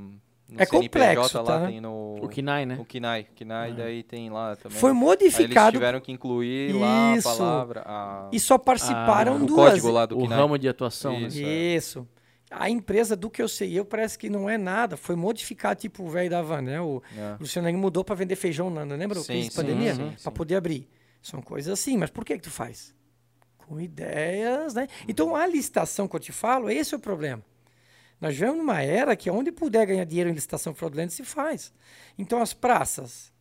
[0.48, 1.66] No É complexo, lá tá?
[1.66, 2.16] tem no.
[2.22, 2.76] O KINAI, né?
[2.80, 3.26] O KINAI.
[3.34, 4.78] KINAI, daí tem lá também.
[4.78, 7.28] Foi Aí eles modificado tiveram que incluir lá a Isso.
[7.36, 7.82] palavra.
[7.86, 8.28] A...
[8.32, 9.70] e só participaram Ah, o duas.
[9.70, 10.38] código lá do o KINAI.
[10.38, 11.28] ramo de atuação, né?
[11.28, 11.42] Isso.
[11.42, 12.08] Isso.
[12.50, 14.96] A empresa, do que eu sei, eu parece que não é nada.
[14.96, 16.80] Foi modificar, tipo o velho da van, né?
[16.80, 17.36] O É.
[17.40, 19.18] Luciano Heng mudou para vender feijão, não lembra?
[19.20, 19.94] Sim, Crise de sim, pandemia?
[19.94, 20.88] sim, Para poder abrir.
[21.20, 21.96] São coisas assim.
[21.96, 22.94] Mas por que que tu faz?
[23.66, 24.86] Com ideias, né?
[25.08, 27.42] Então, a licitação que eu te falo, esse é o problema.
[28.20, 31.72] Nós vivemos numa era que onde puder ganhar dinheiro em licitação fraudulenta se faz.
[32.18, 33.32] Então, as praças...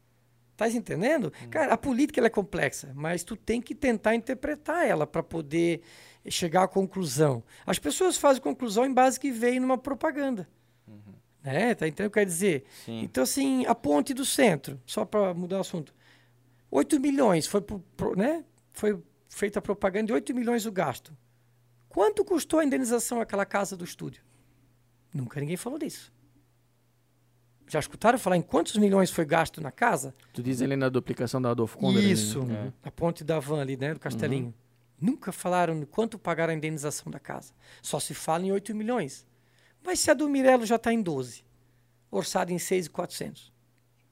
[0.55, 1.33] Tá entendendo?
[1.43, 1.49] Hum.
[1.49, 5.81] Cara, a política é complexa, mas tu tem que tentar interpretar ela para poder
[6.29, 7.43] chegar à conclusão.
[7.65, 10.47] As pessoas fazem conclusão em base que veio numa propaganda.
[11.43, 11.73] Né?
[11.73, 12.65] Tá entendendo o que quer dizer?
[12.85, 13.01] Sim.
[13.01, 15.93] Então, assim, a ponte do centro, só para mudar o assunto.
[16.69, 18.45] 8 milhões foi, pro- pro- né?
[18.73, 19.01] foi
[19.33, 21.15] feita a propaganda de 8 milhões o gasto.
[21.89, 24.23] Quanto custou a indenização àquela casa do estúdio?
[25.13, 26.11] Nunca ninguém falou disso.
[27.67, 30.13] Já escutaram falar em quantos milhões foi gasto na casa?
[30.33, 31.97] Tu diz ali na duplicação da Adolfo Conde.
[31.97, 32.13] ali, né?
[32.13, 32.73] Isso, É.
[32.83, 34.53] a ponte da van ali, né, do Castelinho.
[34.99, 37.53] Nunca falaram de quanto pagaram a indenização da casa.
[37.81, 39.25] Só se fala em 8 milhões.
[39.83, 41.43] Mas se a do Mirelo já está em 12,
[42.11, 43.51] orçado em 6,400.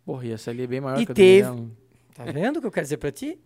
[0.03, 1.72] Porra, e essa ali é bem maior E que a do teve- Mirella.
[2.15, 3.39] Tá vendo o que eu quero dizer para ti?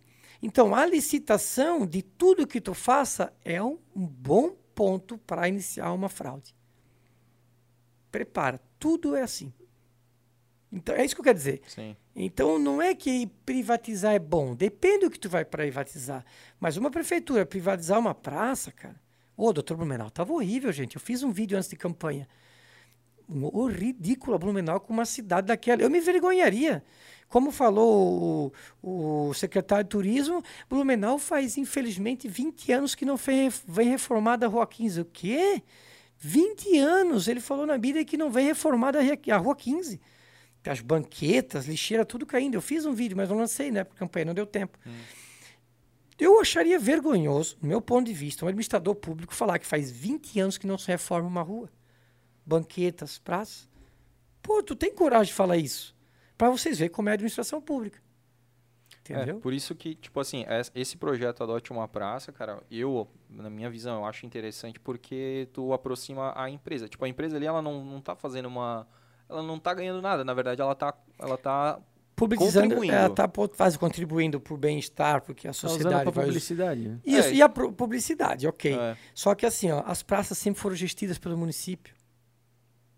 [0.46, 5.92] Então, a licitação de tudo que tu faça é um, um bom ponto para iniciar
[5.92, 6.54] uma fraude.
[8.12, 9.52] Prepara, tudo é assim.
[10.70, 11.62] Então, é isso que eu quero dizer.
[11.66, 11.96] Sim.
[12.14, 16.24] Então não é que privatizar é bom, depende do que tu vai privatizar.
[16.60, 19.00] Mas uma prefeitura privatizar uma praça, cara.
[19.36, 20.94] Ô, doutor Blumenau, tava horrível, gente.
[20.94, 22.28] Eu fiz um vídeo antes de campanha.
[23.28, 25.82] O ridículo a Blumenau com uma cidade daquela.
[25.82, 26.84] Eu me envergonharia.
[27.28, 33.50] Como falou o, o secretário de turismo, Blumenau faz, infelizmente, 20 anos que não foi,
[33.66, 35.00] vem reformada a Rua 15.
[35.00, 35.62] O quê?
[36.18, 37.26] 20 anos.
[37.26, 40.00] Ele falou na mídia que não vem reformada a Rua 15
[40.70, 42.54] as banquetas, lixeira, tudo caindo.
[42.54, 43.84] Eu fiz um vídeo, mas não lancei, né?
[43.84, 44.78] Porque a campanha não deu tempo.
[46.18, 50.40] Eu acharia vergonhoso, do meu ponto de vista, um administrador público falar que faz 20
[50.40, 51.70] anos que não se reforma uma rua.
[52.46, 53.68] Banquetas, praças.
[54.42, 55.94] Pô, tu tem coragem de falar isso?
[56.38, 57.98] Para vocês verem como é a administração pública.
[59.00, 59.36] Entendeu?
[59.36, 63.48] É, por isso que, tipo assim, es- esse projeto Adote uma Praça, cara, eu, na
[63.48, 66.88] minha visão, eu acho interessante porque tu aproxima a empresa.
[66.88, 68.86] Tipo, a empresa ali, ela não, não tá fazendo uma...
[69.28, 71.80] Ela não tá ganhando nada, na verdade, ela tá, ela tá
[72.14, 72.94] Publicizando, contribuindo.
[72.94, 76.24] ela está faz, contribuindo para o bem-estar, porque a Tá sociedade vai...
[76.26, 77.00] publicidade, né?
[77.04, 77.34] Isso, É.
[77.34, 78.74] e a pro- publicidade, ok.
[78.76, 78.96] É.
[79.14, 81.94] Só que assim, ó, as praças sempre foram gestidas pelo município.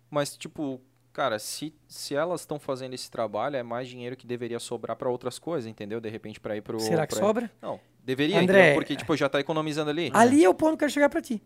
[0.09, 0.81] Mas, tipo,
[1.13, 5.09] cara, se, se elas estão fazendo esse trabalho, é mais dinheiro que deveria sobrar pra
[5.09, 5.99] outras coisas, entendeu?
[6.01, 6.79] De repente, pra ir pro...
[6.79, 7.51] Será que pra- sobra?
[7.61, 8.75] Não, deveria, André, entendeu?
[8.81, 10.09] Porque, tipo, já tá economizando ali.
[10.13, 11.41] Ali é o ponto que eu quero chegar para ti.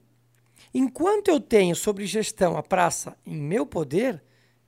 [0.74, 4.24] Enquanto eu tenho sobre gestão a praça em meu poder,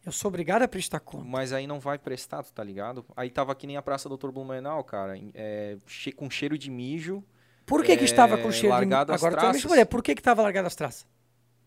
[0.05, 1.23] eu sou obrigado a prestar conta.
[1.25, 3.05] Mas aí não vai prestar, tu tá ligado?
[3.15, 7.23] Aí tava que nem a Praça Doutor Blumenau, cara, é, che- com cheiro de mijo.
[7.65, 8.93] Por que, que É, estava com cheiro de...
[8.93, 9.55] as Agora tu vai me traças.
[9.63, 9.85] responder.
[9.85, 11.07] Por que que estava largado as traças?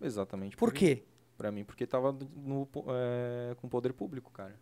[0.00, 0.56] Exatamente.
[0.56, 1.02] Por quê?
[1.38, 4.54] Pra mim, porque tava no, é, com poder público, cara.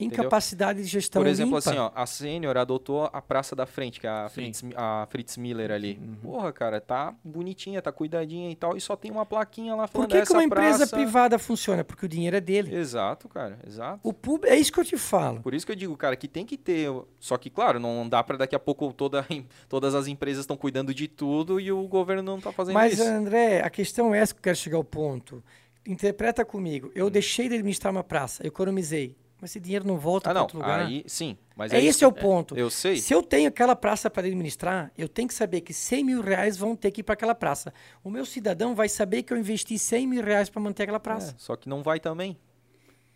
[0.00, 1.70] Incapacidade de gestão Por exemplo, limpa.
[1.70, 4.28] assim, ó, a Sênior adotou a Praça da Frente, que é a.
[4.28, 6.00] Fritz, a Fritz Miller ali.
[6.00, 6.14] Uhum.
[6.22, 9.92] Porra, cara, tá bonitinha, tá cuidadinha e tal, e só tem uma plaquinha lá Por
[9.92, 10.96] falando que, que essa uma empresa praça...
[10.96, 11.84] privada funciona?
[11.84, 12.74] Porque o dinheiro é dele.
[12.74, 14.00] Exato, cara, exato.
[14.02, 15.40] O público, é isso que eu te falo.
[15.40, 16.90] Por isso que eu digo, cara, que tem que ter.
[17.18, 19.26] Só que, claro, não dá pra daqui a pouco toda,
[19.68, 23.02] todas as empresas estão cuidando de tudo e o governo não tá fazendo Mas, isso.
[23.02, 25.42] André, a questão é essa que eu quero chegar ao ponto.
[25.90, 26.90] Interpreta comigo.
[26.94, 29.16] Eu deixei de administrar uma praça, eu economizei.
[29.40, 30.42] Mas esse dinheiro não volta Ah, para não.
[30.42, 30.80] outro lugar.
[30.86, 31.36] Aí, sim.
[31.56, 32.54] Mas É aí- esse é o ponto.
[32.56, 32.96] Eu sei.
[32.98, 36.58] Se eu tenho aquela praça para administrar, eu tenho que saber que 100 mil reais
[36.58, 37.72] vão ter que ir para aquela praça.
[38.04, 41.32] O meu cidadão vai saber que eu investi 100 mil reais para manter aquela praça.
[41.32, 42.36] É, só que não vai também.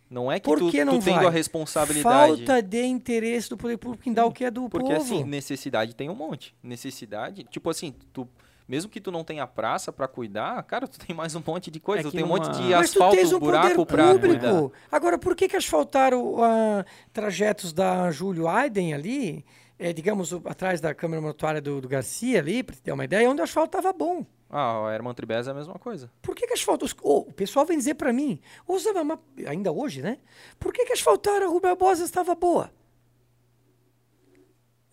[0.09, 2.37] Não é que Por tu, que não tu tendo a responsabilidade.
[2.45, 5.01] Falta de interesse do poder público em dar o que é do Porque povo.
[5.15, 6.55] assim, necessidade tem um monte.
[6.61, 8.27] Necessidade, tipo assim, tu
[8.67, 11.79] mesmo que tu não tenha praça para cuidar, cara, tu tem mais um monte de
[11.79, 13.85] coisa, É tu que tem um monte de Mas tu asfalto, tens um buraco poder
[13.85, 14.39] pra público.
[14.39, 14.69] cuidar.
[14.91, 19.45] Agora, por que que asfaltaram ah, trajetos da Júlio Aiden ali,
[19.77, 23.05] eh, digamos, o- atrás da Câmara Mortuária do, do Garcia ali, para te ter uma
[23.05, 24.25] ideia, onde o asfalto estava bom?
[24.49, 26.09] Ah, o Herman Tribes é a mesma coisa.
[26.21, 26.87] Por que que asfaltou?
[27.01, 30.19] Oh, o pessoal vem dizer para mim, usava uma- ainda hoje, né?
[30.59, 32.71] Por que que asfaltaram a Rua Barbosa estava boa?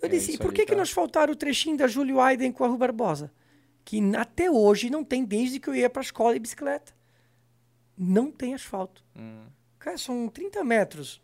[0.00, 2.50] Eu É, disse, e por que que tá- não asfaltaram o trechinho da Júlio Aiden
[2.50, 3.30] com a Rua Barbosa?
[3.84, 6.92] Que até hoje não tem desde que eu ia para a escola de bicicleta.
[7.96, 9.04] Não tem asfalto.
[9.16, 9.44] Hum.
[9.78, 11.20] Cara, são 30 metros.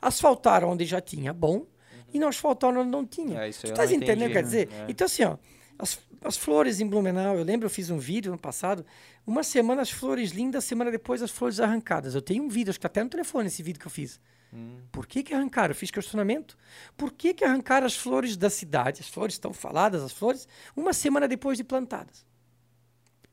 [0.00, 1.66] Asfaltaram onde já tinha bom
[2.12, 3.40] e não asfaltaram onde não tinha.
[3.40, 4.68] É, tu estás entendendo o que quer entendi, dizer?
[4.68, 4.84] né?
[4.88, 4.90] É.
[4.90, 5.36] Então, assim, ó,
[5.78, 8.84] as, as flores em Blumenau, eu lembro, eu fiz um vídeo ano passado,
[9.26, 12.14] uma semana as flores lindas, semana depois as flores arrancadas.
[12.14, 14.20] Eu tenho um vídeo, acho que tá até no telefone esse vídeo que eu fiz.
[14.52, 14.80] Hum.
[14.92, 15.72] Por que que arrancaram?
[15.72, 16.56] Eu fiz questionamento.
[16.96, 19.00] Por que que arrancaram as flores da cidade?
[19.00, 20.46] As flores estão faladas, as flores,
[20.76, 22.24] uma semana depois de plantadas.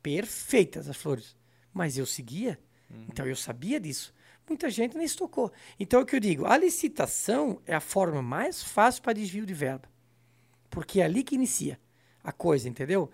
[0.02, 1.36] Perfeitas as flores.
[1.74, 2.60] Mas eu seguia,
[3.08, 4.14] então eu sabia disso.
[4.48, 5.52] Muita gente nem se tocou.
[5.80, 9.46] Então é o que eu digo, a licitação é a forma mais fácil para desvio
[9.46, 9.88] de verba.
[10.70, 11.80] Porque é ali que inicia
[12.24, 13.10] a coisa, entendeu?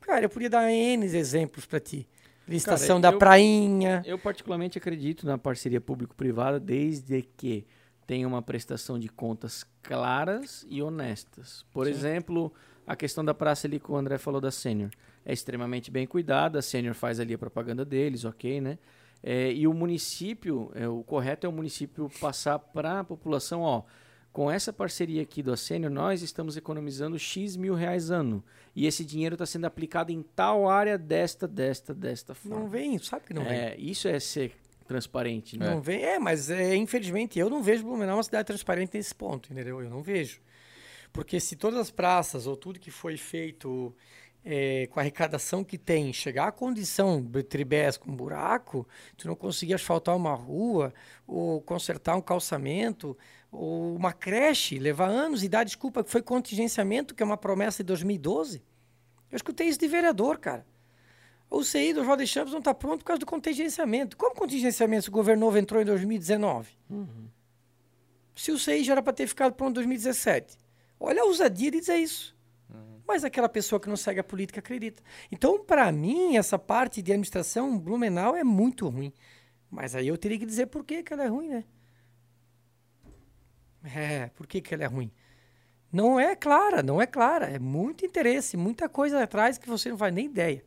[0.00, 2.08] Cara, eu podia dar N exemplos para ti.
[2.46, 4.02] Licitação da eu- prainha.
[4.06, 7.66] Eu particularmente acredito na parceria público-privada desde que
[8.06, 11.64] tenha uma prestação de contas claras e honestas.
[11.72, 12.52] Por exemplo,
[12.86, 14.90] a questão da praça ali que o André falou da Sênior.
[15.24, 18.78] É extremamente bem cuidada, a Sênior faz ali a propaganda deles, ok, né?
[19.24, 23.82] É, e o município, é, o correto é o município passar para a população, ó,
[24.36, 28.44] com essa parceria aqui do Sênior, nós estamos economizando X mil reais ano.
[28.74, 32.60] E esse dinheiro está sendo aplicado em tal área desta, desta, desta forma.
[32.60, 33.58] Não vem, sabe que não vem.
[33.58, 34.52] É, isso é ser
[34.86, 35.70] transparente, né?
[35.70, 36.02] Não vem.
[36.04, 39.80] É, mas é, infelizmente eu não vejo Blumenau uma cidade transparente nesse ponto, entendeu?
[39.80, 40.42] Eu não vejo.
[41.14, 43.96] Porque se todas as praças ou tudo que foi feito
[44.44, 48.86] é, com a arrecadação que tem chegar à condição de tribés com buraco,
[49.16, 50.92] tu não conseguir asfaltar uma rua
[51.26, 53.16] ou consertar um calçamento
[53.52, 57.86] uma creche, levar anos e dar desculpa que foi contingenciamento, que é uma promessa de
[57.88, 58.62] 2012.
[59.30, 60.66] Eu escutei isso de vereador, cara.
[61.48, 64.16] O CI do Roda Champs não está pronto por causa do contingenciamento.
[64.16, 66.76] Como contingenciamento se o governo novo entrou em 2019?
[68.34, 70.58] Se o CI já era para ter ficado pronto em 2017.
[70.98, 72.36] Olha a ousadia de dizer isso.
[73.06, 75.00] Mas aquela pessoa que não segue a política acredita.
[75.30, 79.12] Então, para mim, essa parte de administração Blumenau é muito ruim.
[79.70, 81.64] Mas aí eu teria que dizer por que, que ela é ruim, né?
[83.94, 85.10] É, por que, que ela é ruim?
[85.92, 87.46] Não é clara, não é clara.
[87.46, 90.64] É muito interesse, muita coisa atrás que você não faz nem ideia.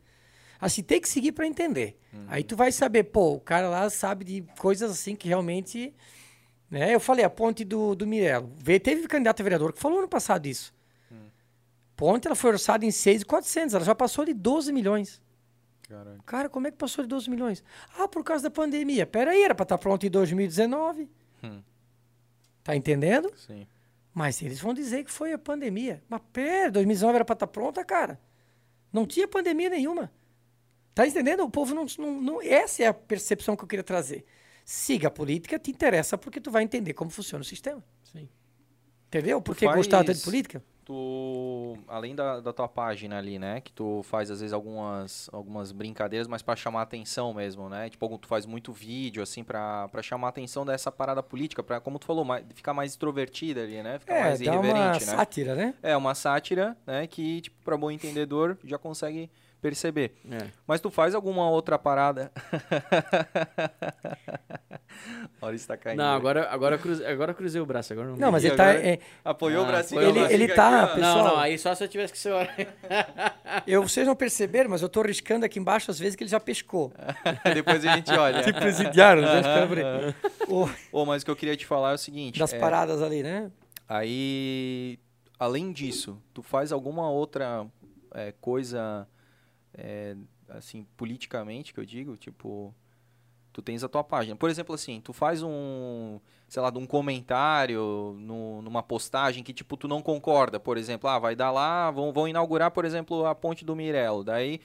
[0.60, 1.98] Assim, tem que seguir para entender.
[2.28, 5.94] Aí tu vai saber, pô, o cara lá sabe de coisas assim que realmente.
[6.70, 6.94] Né?
[6.94, 8.52] Eu falei, a ponte do, do Mirelo.
[8.84, 10.74] Teve candidato a vereador que falou ano passado isso.
[12.00, 15.22] Ponte ela foi orçada em 6,400, ela já passou de 12 milhões.
[15.90, 16.24] Caralho.
[16.26, 17.62] Cara, como é que passou de 12 milhões?
[17.98, 19.06] Ah, por causa da pandemia.
[19.06, 21.10] Pera aí, era para estar pronto em 2019.
[21.44, 21.62] Hum.
[22.64, 23.32] Tá entendendo?
[23.36, 23.66] Sim.
[24.14, 26.04] Mas eles vão dizer que foi a pandemia.
[26.10, 28.20] Mas pera, 2019 era para estar pronta, cara.
[28.92, 30.12] Não tinha pandemia nenhuma.
[30.94, 31.44] Tá entendendo?
[31.44, 34.26] O povo não, não, não- Essa é a percepção que eu queria trazer.
[34.66, 37.84] Siga a política, te interessa porque tu vai entender como funciona o sistema.
[38.04, 38.28] Sim.
[39.08, 39.42] Entendeu?
[39.42, 40.64] Por que faz- gostar de política?
[40.90, 45.72] Tu, além da, da tua página ali, né, que tu faz às vezes algumas, algumas
[45.72, 47.92] brincadeiras, mas pra chamar atenção mesmo, né?
[47.92, 52.00] Tipo, tu faz muito vídeo assim pra pra chamar atenção dessa parada política, para como
[52.00, 54.00] tu falou, mais, ficar mais extrovertida ali, né?
[54.00, 55.12] Ficar É, mais dá uma irreverente, né?
[55.16, 55.76] sátira, né?
[55.84, 59.30] É uma sátira, né, que tipo para bom entendedor já consegue
[59.62, 60.16] perceber.
[60.30, 60.48] É.
[60.68, 62.32] Mas tu faz alguma outra parada?
[65.42, 66.00] Olha, está caindo.
[66.00, 67.94] Não, agora, agora, eu cruze- agora cruzei o braço.
[67.94, 68.74] Agora não, Não, mas ele tá.
[68.74, 70.02] é, Apoiou Ah, o bracinho.
[70.02, 71.18] foi o aqui, bracinho ele tá, aqui, pessoal.
[71.18, 72.34] Não, não, aí só se eu tivesse que ser.
[73.66, 76.40] eu, vocês não perceberam, mas eu tô riscando aqui embaixo às vezes que ele já
[76.40, 76.92] pescou.
[77.54, 78.44] Depois a gente olha.
[78.44, 79.38] Tipo presidiário, né?
[79.38, 80.16] Ficando por aí.
[80.48, 80.70] O-
[81.02, 82.38] Ô, mas o que eu queria te falar é o seguinte.
[82.40, 83.50] das é, paradas ali, né?
[83.88, 85.00] Aí,
[85.40, 87.66] além disso, tu faz alguma outra
[88.14, 89.08] é, coisa,
[89.84, 90.16] é,
[90.50, 92.16] assim, politicamente, que eu digo?
[92.18, 92.74] Tipo,
[93.52, 94.36] tu tens a tua página.
[94.36, 99.76] Por exemplo, assim, tu faz um, sei lá, um comentário no- numa postagem que, tipo,
[99.78, 100.60] tu não concorda.
[100.60, 104.24] Por exemplo, ah, vai dar lá, vão, vão inaugurar, por exemplo, a ponte do Mirelo.
[104.24, 104.60] Daí,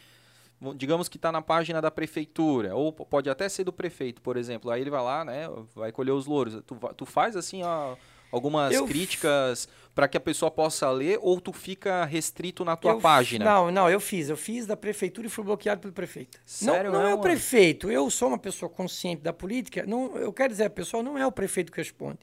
[0.76, 4.70] digamos que tá na página da prefeitura, ou pode até ser do prefeito, por exemplo.
[4.70, 6.62] Aí ele vai lá, né, vai colher os louros.
[6.66, 7.96] Tu, tu faz, assim, ó,
[8.34, 12.92] algumas Eu- críticas para que a pessoa possa ler, ou tu fica restrito na tua
[12.92, 13.44] Eu- página?
[13.44, 14.28] Não, não, eu fiz.
[14.28, 16.38] Eu fiz da prefeitura e fui bloqueado pelo prefeito.
[16.44, 17.90] Sério não, não é o prefeito.
[17.90, 19.84] Eu sou uma pessoa consciente da política.
[19.86, 22.18] Não, eu quero dizer, a pessoa não é o prefeito que responde.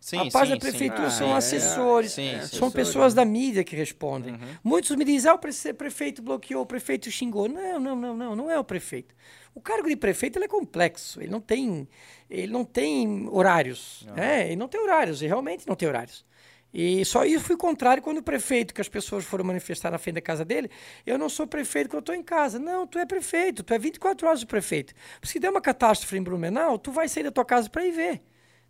[0.00, 0.70] Sim, a página sim, da sim.
[0.78, 3.22] prefeitura Ah, são é, assessores, sim, são assessores, pessoas né?
[3.22, 4.32] da mídia que respondem.
[4.34, 4.40] Uhum.
[4.64, 7.48] Muitos me dizem, ah, o pre- prefeito bloqueou, o prefeito xingou.
[7.48, 9.14] Não, não, não, não, não é o prefeito.
[9.54, 11.88] O cargo de prefeito ele é complexo, ele não tem,
[12.30, 14.06] ele não tem horários.
[14.16, 16.24] É, ele não tem horários, ele realmente não tem horários.
[16.72, 20.14] E só isso fui contrário quando o prefeito, que as pessoas foram manifestar na frente
[20.14, 20.70] da casa dele,
[21.04, 22.58] eu não sou prefeito quando eu estou em casa.
[22.58, 24.94] Não, tu é prefeito, tu é 24 horas o prefeito.
[25.22, 28.22] Se der uma catástrofe em Blumenau, tu vai sair da tua casa para ir ver.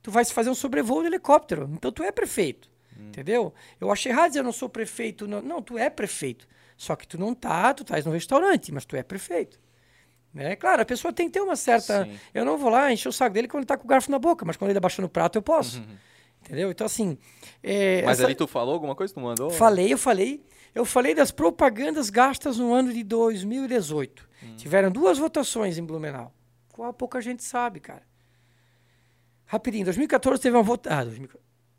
[0.03, 1.71] Tu vai fazer um sobrevoo de helicóptero.
[1.73, 2.69] Então tu é prefeito.
[2.99, 3.53] Entendeu?
[3.81, 5.29] Eu achei errado dizer eu não sou prefeito.
[5.29, 6.49] Não, não, tu é prefeito.
[6.77, 9.61] Só que tu não tá, tu estás no restaurante, mas tu é prefeito.
[10.33, 10.57] Né?
[10.57, 12.05] Claro, a pessoa tem que ter uma certa.
[12.05, 12.19] Sim.
[12.33, 14.19] Eu não vou lá encher o saco dele quando ele tá com o garfo na
[14.19, 15.83] boca, mas quando ele abaixou no prato eu posso.
[16.41, 16.71] Entendeu?
[16.71, 17.19] Então, assim.
[17.63, 19.13] é, Mas essa- ali tu falou alguma coisa?
[19.15, 19.51] Tu mandou?
[19.51, 20.43] Falei, eu falei.
[20.75, 24.27] Eu falei das propagandas gastas no ano de 2018.
[24.57, 26.33] Tiveram duas votações em Blumenau.
[26.73, 28.03] Qual pouca gente sabe, cara.
[29.47, 30.99] Rapidinho, 2014 teve uma votação.
[30.99, 31.29] Ah, 2000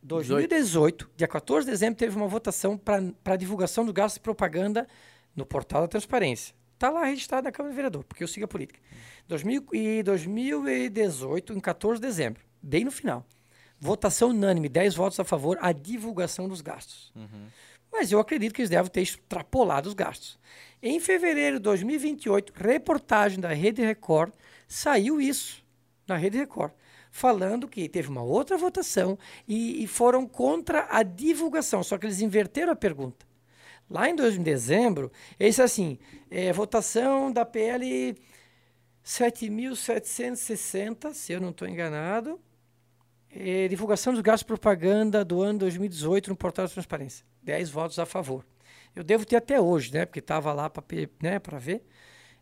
[0.06, 4.86] 2018, dia 14 de dezembro, teve uma votação para divulgação do gasto de propaganda
[5.34, 6.54] no portal da transparência.
[6.84, 8.78] Está lá registrado na Câmara de Vereador, porque eu sigo a política.
[9.30, 13.26] 2000 e 2018, em 14 de dezembro, bem no final.
[13.80, 17.14] Votação unânime, 10 votos a favor, a divulgação dos gastos.
[17.90, 20.38] Mas eu acredito que eles devem ter extrapolado os gastos.
[20.82, 24.34] Em fevereiro de 2028, reportagem da Rede Record,
[24.68, 25.64] saiu isso
[26.06, 26.74] na Rede Record,
[27.10, 32.20] falando que teve uma outra votação e, e foram contra a divulgação, só que eles
[32.20, 33.26] inverteram a pergunta.
[33.90, 36.00] Lá em 2 de dezembro, esse assim,
[36.30, 38.16] é, votação da PL
[39.06, 42.40] 7.760, se eu não estou enganado,
[43.30, 47.26] é, divulgação dos gastos de propaganda do ano 2018 no portal de transparência.
[47.42, 48.46] 10 votos a favor.
[48.96, 50.06] Eu devo ter até hoje, né?
[50.06, 50.84] Porque estava lá para
[51.22, 51.84] né, ver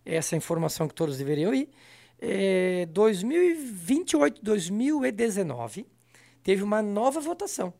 [0.05, 1.69] essa informação que todos deveriam ir.
[2.19, 5.87] É, 2028, 2019,
[6.43, 7.73] teve uma nova votação.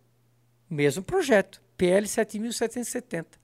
[0.69, 3.40] Mesmo projeto, PL 7.770.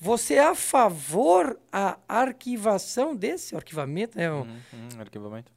[0.00, 4.16] Você é a favor a arquivação desse arquivamento?
[4.16, 4.30] Né?
[4.30, 5.52] Hum, hum, arquivamento?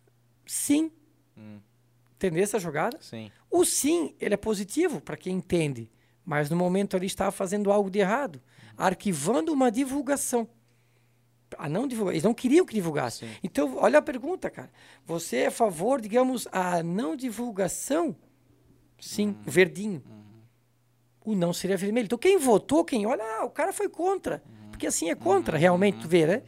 [0.45, 0.91] Sim.
[1.37, 1.59] Hum.
[2.15, 2.97] Entendeu essa jogada?
[3.01, 3.31] Sim.
[3.49, 5.89] O sim, ele é positivo para quem entende,
[6.25, 8.41] mas no momento ali estava fazendo algo de errado,
[8.77, 10.47] arquivando uma divulgação.
[11.57, 13.25] A não divulgar, eles não queriam que divulgasse.
[13.25, 13.31] Sim.
[13.43, 14.71] Então, olha a pergunta, cara.
[15.05, 18.15] Você é a favor, digamos, a não divulgação?
[18.99, 20.01] Sim, verdinho.
[21.23, 22.05] O não seria vermelho.
[22.05, 24.41] Então, quem votou, quem olha, ah, o cara foi contra.
[24.69, 26.41] Porque assim é contra, realmente, tu vê, né?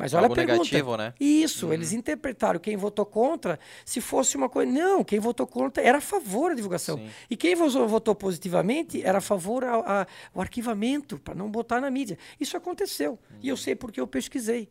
[0.00, 0.58] Mas olha Algo a pergunta.
[0.62, 1.12] negativo, né?
[1.20, 4.72] Isso, eles interpretaram quem votou contra se fosse uma coisa.
[4.72, 6.96] Não, quem votou contra era a favor da divulgação.
[6.96, 7.10] Sim.
[7.28, 12.16] E quem votou, positivamente era a favor ao ao arquivamento, para não botar na mídia.
[12.40, 13.18] Isso aconteceu.
[13.42, 14.70] E eu sei porque eu pesquisei.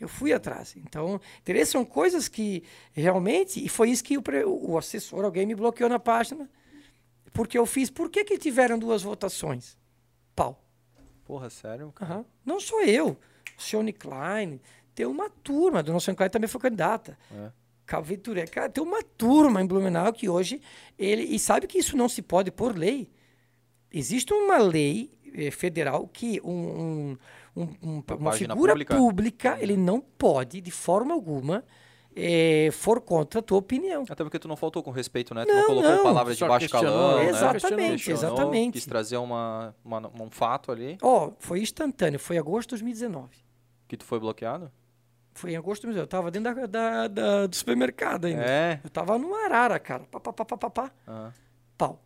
[0.00, 0.74] Eu fui atrás.
[0.76, 1.20] Então,
[1.66, 3.62] são coisas que realmente.
[3.62, 6.48] E foi isso que o, o assessor, alguém me bloqueou na página.
[7.32, 7.90] Porque eu fiz.
[7.90, 9.76] Por que, que tiveram duas votações?
[10.34, 10.62] Pau.
[11.24, 11.92] Porra, sério?
[12.00, 12.24] Aham.
[12.44, 13.16] Não sou eu.
[13.56, 14.60] Shone Klein.
[14.94, 15.82] Tem uma turma.
[15.82, 17.18] Dona Shone Klein também foi candidata.
[17.32, 17.50] É.
[17.86, 18.46] Calviture.
[18.46, 20.60] Cara, tem uma turma em Blumenau que hoje.
[20.98, 23.10] ele E sabe que isso não se pode por lei.
[23.92, 27.18] Existe uma lei eh, federal que um, um-
[27.56, 28.96] um- um- uma figura pública.
[28.96, 31.64] pública, ele não pode, de forma alguma,
[32.20, 34.04] eh, for contra a tua opinião.
[34.08, 35.44] Até porque tu não faltou com respeito, né?
[35.44, 36.02] Tu não, Não, colocou não.
[36.02, 37.28] palavras de Só baixo calão, né?
[37.28, 38.72] Exatamente, Questionou, exatamente.
[38.72, 43.28] Quis trazer uma, uma- um fato ali Ó, foi instantâneo, foi agosto de 2019.
[43.86, 44.70] que tu foi bloqueado.
[45.34, 46.02] Foi em agosto de 2019.
[46.02, 48.42] Eu tava dentro da, da- da- do supermercado ainda.
[48.44, 48.80] É.
[48.82, 50.02] Eu tava no Arara, cara.
[50.10, 50.92] Pá, pá, pá, pá, pá, pá.
[51.06, 51.30] Ah,
[51.76, 52.02] Pau.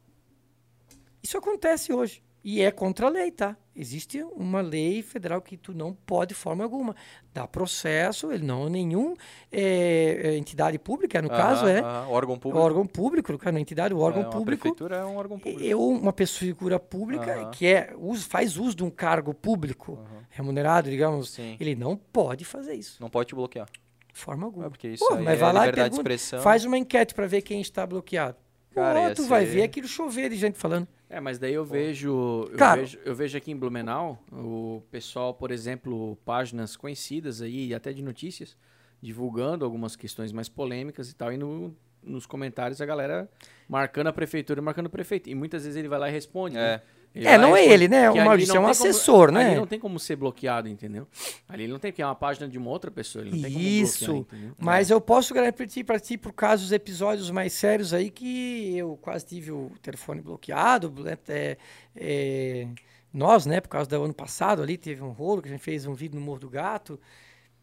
[1.23, 2.23] Isso acontece hoje.
[2.45, 3.57] E é contra a lei, tá?
[3.75, 6.95] Existe uma lei federal que tu não pode de forma alguma.
[7.33, 9.15] Dá processo, ele não nenhum
[9.51, 12.65] é, é, entidade pública, no caso, aham, é aham, órgão público.
[12.65, 14.63] órgão público, no caso, não é entidade, o órgão É, público.
[14.63, 15.63] prefeitura é um órgão público.
[15.63, 17.51] Eu, uma pessoa figura pública Aham.
[17.53, 19.99] que é, usa- faz uso de um cargo público
[20.31, 21.57] remunerado, digamos, Sim.
[21.61, 23.01] ele não pode fazer isso.
[23.01, 23.69] Não pode te bloquear.
[24.13, 24.67] De forma alguma.
[24.67, 26.43] É porque isso Pô, mas é vai lá e liberdade de pergunta, expressão.
[26.43, 28.37] faz uma enquete para ver quem está bloqueado.
[28.75, 30.87] Cara, Pô, ia tu vai ser- ver aquilo chover de gente falando.
[31.11, 35.35] É, mas daí eu vejo, eu Cara- vejo, eu vejo aqui em Blumenau o pessoal,
[35.35, 38.57] por exemplo, páginas conhecidas aí, até de notícias,
[39.01, 43.31] divulgando algumas questões mais polêmicas e tal, e no- nos comentários a galera
[43.69, 45.29] marcando a prefeitura, e marcando o prefeito.
[45.29, 46.57] E muitas vezes ele vai lá e responde.
[46.57, 46.77] É.
[46.79, 46.83] né?
[47.15, 48.11] Ele É, não é responde, ele, né?
[48.11, 49.47] O Maurício é um tem como- assessor, né?
[49.49, 51.07] Ali não tem como ser bloqueado, entendeu?
[51.47, 53.23] Ali ele não tem, porque é uma página de uma outra pessoa.
[53.23, 54.27] Ele não tem como Isso.
[54.59, 58.97] Mas eu posso garantir para ti, por causa dos episódios mais sérios aí, que eu
[59.03, 60.91] quase tive o telefone bloqueado.
[61.05, 61.57] né, é,
[61.95, 62.67] é,
[63.13, 65.85] nós, né, por causa do ano passado ali, teve um rolo que a gente fez
[65.87, 66.99] um vídeo no Morro do Gato.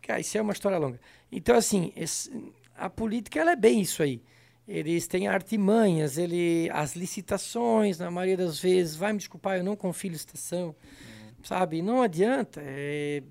[0.01, 0.99] Cara, isso é uma história longa.
[1.31, 2.31] Então, assim, esse-
[2.77, 4.21] a política ela é bem isso aí.
[4.69, 9.75] Eles têm artimanhas, ele, as licitações, na maioria das vezes, vai me desculpar, eu não
[9.75, 11.43] confio licitação, uhum.
[11.43, 11.81] sabe?
[11.81, 12.61] Não adianta.
[12.63, 13.23] É,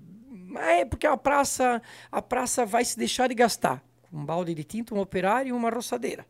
[0.55, 4.93] é porque a praça, a praça vai se deixar de gastar um balde de tinta,
[4.93, 6.25] um operário e uma roçadeira.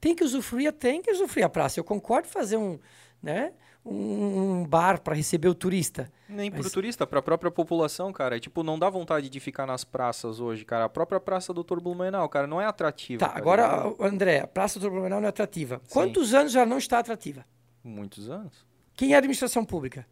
[0.00, 1.80] Tem que usufruir, tem que usufruir a praça.
[1.80, 2.78] Eu concordo fazer um,
[3.22, 3.52] né?
[3.84, 6.10] Um bar para receber o turista.
[6.28, 6.60] Nem mas...
[6.60, 8.38] para o turista, para a própria população, cara.
[8.38, 10.84] tipo, não dá vontade de ficar nas praças hoje, cara.
[10.84, 13.20] A própria Praça do Blumenau, cara, não é atrativa.
[13.20, 13.38] Tá, cara.
[13.38, 15.80] agora, André, a Praça do Blumenau não é atrativa.
[15.84, 15.92] Sim.
[15.92, 17.44] Quantos anos já não está atrativa?
[17.82, 18.64] Muitos anos.
[18.94, 20.06] Quem é a administração pública?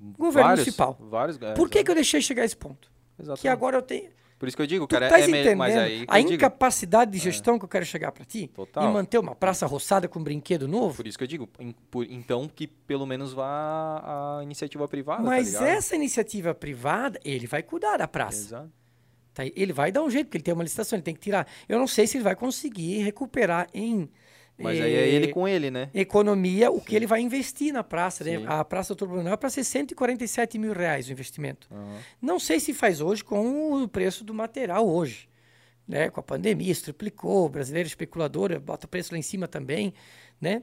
[0.00, 0.96] Governo vários, municipal.
[0.98, 2.90] Vários, é, Por que, que eu deixei chegar a esse ponto?
[3.18, 3.42] Exatamente.
[3.42, 4.10] Que agora eu tenho
[4.42, 6.32] por isso que eu digo, tu cara, é mas aí a digo.
[6.32, 7.58] incapacidade de gestão é.
[7.60, 8.90] que eu quero chegar para ti Total.
[8.90, 10.96] e manter uma praça roçada com um brinquedo novo.
[10.96, 14.02] Por isso que eu digo, em, por, então que pelo menos vá
[14.40, 15.22] a iniciativa privada.
[15.22, 18.40] Tá mas tá essa iniciativa privada, ele vai cuidar da praça.
[18.40, 18.72] Exato.
[19.32, 21.46] Tá, ele vai dar um jeito, porque ele tem uma licitação, ele tem que tirar.
[21.68, 24.10] Eu não sei se ele vai conseguir recuperar em
[24.58, 25.90] mas aí é ele com ele, né?
[25.94, 26.84] Economia, o Sim.
[26.84, 28.22] que ele vai investir na praça.
[28.22, 28.42] Né?
[28.46, 31.66] A Praça do Brunel é para ser 147 mil reais o investimento.
[31.70, 31.98] Uhum.
[32.20, 35.28] Não sei se faz hoje com o preço do material hoje.
[35.86, 36.10] Né?
[36.10, 39.92] Com a pandemia, isso triplicou, o brasileiro especulador bota preço lá em cima também.
[40.40, 40.62] Né?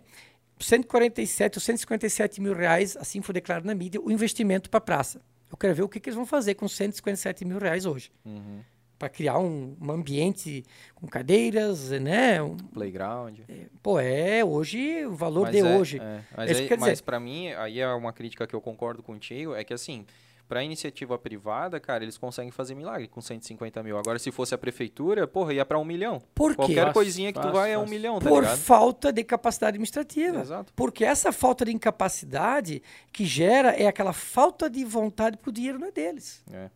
[0.59, 5.21] 147 ou 157 mil reais, assim foi declarado na mídia, o investimento para a praça.
[5.51, 8.11] Eu quero ver o que, que, eles vão fazer com 157 mil reais hoje.
[8.25, 8.61] Uhum
[8.99, 12.43] para criar um, um, ambiente com cadeiras, né?
[12.43, 13.39] Um, Playground.
[13.47, 15.99] É, pô, é hoje o valor mas de é, hoje.
[15.99, 16.21] É.
[16.35, 19.73] Mas, é mas para mim, aí é uma crítica que eu concordo contigo, é que
[19.73, 20.05] assim,
[20.49, 23.97] para iniciativa privada, cara, eles conseguem fazer milagre com 150 mil.
[23.97, 26.21] Agora, se fosse a prefeitura, porra, ia para um milhão.
[26.35, 26.55] Por quê?
[26.55, 27.73] Qualquer coisinha que tu vai fácil.
[27.73, 28.57] é um milhão, tá Por ligado?
[28.57, 30.41] falta de capacidade administrativa.
[30.41, 30.73] Exato.
[30.75, 32.81] Porque essa falta de incapacidade
[33.13, 36.43] que gera é aquela falta de vontade porque o dinheiro não é deles.
[36.51, 36.69] É.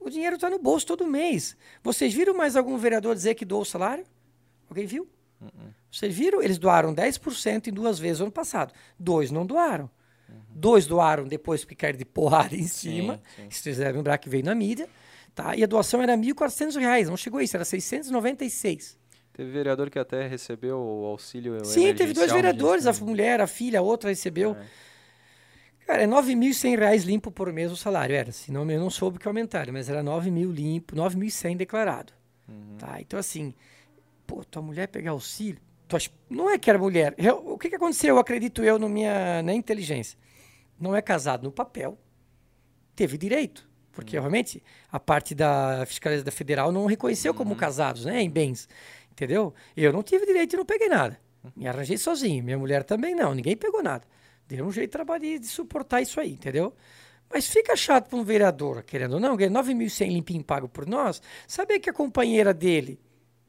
[0.00, 1.56] O dinheiro está no bolso todo mês.
[1.82, 4.04] Vocês viram mais algum vereador dizer que doou o salário?
[4.68, 5.08] Alguém viu?
[5.40, 5.74] Uh -uh.
[5.90, 6.42] Vocês viram?
[6.42, 8.72] Eles doaram 10% em duas vezes no ano passado.
[8.98, 9.90] Dois não doaram.
[10.28, 10.36] Uhum.
[10.54, 13.20] Dois doaram depois porque caíram de porrada em cima.
[13.36, 13.50] Sim, sim.
[13.50, 14.88] vocês devem lembrar que veio na mídia.
[15.34, 15.56] Tá?
[15.56, 18.98] E a doação era R$ 1.400, não chegou a isso, era 696.
[19.32, 23.78] Teve vereador que até recebeu o auxílio Sim, teve dois vereadores, a mulher, a filha,
[23.78, 24.52] a outra recebeu.
[24.52, 24.89] É.
[25.90, 28.14] Cara, é 9.100 reais limpo por mês o salário.
[28.14, 32.12] Era, senão eu não soube que aumentaram, mas era 9 mil limpo, 9.100 declarado.
[32.48, 32.76] Uhum.
[32.78, 33.00] Tá?
[33.00, 33.52] Então, assim,
[34.24, 35.98] pô, tua mulher pegar auxílio, tua,
[36.28, 37.12] não é que era mulher.
[37.18, 40.16] Eu, o que, que aconteceu, eu acredito eu, no minha, na inteligência?
[40.78, 41.98] Não é casado no papel,
[42.94, 43.68] teve direito.
[43.90, 44.22] Porque, uhum.
[44.22, 44.62] realmente,
[44.92, 47.56] a parte da fiscalização da federal não reconheceu como uhum.
[47.56, 48.68] casados, né, em bens.
[49.10, 49.52] Entendeu?
[49.76, 51.20] Eu não tive direito e não peguei nada.
[51.42, 51.50] Uhum.
[51.56, 52.44] Me arranjei sozinho.
[52.44, 53.34] Minha mulher também não.
[53.34, 54.06] Ninguém pegou nada.
[54.50, 56.74] Deu um jeito de trabalhar de suportar isso aí, entendeu?
[57.32, 61.22] Mas fica chato para um vereador, querendo ou não, ganhar 9.100 limpinho pago por nós,
[61.46, 62.98] saber que a companheira dele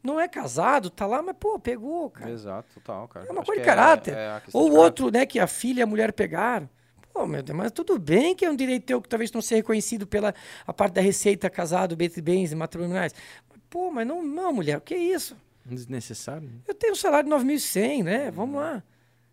[0.04, 2.30] não é casado, tá lá, mas pô, pegou, cara.
[2.30, 3.26] Exato, total, cara.
[3.28, 4.14] É uma coisa de caráter.
[4.14, 6.70] É, é ou o outro, né, que a filha e a mulher pegaram.
[7.12, 9.56] Pô, meu Deus, mas tudo bem que é um direito teu que talvez não seja
[9.56, 13.14] reconhecido pela a parte da receita casado, bens e matrimoniais.
[13.72, 15.36] Pô, mas não, não, mulher, o que é isso?
[15.66, 16.50] Desnecessário.
[16.68, 18.32] Eu tenho um salário de 9.100, né?
[18.32, 18.84] Vamos lá.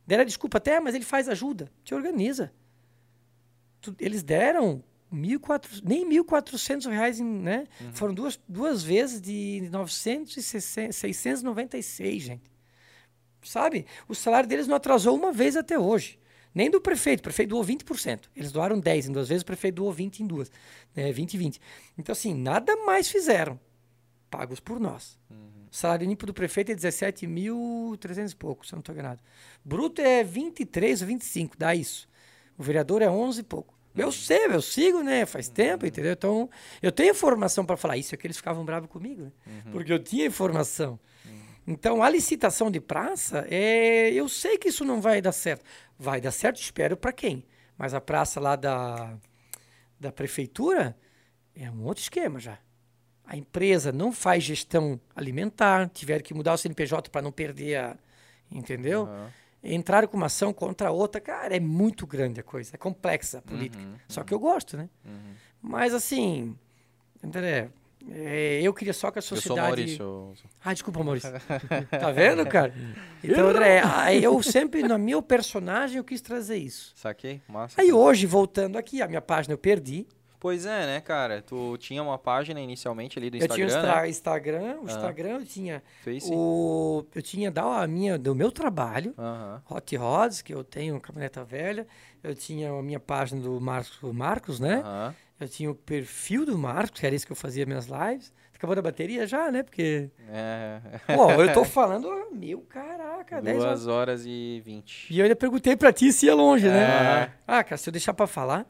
[0.09, 2.51] Deram desculpa até, mas ele faz ajuda, te organiza.
[3.79, 4.83] Tu, eles deram
[5.13, 7.67] 1.400, nem 1.400 reais, em, né?
[7.79, 7.93] Uhum.
[7.93, 12.51] Foram duas, duas vezes de 960, 696, gente.
[13.43, 13.85] Sabe?
[14.09, 16.19] O salário deles não atrasou uma vez até hoje.
[16.55, 17.21] Nem do prefeito.
[17.21, 18.31] O prefeito doou 20%.
[18.35, 20.51] Eles doaram 10 em duas vezes, o prefeito doou 20 em duas.
[20.97, 21.13] Né?
[21.13, 21.61] 20 e 20.
[21.99, 23.61] Então, assim, nada mais fizeram.
[24.31, 25.19] Pagos por nós.
[25.31, 25.58] Uhum.
[25.71, 29.21] O salário limpo do prefeito é 17.300 e pouco, se eu não estou enganado.
[29.65, 32.09] Bruto é 23 ou 25, dá isso.
[32.57, 33.79] O vereador é 11 e pouco.
[33.95, 35.27] Eu sei, eu sigo, né?
[35.27, 36.13] Faz tempo, entendeu?
[36.13, 36.49] Então,
[36.81, 37.97] eu tenho informação para falar.
[37.97, 39.33] Isso é que eles ficavam bravos comigo, né?
[39.47, 39.73] Uhum.
[39.73, 41.01] Porque eu tinha informação.
[41.25, 41.33] Uhum.
[41.67, 45.65] Então, a licitação de praça, é, eu sei que isso não vai dar certo.
[45.99, 47.45] Vai dar certo, espero para quem?
[47.77, 49.17] Mas a praça lá da,
[49.99, 50.97] da prefeitura
[51.55, 52.59] é um outro esquema já
[53.29, 57.97] a empresa não faz gestão alimentar, tiveram que mudar o CNPJ para não perder a.
[58.51, 59.05] Entendeu?
[59.05, 59.27] Uhum.
[59.63, 63.39] Entraram com uma ação contra a outra, cara, é muito grande a coisa, é complexa
[63.39, 63.85] a política.
[63.85, 64.89] Uhum, Só que eu gosto, né?
[65.05, 65.35] Uhum.
[65.61, 66.57] Mas assim,
[67.23, 67.69] André,
[68.11, 69.83] é, eu queria só que a sociedade.
[69.83, 70.49] Eu sou Maurício.
[70.65, 71.31] Ah, desculpa, Maurício.
[71.91, 72.73] tá vendo, cara?
[73.23, 73.83] Então, André,
[74.23, 76.95] eu sempre, no meu personagem, eu quis trazer isso.
[76.97, 77.79] Saquei, massa.
[77.79, 80.07] Aí hoje, voltando aqui, a minha página eu perdi.
[80.41, 81.43] Pois é, né, cara?
[81.43, 85.45] Tu tinha uma página inicialmente ali do Instagram, Eu tinha o Instagram, o Instagram, eu
[85.45, 86.31] tinha Face.
[86.33, 89.15] o eu tinha da a minha do meu trabalho.
[89.69, 91.87] Hot Rods, que eu tenho caminhoneta velha,
[92.23, 94.83] eu tinha a minha página do Marcos, Marcos né?
[95.41, 98.33] Eu tinha o perfil do Marcos, que era isso que eu fazia minhas lives.
[98.59, 99.63] Acabou da bateria já, né?
[99.63, 100.11] Porque.
[100.29, 100.81] É.
[101.15, 103.85] Pô, eu tô falando, meu caraca, 10 horas.
[103.85, 105.07] Duas horas e vinte.
[105.15, 106.83] E eu ainda perguntei pra ti se ia longe, né?
[106.83, 107.31] É.
[107.47, 108.67] Ah, cara, se eu deixar pra falar.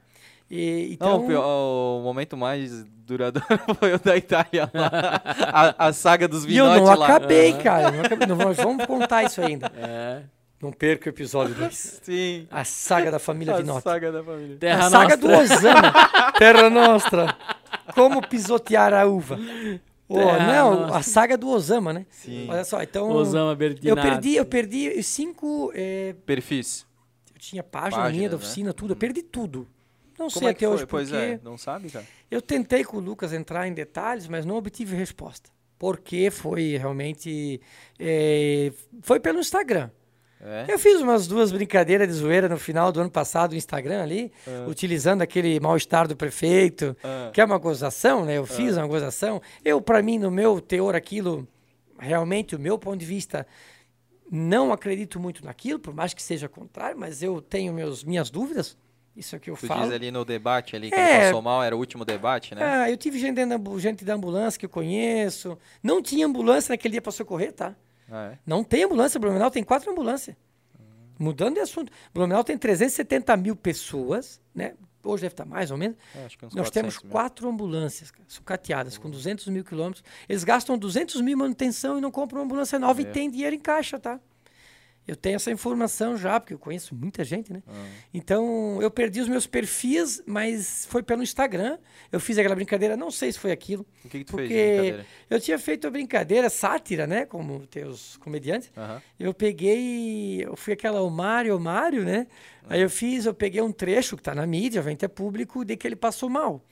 [0.50, 3.46] E, então, Não, o, pior- o momento mais duradouro
[3.78, 5.22] foi o da Itália lá.
[5.52, 7.06] A, a saga dos e eu Vinotti não lá.
[7.06, 7.90] acabei, cara.
[7.90, 8.26] Não acabei.
[8.26, 9.70] Não, nós vamos contar isso ainda.
[9.76, 10.22] É.
[10.60, 12.00] Não perca o episódio 2.
[12.02, 12.48] Sim.
[12.50, 13.82] A saga da família A Vinotti.
[13.82, 14.56] saga da família.
[14.58, 15.28] Terra a saga Nostra.
[15.28, 15.92] do Osama.
[16.36, 17.36] Terra Nostra.
[17.94, 19.38] Como pisotear a uva.
[20.08, 20.96] Terra não, Nostra.
[20.96, 22.06] a saga do Osama, né?
[22.10, 22.48] Sim.
[22.50, 23.08] Olha só, então.
[23.10, 24.02] Osama eu Bertinato.
[24.02, 25.70] perdi, eu perdi cinco.
[25.76, 26.84] é, Perfis.
[27.32, 28.42] eu tinha página Páginas, minha da né?
[28.42, 28.92] oficina, tudo.
[28.94, 29.68] Eu perdi tudo.
[30.18, 30.74] Não Como sei é até foi?
[30.74, 32.04] hoje Pois porque é, não sabe, cara?
[32.30, 35.50] eu tentei com o Lucas entrar em detalhes, mas não obtive resposta.
[35.78, 37.60] Porque foi realmente.
[37.98, 38.72] é,
[39.02, 39.90] foi pelo Instagram.
[40.40, 40.66] É.
[40.68, 44.32] Eu fiz umas duas brincadeiras de zoeira no final do ano passado no Instagram ali,
[44.68, 47.30] utilizando aquele mal-estar do prefeito, Ah.
[47.32, 48.38] que é uma gozação, né?
[48.38, 49.40] Eu fiz uma gozação.
[49.64, 51.46] Eu, para mim, no meu teor, aquilo,
[51.98, 53.44] realmente, o meu ponto de vista,
[54.30, 58.76] não acredito muito naquilo, por mais que seja contrário, mas eu tenho meus, minhas dúvidas.
[59.18, 59.82] Isso que eu Tu falo.
[59.82, 61.16] diz ali no debate ali que É.
[61.16, 62.62] ele passou mal, era o último debate, né?
[62.64, 65.58] Ah, eu tive gente, ambu- gente da ambulância que eu conheço.
[65.82, 67.74] Não tinha ambulância naquele dia para socorrer, tá?
[68.10, 68.38] Ah, é?
[68.46, 69.18] Não tem ambulância.
[69.18, 70.36] Blumenau tem quatro ambulâncias.
[71.18, 71.90] Mudando de assunto.
[72.14, 74.74] Blumenau tem 370 mil pessoas, né?
[75.02, 75.96] Hoje deve estar mais ou menos.
[76.14, 77.10] É, acho que uns Nós 400 temos mil.
[77.12, 80.04] quatro ambulâncias, cara, sucateadas, com 200 mil quilômetros.
[80.28, 83.10] Eles gastam 200 mil manutenção e não compram uma ambulância nova e É.
[83.10, 84.20] tem dinheiro em caixa, tá?
[85.08, 87.62] Eu tenho essa informação já, porque eu conheço muita gente, né?
[87.66, 87.86] Ah.
[88.12, 91.78] Então, eu perdi os meus perfis, mas foi pelo Instagram.
[92.12, 93.86] Eu fiz aquela brincadeira, não sei se foi aquilo.
[94.04, 95.06] O que, que tu fez Porque brincadeira?
[95.30, 97.24] eu tinha feito a brincadeira, sátira, né?
[97.24, 98.70] Como tem os comediantes.
[99.18, 102.26] Eu peguei, eu fui aquela o Mário, o Mário, né?
[102.68, 105.74] Aí eu fiz, eu peguei um trecho que tá na mídia, vem até público, de
[105.74, 106.62] que ele passou mal.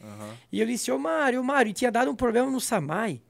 [0.53, 3.23] E eu disse, ô Mário, ô Mário, e tinha dado um problema no Samai.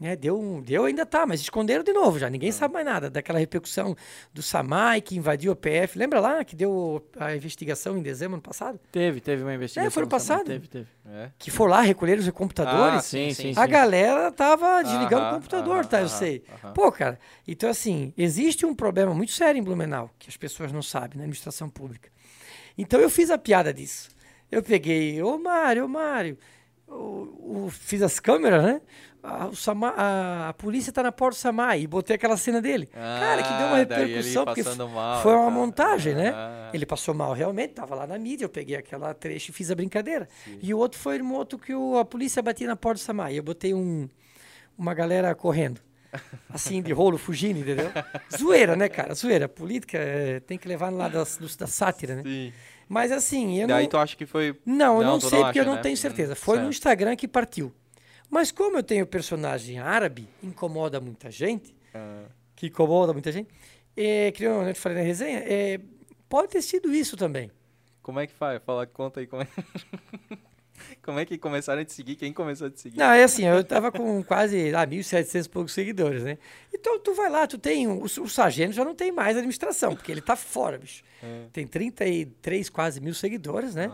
[0.00, 2.30] Né, deu, um, deu ainda tá, mas esconderam de novo já.
[2.30, 3.96] Ninguém sabe mais nada daquela repercussão
[4.32, 5.98] do Samai que invadiu o PF.
[5.98, 8.78] Lembra lá que deu a investigação em dezembro ano passado?
[8.92, 9.88] Teve, teve uma investigação.
[9.88, 10.44] É, foi no passado.
[10.44, 10.86] Teve, teve.
[11.04, 11.30] É.
[11.36, 12.98] Que foram lá recolher os computadores.
[12.98, 13.70] Ah, sim, sim, A sim.
[13.72, 15.96] galera tava desligando Aham, o computador, aham, tá?
[15.98, 16.44] Eu aham, sei.
[16.76, 20.80] Pô, cara, então assim, existe um problema muito sério em Blumenau, que as pessoas não
[20.82, 22.08] sabem na administração pública.
[22.78, 24.10] Então eu fiz a piada disso.
[24.48, 26.38] Eu peguei, ô Mário, ô Mário,
[26.86, 28.80] o, o- fiz as câmeras, né?
[29.22, 29.50] A,
[29.96, 32.86] a- a polícia tá na porta do Samai e botei aquela cena dele.
[32.86, 35.50] cara, que deu uma Ah, repercussão, porque mal, foi uma tá.
[35.50, 36.30] montagem, né?
[36.34, 36.70] Ah.
[36.72, 39.74] Ele passou mal realmente, tava lá na mídia, eu peguei aquela trecho e fiz a
[39.74, 40.28] brincadeira.
[40.62, 43.38] E o outro foi um outro que o- a polícia batia na porta do Samai.
[43.38, 44.08] Eu botei um,
[44.76, 45.80] uma galera correndo.
[46.48, 47.90] Assim, de rolo, fugindo, entendeu?
[48.34, 49.14] Zoeira, né, cara?
[49.14, 49.46] Zoeira.
[49.46, 52.22] Política é, tem que levar no lado dos- da sátira, né?
[52.22, 52.52] Sim.
[52.88, 53.90] Mas assim, eu Daí não...
[53.90, 54.58] tu acha que foi.
[54.64, 55.80] Não, eu não, sei porque eu não né?
[55.82, 56.34] tenho certeza.
[56.34, 56.74] Foi no certo.
[56.76, 57.70] Instagram que partiu.
[58.30, 62.24] Mas como eu tenho personagem árabe, incomoda muita gente, Ah,
[62.54, 63.48] que incomoda muita gente,
[63.96, 65.80] é, que eu, te falei na resenha, é,
[66.28, 67.50] pode ter sido isso também.
[68.02, 68.60] como é que faz?
[68.64, 69.48] Fala, conta aí como é.
[71.02, 72.16] como é que começaram a te seguir?
[72.16, 72.98] Quem começou a te seguir?
[72.98, 76.38] Não, é assim, eu tava com quase ah, 1.700 e poucos seguidores, né?
[76.72, 77.86] Então tu vai lá, tu tem.
[77.88, 81.02] O, o sargento já não tem mais administração, porque ele tá fora, bicho.
[81.22, 81.46] É.
[81.52, 83.90] Tem 33, quase mil seguidores, né?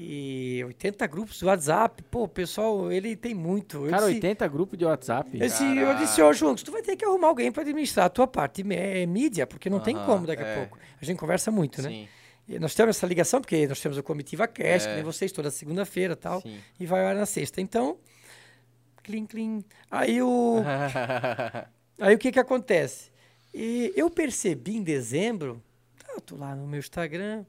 [0.00, 2.04] E 80 grupos do WhatsApp.
[2.04, 3.78] Pô, o pessoal, ele tem muito.
[3.84, 5.28] Eu Cara, disse- 80 grupos de WhatsApp.
[5.32, 8.08] eu disse, eu disse, ô João, tu vai ter que arrumar alguém para administrar a
[8.08, 10.54] tua parte é, mídia, porque não tem Aham, como daqui a é.
[10.56, 10.78] pouco.
[11.02, 11.88] A gente conversa muito, né?
[11.88, 12.08] Sim,
[12.48, 14.90] E nós temos essa ligação, porque nós temos o Comitiva Cast, É.
[14.90, 16.40] que nem vocês, toda segunda-feira e tal.
[16.42, 16.60] sim.
[16.78, 17.60] E vai lá na sexta.
[17.60, 17.98] Então,
[19.02, 19.64] clim, clim.
[19.90, 20.62] Aí o.
[22.00, 23.10] Aí o que que acontece?
[23.52, 25.60] E eu percebi em dezembro,
[25.98, 27.44] tá, eu tô lá no meu Instagram,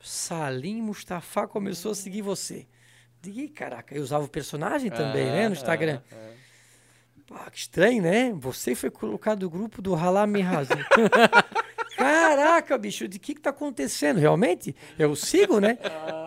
[0.00, 2.66] Salim Mustafa começou a seguir você.
[3.20, 6.00] Digo, "Ih, caraca, eu usava o personagem também, né, no Instagram.
[6.10, 6.30] É, é.
[7.26, 8.32] Pá, que estranho, né?
[8.32, 10.74] Você foi colocado no grupo do Halami Razum.
[12.00, 14.18] Caraca, bicho, de que que tá acontecendo?
[14.18, 14.74] Realmente?
[14.98, 15.76] Eu sigo, né?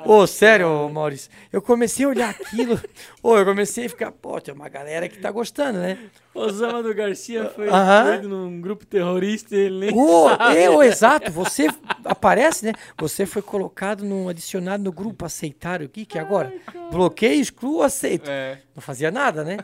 [0.06, 1.32] Ô, sério, ô, Maurício.
[1.52, 2.80] Eu comecei a olhar aquilo.
[3.24, 5.98] Ô, eu comecei a ficar, pô, tem uma galera que tá gostando, né?
[6.34, 8.04] Osama do Garcia foi Aham.
[8.04, 10.62] doido num grupo terrorista e ele nem Ô, sabe.
[10.64, 11.68] eu, exato, você
[12.06, 12.74] aparece, né?
[13.00, 16.54] Você foi colocado no adicionado no grupo aceitar o que que agora?
[16.92, 18.30] Bloqueio, excluo, aceito.
[18.30, 18.60] É.
[18.76, 19.58] Não fazia nada, né?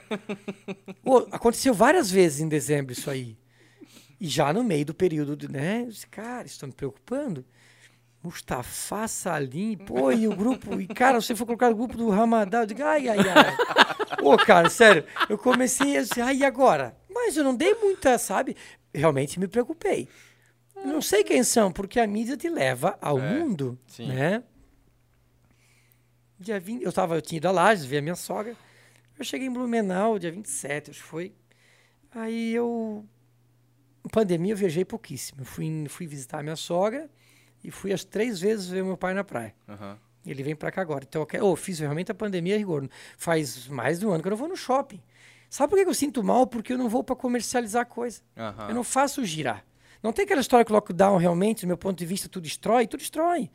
[1.32, 3.38] Aconteceu várias vezes em dezembro isso aí.
[4.20, 5.84] E já no meio do período, de, né?
[5.84, 7.46] Eu disse, cara, tá me preocupando.
[8.22, 12.62] Mustafa, Salim, pô, e o grupo, e cara, você foi colocado no grupo do Ramadã.
[12.62, 13.58] Eu digo, ai, ai, ai.
[14.22, 16.98] Ô, cara, sério, eu comecei a dizer, ai, e agora?
[17.10, 18.58] Mas eu não dei muita, sabe?
[18.94, 20.10] Realmente me preocupei.
[20.84, 24.08] Não sei quem são, porque a mídia te leva ao É, mundo, sim.
[24.08, 24.44] né?
[26.38, 28.56] Dia 20, eu, tava, eu tinha ido a Lages, ver a minha sogra.
[29.18, 31.34] Eu cheguei em Blumenau, dia 27, acho que foi.
[32.12, 33.06] Aí eu.
[34.12, 35.42] Pandemia, eu viajei pouquíssimo.
[35.42, 37.10] Eu fui, fui visitar a minha sogra
[37.64, 39.54] e fui as três vezes ver meu pai na praia.
[39.68, 39.98] Aham.
[40.26, 41.06] Ele vem pra cá agora.
[41.08, 42.88] Então, eu ô, fiz realmente a pandemia rigor.
[43.18, 45.02] Faz mais de um ano que eu não vou no shopping.
[45.50, 46.46] Sabe por que eu sinto mal?
[46.46, 48.22] Porque eu não vou pra comercializar coisa.
[48.38, 48.70] Aham.
[48.70, 49.66] Eu não faço girar.
[50.04, 52.88] Não tem aquela história que o lockdown realmente, do meu ponto de vista, tudo destrói?
[52.88, 53.50] Tudo destrói.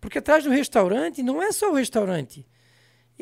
[0.00, 2.46] Porque atrás do restaurante não é só o restaurante.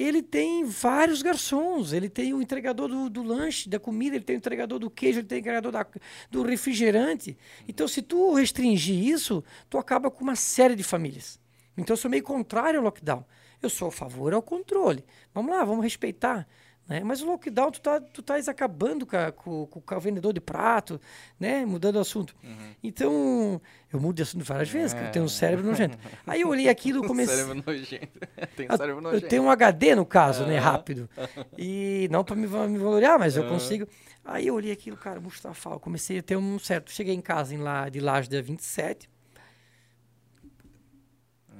[0.00, 4.36] Ele tem vários garçons, ele tem o entregador do, do lanche, da comida, ele tem
[4.36, 5.86] o entregador do queijo, ele tem o entregador da-
[6.30, 7.36] do refrigerante.
[7.66, 11.40] Então, se tu restringir isso, tu acaba com uma série de famílias.
[11.76, 13.24] Então, eu sou meio contrário ao lockdown.
[13.60, 15.04] Eu sou a favor ao controle.
[15.34, 16.46] Vamos lá, vamos respeitar.
[16.88, 17.04] Né?
[17.04, 20.98] Mas o lockdown, tu tá, tu estás acabando com, a- com- o vendedor de prato,
[21.38, 21.66] né?
[21.66, 22.34] mudando o assunto.
[22.82, 23.60] Então,
[23.92, 25.98] eu mudo de assunto várias vezes, porque eu tenho um cérebro nojento.
[26.26, 27.36] Aí eu olhei aquilo e comecei...
[27.36, 28.18] Cérebro nojento.
[28.56, 29.28] Tem um Eu- cérebro Eu nojento.
[29.28, 30.56] tenho um HD no caso, né?
[30.58, 31.10] Rápido.
[31.58, 33.86] E não para me, me valorizar, mas eu consigo.
[34.24, 36.90] Aí eu olhei aquilo, cara, Mustafa, eu comecei a ter um certo.
[36.90, 39.10] Cheguei em casa em lá de Laje dia 27.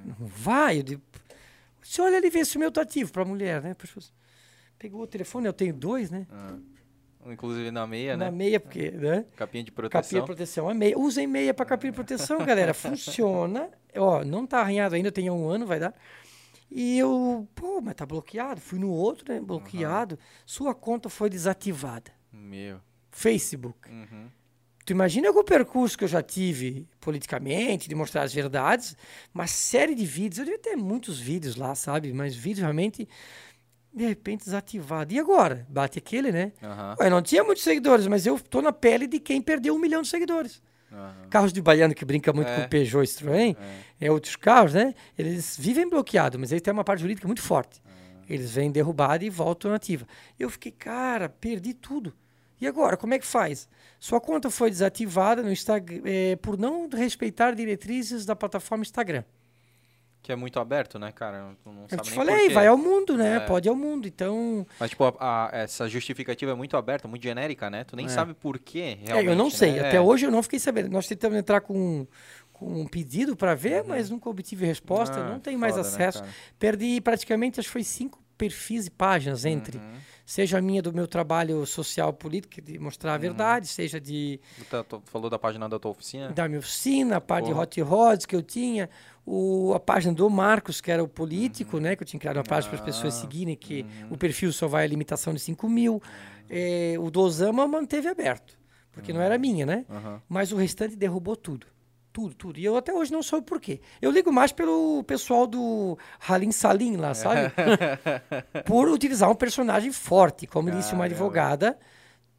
[0.05, 1.03] Não vai, eu digo.
[1.83, 3.75] Você olha ali e vê se o meu tá ativo para mulher, né?
[3.75, 4.13] Pras pessoas.
[4.79, 6.27] Pegou o telefone, eu tenho dois, né?
[6.31, 6.57] Ah.
[7.27, 8.31] Inclusive na meia, Na né?
[8.31, 9.27] meia, porque, né?
[9.37, 10.21] Capinha de Capinha proteção.
[10.21, 10.99] de proteção é meia.
[10.99, 12.73] Usem meia para capinha de proteção, galera.
[12.75, 13.71] Funciona.
[13.97, 15.95] Ó, não tá arranhado ainda, tem um ano, vai dar.
[16.71, 18.61] E eu, pô, mas tá bloqueado.
[18.61, 19.41] Fui no outro, né?
[19.41, 20.19] Bloqueado.
[20.47, 22.11] Sua conta foi desativada.
[22.33, 22.81] Meu.
[23.11, 23.91] Facebook.
[23.91, 24.29] Uhum.
[24.85, 28.97] Tu imagina algum percurso que eu já tive politicamente, de mostrar as verdades,
[29.35, 30.39] uma série de vídeos.
[30.39, 32.11] Eu devia ter muitos vídeos lá, sabe?
[32.13, 33.07] Mas vídeos realmente,
[33.99, 35.13] de repente, desativado.
[35.13, 35.67] E agora?
[35.69, 36.53] Bate aquele, né?
[36.63, 36.97] Aham.
[37.01, 40.01] Eu não tinha muitos seguidores, mas eu tô na pele de quem perdeu um milhão
[40.03, 40.63] de seguidores.
[40.91, 41.15] Aham.
[41.29, 42.57] Carros de baiano que brinca muito É.
[42.57, 43.57] com o Peugeot e Citroën,
[44.01, 44.11] é.
[44.11, 44.95] outros carros, né?
[45.19, 47.83] Eles vivem bloqueados, mas eles têm uma parte jurídica muito forte.
[48.29, 50.07] Eles vêm derrubados e voltam ativa.
[50.39, 52.15] Eu fiquei, cara, perdi tudo.
[52.61, 53.69] E agora, como é que faz?
[54.01, 59.23] Sua conta foi desativada no Instagram eh, por não respeitar diretrizes da plataforma Instagram.
[60.29, 61.57] Que é muito aberto, né, cara?
[61.65, 63.37] Tu não Eu te falei, vai ao mundo, né?
[63.37, 63.41] É.
[63.41, 64.07] Pode ao mundo.
[64.07, 67.83] Então, Mas, tipo, a- a- essa justificativa é muito aberta, muito genérica, né?
[67.83, 68.09] Tu nem É.
[68.11, 69.27] sabe por quê, É, realmente.
[69.31, 69.73] eu não sei.
[69.73, 69.89] né?
[69.89, 70.01] Até É.
[70.03, 70.91] hoje eu não fiquei sabendo.
[70.91, 72.07] Nós tentamos entrar com,
[72.53, 75.19] com um pedido para ver, mas nunca obtive resposta.
[75.19, 76.19] Ah, não tenho mais foda, né, acesso.
[76.21, 76.31] cara?
[76.59, 79.79] Perdi praticamente, acho que foi cinco perfis e páginas entre.
[79.79, 79.95] Uhum.
[80.31, 83.21] Seja a minha do meu trabalho social político, de mostrar a Uhum.
[83.23, 86.29] verdade, seja de Tu, tu falou da página da tua oficina?
[86.29, 87.63] da minha oficina, a parte de Porra.
[87.63, 88.91] Hot Rods que eu tinha,
[89.25, 91.97] o, a página do Marcos, que era o político, né?
[91.97, 93.19] Que eu tinha criado uma página para as pessoas Uhum.
[93.21, 94.09] Ah, seguirem, que uhum.
[94.11, 96.03] o perfil só vai a limitação de 5 mil.
[96.51, 98.55] É, o do Osama manteve aberto,
[98.93, 99.87] porque não era minha, né?
[100.29, 101.67] Mas o restante derrubou tudo.
[102.13, 102.59] Tudo, tudo.
[102.59, 103.81] E eu até hoje não soube por quê.
[104.03, 105.97] Eu ligo mais pelo pessoal do
[106.27, 107.53] Halim Salim lá, sabe?
[108.67, 110.47] por utilizar um personagem forte.
[110.47, 111.79] Como disse uma advogada,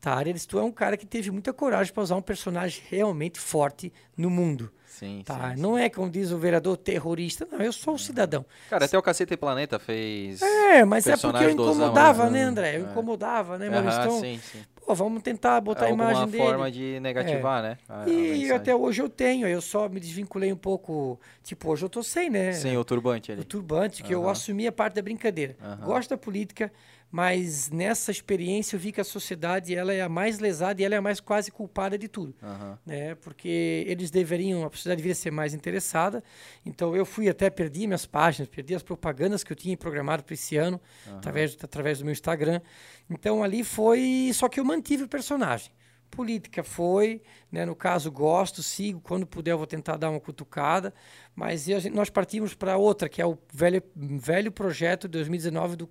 [0.01, 3.39] Tara, eles tu é um cara que teve muita coragem para usar um personagem realmente
[3.39, 4.71] forte no mundo.
[4.85, 5.51] Sim, Tá?
[5.51, 5.61] sim, sim.
[5.61, 8.45] Não é como diz o vereador terrorista, não, eu sou um cidadão.
[8.69, 10.41] Cara, até o Cacete Planeta fez...
[10.41, 12.39] É, mas é porque eu incomodava, né?
[12.39, 12.77] né, André?
[12.77, 12.91] Eu É.
[12.91, 13.99] incomodava, né, Maurício?
[14.01, 14.59] Então, sim, sim.
[14.89, 16.43] Pô, vamos tentar botar a Alguma imagem dele.
[16.43, 17.77] forma de negativar, né?
[17.87, 18.51] a- a E mensagem.
[18.55, 21.19] até hoje eu tenho, eu só me desvinculei um pouco.
[21.43, 22.53] Tipo, hoje eu tô sem, né?
[22.53, 23.41] Sem o turbante ali.
[23.41, 25.55] O turbante, que eu assumi a parte da brincadeira.
[25.61, 25.85] Aham.
[25.85, 26.71] Gosto da política,
[27.11, 30.95] mas nessa experiência eu vi que a sociedade ela é a mais lesada e ela
[30.95, 32.35] é a mais quase culpada de tudo.
[32.41, 32.77] Aham.
[32.85, 33.15] Né?
[33.15, 36.23] Porque eles deveriam, a sociedade deveria ser mais interessada.
[36.65, 40.33] Então eu fui até, perdi minhas páginas, perdi as propagandas que eu tinha programado para
[40.33, 40.79] esse ano,
[41.17, 42.61] através, através do meu Instagram.
[43.09, 44.31] Então ali foi.
[44.33, 45.71] Só que eu mantive o personagem.
[46.09, 47.21] Política foi,
[47.51, 47.65] né?
[47.65, 50.93] no caso gosto, sigo, quando puder eu vou tentar dar uma cutucada,
[51.35, 55.87] mas gente- nós partimos para outra, que é o velho, velho projeto de 2019 do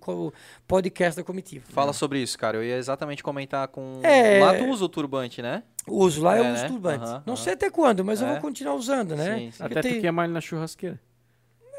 [0.67, 1.65] podcast da comitiva.
[1.69, 2.57] Fala sobre isso, cara.
[2.57, 3.99] Eu ia exatamente comentar com...
[4.03, 4.39] É.
[4.43, 5.63] Lá tu usa o turbante, né?
[5.87, 6.67] Uso lá, eu É, uso né?
[6.67, 7.03] turbante.
[7.05, 7.43] Aham, Não aham.
[7.43, 8.31] sei até quando, mas eu É.
[8.33, 9.37] vou continuar usando, né?
[9.37, 9.63] Sim, sim.
[9.63, 10.99] Eu Até tu queima ele na churrasqueira.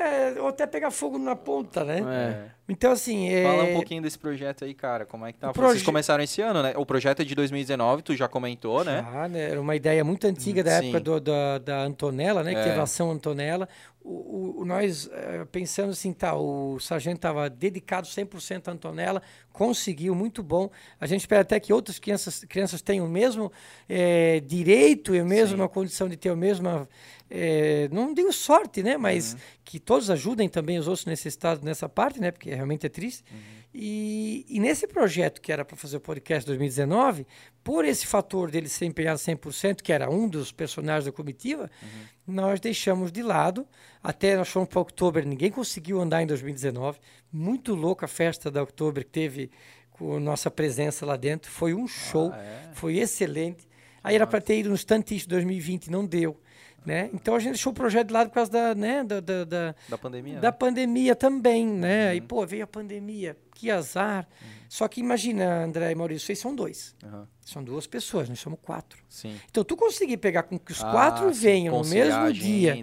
[0.03, 1.99] É, ou até pegar fogo na ponta, né?
[2.01, 2.51] É.
[2.67, 3.29] Então, assim.
[3.29, 3.43] É...
[3.43, 5.05] Fala um pouquinho desse projeto aí, cara.
[5.05, 5.51] Como é que tá?
[5.51, 6.73] O Vocês proje- começaram esse ano, né?
[6.77, 9.05] O projeto é de 2019, tu já comentou, né?
[9.13, 9.51] Ah, né?
[9.51, 10.85] Era uma ideia muito antiga da sim.
[10.87, 12.55] época do- da, da Antonella, né?
[12.55, 12.65] Que É.
[12.65, 13.69] teve a ação Antonella.
[14.03, 19.21] O, o- nós, eh, pensando assim, tá, o sargento estava dedicado 100% à Antonella,
[19.53, 20.71] conseguiu, muito bom.
[20.99, 23.53] A gente espera até que outras crianças, crianças tenham o mesmo
[23.89, 26.89] eh, direito e a mesma condição de ter a mesma,
[27.31, 28.97] eh, não digo sorte, né?
[28.97, 29.39] Mas Uhum.
[29.65, 32.31] que todos ajudem também os outros necessitados nessa parte, né?
[32.31, 33.25] Porque realmente é triste.
[33.31, 33.61] Uhum.
[33.73, 37.25] E, e nesse projeto que era para fazer o podcast 2019,
[37.63, 42.35] por esse fator dele ser empenhado 100%, que era um dos personagens da comitiva, uhum.
[42.35, 43.65] nós deixamos de lado.
[44.03, 46.99] Até nós fomos para Oktober, ninguém conseguiu andar em 2019.
[47.33, 49.51] Muito louca a festa da Oktober que teve
[49.93, 51.49] com nossa presença lá dentro.
[51.49, 52.71] Foi um show, ah, é?
[52.75, 53.69] foi excelente.
[54.03, 56.41] Aí era para ter ido no Stantist 2020, não deu.
[56.85, 57.11] Né?
[57.13, 59.75] Então a gente deixou o projeto de lado por causa da, né, da, da, da,
[59.89, 60.41] da pandemia.
[60.41, 60.53] Da né?
[60.53, 62.09] pandemia também, né?
[62.09, 62.17] Uhum.
[62.17, 64.27] E pô, veio a pandemia, que azar.
[64.41, 64.49] Uhum.
[64.69, 66.97] Só que imagina, André e Maurício, vocês são dois.
[67.03, 67.27] Uhum.
[67.45, 69.03] São duas pessoas, nós somos quatro.
[69.09, 69.39] Sim.
[69.51, 72.75] Então tu conseguir pegar com que os ah, quatro sim, venham no mesmo dia.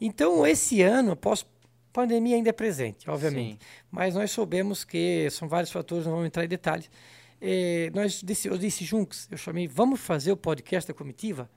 [0.00, 1.44] Então esse ano, pós
[1.92, 3.52] pandemia ainda é presente, obviamente.
[3.52, 3.58] Sim.
[3.90, 6.90] Mas nós soubemos que são vários fatores, não vamos entrar em detalhes.
[7.40, 11.48] Eh, nós disse, eu disse juntos, eu chamei, vamos fazer o podcast da comitiva?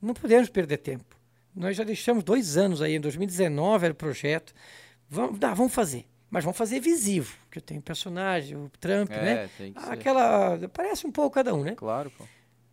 [0.00, 1.16] Não podemos perder tempo.
[1.54, 4.54] Nós já deixamos dois anos aí, em 2019 era o projeto.
[5.08, 6.06] Vamos, dá, vamos fazer.
[6.30, 9.50] Mas vamos fazer visível, porque eu tenho personagem, o Trump, é, né?
[9.58, 10.56] Tem que Aquela.
[10.58, 10.68] Ser.
[10.68, 11.74] Parece um pouco cada um, né?
[11.74, 12.24] Claro, pô.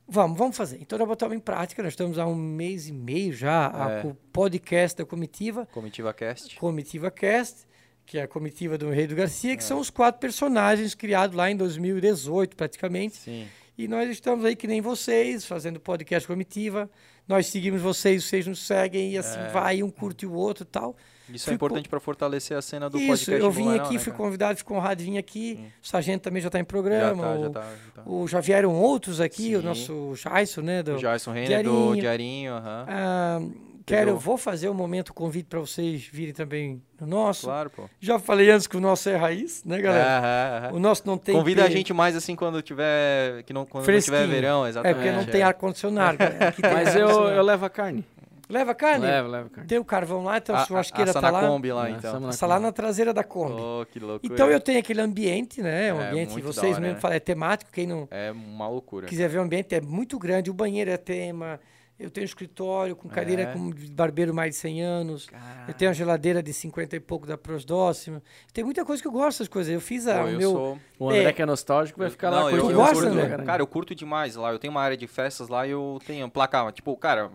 [0.07, 0.77] Vamos, vamos fazer.
[0.79, 1.81] Então, nós botamos em prática.
[1.81, 4.07] Nós estamos há um mês e meio já é.
[4.07, 5.65] o podcast da comitiva.
[5.65, 6.55] Comitiva Cast.
[6.57, 7.65] Comitiva Cast,
[8.05, 9.65] que é a comitiva do Rei do Garcia, que é.
[9.65, 13.17] são os quatro personagens criados lá em 2018, praticamente.
[13.17, 13.47] Sim.
[13.75, 16.89] E nós estamos aí que nem vocês, fazendo podcast comitiva
[17.27, 19.49] nós seguimos vocês, vocês nos seguem e assim é.
[19.49, 20.95] vai, um curte o outro e tal.
[21.29, 23.43] Isso é importante para fortalecer a cena do Isso, podcast.
[23.43, 25.59] eu vim aqui, né, fui convidado, fui honrado de vir aqui.
[25.59, 25.67] Hum.
[25.83, 27.23] O Sargento também já está em programa.
[27.23, 28.09] Já, tá, o, já, tá, já, tá.
[28.09, 29.55] o, já vieram outros aqui, Sim.
[29.57, 30.81] o nosso Jason, né?
[30.81, 32.53] Do, o Jason Renner do Diarinho.
[32.53, 32.85] Uh -huh.
[32.87, 33.41] ah,
[33.87, 37.47] quero, eu vou fazer um momento convite para vocês virem também no nosso.
[37.47, 37.89] Claro, pô.
[37.99, 40.05] Já falei antes que o nosso é raiz, né, galera?
[40.05, 40.77] Uh -huh, uh -huh.
[40.77, 41.35] O nosso não tem.
[41.35, 43.43] Convida a gente mais assim quando tiver.
[43.43, 44.99] Que não, quando não tiver verão, exatamente.
[44.99, 46.17] É porque não tem ar-condicionado.
[46.61, 48.05] Mas eu, eu levo a carne.
[48.49, 49.05] Leva carne?
[49.05, 49.67] Leva, leva carne.
[49.67, 51.41] Tem o carvão lá, então a, a churrasqueira tá lá.
[51.41, 52.29] na Kombi lá, então.
[52.29, 53.61] Essa lá na traseira da Kombi.
[53.61, 54.33] Oh, que loucura.
[54.33, 55.93] Então eu tenho aquele ambiente, né?
[55.93, 56.99] Um é, ambiente que vocês mesmo né?
[56.99, 58.07] falam, é temático, quem não...
[58.09, 59.05] É uma loucura.
[59.05, 61.59] Quiser ver o ambiente, é muito grande, o banheiro é tema...
[61.99, 63.45] Eu tenho um escritório com cadeira é.
[63.53, 65.25] com barbeiro mais de 100 anos.
[65.25, 65.65] Caralho.
[65.67, 68.21] Eu tenho uma geladeira de 50 e pouco da Prosdóximo.
[68.53, 69.73] Tem muita coisa que eu gosto das coisas.
[69.73, 70.51] Eu fiz a, Pô, o meu...
[70.51, 70.79] Sou...
[70.99, 71.33] O André é...
[71.33, 72.51] que é nostálgico vai ficar não, lá.
[72.51, 73.37] Eu, eu, gosto, curto, né?
[73.43, 74.51] Cara, eu curto demais lá.
[74.51, 76.71] Eu tenho uma área de festas lá e eu tenho placa...
[76.71, 77.31] Tipo, cara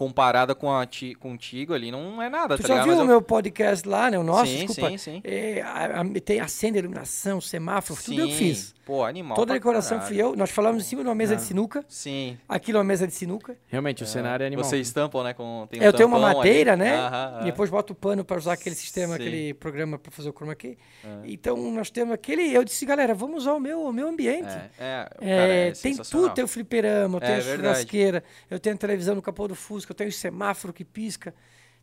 [0.00, 2.86] comparada com a ti, contigo ali, não é nada, tu tá já ligado?
[2.86, 3.06] viu Mas o eu...
[3.06, 4.18] meu podcast lá, né?
[4.18, 4.90] O nosso, sim, desculpa.
[4.92, 8.12] Sim, sim, é, a, a, Tem acende, iluminação, semáforo, sim.
[8.12, 8.74] tudo eu fiz.
[8.90, 9.36] Pô, animal.
[9.36, 10.34] Toda a decoração fui eu.
[10.34, 11.36] Nós falamos em cima de uma mesa ah.
[11.36, 11.84] de sinuca.
[11.86, 12.36] Sim.
[12.48, 13.56] Aquilo é uma mesa de sinuca.
[13.68, 14.06] Realmente, o é.
[14.06, 14.64] cenário é animal.
[14.64, 15.32] Vocês estampam, né?
[15.32, 16.82] Com, tem um eu tenho uma madeira, ali.
[16.82, 16.96] né?
[16.96, 19.20] Ah, e depois boto o pano para usar aquele sistema, sim.
[19.20, 20.76] aquele programa para fazer o chroma key.
[21.04, 21.20] Ah.
[21.22, 22.52] Então, nós temos aquele...
[22.52, 24.50] Eu disse, galera, vamos usar o meu, o meu ambiente.
[24.76, 26.34] É, é, é tem tudo.
[26.34, 29.94] Tem o fliperama, tem a churrasqueira, eu tenho a televisão no capô do Fusca, eu
[29.94, 31.34] tenho semáforo que pisca.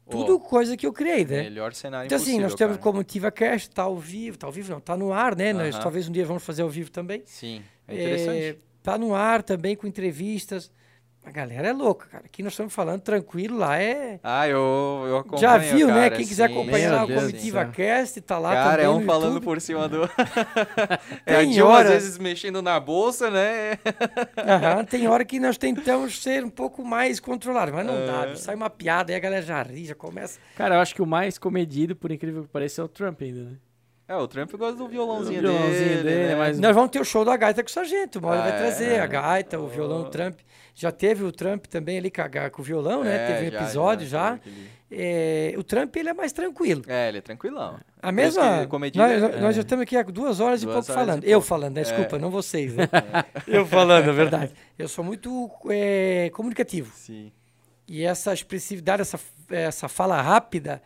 [0.09, 1.43] Tudo oh, coisa que eu criei, né?
[1.43, 2.83] Melhor cenário Então, assim, nós temos cara.
[2.83, 5.51] como Tiva Cast, tá ao vivo, tá ao vivo não, tá no ar, né?
[5.51, 5.63] Uh -huh.
[5.65, 7.23] Nós talvez um dia vamos fazer ao vivo também.
[7.25, 8.43] Sim, é interessante.
[8.43, 10.71] É, tá no ar também com entrevistas.
[11.27, 12.23] A galera é louca, cara.
[12.23, 14.17] Aqui nós estamos falando tranquilo, lá é.
[14.23, 15.41] Ah, eu, eu acompanho.
[15.41, 15.93] Já viu, né?
[15.93, 16.09] cara, né?
[16.11, 17.71] Quem quiser acompanhar o Comitiva sim.
[17.73, 18.85] Cast, tá lá cara, também.
[18.85, 19.43] é um falando YouTube.
[19.43, 20.09] por cima do.
[21.25, 21.89] é a Dilma, hora...
[21.89, 23.77] às vezes mexendo na bolsa, né?
[24.37, 28.05] Aham, tem hora que nós tentamos ser um pouco mais controlados, mas não é...
[28.05, 28.35] dá.
[28.37, 30.39] Sai uma piada, aí a galera já ri, já começa.
[30.55, 33.43] Cara, eu acho que o mais comedido, por incrível que pareça, é o Trump ainda,
[33.43, 33.57] né?
[34.07, 36.35] É, o Trump gosta do violãozinho, violãozinho dele, dele né?
[36.35, 36.57] Mas...
[36.57, 38.19] Nós vamos ter o show da gaita com o sargento.
[38.19, 40.39] Uma hora ah, vai trazer é, a gaita, o violão do Trump.
[40.79, 43.15] Já teve o Trump também ali a, com o violão, né?
[43.15, 44.35] É, teve um episódio já.
[44.35, 44.39] já.
[44.91, 46.83] É, o Trump ele é mais tranquilo.
[46.87, 47.79] É, ele é tranquilão.
[47.99, 48.67] A mesma.
[48.93, 49.39] Nós, é.
[49.41, 51.23] nós já estamos aqui há duas horas duas e pouco falando.
[51.23, 51.81] Eu falando, né?
[51.81, 52.19] desculpa, é.
[52.19, 52.75] não vocês.
[52.75, 52.87] Né?
[53.47, 54.53] Eu falando, é verdade.
[54.77, 56.93] Eu sou muito é, comunicativo.
[56.93, 57.31] Sim.
[57.87, 60.79] E essa expressividade, essa, essa fala rápida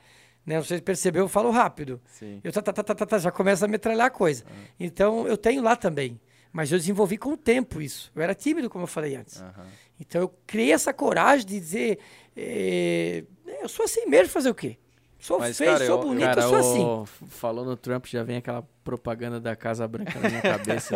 [0.45, 0.59] né?
[0.59, 2.01] Você percebeu, eu falo rápido.
[2.07, 2.39] Sim.
[2.43, 4.43] Eu tá, tá, tá, tá, tá, já começa a metralhar a coisa.
[4.49, 4.63] Uhum.
[4.79, 6.19] Então eu tenho lá também.
[6.51, 8.11] Mas eu desenvolvi com o tempo isso.
[8.15, 9.39] Eu era tímido, como eu falei antes.
[9.39, 9.63] Uhum.
[9.99, 11.99] Então eu criei essa coragem de dizer:
[12.35, 13.23] eh,
[13.61, 14.77] eu sou assim mesmo, fazer o quê?
[15.21, 17.11] Sou Mas, feio, cara, sou eu, bonito, cara, eu sou assim.
[17.27, 20.95] Falou no Trump, já vem aquela propaganda da Casa Branca na minha cabeça.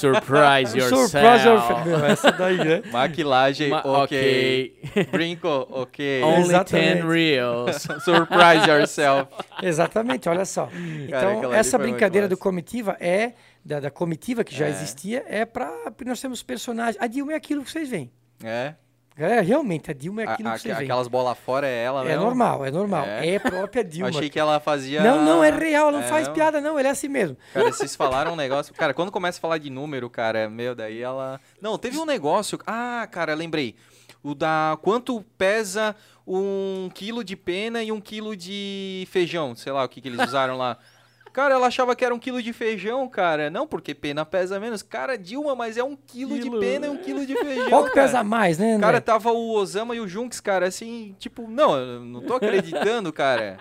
[0.00, 1.10] Surprise yourself.
[1.10, 2.04] Surprise yourself.
[2.10, 2.82] Essa daí, né?
[2.90, 4.80] Maquilagem, Ma ok.
[5.12, 6.22] Brinco, ok.
[6.22, 7.02] Only Exatamente.
[7.02, 7.82] 10 reals.
[8.02, 9.30] Surprise yourself.
[9.62, 10.70] Exatamente, olha só.
[11.06, 13.34] Então, cara, essa brincadeira do comitiva é,
[13.66, 14.70] da, da comitiva que já é.
[14.70, 15.72] existia, é para
[16.04, 16.96] nós temos personagens.
[17.02, 18.10] A Dilma é aquilo que vocês veem.
[18.42, 18.74] É.
[19.16, 22.02] Galera, realmente, a Dilma é aquilo a, a, que você Aquelas bolas fora é ela,
[22.02, 22.24] É mesmo?
[22.24, 23.04] normal, é normal.
[23.06, 24.10] É, é própria Dilma.
[24.10, 25.02] Eu achei que ela fazia...
[25.02, 26.34] Não, não, é real, ela não é, faz não.
[26.34, 27.36] piada não, ele é assim mesmo.
[27.52, 28.74] Cara, vocês falaram um negócio...
[28.74, 31.40] Cara, quando começa a falar de número, cara, meu, daí ela...
[31.60, 32.58] Não, teve um negócio...
[32.66, 33.74] Ah, cara, lembrei.
[34.22, 34.78] O da...
[34.82, 35.96] Quanto pesa
[36.26, 39.56] um quilo de pena e um quilo de feijão?
[39.56, 40.76] Sei lá o que, que eles usaram lá.
[41.36, 43.50] Cara, ela achava que era um quilo de feijão, cara.
[43.50, 44.82] Não, porque pena pesa menos.
[44.82, 47.68] Cara, Dilma, mas é um quilo, Quilo, de pena e um quilo de feijão.
[47.68, 48.06] Qual que cara.
[48.06, 48.86] pesa mais, né, André?
[48.86, 53.12] Cara, tava o Osama e o Junks, cara, assim, tipo, não, eu não tô acreditando,
[53.12, 53.58] cara.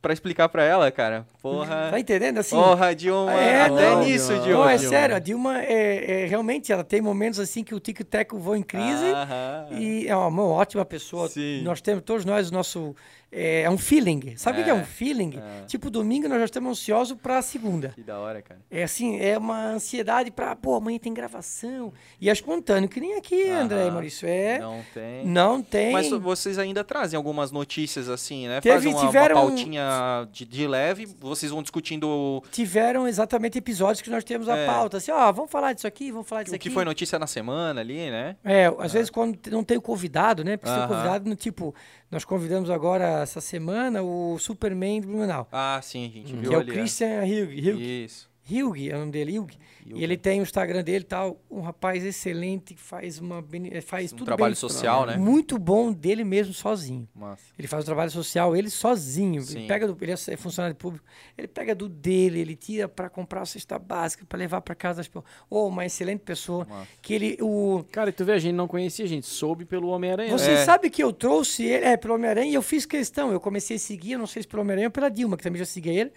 [0.00, 1.26] Pra explicar pra ela, cara.
[1.42, 1.88] Porra.
[1.90, 2.38] Tá entendendo?
[2.38, 3.34] Assim, Porra, Dilma.
[3.34, 4.64] É, até não, nisso, Dilma.
[4.64, 4.90] Não, é Dilma.
[4.90, 8.56] sério, a Dilma é, é, realmente ela tem momentos assim que o Tico Teco voa
[8.56, 9.66] em crise Aham.
[9.70, 11.28] e é uma, uma ótima pessoa.
[11.28, 11.60] Sim.
[11.62, 12.96] Nós temos todos nós o nosso
[13.32, 14.34] é, é um feeling.
[14.36, 15.38] Sabe o que é É, um feeling?
[15.38, 15.64] é.
[15.66, 17.88] Tipo domingo nós já estamos ansiosos para a segunda.
[17.94, 18.60] Que da hora, cara.
[18.70, 21.92] É assim, é uma ansiedade para, pô, amanhã tem gravação.
[22.20, 23.62] E é espontâneo, que nem aqui, Aham.
[23.62, 24.28] André e Maurício.
[24.28, 24.82] É, não,
[25.24, 25.84] Não tem.
[25.84, 25.92] tem.
[25.92, 28.60] Mas vocês ainda trazem algumas notícias assim, né?
[28.60, 34.00] Teve- Fazem uma, uma tiveram- pautinha de, de leve, vocês vão discutindo Tiveram exatamente episódios
[34.02, 34.66] que nós temos a É.
[34.66, 34.98] pauta.
[34.98, 36.68] Assim, ó, vamos falar disso aqui, vamos falar disso o aqui.
[36.68, 38.36] que foi notícia na semana ali, né?
[38.44, 40.56] É, às vezes quando não tem o convidado, né?
[40.56, 40.94] Porque tem o Aham.
[40.96, 41.74] convidado no tipo,
[42.10, 46.54] nós convidamos agora essa semana o Superman do Blumenau, Ah, sim, a gente viu que
[46.54, 46.72] é o ali.
[46.72, 47.24] Christian.
[47.26, 48.31] Hilg, Isso.
[48.56, 49.52] Hilg é o nome dele, Hilg.
[49.86, 53.44] E ele tem o Instagram dele e tal, um rapaz excelente que faz uma
[53.84, 54.58] faz Um tudo trabalho bem.
[54.60, 55.16] social, né?
[55.16, 57.08] Muito bom dele mesmo sozinho.
[57.14, 57.42] Massa.
[57.58, 59.42] Ele faz o trabalho social ele sozinho.
[59.42, 59.58] Sim.
[59.60, 61.04] Ele pega do, ele é funcionário público,
[61.36, 64.98] ele pega do dele, ele tira para comprar a cesta básica, para levar para casa
[64.98, 65.24] das pessoas.
[65.50, 66.64] Oh, uma excelente pessoa.
[66.68, 66.88] Massa.
[67.02, 69.88] Que ele o Cara, e tu vê, a gente não conhecia, a gente soube pelo
[69.88, 70.30] Homem-Aranha.
[70.32, 70.38] né?
[70.38, 70.64] Você É.
[70.64, 73.32] sabe que eu trouxe ele, é, pelo Homem-Aranha, e eu fiz questão.
[73.32, 75.58] Eu comecei a seguir, eu não sei se pelo Homem-Aranha ou pela Dilma, que também
[75.58, 76.12] já seguia ele.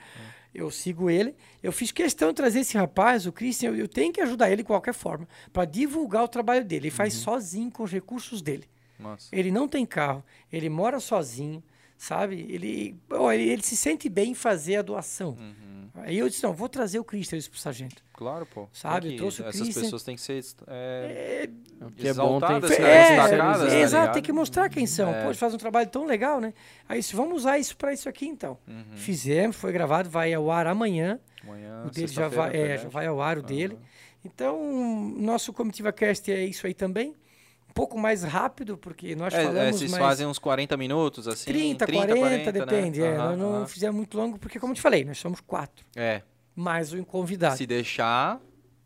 [0.55, 1.35] Eu sigo ele.
[1.61, 4.63] Eu fiz questão de trazer esse rapaz, o Christian, eu, eu tenho que ajudar ele
[4.63, 6.87] de qualquer forma, para divulgar o trabalho dele.
[6.87, 8.65] Ele faz sozinho com os recursos dele.
[8.97, 9.27] Massa.
[9.31, 11.61] Ele não tem carro, ele mora sozinho,
[11.97, 12.45] sabe?
[12.49, 15.31] Ele, oh, ele, ele se sente bem em fazer a doação.
[15.31, 15.74] Uhum.
[16.07, 18.03] Aí eu disse, não, vou trazer o Christian isso pro sargento.
[18.13, 18.67] Claro, pô.
[18.71, 19.81] Sabe, que- trouxe o Essas Christian.
[19.81, 21.49] pessoas têm que ser é,
[21.81, 24.31] O que é bom tem exaltadas, que cara, É, destacadas, é, tá exato, tem que
[24.31, 25.09] mostrar quem são.
[25.09, 25.21] É.
[25.21, 26.53] Pô, eles fazem um trabalho tão legal, né?
[26.87, 28.55] Aí disse, vamos usar isso para isso aqui então.
[28.67, 28.83] Uhum.
[28.95, 31.19] Fizemos, foi gravado, vai ao ar amanhã.
[31.43, 33.77] Amanhã, o dele já vai, é, já vai ao ar o dele.
[34.23, 37.15] Então, nosso Comitiva Cast é isso aí também.
[37.75, 40.01] Um pouco mais rápido, porque nós É, é, falamos vocês mais...
[40.01, 41.43] fazem uns 40 minutos, assim?
[41.43, 43.01] 30, 40, depende.
[43.01, 43.07] Né?
[43.07, 43.67] é, Aham, nós não aham.
[43.67, 46.21] fizemos muito longo, porque como eu te falei, nós somos quatro, É,
[46.55, 47.57] mais o convidado.
[47.57, 48.39] se deixar...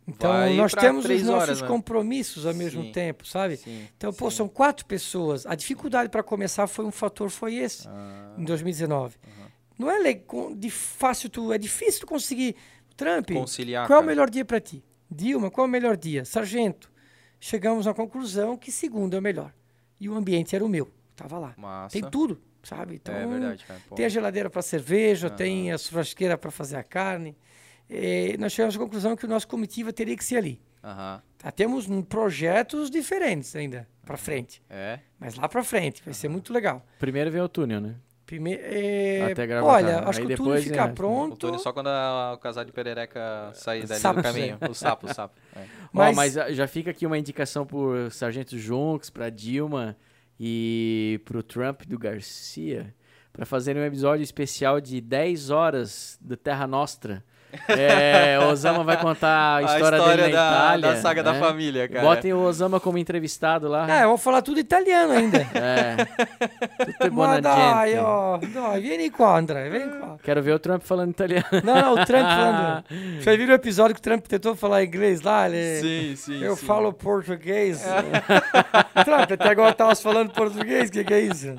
[0.08, 1.68] Então, nós temos os nossos horas, né?
[1.68, 2.92] compromissos ao mesmo Sim.
[2.92, 3.58] tempo, sabe?
[3.58, 4.38] Sim, Então, pô, sim.
[4.38, 5.46] são quatro pessoas.
[5.46, 9.18] A dificuldade para começar foi um fator, foi esse, Ah, em 2019.
[9.78, 10.00] Não é
[10.56, 12.56] de fácil tu, é difícil tu conseguir.
[12.98, 14.12] Trump, conciliar, qual é o cara.
[14.12, 14.84] melhor dia para ti?
[15.12, 16.26] Dilma, qual é o melhor dia?
[16.26, 16.92] Sargento,
[17.40, 19.54] chegamos à conclusão que segundo é o melhor.
[20.00, 21.54] E o ambiente era o meu, tava lá.
[21.58, 21.94] Massa.
[22.00, 22.96] Tem tudo, sabe?
[22.96, 23.80] Então, É verdade, cara.
[23.90, 23.96] Pô.
[23.96, 27.36] tem a geladeira para cerveja, tem a churrasqueira para fazer a carne.
[27.90, 30.62] Eh, nós chegamos à conclusão que o nosso comitiva teria que ser ali.
[30.84, 31.22] Aham.
[31.38, 35.00] Tá, temos projetos diferentes ainda para frente, É?
[35.20, 36.86] mas lá para frente vai ser muito legal.
[37.00, 37.96] Primeiro vem o túnel, né?
[38.30, 40.10] Primeiro, é, Até gravar, olha, cara.
[40.10, 41.36] acho Aí que o túnel depois, ficar é, O pronto.
[41.36, 44.58] túnel só quando a- o casal de perereca sair dali Sapo, do caminho.
[44.70, 45.34] O sapo, o sapo.
[45.56, 45.64] É.
[45.92, 49.98] Mas, Mas- mas já fica aqui uma indicação pro Sargento Junks, pra Dilma
[50.40, 52.94] e pro Trump do Garcia,
[53.34, 57.24] para fazerem um episódio especial de 10 horas do Terra Nostra.
[57.68, 60.94] É, o Osama vai contar a história, dele na da, Itália.
[60.94, 61.40] da saga da né?
[61.40, 62.06] família, cara.
[62.06, 63.86] Botem o Osama como entrevistado lá.
[63.90, 65.40] Ah, eu vou falar tudo italiano ainda.
[65.60, 65.96] É.
[67.04, 68.00] Ma buona dai, gente.
[68.00, 70.18] ó, dai, vieni qua, André, vem qua.
[70.24, 71.46] Quero ver o Trump falando italiano.
[71.64, 72.84] Não, não, o Trump falando.
[73.22, 75.50] Você viu o episódio que o Trump tentou falar inglês lá?
[75.50, 76.44] Ele, Sim, sim.
[76.44, 76.66] eu sim.
[76.66, 77.84] falo português.
[79.06, 81.56] Trump, até agora tava falando português, o que, que é isso?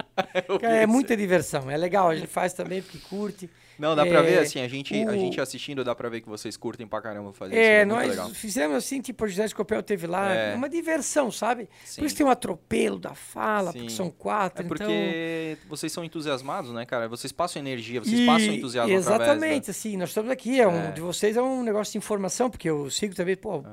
[0.60, 3.50] Cara, é muita diversão, é legal, a gente faz também porque curte.
[3.80, 6.20] Não, dá pra É, ver assim, a gente, a o- gente assistindo, dá pra ver
[6.20, 7.70] que vocês curtem pra caramba fazer É, isso.
[7.80, 8.28] É nós legal.
[8.30, 10.54] fizemos assim, tipo, o José Escopel teve lá, É.
[10.54, 11.68] uma diversão, sabe?
[11.84, 12.02] Sim.
[12.02, 13.96] Por isso tem um atropelo da fala, porque Sim.
[13.96, 14.76] são quatro, É então...
[14.76, 17.08] porque vocês são entusiasmados, né, cara?
[17.08, 19.70] Vocês passam energia, vocês E- passam entusiasmo Exatamente, através da...
[19.70, 20.92] assim, nós estamos aqui, é um, É.
[20.92, 23.64] de vocês é um negócio de informação, porque eu sigo também, pô,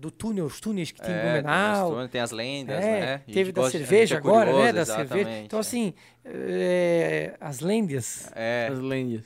[0.00, 3.14] do túnel, os túneis que tem em É, Blumenau, tem, tem as lendas, é, né?
[3.28, 5.60] A teve da gosta- a gente cerveja é agora, né, curioso, da cerveja, então é.
[5.60, 9.22] assim, é, as lendas, É, As lendas.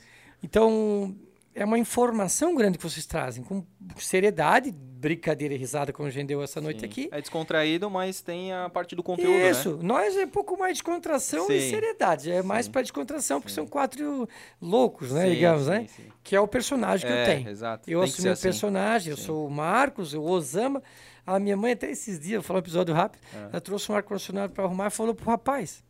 [0.49, 1.15] Então
[1.53, 3.65] é uma informação grande que vocês trazem, com
[3.97, 6.85] seriedade, brincadeira e risada, como a gente deu essa noite sim.
[6.85, 9.49] aqui, É descontraído, mas tem a parte do conteúdo, né?
[9.51, 11.69] Isso, nós é um pouco mais de descontração e Sim.
[11.71, 12.31] seriedade.
[12.31, 12.71] É mais Sim.
[12.71, 14.27] para descontração, porque são quatro
[14.61, 15.29] loucos, né?
[15.29, 15.87] Digamos, né?
[16.23, 17.49] Que é o personagem que É, eu tenho.
[17.49, 17.89] exato.
[17.89, 18.41] Eu Tem assumi o assim.
[18.43, 20.81] personagem, eu sou o Marcos, o Osama.
[21.25, 23.49] A minha mãe, até esses dias, vou falar um episódio rápido, É.
[23.51, 25.83] ela trouxe um ar-condicionado para arrumar e falou pro rapaz: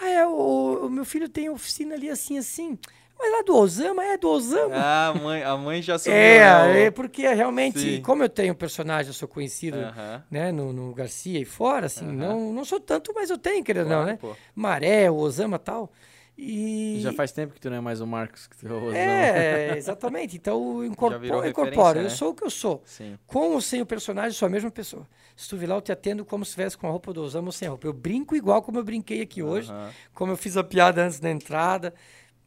[0.00, 2.78] Ah, é, o, o meu filho tem oficina ali assim, assim.
[3.18, 4.74] Mas lá do Osama, é do Osama.
[4.74, 8.02] Ah, a mãe, a mãe já subiu, é, né, é, porque realmente, Sim.
[8.02, 10.22] como eu tenho personagem, eu sou conhecido Aham.
[10.30, 12.14] né, no, no Garcia e fora, assim, Aham.
[12.14, 14.18] não, não sou tanto, mas eu tenho, querendo ou não, Claro, né?
[14.20, 14.36] pô.
[14.54, 15.90] Maré, o Osama tal.
[16.38, 17.00] E...
[17.00, 18.98] Já faz tempo que tu não é mais o Marcos que tu é o Rosão.
[18.98, 20.36] É, exatamente.
[20.36, 21.98] Então, eu incorporo, eu, incorporo.
[22.00, 22.10] eu né?
[22.10, 22.82] sou o que eu sou.
[22.84, 23.18] Sim.
[23.26, 25.06] Com ou sem o personagem, eu sou a mesma pessoa.
[25.34, 27.48] Se tu vir lá, eu te atendo como se estivesse com a roupa do Osama
[27.48, 27.86] ou sem a roupa.
[27.86, 29.90] Eu brinco igual como eu brinquei aqui hoje, Aham.
[30.12, 31.94] como eu fiz a piada antes da entrada.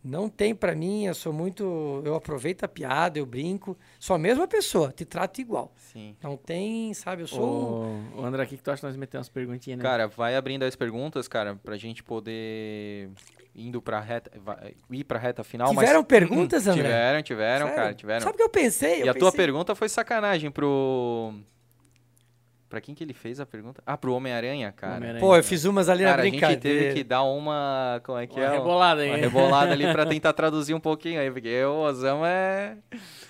[0.02, 2.02] Não tem pra mim, eu sou muito.
[2.06, 3.78] Eu aproveito a piada, eu brinco.
[4.00, 5.74] Sou a mesma pessoa, te trato igual.
[5.76, 6.16] Sim.
[6.24, 7.24] Não tem, sabe?
[7.24, 7.84] Eu sou.
[7.84, 9.84] um Ô, André, o que, que tu acha de nós meter umas perguntinhas, né?
[9.84, 13.10] Cara, vai abrindo as perguntas, cara, pra gente poder
[13.54, 15.74] indo pra reta, vai- ir pra reta final.
[15.74, 16.84] mas- Tiveram perguntas, André?
[16.84, 17.82] Tiveram, tiveram, Sério?
[17.82, 18.22] cara, tiveram.
[18.22, 19.00] Sabe o que eu pensei?
[19.00, 21.34] E Eu a tua pensei- pergunta foi sacanagem pro.
[22.70, 23.82] Pra quem que ele fez a pergunta?
[23.84, 24.98] Ah, pro Homem-Aranha, cara.
[24.98, 25.20] Homem-Aranha.
[25.26, 26.80] Pô, eu fiz umas ali Cara, na a gente brincadeira.
[26.82, 28.00] teve que dar uma.
[28.06, 28.52] Como é que Uma é?
[28.52, 29.10] rebolada aí.
[29.10, 32.78] Uma rebolada ali pra tentar traduzir um pouquinho aí, porque o Osama é.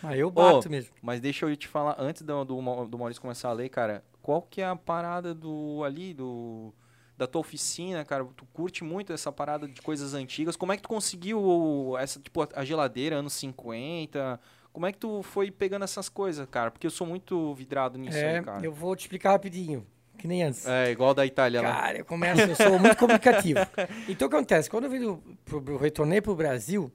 [0.04, 0.94] Aí eu bato Ô, mesmo.
[1.02, 4.42] Mas deixa eu te falar, antes do, do, do Maurício começar a ler, cara, qual
[4.42, 6.74] que é a parada do ali, do.
[7.18, 10.56] Da tua oficina, cara, tu curte muito essa parada de coisas antigas.
[10.58, 14.40] Como é que tu conseguiu essa, tipo, a geladeira anos 50?
[14.72, 16.72] Como é que tu foi pegando essas coisas, cara?
[16.72, 18.66] Porque eu sou muito vidrado nisso É, aí, cara.
[18.66, 19.86] eu vou te explicar rapidinho,
[20.18, 20.66] que nem antes.
[20.68, 21.74] É, igual da Itália lá.
[21.74, 23.60] Cara, eu começo, eu sou muito comunicativo.
[24.08, 24.70] Então o que acontece?
[24.70, 26.92] Quando eu vim do, pro, pro- retornei para o Brasil,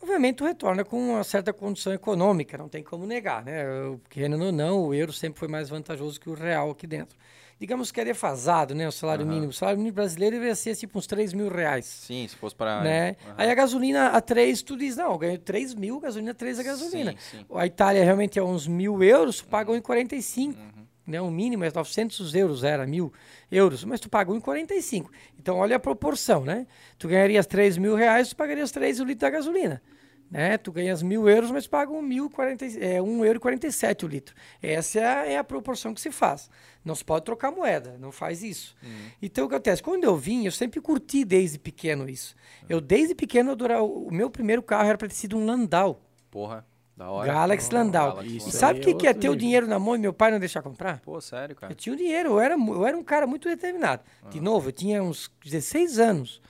[0.00, 3.62] obviamente tu retorna com uma certa condição econômica, não tem como negar, né?
[3.64, 7.16] Eu, Querendo ou não, o euro sempre foi mais vantajoso que o real aqui dentro.
[7.60, 8.86] Digamos que é defasado, né?
[8.86, 9.34] O salário Aham.
[9.34, 9.50] mínimo.
[9.50, 11.86] O salário mínimo brasileiro deveria ser tipo uns 3 mil reais.
[11.86, 12.82] Sim, se fosse pra.
[12.82, 13.16] Né?
[13.26, 13.34] Aham.
[13.36, 16.62] Aí a gasolina a 3, tu diz, não, eu ganho 3 mil, gasolina 3 a
[16.62, 17.12] gasolina.
[17.12, 17.46] Sim, sim.
[17.52, 20.54] A Itália realmente é uns mil euros, tu paga 1,45.
[20.56, 20.86] Uhum.
[21.04, 21.20] Né?
[21.20, 23.12] O mínimo é 900 euros, era mil
[23.50, 25.06] euros, mas tu paga 1,45.
[25.38, 26.66] Então olha a proporção, né?
[26.96, 29.82] Tu ganharias 3 mil reais, tu pagarias 3 o litro da gasolina.
[30.30, 30.58] Né?
[30.58, 34.04] Tu ganhas mil euros, mas paga um, mil quarenta, e- é, um euro e 47
[34.04, 34.34] o litro.
[34.62, 36.50] Essa é a, é a proporção que se faz.
[36.84, 38.76] Não se pode trocar moeda, não faz isso.
[39.22, 39.82] Então o que acontece?
[39.82, 42.34] Quando eu vim, eu sempre curti desde pequeno isso.
[42.68, 46.02] Eu desde pequeno, adorava, o meu primeiro carro era para ter sido um Landau.
[46.30, 47.32] Porra, da hora.
[47.32, 48.08] Galaxy Landau.
[48.16, 49.98] Galaxy Isso E sabe o que, é que é ter o dinheiro na mão e
[49.98, 51.00] meu pai não deixar comprar?
[51.00, 51.72] Pô, sério, cara.
[51.72, 54.02] Eu tinha o dinheiro, eu era, eu era um cara muito determinado.
[54.28, 56.42] De novo, eu tinha uns 16 anos.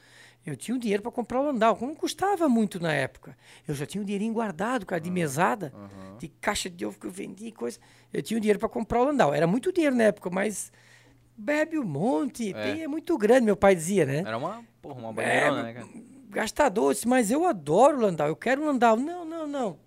[0.48, 3.36] Eu tinha o dinheiro para comprar o Landau, não custava muito na época.
[3.66, 5.72] Eu já tinha o dinheirinho guardado, cara, de mesada,
[6.18, 7.78] de caixa de ovo que eu vendi, coisa.
[8.12, 9.34] Eu tinha o dinheiro para comprar o Landau.
[9.34, 10.72] Era muito dinheiro na época, mas
[11.36, 12.62] bebe um monte, É.
[12.62, 14.18] tem- é muito grande, meu pai dizia, né?
[14.26, 15.86] Era uma, porra, uma É, banheirona, né, cara?
[16.30, 18.96] Gastador, disse, mas eu adoro o Landau, eu quero um Landau.
[18.96, 19.78] Não, não, não.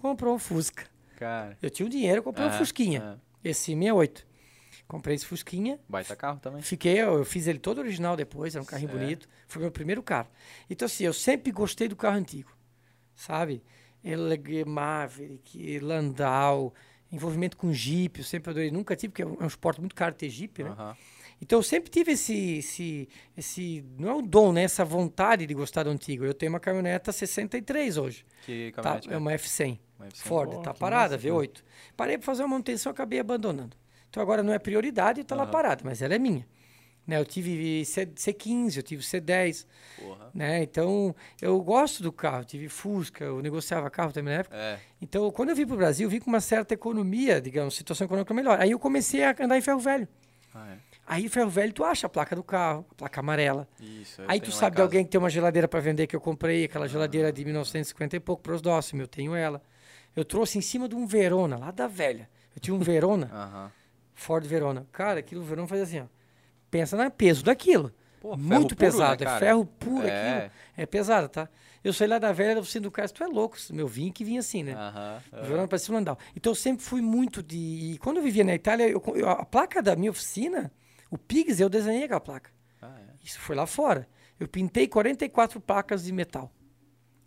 [0.00, 0.84] Comprou um Fusca.
[1.16, 1.56] Cara.
[1.62, 3.20] Eu tinha o dinheiro, eu comprei um Ah, Fusquinha.
[3.44, 4.26] Esse 68.
[4.92, 5.80] Comprei esse Fusquinha.
[5.88, 6.60] Baita carro também.
[6.60, 9.00] Fiquei, eu, eu fiz ele todo original depois, era um carrinho Certo.
[9.00, 9.28] bonito.
[9.48, 10.28] Foi meu primeiro carro.
[10.68, 12.54] Então, assim, eu sempre gostei do carro antigo,
[13.14, 13.64] sabe?
[14.04, 16.74] Ele, Maverick, Landau,
[17.10, 18.70] envolvimento com Jeep, eu sempre adorei.
[18.70, 20.68] Nunca tive, porque é um é um esporte muito caro ter Jeep, né?
[20.68, 20.94] Aham.
[21.40, 24.62] Então, eu sempre tive esse, esse, esse, não é o dom, né?
[24.64, 26.22] Essa vontade de gostar do antigo.
[26.26, 28.82] Eu tenho uma caminhoneta 63 hoje, Que tá?
[28.82, 29.16] caminhonete É é?
[29.16, 29.78] uma F100.
[29.98, 30.16] Uma F100.
[30.18, 31.40] Ford, tá parada, massa, cara.
[31.40, 31.62] V8.
[31.96, 33.74] Parei para fazer uma manutenção acabei abandonando.
[34.12, 35.50] Então agora não é prioridade e tá lá Aham.
[35.50, 36.46] parada, mas ela é minha.
[37.06, 39.66] Né, eu tive C, C15, eu tive C10,
[39.98, 40.30] Porra.
[40.34, 40.62] né?
[40.62, 44.54] Então eu gosto do carro, tive Fusca, eu negociava carro também na época.
[44.54, 44.78] É.
[45.00, 48.04] Então quando eu vim para o Brasil, eu vim com uma certa economia, digamos, situação
[48.04, 48.60] econômica melhor.
[48.60, 50.06] Aí eu comecei a andar em ferro velho.
[50.54, 50.76] Ah, é.
[51.06, 53.66] Aí ferro velho tu acha a placa do carro, a placa amarela.
[53.80, 54.20] Isso.
[54.28, 56.66] Aí tu lá sabe de alguém que tem uma geladeira para vender que eu comprei,
[56.66, 56.88] aquela Ah.
[56.88, 58.60] geladeira de 1950 e pouco para os
[58.92, 59.62] eu tenho ela.
[60.14, 62.28] Eu trouxe em cima de um Verona, lá da velha.
[62.54, 63.72] Eu tinha um Verona, Aham.
[64.22, 64.86] Ford Verona.
[64.92, 66.04] Cara, aquilo Verona faz assim, ó.
[66.70, 67.92] Pensa no peso daquilo.
[68.20, 70.36] Pô, Muito puro, pesado, né, é ferro puro É.
[70.36, 70.50] aquilo.
[70.76, 71.48] É pesado, tá?
[71.82, 74.24] Eu saí lá da velha, da oficina do cara, tu é louco, meu vinho que
[74.24, 74.74] vinha assim, né?
[74.74, 75.20] Aham.
[75.32, 76.16] O Verona parecia um Landau.
[76.36, 77.56] Então eu sempre fui muito de.
[77.94, 80.70] E quando eu vivia na Itália, eu- eu- a placa da minha oficina,
[81.10, 82.50] o Pigs, eu desenhei aquela placa.
[82.80, 83.12] Ah, é.
[83.24, 84.08] Isso foi lá fora.
[84.38, 86.52] Eu pintei 44 placas de metal.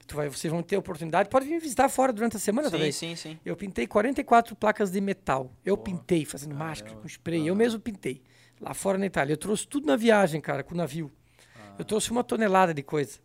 [0.08, 1.30] Tu vai, vocês vão ter oportunidade.
[1.30, 2.92] Pode vir me visitar fora durante a semana Sim, também.
[2.92, 3.40] sim, sim.
[3.44, 5.52] Eu pintei 44 placas de metal.
[5.66, 6.66] Eu Porra, pintei, fazendo caramba.
[6.66, 7.48] máscara, com spray.
[7.48, 8.22] Eu mesmo pintei.
[8.62, 9.34] Lá fora na Itália.
[9.34, 11.12] Eu trouxe tudo na viagem, cara, com o navio.
[11.56, 11.74] Ah.
[11.80, 13.20] Eu trouxe uma tonelada de coisa.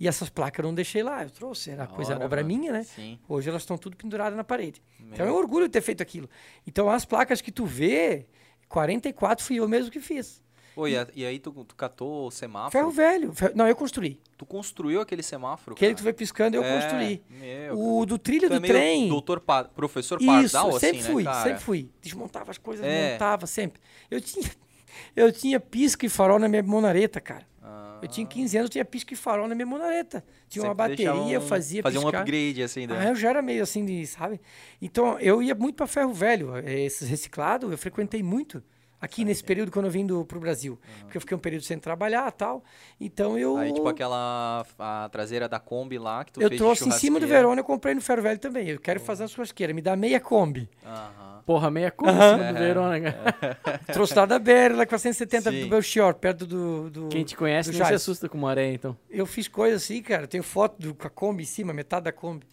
[0.00, 1.22] E essas placas eu não deixei lá.
[1.22, 1.70] Eu trouxe.
[1.70, 2.48] Era coisa, obra mano.
[2.48, 2.82] minha, né?
[2.84, 3.18] Sim.
[3.28, 4.82] Hoje elas estão tudo penduradas na parede.
[5.00, 5.34] Então é Meu.
[5.34, 6.28] um orgulho ter feito aquilo.
[6.66, 8.26] Então as placas que tu vê,
[8.68, 10.42] 44 fui eu mesmo que fiz.
[10.76, 12.70] Pô, e, e aí tu, tu catou o semáforo?
[12.70, 13.32] Ferro velho.
[13.32, 14.20] Fer- Não, eu construí.
[14.36, 16.02] Tu construiu aquele semáforo, Aquele que cara?
[16.02, 17.22] tu vai piscando, eu É, construí.
[17.30, 19.08] Meu, O do trilho Tu é do meio trem.
[19.08, 19.64] Doutor pa...
[19.64, 21.90] Professor Isso, Pardal, sempre assim, fui, né, sempre fui.
[22.02, 23.12] Desmontava as coisas, É.
[23.12, 23.80] montava sempre.
[24.10, 24.44] Eu tinha,
[25.16, 27.46] eu tinha pisca e farol na minha monareta, cara.
[27.62, 30.22] Ah, Eu tinha 15 anos, eu tinha pisca e farol na minha monareta.
[30.46, 32.18] Tinha uma sempre deixava bateria, eu um- fazia Fazia um piscar.
[32.20, 32.96] upgrade, assim, né?
[33.00, 34.38] Ah, eu já era meio assim de, sabe?
[34.82, 36.54] Então, eu ia muito para ferro velho.
[36.58, 38.62] eh, Esses reciclados, eu frequentei muito
[39.00, 40.78] Aqui nesse período quando eu vim do, pro Brasil.
[41.00, 42.64] Porque eu fiquei um período sem trabalhar tal.
[43.00, 43.56] Então eu.
[43.56, 46.92] Aí, tipo, aquela a traseira da Kombi lá que tu eu fez de trouxe em
[46.92, 47.26] cima do.
[47.26, 48.68] Verona, eu comprei no Ferro Velho também.
[48.68, 49.74] Eu quero fazer uma churrasqueira.
[49.74, 50.68] Me dá meia Kombi.
[50.84, 51.36] Aham.
[51.46, 53.80] Porra, meia curva em cima do Verona, cara.
[53.92, 55.60] Trouxe lá da Berla, 470 Sim.
[55.60, 56.90] do Belchior, perto do.
[56.90, 58.96] do Quem te conhece não se assusta com maré, então.
[59.08, 60.24] Eu fiz coisa assim, cara.
[60.24, 62.44] Eu tenho foto do, com a Kombi em cima, metade da Kombi.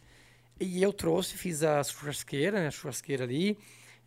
[0.60, 2.68] E eu trouxe, fiz a churrasqueira, né?
[2.68, 3.58] A churrasqueira ali.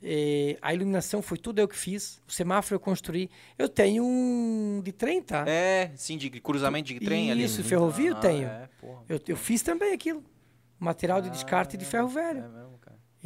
[0.02, 2.20] E a iluminação foi tudo eu que fiz.
[2.28, 3.30] O semáforo eu construí.
[3.58, 5.44] Eu tenho um de trem, tá?
[5.48, 7.44] É, sim, de cruzamento de trem ali.
[7.44, 8.46] Isso, ferrovia eu Ah, tenho.
[8.46, 9.02] É, porra.
[9.08, 10.22] Eu, eu fiz também aquilo.
[10.78, 12.40] Material de descarte de ferro velho.
[12.40, 12.75] É mesmo.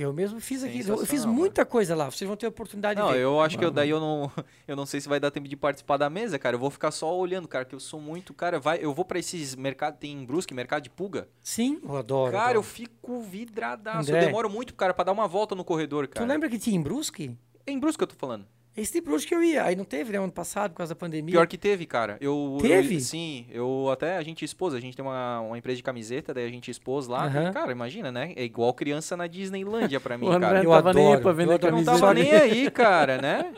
[0.02, 0.94] Eu mesmo fiz aquilo.
[0.94, 2.10] Eu fiz muita coisa lá.
[2.10, 3.20] Vocês vão ter a oportunidade Não, de ver.
[3.20, 4.30] eu acho que eu, daí eu não,
[4.66, 6.56] eu não sei se vai dar tempo de participar da mesa, cara.
[6.56, 9.18] Eu vou ficar só olhando, cara, que eu sou muito, cara, vai, eu vou pra
[9.18, 11.28] esses mercados, tem em Brusque, mercado de pulga.
[11.42, 12.32] Sim, eu adoro.
[12.32, 12.58] cara, adoro.
[12.58, 14.08] eu fico vidradaço.
[14.10, 14.22] André.
[14.22, 16.26] Eu demoro muito, cara, pra dar uma volta no corredor, Tu cara.
[16.26, 17.36] lembra que tinha em Brusque?
[17.66, 18.46] É em Brusque que eu tô falando.
[18.76, 19.64] Esse de Brusque que eu ia.
[19.64, 20.18] Aí não teve, né?
[20.18, 21.32] Ano passado, por causa da pandemia.
[21.32, 22.16] Pior que teve, cara.
[22.20, 22.94] Eu, Teve?
[22.96, 26.32] eu- sim, eu até a gente expôs, a gente tem uma, uma empresa de camiseta,
[26.32, 27.24] daí a gente expôs lá.
[27.26, 27.50] Aham.
[27.50, 28.32] e, cara, imagina, né?
[28.36, 30.58] É igual criança na Disneylândia pra mim, O André cara.
[30.60, 31.72] Eu não tava nem aí adoro, pra vender eu a adoro.
[31.74, 32.00] Eu não camiseta.
[32.06, 32.32] tava nem
[32.64, 33.52] aí, cara, né?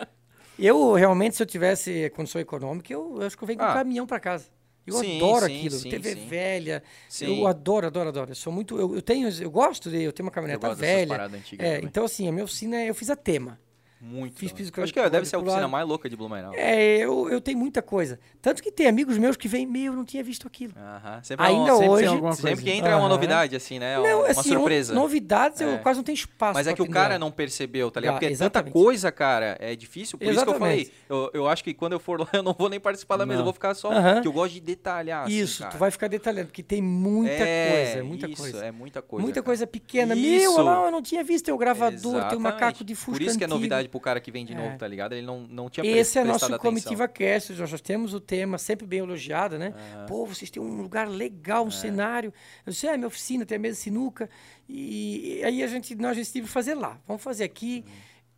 [0.58, 3.68] Eu, realmente, se eu tivesse condição econômica, eu, eu acho que eu venho com um
[3.68, 3.74] Ah.
[3.74, 4.47] caminhão pra casa.
[4.86, 5.74] Eu Sim, adoro sim, aquilo.
[5.76, 6.26] sim, TV sim.
[6.26, 6.82] velha.
[7.08, 7.39] Sim.
[7.41, 8.31] Eu adoro, adoro, adoro.
[8.32, 8.76] Eu sou muito.
[8.78, 9.28] Eu, eu tenho.
[9.41, 10.02] Eu gosto de.
[10.02, 11.07] Eu tenho uma dessas velha.
[11.07, 13.60] paradas antigas É, então, assim, a minha oficina, eu fiz a tema.
[14.05, 14.36] Muito.
[14.36, 16.52] fiz Acho que é, deve ser a oficina mais louca de Blumenau.
[16.56, 18.18] É, eu, eu tenho muita coisa.
[18.40, 20.72] Tanto que tem amigos meus que vêm, meu, eu não tinha visto aquilo.
[20.76, 21.22] Aham.
[21.22, 23.97] Sempre Ainda é uma, sempre, hoje- sempre, sempre que entra é uma novidade, assim, né?
[23.97, 24.92] não, uma assim, surpresa.
[24.92, 25.78] novidades eu É.
[25.78, 26.55] quase não tenho espaço.
[26.55, 28.14] Mas é que o cara não percebeu, tá ligado?
[28.16, 28.72] Ah, Porque é tanta exatamente.
[28.72, 30.18] coisa, cara, é difícil.
[30.18, 30.90] Por isso que eu Exatamente.
[30.90, 33.24] falei, eu, eu acho que quando eu for lá, eu não vou nem participar da
[33.24, 33.92] mesa, eu vou ficar só.
[33.92, 34.20] Aham.
[34.20, 35.26] Que eu gosto de detalhar.
[35.26, 38.64] assim, Isso, tu vai ficar detalhando, porque tem muita é, coisa, muita isso, coisa.
[38.64, 39.22] É muita coisa.
[39.22, 39.44] muita cara.
[39.47, 40.16] coisa pequena.
[40.16, 40.55] Meu, Isso.
[40.55, 41.44] olha lá, eu não tinha visto.
[41.44, 42.42] Tem o gravador, tem o Exatamente.
[42.42, 44.57] macaco de fusca Por isso que é novidade pro cara que vem de É.
[44.57, 45.12] novo, tá ligado?
[45.12, 46.59] Ele não, não tinha Esse é nosso.
[46.59, 49.73] Comitiva Cast, nós já temos o tema sempre bem elogiado, né?
[50.09, 52.33] Pô, vocês têm um lugar legal, um cenário.
[52.67, 54.29] Eu disse, é, minha oficina, tem a mesa sinuca.
[54.69, 56.99] E, e aí a gente, nós decidimos fazer lá.
[57.07, 57.85] Vamos fazer aqui.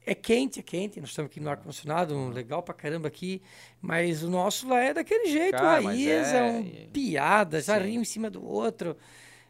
[0.06, 1.00] É quente, é quente.
[1.00, 3.40] Nós estamos aqui no ar-condicionado, um legal pra caramba aqui.
[3.80, 7.84] Mas o nosso lá é daquele jeito, Cara, raiz, é, é- um piada, já Sim.
[7.86, 8.96] ri um em cima do outro.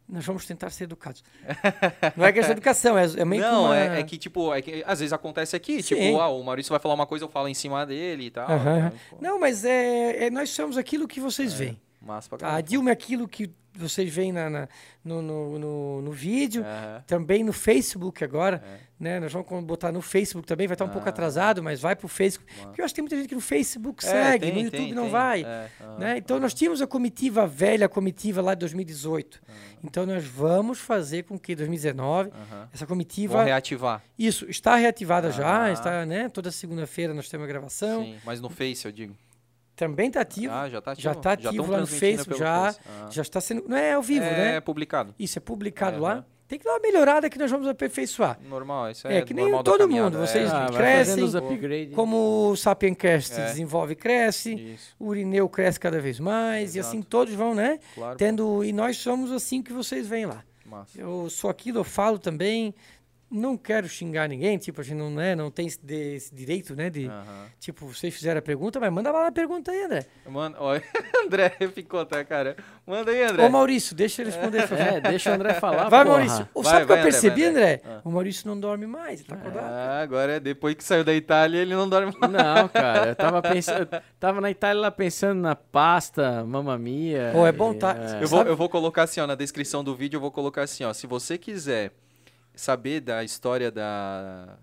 [0.09, 1.25] Nós vamos tentar ser educados.
[2.17, 3.79] Não é questão de educação, é, é meio que Não, uma...
[3.79, 5.95] é, é que, tipo, é que às vezes acontece aqui, Sim.
[5.97, 8.51] tipo, ah, o Maurício vai falar uma coisa, eu falo em cima dele e tal.
[8.51, 8.81] Aham.
[8.81, 8.93] né?
[9.21, 11.81] Não, mas é, é- nós somos aquilo que vocês veem.
[12.03, 12.55] Massa pra Tá?
[12.57, 12.61] A.
[12.61, 14.69] Dilma é aquilo que vocês veem na, na-
[15.05, 16.65] no, no, no, no vídeo,
[17.07, 18.63] também no Facebook agora.
[18.81, 18.95] É.
[18.99, 19.21] Né?
[19.21, 21.11] Nós vamos botar no Facebook também, vai estar um pouco Ah.
[21.11, 22.51] atrasado, mas vai pro Facebook.
[22.63, 24.79] Porque eu acho que tem muita gente que no Facebook É, segue, tem, no YouTube
[24.85, 25.13] tem, não tem.
[25.13, 25.43] vai.
[25.45, 26.17] É, né?
[26.17, 29.43] Então nós tínhamos a comitiva velha, a comitiva lá de 2018.
[29.83, 32.69] Então nós vamos fazer com que 2019 Aham.
[32.73, 34.03] essa Vou comitiva reativar.
[34.19, 35.73] isso está reativada já, Ah.
[35.73, 36.29] está, né?
[36.31, 38.05] Toda segunda-feira nós temos a gravação.
[38.05, 39.15] Sim, mas no Face, eu digo.
[39.77, 40.53] Também está ativo.
[40.55, 41.03] Ah, já tá ativo.
[41.05, 42.65] já está Já ativo tão lá no Facebook já.
[42.67, 42.81] Face.
[42.87, 43.09] Ah.
[43.11, 44.61] Já está sendo, não é ao vivo, é né?
[44.61, 45.15] publicado.
[45.19, 46.15] Isso é publicado É, lá.
[46.17, 46.25] né?
[46.47, 48.39] Tem que dar uma melhorada que nós vamos aperfeiçoar.
[48.49, 50.55] Normal, isso É, é, que nem todo mundo, vocês- é.
[50.55, 51.25] Ah, crescem.
[51.95, 53.47] Como o Sapiencast É.
[53.47, 56.95] desenvolve e cresce, Isso, o Urineu cresce cada vez mais, e Exato.
[56.97, 57.79] assim todos vão, né?
[57.95, 58.17] claro.
[58.19, 60.45] Tendo, e nós somos assim que vocês veem lá.
[60.67, 60.99] Massa.
[61.01, 62.75] Eu sou aquilo, eu falo também.
[63.35, 66.77] Não quero xingar ninguém, tipo, a gente não, né, não tem esse, de- esse direito,
[66.77, 66.89] né?
[66.89, 67.11] De.
[67.59, 70.07] Tipo, vocês fizeram a pergunta, mas manda lá a pergunta aí, André.
[70.27, 70.75] Mano, ó,
[71.27, 72.57] André ficou, tá, cara?
[72.87, 73.45] Manda aí, André.
[73.45, 74.65] Ô, Maurício, deixa ele responder.
[74.75, 76.17] É, deixa o André falar, Vai, porra.
[76.19, 76.49] Maurício.
[76.55, 77.63] Vai, sabe o que eu André, percebi, vai, André?
[77.75, 77.83] André.
[77.87, 78.01] Ah.
[78.05, 79.65] O Maurício não dorme mais, ele tá acordado.
[79.67, 82.33] Ah, agora, depois que saiu da Itália, ele não dorme mais.
[82.33, 87.31] Não, cara, eu tava pensando, eu tava na Itália lá pensando na pasta, mamma mia.
[87.33, 88.23] Pô, é bom e, tá- é.
[88.23, 90.85] Eu vou, eu vou colocar assim, ó, na descrição do vídeo, eu vou colocar assim,
[90.85, 91.91] ó, se você quiser
[92.55, 94.57] saber da história da,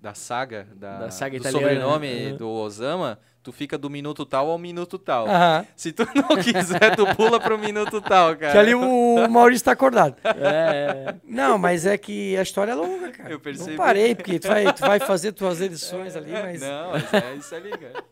[0.00, 2.30] da saga, da, Da saga do italiana, sobrenome né?
[2.30, 2.36] Uhum.
[2.36, 5.26] do Osama, tu fica do minuto tal ao minuto tal.
[5.28, 5.66] Aham.
[5.74, 8.52] Se tu não quiser, tu pula pro minuto tal, cara.
[8.52, 10.16] Que ali o Maurício tá acordado.
[10.24, 13.30] É, Não, mas é que a história é longa, cara.
[13.30, 13.70] Eu percebi.
[13.70, 16.60] Não parei, porque tu vai, tu vai fazer tuas edições ali, mas.
[16.60, 18.04] Não, mas é isso ali, cara.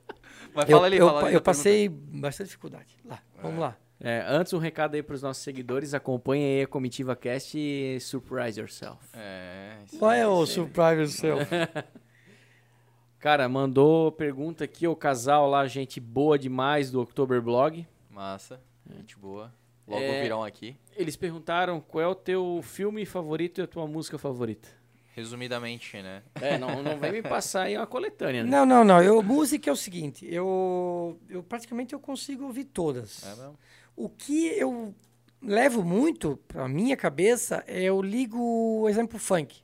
[0.55, 2.97] Mas eu, fala ali, eu, fala ali eu da passei bastante dificuldade.
[3.05, 3.77] Lá, vamos lá.
[4.01, 8.59] É, antes um recado aí pros nossos seguidores, acompanhem aí a Comitiva Cast e surprise
[8.61, 8.99] yourself.
[9.15, 11.39] É, aí, é o surprise seu?
[13.19, 17.87] Cara, mandou pergunta aqui o casal lá, gente boa demais do October Blog.
[18.11, 18.61] Massa,
[18.95, 19.51] gente boa.
[19.89, 20.23] Logo É.
[20.23, 20.77] virão aqui.
[20.97, 24.69] Eles perguntaram qual é o teu filme favorito e a tua música favorita.
[25.15, 26.23] Resumidamente, né?
[26.35, 28.51] É, não, não vem me passar aí uma coletânea, né?
[28.51, 29.03] Não, não, não.
[29.03, 33.23] Eu, música é o seguinte, eu, eu praticamente eu consigo ouvir todas.
[33.25, 33.59] É mesmo?
[33.97, 34.95] O que eu
[35.43, 38.39] levo muito pra minha cabeça é eu ligo
[38.83, 39.63] o exemplo funk.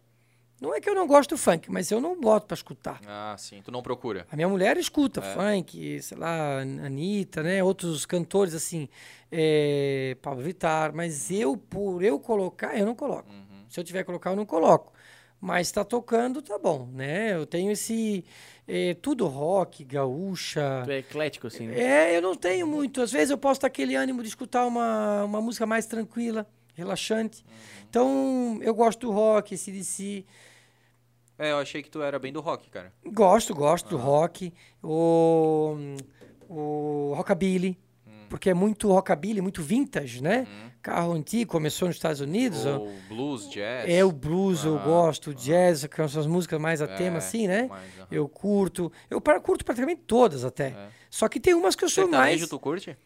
[0.61, 3.01] Não é que eu não gosto do funk, mas eu não boto pra escutar.
[3.07, 3.63] Ah, sim.
[3.65, 4.27] Tu não procura.
[4.31, 5.35] A minha mulher escuta É.
[5.35, 7.65] funk, sei lá, Anitta, né?
[7.65, 8.87] Outros cantores assim,
[9.33, 13.31] é, Pablo Vittar, mas eu, por eu colocar, eu não coloco.
[13.31, 13.65] Uhum.
[13.71, 14.93] Se eu tiver que colocar, eu não coloco.
[15.41, 17.35] Mas tá tocando, tá bom, né?
[17.35, 18.25] Eu tenho esse.
[18.69, 20.83] é, tudo rock, gaúcha.
[20.85, 21.81] Tu é eclético, assim, né?
[21.81, 23.01] É, eu não tenho muito.
[23.01, 27.43] Às vezes eu posso ter aquele ânimo de escutar uma, uma música mais tranquila, relaxante.
[27.89, 30.25] Então, eu gosto do rock, esse DC.
[31.39, 32.93] É, eu achei que tu era bem do rock, cara.
[33.07, 34.53] Gosto, gosto do rock.
[34.83, 35.75] O,
[36.47, 37.79] o rockabilly,
[38.31, 40.47] porque é muito rockabilly, muito vintage, né?
[40.81, 42.65] Carro antigo, começou nos Estados Unidos.
[42.65, 42.79] ó.
[42.79, 43.91] Ou blues, jazz.
[43.91, 46.95] É o blues, eu Aham, gosto, o jazz, que são as músicas mais a É,
[46.95, 47.67] tema, assim, né?
[47.69, 48.07] mais, aham.
[48.11, 48.91] Eu curto.
[49.11, 50.69] Eu curto praticamente todas até.
[50.69, 50.89] É.
[51.11, 52.49] Só que tem umas que eu sou Sertanejo mais.
[52.49, 52.97] tu curte?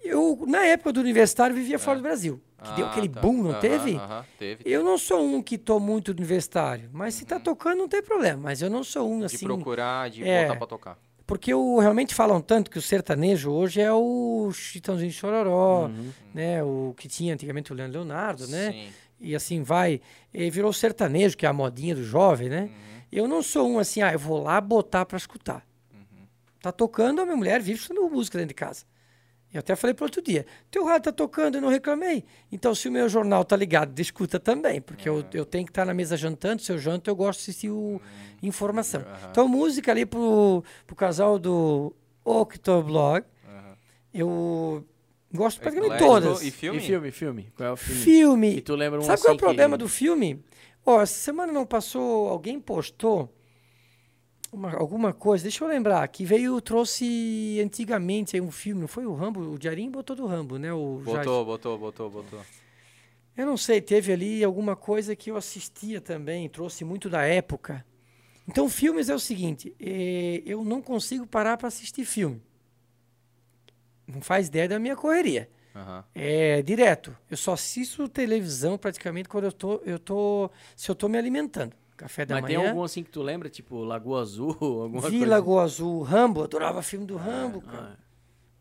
[0.00, 2.40] Eu, na época do universitário, vivia fora do Brasil.
[2.62, 3.20] Que deu Ah, aquele tá.
[3.20, 3.96] boom, não teve?
[3.96, 4.62] Aham, teve.
[4.64, 6.88] Eu não sou um que tô muito do universitário.
[6.92, 8.40] Mas se tá tocando, não tem problema.
[8.40, 9.18] Mas eu não sou um Uhum.
[9.20, 9.44] De assim.
[9.46, 10.42] procurar, de é.
[10.44, 10.98] botar pra tocar.
[11.32, 15.90] Porque o, realmente falam tanto que o sertanejo hoje é o Chitãozinho de Chororó,
[16.34, 16.62] né?
[16.62, 18.70] O que tinha antigamente o Leandro Leonardo, né?
[18.70, 18.88] Sim.
[19.18, 19.98] E assim vai.
[20.34, 22.70] E virou o sertanejo, que é a modinha do jovem, né?
[23.10, 25.66] Eu não sou um assim, ah, eu vou lá botar pra escutar.
[26.60, 28.84] Tá tocando, a minha mulher vive escutando música dentro de casa.
[29.52, 32.24] Eu até falei para outro dia, teu rádio tá tocando, eu não reclamei.
[32.50, 35.84] Então, se o meu jornal tá ligado, escuta também, porque eu, eu tenho que estar
[35.84, 38.00] na mesa jantando, se eu janto, eu gosto de assistir o
[38.42, 39.04] informação.
[39.30, 43.24] Então, música ali pro, pro casal do Octoblog,
[44.14, 44.84] eu
[45.32, 46.20] gosto praticamente Eclético.
[46.22, 46.42] todas.
[46.42, 46.78] E filme?
[46.78, 47.52] E filme, filme?
[47.56, 48.00] Qual é o filme?
[48.02, 48.56] Filme.
[48.56, 50.42] E tu lembra um Sabe qual é o assim que- problema do filme?
[50.84, 53.32] Ó, essa semana não passou, alguém postou
[54.52, 59.06] uma- alguma coisa, deixa eu lembrar, que veio, trouxe antigamente aí um filme, não foi
[59.06, 59.40] o Rambo?
[59.40, 60.72] O Diarim botou do Rambo, né?
[60.72, 61.00] O.
[61.04, 62.40] Botou, botou, botou, botou.
[63.36, 67.84] Eu não sei, teve ali alguma coisa que eu assistia também, trouxe muito da época.
[68.46, 72.42] Então, filmes é o seguinte, eh, eu não consigo parar para assistir filme.
[74.06, 75.48] Não faz ideia da minha correria.
[75.74, 76.04] Aham.
[76.14, 77.16] É direto.
[77.30, 81.74] Eu só assisto televisão praticamente quando eu tô, eu tô, se eu tô me alimentando.
[82.02, 82.70] Café da Mas tem manhã.
[82.70, 85.26] algum assim que tu lembra, tipo Lagoa Azul, alguma Vi coisa?
[85.26, 87.96] Lagoa Azul, Rambo, adorava filme do Rambo, cara.
[87.96, 88.02] Ah,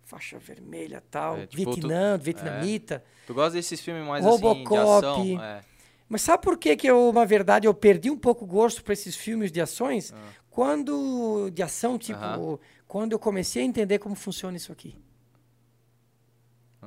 [0.04, 3.04] Faixa vermelha, tal, É, tipo, tu- Vietnã, vietnamita.
[3.26, 4.78] Tu gosta desses filmes mais Robocop.
[5.16, 5.44] assim, de ação?
[5.44, 5.64] É.
[6.08, 8.94] Mas sabe por que que eu, na verdade, eu perdi um pouco o gosto para
[8.94, 10.14] esses filmes de ações?
[10.50, 12.36] Quando de ação, tipo, Ah.
[12.36, 12.60] Aham.
[12.88, 14.96] quando eu comecei a entender como funciona isso aqui.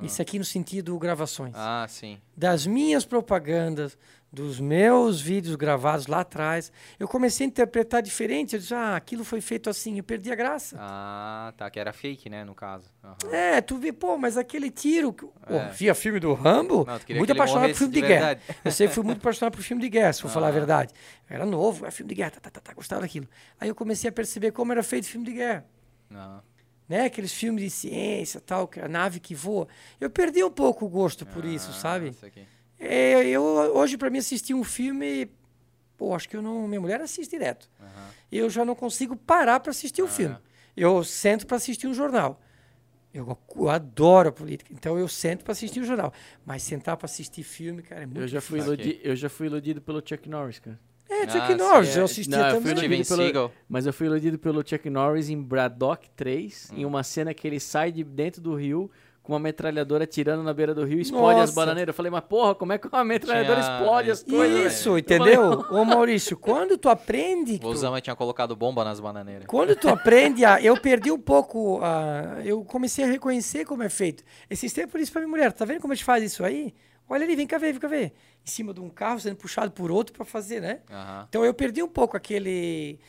[0.01, 1.53] Isso aqui no sentido gravações.
[1.55, 2.17] Ah, sim.
[2.35, 3.97] das minhas propagandas,
[4.35, 8.53] dos meus vídeos gravados lá atrás, eu comecei a interpretar diferente.
[8.55, 10.75] Eu disse, ah, aquilo foi feito assim, eu perdi a graça.
[10.79, 11.69] Ah, tá.
[11.69, 12.85] Que era fake, né, no caso.
[13.03, 13.15] Aham.
[13.31, 15.15] É, tu vê, pô, mas aquele tiro.
[15.47, 15.69] É.
[15.71, 18.39] via filme do Rambo, Não, muito apaixonado por filme de, de guerra.
[18.63, 20.53] Eu sempre fui muito apaixonado por filme de guerra, se for falar a Ah.
[20.53, 20.93] verdade.
[21.29, 23.27] Eu era novo, é filme de guerra, tá, tá, tá, tá, gostava daquilo.
[23.59, 25.65] Aí eu comecei a perceber como era feito filme de guerra.
[26.09, 26.41] Não.
[26.87, 27.05] Né?
[27.05, 29.67] Aqueles filmes de ciência tal, que a nave que voa.
[29.99, 32.09] Eu perdi um pouco o gosto por isso, Ah, sabe?
[32.09, 32.45] isso aqui.
[32.79, 35.29] É, eu hoje para mim assistir um filme,
[35.97, 37.69] pô, acho que eu não, minha mulher assiste direto.
[37.79, 38.09] Aham.
[38.31, 40.09] Eu já não consigo parar para assistir um Ah.
[40.09, 40.37] filme.
[40.75, 42.41] Eu sento para assistir um jornal.
[43.13, 46.11] Eu, eu adoro a política, então eu sento para assistir o jornal.
[46.45, 48.73] Mas sentar para assistir filme, cara, é muito Eu já, fui difícil.
[48.81, 50.77] iludi- eu já fui iludido pelo Chuck Norris, cara.
[51.09, 51.99] É, Ah, Chuck sim, Norris, é.
[52.01, 52.75] eu assistia Não, eu fui também.
[52.77, 53.51] Steven Iludido pelo-.
[53.69, 56.79] Mas eu fui iludido pelo Chuck Norris em Braddock 3, Hum.
[56.79, 58.91] em uma cena que ele sai de dentro do rio
[59.25, 61.53] com uma metralhadora tirando na beira do rio e explode as Nossa.
[61.53, 61.87] bananeiras.
[61.89, 64.55] Eu falei, mas porra, como é que uma metralhadora Tinha- explode as coisas?
[64.57, 64.67] velho?
[64.67, 65.65] Isso, entendeu?
[65.71, 67.55] Ô Maurício, quando tu aprende...
[67.55, 69.45] O tu- Osama tinha colocado bomba nas bananeiras.
[69.47, 70.61] Quando tu aprende a.
[70.61, 71.79] Eu perdi um pouco.
[71.81, 74.23] A, eu comecei a reconhecer como é feito.
[74.49, 76.73] Esses tempos eu disse pra minha mulher: tá vendo como a gente faz isso aí?
[77.09, 78.13] Olha ali, vem cá ver, vem cá ver.
[78.45, 80.79] Em cima de um carro sendo puxado por outro pra fazer, né?
[80.89, 81.25] Aham.
[81.29, 82.99] Então eu perdi um pouco aquele.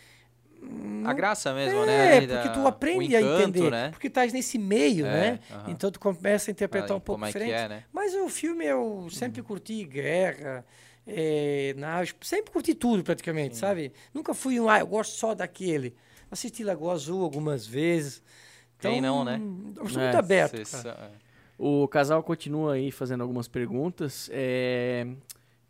[1.05, 2.17] A graça mesmo, né?
[2.17, 3.70] É, porque tu aprende a encanto, entender.
[3.70, 3.91] né?
[3.91, 5.41] Porque estás nesse meio, É, né?
[5.52, 5.65] aham.
[5.70, 7.62] Então tu começa a interpretar Ah, um pouco como é que diferente.
[7.65, 7.85] é, né?
[7.93, 10.65] Mas o filme eu sempre curti guerra,
[11.07, 13.93] é, nave, sempre curti tudo praticamente, sabe?
[14.12, 15.94] Nunca fui um, ah, eu gosto só daquele.
[16.28, 18.20] Assisti Lagoa Azul algumas vezes.
[18.78, 19.41] Quem não, né?
[19.76, 20.57] Eu sou É, muito aberto.
[20.57, 21.10] É.
[21.57, 24.28] O casal continua aí fazendo algumas perguntas.
[24.33, 25.07] É,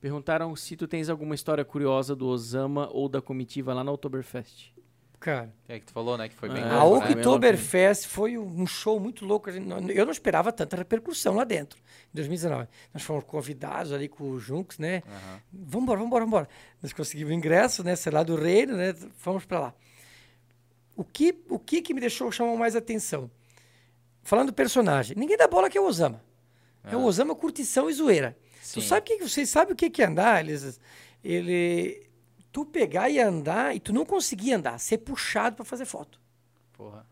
[0.01, 4.73] Perguntaram se tu tens alguma história curiosa do Osama ou da comitiva lá na Oktoberfest.
[5.27, 6.29] Cara, É que tu falou, né?
[6.29, 6.79] Que foi bem É, a né?
[6.85, 9.51] Oktoberfest foi um show muito louco.
[9.51, 12.69] Eu não esperava tanta repercussão lá dentro, em 2019.
[12.95, 15.03] Nós fomos convidados ali com o Junks, né?
[15.05, 15.41] Aham.
[15.53, 16.49] Vambora, vambora, vambora.
[16.81, 17.97] Nós conseguimos o ingresso, né?
[17.97, 18.95] Sei lá, do reino, né?
[19.17, 19.75] Fomos pra lá.
[20.95, 23.29] O que, o que que me deixou chamar mais atenção?
[24.23, 25.17] Falando do personagem.
[25.19, 26.23] Ninguém dá bola que é o Osama.
[26.85, 28.37] É o Osama curtição e zoeira.
[28.73, 28.87] Tu Sim.
[28.87, 30.39] sabe que vocês sabem o que que é andar?
[30.45, 30.81] Eles,
[31.25, 32.06] ele,
[32.57, 36.19] tu pegar e andar e tu não conseguia andar, ser puxado para fazer foto.
[36.73, 37.05] Porra.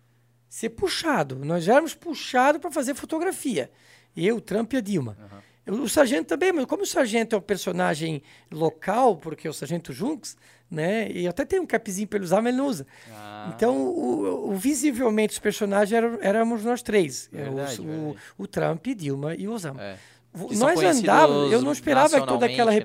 [0.49, 1.37] Ser puxado.
[1.45, 3.71] Nós éramos puxados para fazer fotografia.
[4.17, 5.19] Eu, Trump e a Dilma.
[5.67, 9.53] Eu- O sargento também, mas como o sargento é um personagem local, porque é o
[9.53, 10.35] sargento Junks,
[10.71, 11.11] né?
[11.11, 12.87] E até tem um capzinho para ele usar, mas ele não usa.
[13.13, 17.29] Ah, Então, o, o- visivelmente, os personagens eram, éramos nós três.
[17.35, 18.17] É, Verdade, o, verdade.
[18.39, 19.83] o, o Trump, Dilma e o Osama.
[19.83, 19.99] é.
[20.57, 22.85] Nós andávamos, eu não esperava toda aquela nacionalmente,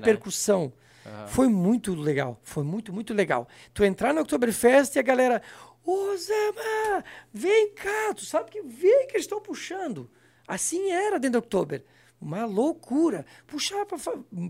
[1.06, 1.26] Aham.
[1.28, 3.48] Foi muito legal, foi muito, muito legal.
[3.72, 5.42] Tu entrar no Oktoberfest e a galera,
[5.84, 10.10] Osama, vem cá, tu sabe que vem que eles estão puxando.
[10.46, 11.84] Assim era dentro do Oktober.
[12.20, 13.24] Uma loucura.
[13.46, 13.86] Puxar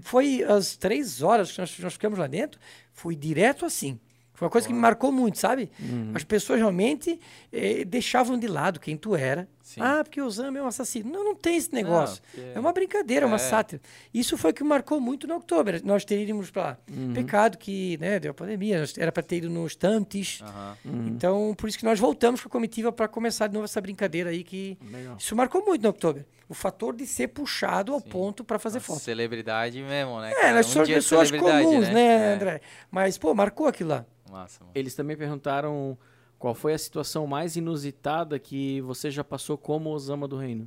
[0.02, 2.58] foi às três horas que nós, nós ficamos lá dentro,
[2.92, 4.00] foi direto assim.
[4.40, 5.70] Foi uma coisa que me marcou muito, sabe?
[5.78, 6.12] Uhum.
[6.14, 7.20] As pessoas realmente
[7.52, 9.46] eh, deixavam de lado quem tu era.
[9.70, 9.80] Sim.
[9.82, 11.10] Ah, porque o Osama é um assassino.
[11.12, 12.20] Não, não tem esse negócio.
[12.34, 13.38] porque- É uma brincadeira, é uma É.
[13.38, 13.80] sátira.
[14.12, 15.80] Isso foi o que marcou muito no outubro.
[15.84, 17.12] Nós teríamos para Uhum.
[17.14, 20.40] pecado que né, deu a pandemia, era para ter ido nos Tantes.
[20.42, 20.76] Aham.
[21.06, 24.30] Então, por isso que nós voltamos com a comitiva para começar de novo essa brincadeira
[24.30, 25.16] aí que Legal.
[25.18, 26.24] isso marcou muito no outubro.
[26.48, 28.08] O fator de ser puxado ao Sim.
[28.08, 28.98] ponto para fazer Uma foto.
[28.98, 30.32] Celebridade mesmo, né?
[30.42, 32.34] É, nós Um somos pessoas comuns, né, É.
[32.34, 32.60] André?
[32.90, 34.04] Mas, pô, marcou aquilo lá.
[34.28, 34.72] Massa, mano.
[34.74, 35.96] Eles também perguntaram
[36.40, 40.66] qual foi a situação mais inusitada que você já passou como Osama do Reino.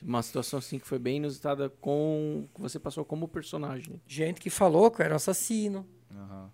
[0.00, 4.00] Uma situação assim que foi bem inusitada com que você passou como personagem.
[4.06, 5.84] Gente que falou que eu era um assassino.
[6.14, 6.48] Aham.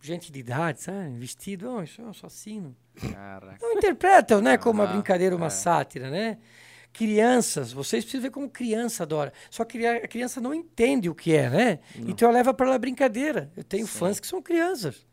[0.00, 1.18] Gente de idade, sabe?
[1.18, 2.74] Vestido, oh, isso é um assassino.
[3.12, 3.58] Caraca.
[3.60, 5.50] Não interpretam, né, como uma brincadeira, uma é.
[5.50, 6.38] sátira, né?
[6.92, 9.32] Crianças, vocês precisam ver como criança adora.
[9.50, 11.80] Só que a criança não entende o que é, né?
[11.96, 13.50] Então leva para lá brincadeira.
[13.56, 13.98] Eu tenho Sim.
[13.98, 15.04] fãs que são crianças,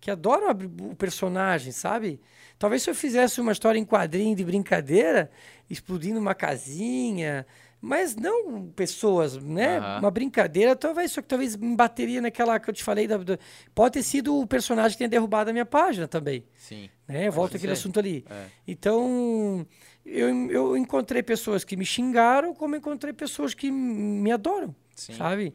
[0.00, 0.50] que adoram
[0.90, 2.20] o personagem, sabe?
[2.58, 5.30] Talvez se eu fizesse uma história em quadrinho de brincadeira,
[5.68, 7.46] explodindo uma casinha,
[7.80, 9.78] mas não pessoas, né?
[9.78, 9.98] Aham.
[10.00, 13.06] Uma brincadeira, talvez, só que talvez me bateria naquela que eu te falei.
[13.06, 13.38] Da, da-
[13.74, 16.88] pode ter sido o personagem que tenha derrubado a minha página também Sim.
[17.06, 17.30] né?
[17.30, 18.24] Volta aquele assunto ali.
[18.28, 18.46] É.
[18.66, 19.64] Então,
[20.04, 25.14] eu, eu encontrei pessoas que me xingaram, como encontrei pessoas que me adoram, Sim.
[25.14, 25.54] sabe?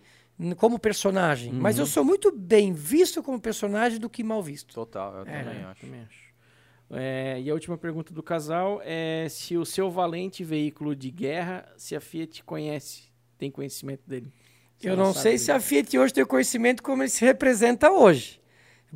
[0.58, 1.54] Como personagem.
[1.54, 4.74] Mas eu sou muito bem visto como personagem do que mal visto.
[4.74, 5.82] Total, eu É, também acho.
[5.82, 6.34] Também acho.
[6.92, 11.66] É, e a última pergunta do casal é se o seu valente veículo de guerra,
[11.78, 13.04] se a Fiat conhece,
[13.38, 14.32] tem conhecimento dele.
[14.78, 18.40] Se eu não sei se a Fiat hoje tem conhecimento como ele se representa hoje.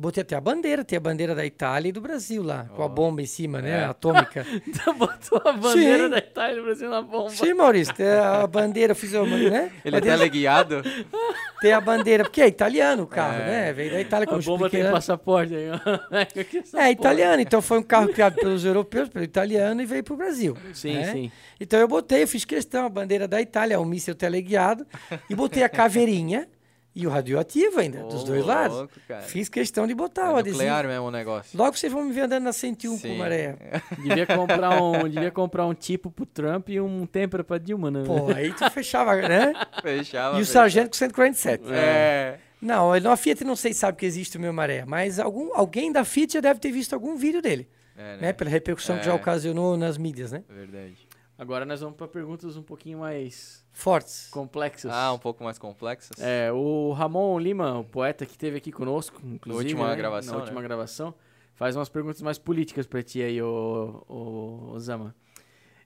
[0.00, 2.88] Botei até a bandeira, tem a bandeira da Itália e do Brasil lá, com a
[2.88, 3.80] bomba em cima, né?
[3.80, 3.84] É.
[3.86, 4.46] Atômica.
[4.68, 6.10] Então botou a bandeira Sim.
[6.10, 7.30] da Itália e do Brasil na bomba.
[7.30, 9.72] Sim, Maurício, tem a bandeira, eu fiz uma, né?
[9.84, 10.82] Ele é teleguiado?
[11.60, 13.46] Tem a bandeira, porque é italiano o carro, É.
[13.46, 13.72] né?
[13.72, 15.64] Veio da Itália, A como eu bomba expliquei tem passaporte aí.
[16.60, 16.90] essa É porra.
[16.92, 20.56] italiano, então foi um carro criado pelos europeus, pelo italiano e veio para o Brasil.
[20.72, 21.12] Sim, né?
[21.12, 21.32] sim.
[21.58, 24.86] Então eu botei, eu fiz questão, a bandeira da Itália, um míssil teleguiado,
[25.28, 26.46] e botei a caveirinha
[26.94, 28.88] e o radioativo ainda, dos Ô, dois lados.
[29.06, 29.22] cara.
[29.22, 30.62] Fiz questão de botar o É adesivo.
[30.62, 31.56] nuclear mesmo o negócio.
[31.56, 33.18] Logo vocês vão me ver andando na 101 com Sim.
[33.18, 33.56] maré.
[34.02, 38.02] Devia comprar um, devia comprar um tipo pro Trump e um tempera pra Dilma, né?
[38.04, 39.52] Pô, aí tu fechava, né?
[39.80, 40.38] Fechava.
[40.38, 40.62] E o fechava.
[40.64, 41.62] sargento com 147.
[41.70, 42.38] É.
[42.60, 45.54] Não, ele- a Fiat não sei se sabe que existe o meu maré, mas algum,
[45.54, 48.32] alguém da Fiat já deve ter visto algum vídeo dele, É, né?
[48.32, 49.14] Pela repercussão que já É.
[49.14, 50.42] ocasionou nas mídias, né?
[50.48, 51.07] Verdade.
[51.38, 54.28] Agora nós vamos pra perguntas um pouquinho mais Fortes.
[54.28, 54.90] complexas.
[54.92, 56.20] Ah, um pouco mais complexas?
[56.20, 60.40] É, o Ramon Lima, o poeta que esteve aqui conosco, inclusive, última né, gravação, na
[60.40, 60.66] última né?
[60.66, 61.14] gravação,
[61.54, 65.14] faz umas perguntas mais políticas pra ti aí, o, o Osama.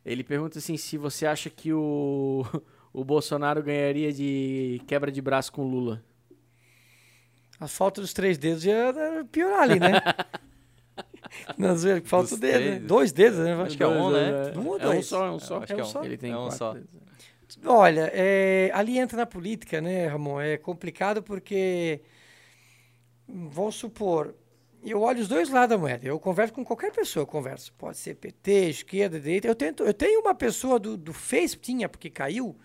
[0.07, 2.47] Ele pergunta assim, se você acha que o,
[2.91, 6.03] o Bolsonaro ganharia de quebra de braço com o Lula.
[7.61, 8.95] A falta dos três dedos ia
[9.31, 10.01] piorar ali, né?
[11.59, 12.79] Não, zoeira, que falta o dedo, né?
[12.79, 13.55] Dois dedos, né?
[13.63, 14.53] Acho que é um, né?
[14.57, 15.07] Um ou É um dois?
[15.07, 15.59] só, é um só.
[15.63, 16.05] Acho que é um.
[16.05, 16.75] Ele tem É um só.
[16.75, 16.89] dedos.
[17.67, 20.41] Olha, é, ali entra na política, né, Ramon?
[20.41, 22.01] É complicado porque,
[23.29, 24.35] vamos supor,
[24.83, 26.07] eu olho os dois lados da moeda.
[26.07, 27.73] Eu converso com qualquer pessoa, eu converso.
[27.75, 29.49] Pode ser PT, esquerda, direita.
[29.49, 32.57] Eu, tento, eu tenho uma pessoa do, do Face, tinha, porque caiu,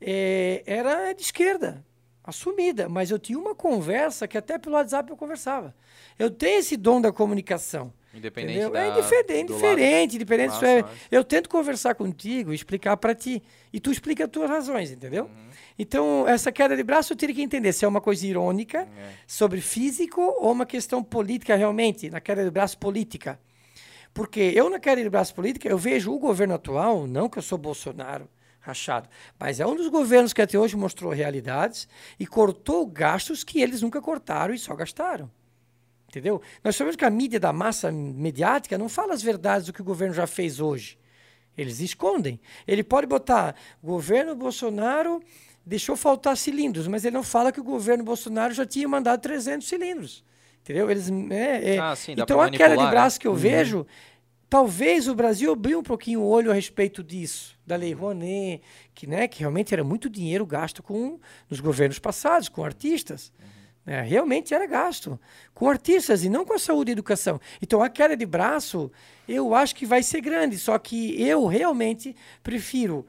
[0.00, 1.84] é, era de esquerda,
[2.22, 2.88] assumida.
[2.88, 5.74] Mas eu tinha uma conversa que até pelo WhatsApp eu conversava.
[6.18, 7.92] Eu tenho esse dom da comunicação.
[8.16, 8.70] Independente Entendeu?
[8.70, 10.48] da, é indiferente, é indiferente.
[10.48, 10.94] Massa, isso é- massa.
[11.10, 13.42] eu tento conversar contigo, explicar para ti.
[13.72, 15.24] E tu explica as tuas razões, entendeu?
[15.24, 15.46] Uhum.
[15.78, 19.10] Então, essa queda de braço eu teria que entender se é uma coisa irônica É.
[19.26, 23.38] sobre físico ou uma questão política realmente, na queda de braço política.
[24.14, 27.42] Porque eu, na queda de braço política, eu vejo o governo atual, não que eu
[27.42, 28.26] sou Bolsonaro
[28.60, 31.86] rachado, mas é um dos governos que até hoje mostrou realidades
[32.18, 35.30] e cortou gastos que eles nunca cortaram e só gastaram.
[36.16, 36.40] Entendeu?
[36.64, 39.84] Nós sabemos que a mídia da massa mediática não fala as verdades do que o
[39.84, 40.98] governo já fez hoje.
[41.58, 42.40] Eles escondem.
[42.66, 45.22] Ele pode botar governo Bolsonaro
[45.66, 49.68] deixou faltar cilindros, mas ele não fala que o governo Bolsonaro já tinha mandado 300
[49.68, 50.24] cilindros.
[50.62, 50.90] Entendeu?
[50.90, 51.78] Eles, é, é.
[51.78, 53.20] Ah, sim, então a queda de braço né?
[53.20, 53.86] que eu vejo,
[54.48, 58.62] talvez o Brasil abriu um pouquinho o olho a respeito disso, da Lei Rouanet,
[58.94, 61.18] que, né, que realmente era muito dinheiro gasto com
[61.50, 63.32] nos governos passados, com artistas.
[63.86, 64.02] Né?
[64.02, 65.18] realmente era gasto
[65.54, 67.40] com artistas e não com a saúde e educação.
[67.62, 68.90] Então a queda de braço
[69.28, 73.06] eu acho que vai ser grande, só que eu realmente prefiro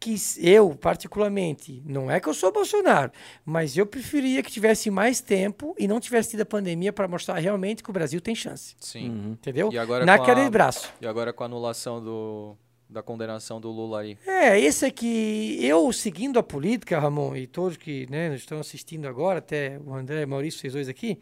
[0.00, 3.10] que eu, particularmente, não é que eu sou Bolsonaro,
[3.44, 7.36] mas eu preferia que tivesse mais tempo e não tivesse tido a pandemia para mostrar
[7.38, 8.76] realmente que o Brasil tem chance.
[8.78, 9.32] Sim.
[9.32, 9.72] Entendeu?
[9.72, 10.92] E agora Na queda a- de braço.
[11.00, 12.56] E agora com a anulação do,
[12.88, 14.16] da condenação do Lula aí.
[14.26, 19.06] É, esse é que eu, seguindo a política, Ramon, e todos que né, estão assistindo
[19.06, 21.18] agora, até o André e o Maurício, vocês dois aqui,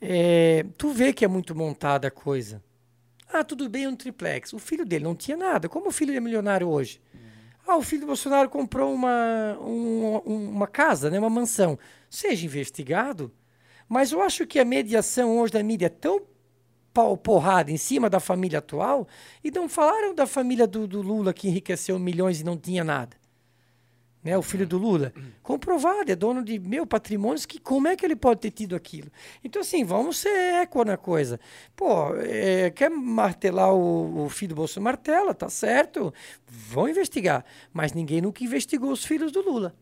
[0.00, 2.62] é, tu vê que é muito montada a coisa.
[3.32, 4.52] Ah, tudo bem, um triplex.
[4.52, 5.68] O filho dele não tinha nada.
[5.68, 7.00] Como o filho é milionário hoje?
[7.66, 11.78] Ah, o filho do Bolsonaro comprou uma, um- um- uma casa, né, uma mansão.
[12.08, 13.30] Seja investigado.
[13.88, 16.20] Mas eu acho que a mediação hoje da mídia é tão
[16.92, 19.06] porrada em cima da família atual
[19.42, 23.20] e não falaram da família do, do Lula que enriqueceu milhões e não tinha nada.
[24.22, 25.14] Né, o filho do Lula.
[25.42, 29.10] Comprovado, é dono de mil patrimônios, que como é que ele pode ter tido aquilo?
[29.42, 30.28] Então, assim, vamos ser
[30.60, 31.40] eco na coisa.
[31.74, 34.84] Pô, é, quer martelar o, o filho do Bolsonaro?
[34.84, 36.12] Martela, tá certo.
[36.46, 37.46] Vão investigar.
[37.72, 39.74] Mas ninguém nunca investigou os filhos do Lula.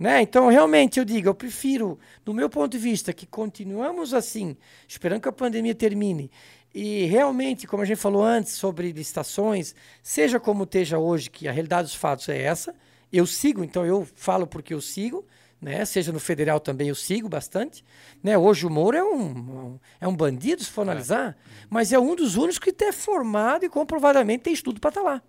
[0.00, 0.22] Né?
[0.22, 4.56] Então, realmente, eu digo, eu prefiro, do meu ponto de vista, que continuamos assim,
[4.88, 6.30] esperando que a pandemia termine.
[6.74, 11.52] E realmente, como a gente falou antes sobre licitações, seja como esteja hoje, que a
[11.52, 12.74] realidade dos fatos é essa,
[13.12, 15.22] eu sigo, então eu falo porque eu sigo,
[15.60, 15.84] né?
[15.84, 17.84] seja no federal também eu sigo bastante.
[18.22, 18.38] Né?
[18.38, 21.36] Hoje o Moro é um, é um bandido, se for analisar,
[21.68, 25.22] mas é um dos únicos que é formado e comprovadamente tem estudo para estar lá.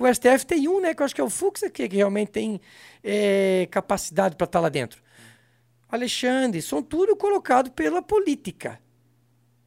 [0.00, 0.94] O STF tem um, né?
[0.94, 2.58] Que eu acho que é o Fux que, que realmente tem
[3.04, 5.02] eh, capacidade para estar lá dentro.
[5.90, 8.80] Alexandre, são tudo colocado pela política.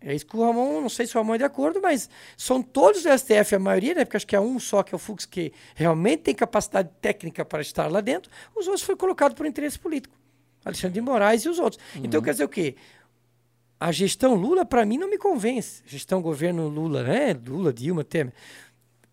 [0.01, 2.63] É isso que o Ramon, não sei se o Ramon é de acordo, mas são
[2.63, 4.05] todos do STF, a maioria, né?
[4.05, 7.45] Porque acho que é um só que é o Fux que realmente tem capacidade técnica
[7.45, 8.31] para estar lá dentro.
[8.55, 10.15] Os outros foram colocados por interesse político.
[10.65, 11.79] Alexandre de Moraes e os outros.
[11.95, 12.75] Então quer dizer o quê?
[13.79, 15.83] A gestão Lula, para mim, não me convence.
[15.85, 17.33] Gestão governo Lula, né?
[17.33, 18.33] Lula, Dilma, Temer.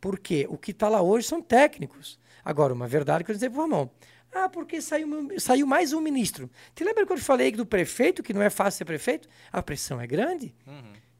[0.00, 2.18] Porque o que está lá hoje são técnicos.
[2.44, 3.88] Agora, uma verdade que eu dizer para o Ramon.
[4.32, 6.48] Ah, porque saiu, saiu mais um ministro.
[6.74, 9.28] Te lembra quando eu falei do prefeito, que não é fácil ser prefeito?
[9.52, 10.54] A pressão é grande.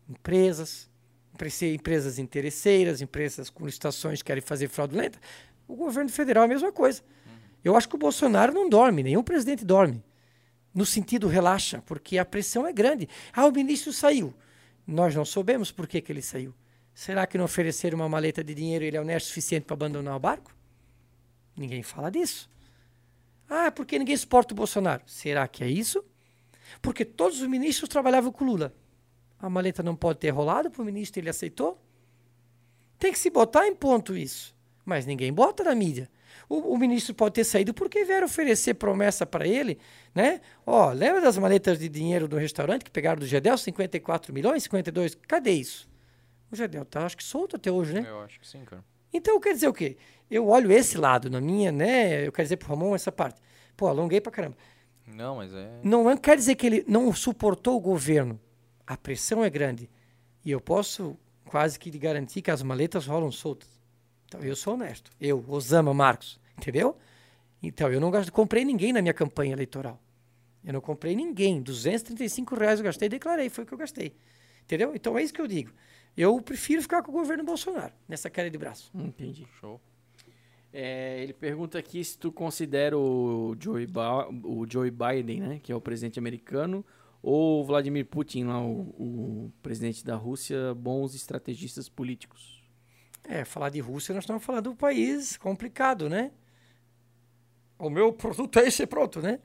[0.09, 0.89] Empresas,
[1.35, 5.19] emprese- empresas interesseiras, empresas com licitações que querem fazer fraudulenta.
[5.69, 7.03] O governo federal é a mesma coisa.
[7.63, 10.03] Eu acho que o Bolsonaro não dorme, nenhum presidente dorme.
[10.75, 13.09] No sentido relaxa, porque a pressão é grande.
[13.33, 14.33] Ah, o ministro saiu.
[14.87, 16.55] Nós não soubemos por que, que ele saiu.
[17.01, 20.15] Será que não ofereceram uma maleta de dinheiro ele é honesto o suficiente para abandonar
[20.15, 20.55] o barco?
[21.57, 22.47] Ninguém fala disso.
[23.49, 25.03] Ah, é porque ninguém suporta o Bolsonaro.
[25.07, 26.05] Será que é isso?
[26.83, 28.75] Porque todos os ministros trabalhavam com Lula.
[29.39, 31.83] A maleta não pode ter rolado para o ministro ele aceitou?
[32.99, 34.55] Tem que se botar em ponto isso.
[34.85, 36.07] Mas ninguém bota na mídia.
[36.51, 39.79] O, o ministro pode ter saído porque vieram oferecer promessa para ele,
[40.15, 40.43] né?
[40.67, 45.15] Ó, lembra das maletas de dinheiro do restaurante que pegaram do Gedel, 54 milhões, 52?
[45.27, 45.89] Cadê isso?
[46.51, 48.05] O Gedel tá, acho que solto até hoje, né?
[48.09, 48.85] Eu acho que sim, cara.
[49.13, 49.97] Então, quer dizer o quê?
[50.31, 52.27] Eu olho esse lado na minha, né?
[52.27, 53.41] Eu quero dizer pro Ramon essa parte.
[53.77, 54.57] Pô, alonguei pra caramba.
[55.07, 55.81] Não, mas é.
[55.83, 58.39] Não é- quer dizer que ele não suportou o governo.
[58.87, 59.91] A pressão é grande.
[60.45, 63.69] E eu posso quase que lhe garantir que as maletas rolam soltas.
[64.27, 65.11] Então, eu sou honesto.
[65.21, 66.97] Eu, Osama Marcos, entendeu?
[67.63, 70.01] Então, eu não gasto, comprei ninguém na minha campanha eleitoral.
[70.65, 71.61] Eu não comprei ninguém.
[71.61, 74.15] 235 reais eu gastei, declarei, foi o que eu gastei.
[74.63, 74.93] Entendeu?
[74.95, 75.73] Então, é isso que eu digo.
[76.21, 78.91] Eu prefiro ficar com o governo Bolsonaro, nessa queda de braço.
[78.95, 79.47] Entendi.
[79.59, 79.81] Show.
[80.73, 85.73] É, ele pergunta aqui se tu considera o Joe, Ba- o Joe Biden, né, que
[85.73, 86.85] é o presidente americano,
[87.23, 92.63] ou o Vladimir Putin, lá, o, o presidente da Rússia, bons estrategistas políticos.
[93.25, 96.31] É, falar de Rússia, nós estamos falando de um país complicado, né?
[97.79, 99.41] O meu produto é esse pronto, né?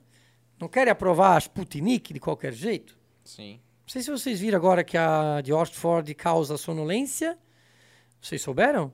[0.60, 2.98] Não querem aprovar a Sputnik de qualquer jeito?
[3.24, 3.60] Sim.
[3.86, 7.38] Não sei se vocês viram agora que a de Oxford causa sonolência.
[8.20, 8.92] Vocês souberam?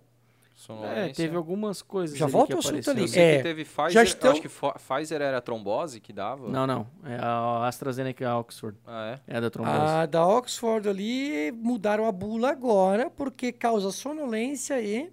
[0.55, 1.01] Sonolência.
[1.01, 3.05] É, teve algumas coisas Já volta ao assunto ali.
[3.19, 3.91] É, que teve Pfizer.
[3.91, 6.47] já estão- Acho que Pfizer era a trombose que dava.
[6.49, 6.87] Não, não.
[7.05, 8.77] É a AstraZeneca Oxford.
[8.87, 9.35] Ah, é?
[9.35, 9.77] É a da trombose.
[9.79, 15.11] A da Oxford ali mudaram a bula agora porque causa sonolência e.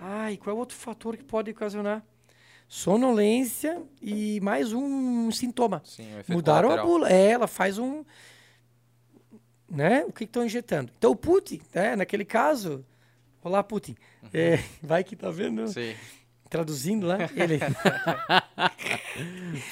[0.00, 2.02] Ai, qual é o outro fator que pode ocasionar?
[2.68, 5.80] Sonolência e mais um sintoma.
[5.84, 6.86] Sim, o efeito Mudaram a colateral.
[6.86, 7.08] bula.
[7.10, 8.04] É, ela faz um.
[9.70, 10.04] Né?
[10.06, 10.90] O que estão injetando?
[10.96, 11.94] Então, o Putin, né?
[11.94, 12.84] naquele caso.
[13.42, 13.96] Olá, Putin.
[14.32, 15.68] É, vai que tá vendo.
[15.68, 15.94] Sim.
[16.48, 17.60] traduzindo lá, ele...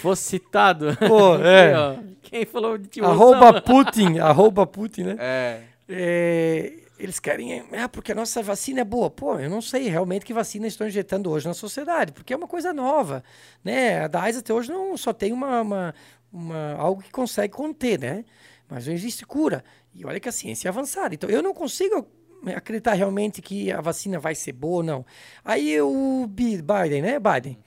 [0.00, 0.96] Fosse citado.
[0.96, 1.98] Pô, é.
[2.22, 5.16] Quem falou de tio arroba Putin, arroba Putin, né?
[5.18, 5.62] É.
[5.88, 9.10] É, eles querem, ah, porque a nossa vacina é boa.
[9.10, 12.48] Pô, eu não sei realmente que vacina estão injetando hoje na sociedade, porque é uma
[12.48, 13.22] coisa nova,
[13.62, 14.04] né?
[14.04, 15.94] A da AIDS até hoje não só tem uma, uma,
[16.32, 18.24] uma algo que consegue conter, né?
[18.68, 19.62] Mas não existe cura.
[19.96, 21.14] E olha que a ciência é avançada.
[21.14, 22.06] Então eu não consigo
[22.54, 25.06] acreditar realmente que a vacina vai ser boa ou não.
[25.42, 27.18] Aí o Biden, né?
[27.18, 27.58] Biden.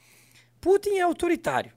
[0.61, 1.73] Putin é autoritário.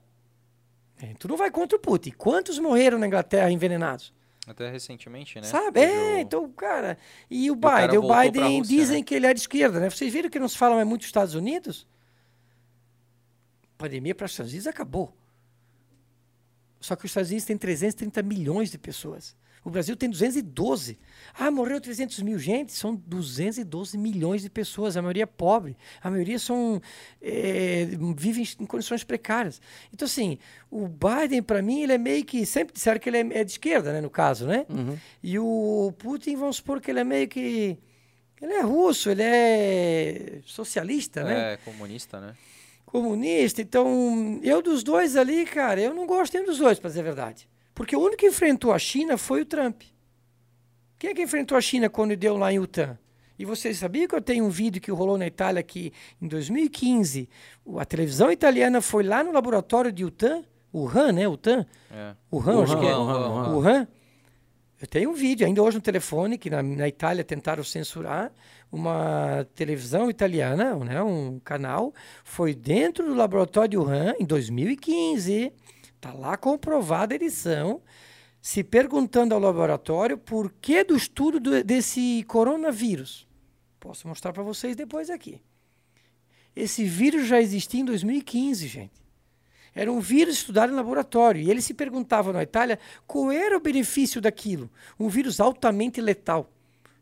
[1.00, 2.10] É, tu não vai contra o Putin.
[2.10, 4.12] Quantos morreram na Inglaterra envenenados?
[4.46, 5.46] Até recentemente, né?
[5.46, 5.80] Sabe?
[5.80, 6.98] É, então, cara.
[7.30, 9.04] E o Biden, o, o Biden Rússia, dizem né?
[9.04, 9.88] que ele é de esquerda, né?
[9.88, 11.86] Vocês viram que não se fala mais muito dos Estados Unidos?
[13.64, 15.16] A pandemia para os Estados Unidos acabou.
[16.80, 19.36] Só que os Estados Unidos têm 330 milhões de pessoas.
[19.64, 20.98] O Brasil tem 212.
[21.38, 22.38] Ah, morreu 300 mil.
[22.38, 24.96] Gente, são 212 milhões de pessoas.
[24.96, 25.76] A maioria é pobre.
[26.02, 26.80] A maioria são
[27.20, 29.60] é, vivem em condições precárias.
[29.92, 30.38] Então, assim,
[30.70, 32.44] o Biden, para mim, ele é meio que...
[32.44, 34.66] Sempre disseram que ele é, é de esquerda, né, no caso, né?
[34.68, 34.98] Uhum.
[35.22, 37.78] E o Putin, vamos supor que ele é meio que...
[38.40, 41.52] Ele é russo, ele é socialista, né?
[41.52, 42.34] É, comunista, né?
[42.84, 43.62] Comunista.
[43.62, 47.04] Então, eu dos dois ali, cara, eu não gosto nem dos dois, para dizer a
[47.04, 47.51] verdade.
[47.82, 49.82] Porque o único que enfrentou a China foi o Trump.
[51.00, 52.96] Quem é que enfrentou a China quando deu lá em Wuhan?
[53.36, 57.28] E vocês sabiam que eu tenho um vídeo que rolou na Itália que em 2015
[57.76, 61.26] a televisão italiana foi lá no laboratório de Wuhan, Wuhan, né?
[61.26, 61.66] Wuhan?
[61.90, 62.14] É.
[62.32, 62.94] Wuhan, Wuhan, acho que é.
[62.94, 63.88] Wuhan, Wuhan.
[64.80, 68.30] Eu tenho um vídeo ainda hoje no telefone que na, na Itália tentaram censurar
[68.70, 71.02] uma televisão italiana, né?
[71.02, 75.52] Um canal foi dentro do laboratório de Wuhan em 2015
[76.02, 77.80] Está lá comprovada a edição,
[78.40, 83.24] se perguntando ao laboratório por que do estudo do, desse coronavírus.
[83.78, 85.40] Posso mostrar para vocês depois aqui.
[86.56, 89.00] Esse vírus já existia em 2015, gente.
[89.72, 91.40] Era um vírus estudado em laboratório.
[91.40, 94.68] E ele se perguntava na Itália qual era o benefício daquilo.
[94.98, 96.50] Um vírus altamente letal.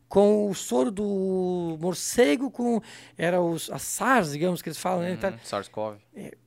[0.07, 2.79] Com o soro do morcego, com.
[3.17, 5.17] Era os, a SARS, digamos que eles falam, né?
[5.23, 5.97] Uhum, SARS-CoV.
[6.15, 6.37] É,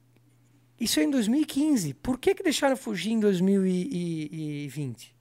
[0.78, 1.94] isso é em 2015.
[1.94, 5.14] Por que, que deixaram fugir em 2020?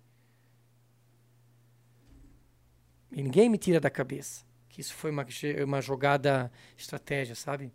[3.12, 5.24] E ninguém me tira da cabeça que isso foi uma,
[5.64, 7.72] uma jogada estratégia, sabe?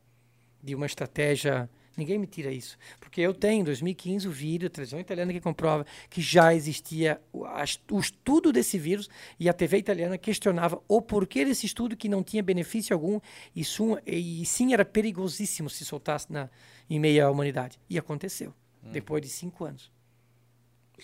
[0.61, 1.71] De uma estratégia.
[1.99, 2.79] Ninguém me tira isso.
[3.01, 7.21] Porque eu tenho, em 2015, o vídeo, a televisão italiana que comprova que já existia
[7.33, 11.97] o, a, o estudo desse vírus e a TV italiana questionava o porquê desse estudo
[11.97, 13.19] que não tinha benefício algum
[13.55, 13.63] e,
[14.07, 16.49] e sim era perigosíssimo se soltasse na,
[16.89, 17.81] em meio à humanidade.
[17.91, 18.55] E aconteceu,
[18.85, 18.93] hum.
[18.93, 19.91] depois de cinco anos.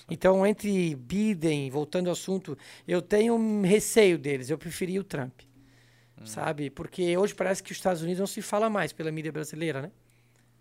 [0.09, 2.57] Então, entre Biden, voltando ao assunto,
[2.87, 4.49] eu tenho um receio deles.
[4.49, 5.41] Eu preferi o Trump,
[6.21, 6.25] hum.
[6.25, 6.71] sabe?
[6.71, 9.91] Porque hoje parece que os Estados Unidos não se fala mais pela mídia brasileira, né?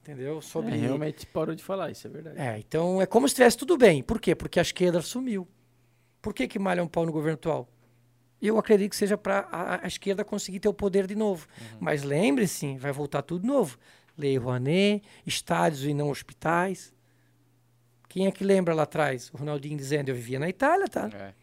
[0.04, 0.42] Entendeu?
[0.42, 0.74] Sobre...
[0.74, 2.38] É, realmente parou de falar, isso é verdade.
[2.38, 4.04] É, então é como se estivesse tudo bem.
[4.04, 4.36] Por quê?
[4.36, 5.48] Porque a esquerda sumiu.
[6.22, 7.70] Por que, que malha um pau no governo atual?
[8.42, 11.48] Eu acredito que seja para a, a, esquerda conseguir ter o poder de novo.
[11.58, 11.78] Uhum.
[11.80, 13.78] Mas lembre-se, vai voltar tudo novo.
[14.18, 16.94] Lei Rouanet, estádios e não hospitais.
[18.10, 19.32] Quem é que lembra lá atrás?
[19.34, 21.10] O Ronaldinho dizendo, eu vivia na Itália, tá?
[21.14, 21.34] É.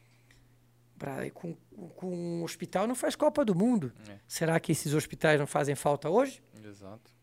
[0.99, 1.57] Pra, com,
[1.97, 3.91] com um hospital não faz Copa do Mundo.
[4.07, 4.19] É.
[4.29, 6.43] Será que esses hospitais não fazem falta hoje?
[6.63, 7.20] Exato.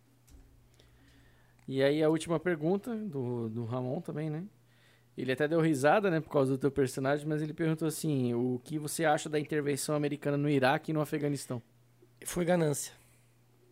[1.67, 4.43] E aí a última pergunta do, do Ramon também, né?
[5.17, 8.61] Ele até deu risada, né, por causa do teu personagem, mas ele perguntou assim, o
[8.63, 11.61] que você acha da intervenção americana no Iraque e no Afeganistão?
[12.23, 12.93] Foi ganância.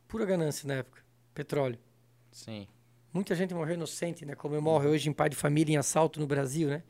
[0.08, 1.78] Pura ganância na época petróleo.
[2.32, 2.66] Sim.
[3.14, 4.34] Muita gente morreu inocente, né?
[4.34, 6.82] Como eu morro hoje em pai de família em assalto no Brasil, né?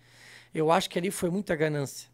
[0.53, 2.09] Eu acho que ali foi muita ganância.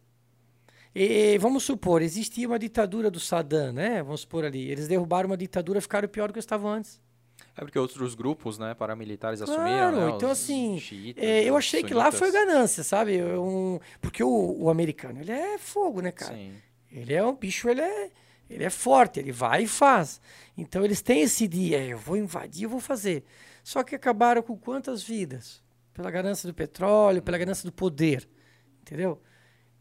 [0.96, 4.02] E vamos supor, existia uma ditadura do Saddam, né?
[4.02, 4.70] Vamos supor ali.
[4.70, 7.00] Eles derrubaram uma ditadura, ficaram pior do que estavam antes.
[7.56, 11.84] É porque outros grupos, né, paramilitares claro, assumiram, né, então assim, xiitas, é, eu achei
[11.84, 13.16] que lá foi ganância, sabe?
[13.16, 16.34] Eu, um, porque o, o, americano, ele é fogo, né, cara?
[16.34, 16.54] Sim.
[16.92, 18.12] Ele é um bicho, ele é
[18.52, 20.20] ele é forte, ele vai e faz.
[20.58, 23.24] Então eles têm esse dia, eu vou invadir, eu vou fazer.
[23.64, 25.64] Só que acabaram com quantas vidas?
[25.94, 28.28] Pela ganância do petróleo, pela ganância do poder.
[28.82, 29.22] Entendeu?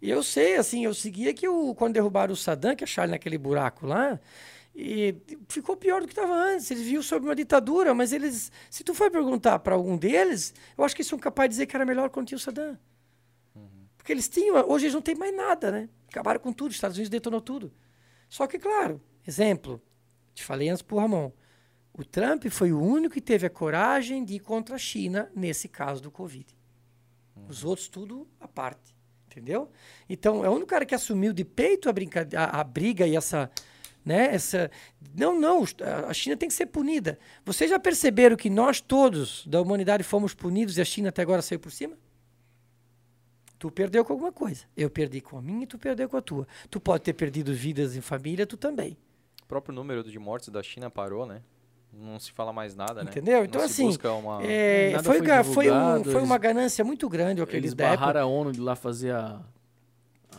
[0.00, 3.36] E eu sei, assim, eu seguia que o, quando derrubaram o Saddam, que acharam naquele
[3.36, 4.18] buraco lá,
[4.74, 5.14] e
[5.48, 6.70] ficou pior do que estava antes.
[6.70, 10.84] Eles viam sobre uma ditadura, mas eles, se tu for perguntar para algum deles, eu
[10.84, 12.78] acho que eles são capazes de dizer que era melhor quando tinha o Saddam.
[13.54, 13.68] Uhum.
[13.96, 15.88] Porque eles tinham, hoje eles não têm mais nada, né?
[16.08, 17.72] Acabaram com tudo, os Estados Unidos detonou tudo.
[18.28, 19.82] Só que, claro, exemplo,
[20.34, 21.32] te falei antes pro Ramon,
[21.92, 25.68] o Trump foi o único que teve a coragem de ir contra a China nesse
[25.68, 26.46] caso do Covid.
[27.36, 27.46] Uhum.
[27.48, 28.94] Os outros tudo à parte,
[29.26, 29.70] entendeu?
[30.08, 31.92] Então, é o único cara que assumiu de peito a,
[32.36, 33.50] a, a briga e essa
[34.04, 34.34] né?
[34.34, 34.70] Essa
[35.16, 35.64] não, não,
[36.08, 37.18] a China tem que ser punida.
[37.44, 41.42] Vocês já perceberam que nós todos da humanidade fomos punidos e a China até agora
[41.42, 41.96] saiu por cima?
[43.58, 44.64] Tu perdeu com alguma coisa.
[44.76, 46.46] Eu perdi com a minha e tu perdeu com a tua.
[46.70, 48.96] Tu pode ter perdido vidas em família, tu também.
[49.42, 51.42] O próprio número de mortes da China parou, né?
[51.92, 53.10] Não se fala mais nada, né?
[53.10, 53.44] Entendeu?
[53.44, 54.42] Então, Não se assim, uma...
[54.44, 58.20] é, Nada foi, foi foi, um- foi eles- uma ganância muito grande aqueles Eles barraram
[58.20, 59.42] a ONU de lá fazer a,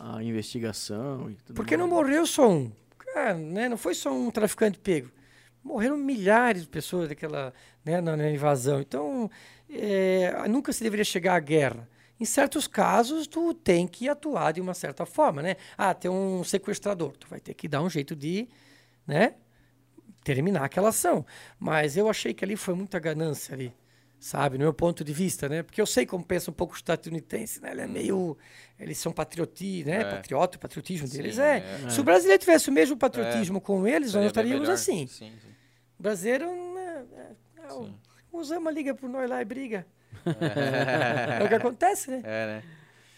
[0.00, 2.02] a investigação e tudo Porque não mais.
[2.02, 2.72] morreu só um.
[3.12, 3.68] Cara, né?
[3.68, 5.10] Não foi só um traficante pego.
[5.62, 7.52] Morreram milhares de pessoas daquela,
[7.84, 8.80] né, na, na invasão.
[8.80, 9.30] Então,
[9.70, 11.88] é, nunca se deveria chegar à guerra.
[12.18, 15.56] Em certos casos, tu tem que atuar de uma certa forma, né?
[15.76, 17.16] Ah, tem um sequestrador.
[17.16, 18.48] Tu vai ter que dar um jeito de,
[19.06, 19.34] né?
[20.24, 21.24] Terminar aquela ação.
[21.58, 23.74] Mas eu achei que ali foi muita ganância ali,
[24.22, 24.56] sabe?
[24.56, 25.62] No meu ponto de vista, né?
[25.62, 27.72] Porque eu sei como pensa um pouco o estadunidense, né?
[27.72, 28.38] Ele é meio...
[28.78, 30.00] Eles são patrioti, né?
[30.00, 30.04] É.
[30.04, 31.58] Patriota, o patriotismo Sim, deles é...
[31.86, 31.90] é.
[31.90, 35.06] Se o brasileiro tivesse o mesmo patriotismo com eles, nós estaríamos assim.
[35.06, 35.48] Sim, sim.
[35.98, 37.94] O brasileiro, né, é, é, o- Sim.
[38.32, 39.86] o Osama liga por nós lá e briga.
[40.24, 42.20] É o que acontece, né?
[42.24, 42.62] É, né?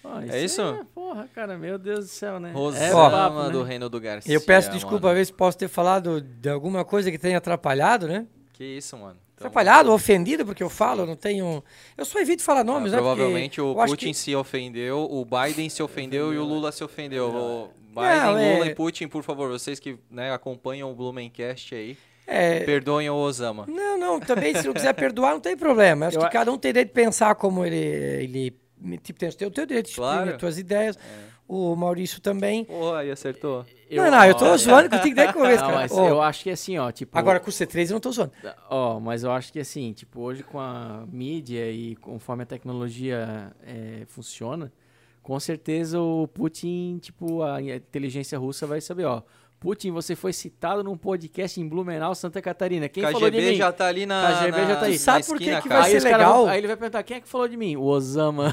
[0.05, 0.61] Ah, É isso?
[0.61, 2.53] É, porra, cara, meu Deus do céu, né?
[2.53, 3.69] Rosama É do né?
[3.71, 4.33] Reino do Garcia.
[4.35, 5.09] Eu peço desculpa, mano.
[5.13, 8.27] às vezes posso ter falado de alguma coisa que tenha atrapalhado, né?
[8.53, 9.19] Que isso, mano.
[9.49, 11.63] Atrapalhado, ofendido, porque eu falo, eu não tenho.
[11.97, 12.99] Eu só evito falar ah, nomes, né?
[12.99, 16.83] Porque provavelmente o Putin que- se ofendeu, o Biden se ofendeu e o Lula se
[16.83, 17.29] ofendeu.
[17.29, 21.75] O Biden, Não, é- Lula e Putin, por favor, vocês que né, acompanham o Blumencast
[21.75, 23.67] aí, É, perdoem o Osama.
[23.69, 26.07] Não, não, também se não quiser perdoar, não tem problema.
[26.07, 27.77] Eu Acho Eu que cada um tem direito de pensar como ele.
[27.77, 28.57] ele
[29.03, 30.31] tipo, tem o teu direito de exprimir Claro.
[30.31, 30.99] as tuas ideias.
[31.47, 32.65] O Maurício também.
[32.65, 33.67] Porra, aí acertou.
[33.91, 35.81] não, não, eu tô Olha, zoando que eu tenho que dar conversa, Não, cara.
[35.83, 37.17] mas Ô, eu acho que assim, ó, tipo...
[37.19, 38.33] Agora com o C3 eu não tô zoando.
[38.71, 43.55] Ó, mas eu acho que assim, tipo, hoje com a mídia e conforme a tecnologia
[43.63, 44.73] é, funciona,
[45.23, 49.23] com certeza o Putin, tipo, a inteligência russa vai saber, ó.
[49.65, 52.87] Putin, você foi citado num podcast em Blumenau, Santa Catarina.
[52.87, 53.57] Quem falou de KGB mim?
[53.57, 54.31] já tá ali na.
[54.41, 54.99] KGB na, já tá aí.
[54.99, 56.35] Sabe por que esquina, que vai aí, ser legal?
[56.43, 57.75] vão- aí ele vai perguntar, quem é que falou de mim?
[57.75, 58.53] O Osama.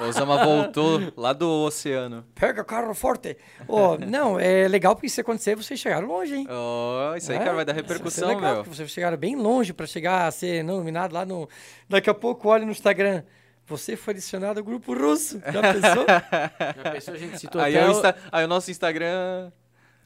[0.00, 2.24] O Osama voltou lá do oceano.
[2.34, 3.36] Pega carro forte.
[3.68, 6.46] Ô, não, é legal porque se acontecer, vocês chegaram longe, hein?
[6.48, 8.64] Oh, isso aí, É, cara, vai dar isso repercussão, é legal, meu.
[8.64, 11.46] Vocês chegaram bem longe para chegar a ser nominado lá no.
[11.86, 13.22] Daqui a pouco, olha no Instagram.
[13.66, 15.38] Você foi adicionado ao grupo russo.
[15.40, 16.06] Já pensou?
[16.82, 19.52] Já pensou, a gente citou Aí, até o o- Insta- aí o nosso Instagram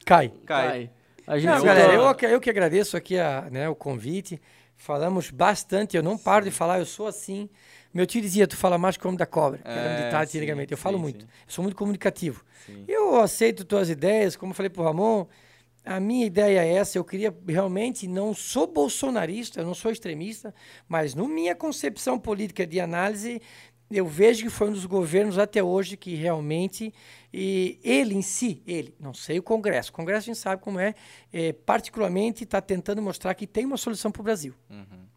[0.05, 0.33] Cai.
[0.47, 0.69] cai.
[0.69, 0.91] Cai.
[1.27, 4.41] A gente Não, galera, eu, que- eu que agradeço aqui a, né, o convite.
[4.77, 7.49] Falamos bastante, eu não paro de falar, eu sou assim.
[7.95, 10.05] Meu tio dizia, tu fala mais que o homem da cobra, que era um É,
[10.07, 10.73] ditado sim, antigamente.
[10.73, 11.31] Eu falo sim, muito, sim.
[11.47, 12.45] eu sou muito comunicativo.
[12.67, 12.85] Sim.
[12.89, 15.27] Eu aceito tuas ideias, como eu falei pro Ramon,
[15.85, 20.55] a minha ideia é essa, eu queria realmente, não sou bolsonarista, eu não sou extremista,
[20.89, 23.41] mas na minha concepção política de análise,
[23.93, 26.93] eu vejo que foi um dos governos até hoje que realmente,
[27.33, 30.79] e ele em si, ele, não sei o Congresso, o Congresso a gente sabe como
[30.79, 30.95] é,
[31.33, 34.55] é particularmente está tentando mostrar que tem uma solução para o Brasil.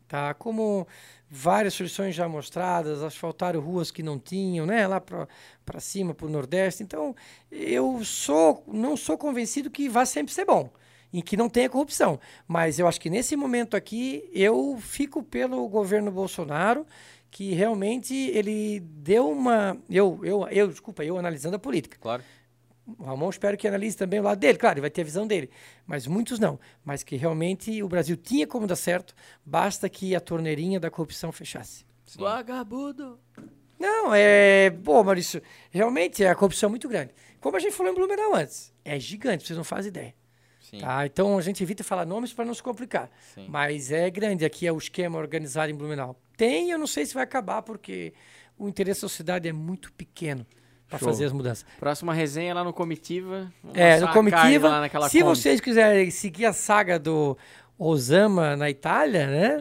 [0.08, 0.34] Tá?
[0.34, 0.88] Como
[1.30, 4.88] várias soluções já mostradas, asfaltaram ruas que não tinham, né?
[4.88, 6.84] lá para cima, para o Nordeste.
[6.84, 7.16] Então,
[7.52, 10.72] eu sou, não sou convencido que vai sempre ser bom
[11.12, 12.20] e que não tenha corrupção.
[12.48, 16.86] Mas eu acho que nesse momento aqui, eu fico pelo governo Bolsonaro,
[17.36, 19.78] que realmente ele deu uma.
[19.90, 21.98] Eu, eu, eu desculpa, eu analisando a política.
[22.00, 22.24] Claro.
[22.98, 25.28] O Ramon espero que analise também o lado dele, claro, ele vai ter a visão
[25.28, 25.50] dele,
[25.86, 26.58] mas muitos não.
[26.82, 29.14] Mas que realmente o Brasil tinha como dar certo,
[29.46, 31.86] basta que a torneirinha da corrupção fechasse.
[32.16, 33.20] Vagabundo.
[33.78, 34.70] Não, é.
[34.70, 35.42] Pô, Maurício,
[35.72, 37.12] realmente a corrupção é muito grande.
[37.42, 40.16] Como a gente falou em Blumenau antes, é gigante, vocês não fazem ideia.
[40.69, 40.80] Sim.
[40.80, 41.06] Tá?
[41.06, 43.10] Então a gente evita falar nomes para não se complicar.
[43.34, 43.48] Sim.
[43.50, 46.19] Mas é grande aqui é o esquema organizado em Blumenau.
[46.35, 48.14] Tem, eu não sei se vai acabar, porque
[48.58, 50.45] o interesse da sociedade é muito pequeno
[50.90, 51.66] para fazer as mudanças.
[51.80, 53.52] Próxima resenha lá no Comitiva.
[53.74, 54.90] É, no Comitiva.
[55.10, 57.38] Se vocês quiserem seguir a saga do
[57.78, 59.58] Osama na Itália, né?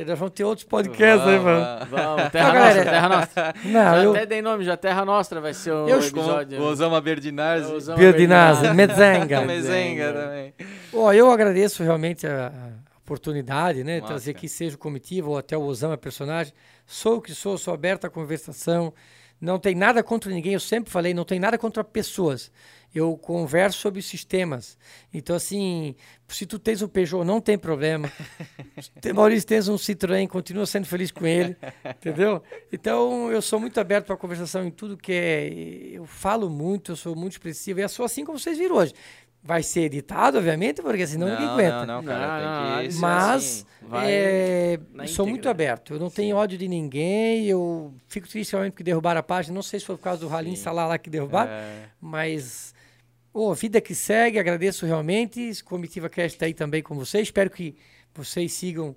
[0.00, 1.86] Eh, Nós vamos ter outros podcasts aí, mano.
[1.90, 3.54] Vamos, Vamos, Terra Não, Nostra, Terra Nostra.
[3.64, 4.10] Não, já eu.
[4.12, 6.58] até dei nome, já Terra Nostra vai ser o Eu- episódio.
[6.60, 7.70] O Osama Berdinazzi.
[7.72, 8.72] Osama Berdinazzi.
[8.72, 9.40] Mezenga.
[9.46, 10.54] Mezenga também.
[10.94, 12.50] Ó, eu agradeço realmente a,
[13.04, 13.96] oportunidade, né?
[14.00, 16.52] Massa, trazer aqui, seja o comitiva ou até o Osama personagem.
[16.86, 18.92] Sou o que sou, sou aberto à conversação.
[19.40, 22.50] Não tem nada contra ninguém, eu sempre falei, não tem nada contra pessoas.
[22.94, 24.78] Eu converso sobre sistemas.
[25.12, 25.94] Então, assim,
[26.28, 28.10] se tu tens um Peugeot, não tem problema.
[28.80, 32.42] Se tem- Maurício, tens um Citroën, continua sendo feliz com ele, entendeu?
[32.72, 35.48] Então, eu sou muito aberto para a conversação em tudo que é...
[35.92, 38.94] Eu falo muito, eu sou muito expressivo, e eu sou assim como vocês viram hoje.
[39.42, 41.86] Vai ser editado, obviamente, porque senão ninguém aguenta.
[41.86, 42.40] Não, não, cara,
[42.72, 43.64] Não, tem que ser Mas assim.
[44.02, 45.24] é, sou íntegra.
[45.26, 45.94] muito aberto.
[45.94, 47.46] Eu não tenho ódio de ninguém.
[47.46, 49.54] Eu fico triste realmente que derrubaram a página.
[49.54, 50.62] Não sei se foi por causa do Ralim Sim.
[50.62, 52.74] Salah lá que derrubaram, É, mas
[53.38, 55.62] Ô, vida que segue, agradeço realmente.
[55.62, 57.24] Comitiva Cast está aí também com vocês.
[57.28, 57.76] Espero que
[58.14, 58.96] vocês sigam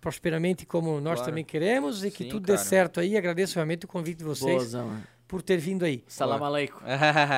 [0.00, 1.30] prosperamente como nós Claro.
[1.30, 2.58] também queremos e que Sim, tudo cara.
[2.58, 3.14] dê certo aí.
[3.14, 5.02] Agradeço realmente o convite de vocês Boazão.
[5.28, 6.02] por ter vindo aí.
[6.08, 6.78] Salam aleikum.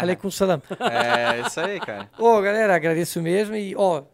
[0.01, 0.63] Aleikum salam.
[0.79, 2.09] é isso aí, cara.
[2.17, 4.05] Ô, galera, agradeço mesmo e, ó,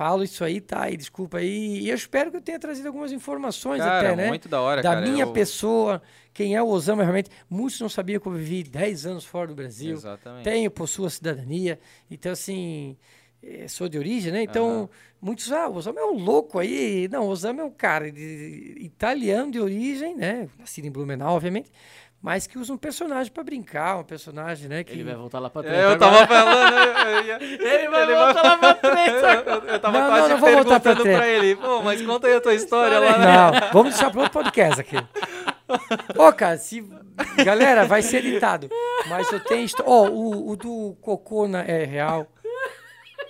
[0.00, 0.90] falo isso aí, tá?
[0.90, 1.80] E desculpa aí.
[1.80, 4.28] E eu espero que eu tenha trazido algumas informações Cara, até, né?
[4.28, 5.06] muito da hora, da cara.
[5.06, 6.00] minha eu- pessoa,
[6.32, 7.28] quem é o Osama realmente.
[7.50, 9.92] Muitos não sabiam que eu vivi 10 anos fora do Brasil.
[9.92, 10.44] Exatamente.
[10.44, 11.78] Tenho, possuo a cidadania.
[12.10, 12.96] Então, assim,
[13.42, 14.42] eh, sou de origem, né?
[14.42, 14.88] Então, Aham.
[15.20, 17.06] muitos, ah, o Osama é um louco aí.
[17.08, 20.48] Não, o Osama é um cara de, italiano de origem, né?
[20.58, 21.70] Nascido em Blumenau, obviamente.
[22.22, 24.84] Mas que usa um personagem pra brincar, um personagem, né?
[24.84, 24.92] Que...
[24.92, 25.78] Ele vai voltar lá pra trás.
[25.78, 27.36] É, eu tava falando, eu, ia...
[27.40, 29.10] Ele vai voltar lá pra trás.
[29.46, 31.16] Eu, eu tava Não, quase não pra perguntando trás.
[31.18, 33.26] pra ele, pô, mas conta aí a tua história lá, né?
[33.26, 34.96] Não, vamos deixar para outro podcast aqui.
[36.16, 36.84] Ô, cara, se.
[37.44, 38.68] Galera, vai ser editado.
[39.08, 39.66] Mas eu tenho.
[39.84, 42.26] Ó, o, o do cocô na- é real.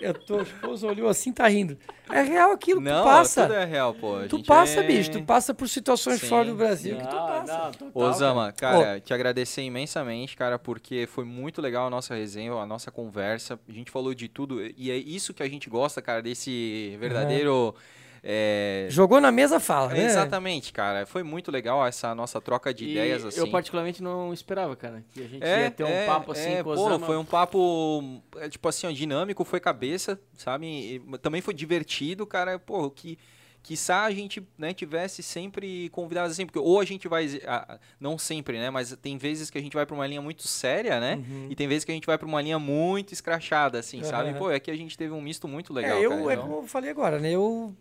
[0.01, 1.77] Eu tô, esposa olhou assim, tá rindo.
[2.11, 3.43] É real aquilo, Não, tu passa.
[3.43, 4.17] tudo é real, pô.
[4.17, 7.01] A Tu gente passa, é- bicho, tu passa por situações Sim, fora do Brasil sim.
[7.03, 7.71] que tu passa.
[7.93, 12.67] Ô, Osama, cara, te agradecer imensamente, cara, porque foi muito legal a nossa resenha, a
[12.67, 13.61] nossa conversa.
[13.69, 17.75] A gente falou de tudo e é isso que a gente gosta, cara, desse verdadeiro.
[18.23, 20.05] É, Jogou na mesa, fala, né?
[20.05, 21.07] Exatamente, cara.
[21.07, 23.41] Foi muito legal essa nossa troca de E ideias, assim.
[23.41, 26.51] Eu particularmente não esperava, cara, que a gente É, ia ter um é, papo assim
[26.51, 30.67] é, com pô, foi um papo, é, tipo assim, ó, dinâmico, foi cabeça, sabe?
[30.67, 33.19] E também foi divertido, cara, pô, que
[33.63, 38.19] quiçá a gente, né, tivesse sempre convidados assim, porque ou a gente vai, ah, não
[38.19, 41.23] sempre, né, mas tem vezes que a gente vai pra uma linha muito séria, né,
[41.49, 44.31] e tem vezes que a gente vai pra uma linha muito escrachada, assim, sabe?
[44.31, 44.39] Aham.
[44.39, 46.21] Pô, é que a gente teve um misto muito legal, é, eu, cara.
[46.23, 47.33] é então- como eu falei agora, né?
[47.33, 47.75] Eu.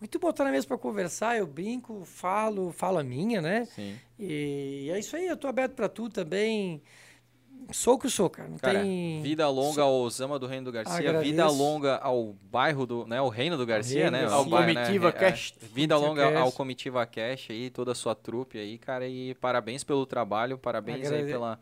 [0.00, 3.64] O tu botar na mesa pra conversar, eu brinco, falo, falo a minha, né?
[3.74, 3.96] Sim.
[4.16, 6.80] E é isso aí, eu tô aberto pra tu também.
[7.72, 8.48] Sou o que sou, cara.
[8.48, 9.20] Não Cara, tem.
[9.22, 11.56] vida longa ao Osama do Reino do Garcia, vida Agradeço.
[11.58, 14.24] longa ao bairro do, né, o Reino do Garcia, Reino né?
[14.24, 15.58] ao bairro, Comitiva é, Cast.
[15.72, 16.56] Vida Comitiva longa ao Cast.
[16.56, 21.06] Comitiva Cash aí, toda a sua trupe aí, cara, e parabéns pelo trabalho, parabéns aí
[21.18, 21.60] Agrade- pela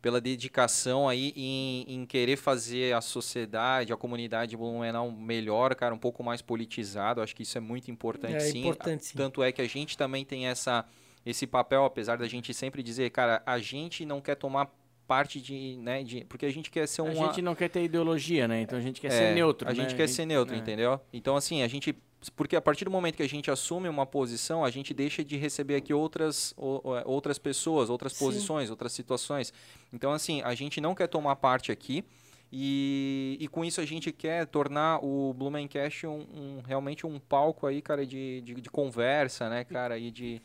[0.00, 5.98] pela dedicação aí em, em querer fazer a sociedade, a comunidade Blumenau melhor, cara, um
[5.98, 7.22] pouco mais politizado.
[7.22, 8.58] Acho que isso é muito importante, É sim.
[8.60, 9.16] importante, sim.
[9.16, 10.84] Tanto é que a gente também tem essa
[11.24, 14.68] esse papel, apesar da gente sempre dizer, cara, a gente não quer tomar
[15.06, 17.82] parte de, né, de, porque a gente quer ser A uma gente não quer ter
[17.84, 18.60] ideologia, né?
[18.60, 19.76] Então a gente quer é, ser neutro, A né?
[19.82, 20.58] gente quer ser neutro, é.
[20.58, 21.00] entendeu?
[21.12, 21.94] Então, assim, a gente.
[22.34, 25.36] Porque a partir do momento que a gente assume uma posição, a gente deixa de
[25.36, 28.24] receber aqui outras, outras pessoas, outras Sim.
[28.24, 29.52] posições, outras situações.
[29.92, 32.02] Então, assim, a gente não quer tomar parte aqui.
[32.56, 37.66] E, e com isso a gente quer tornar o Blumencast um, um- realmente um palco
[37.66, 39.98] aí, cara, de, de, de conversa, né, cara?
[39.98, 40.40] E de.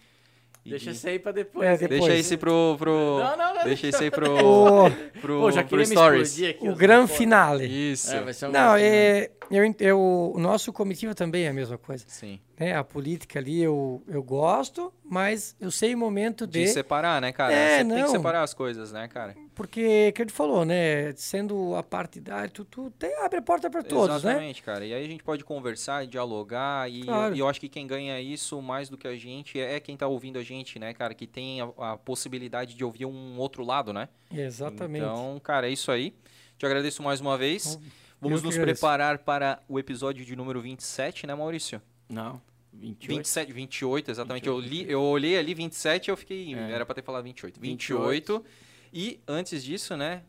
[0.65, 1.67] E Deixa de- isso aí pra depois.
[1.67, 2.01] É, depois.
[2.01, 2.75] Deixa esse pro.
[2.77, 4.29] pro Não, não, não, deixa esse aí pro.
[4.45, 6.43] O, pro, Pô, já pro Stories.
[6.43, 6.67] aqui.
[6.67, 6.75] o
[7.07, 7.07] pô.
[7.07, 7.65] finale.
[7.65, 8.13] Isso.
[8.13, 11.77] É, vai ser um Não, é, eu, eu, o nosso comitiva também é a mesma
[11.77, 12.03] coisa.
[12.07, 12.39] Sim.
[12.59, 12.75] Né?
[12.75, 16.67] A política ali eu, eu gosto, mas eu sei o momento De de.
[16.69, 17.53] separar, né, cara?
[17.53, 18.09] É, Você tem que não.
[18.09, 19.35] separar as coisas, né, cara?
[19.59, 21.11] Porque, que ele falou, né?
[21.17, 24.31] Sendo a partidária, tu, tu tem, abre a porta para todos, né?
[24.31, 24.85] Exatamente, cara.
[24.85, 27.33] E aí a gente pode conversar, dialogar, e, Claro.
[27.33, 29.97] eu, e eu acho que quem ganha isso mais do que a gente é quem
[29.97, 31.13] tá ouvindo a gente, né, cara?
[31.13, 34.07] Que tem a, a possibilidade de ouvir um outro lado, né?
[34.33, 35.03] Exatamente.
[35.03, 36.15] Então, cara, é isso aí.
[36.57, 37.77] Te agradeço mais uma vez.
[38.21, 38.79] Vamos nos agradeço.
[38.79, 41.81] preparar para o episódio de número 27, né, Maurício?
[42.07, 43.17] Não, 28.
[43.17, 44.47] 27, 28, exatamente.
[44.47, 46.55] Eu, li, eu olhei ali 27 e eu fiquei.
[46.55, 46.71] É.
[46.71, 47.59] Era pra ter falado 28.
[47.59, 48.09] 28.
[48.09, 48.45] 28.
[48.93, 50.21] E antes disso, né?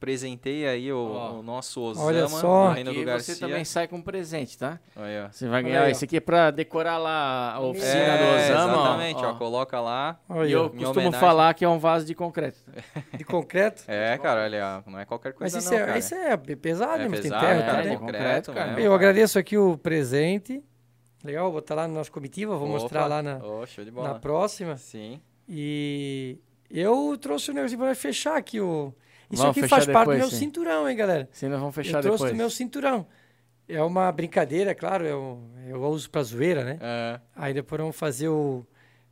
[0.00, 1.32] Presentei aí o, Ó.
[1.40, 2.68] o nosso Osama Olha só.
[2.68, 3.34] do Reino Aqui do Garcia.
[3.34, 4.80] você também sai com um presente, tá?
[4.96, 5.28] Aí, ó.
[5.30, 5.82] Você vai ganhar.
[5.82, 5.90] aí, ó.
[5.90, 8.72] Esse aqui é pra decorar lá a oficina É, do Osama.
[8.72, 9.34] exatamente, ó, ó.
[9.34, 10.18] coloca lá.
[10.46, 11.20] E eu costumo homenagem.
[11.20, 12.58] falar que é um vaso de concreto.
[13.14, 13.84] de concreto.
[13.86, 15.98] É, cara, olha, não é qualquer Mas coisa isso, não, é, cara.
[15.98, 17.08] isso é pesado, É né?
[17.10, 17.92] Mas tem pesado, terra cara, também.
[17.92, 18.66] é concreto, cara.
[18.68, 20.64] mesmo, Eu agradeço aqui o presente.
[21.22, 23.08] Legal, vou botar lá no nosso comitiva, vou mostrar Opa.
[23.16, 24.78] lá na, de na próxima.
[24.78, 25.20] Sim.
[25.46, 26.38] E
[26.70, 28.92] eu trouxe o negócio para fechar aqui o.
[29.30, 30.36] Isso Vamos aqui faz parte do depois, meu sim.
[30.36, 31.28] cinturão, hein, galera?
[31.32, 32.32] Senão nós vamos fechar eu trouxe depois.
[32.32, 33.06] do meu cinturão.
[33.68, 36.78] É uma brincadeira, claro, eu, eu uso pra zoeira, né?
[36.80, 38.66] É, Aí depois vamos fazer o.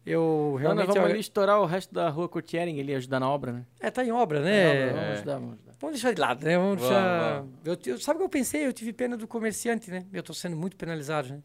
[0.05, 0.87] Eu Não, nós realmente.
[0.87, 3.67] vamos eu- ali estourar o resto da rua Cotiering ali, ajudar na obra, né?
[3.81, 4.87] É, tá em obra, Na obra, né?
[4.87, 5.13] Vamos É.
[5.13, 5.73] ajudar, vamos ajudar.
[5.79, 6.57] Vamos deixar de lado, né?
[6.57, 7.35] Vamos Vamos, deixar.
[7.35, 7.53] vamos.
[7.87, 8.67] Eu, eu- sabe o que eu pensei?
[8.67, 10.07] Eu tive pena do comerciante, né?
[10.13, 11.41] Eu tô sendo muito penalizado, né?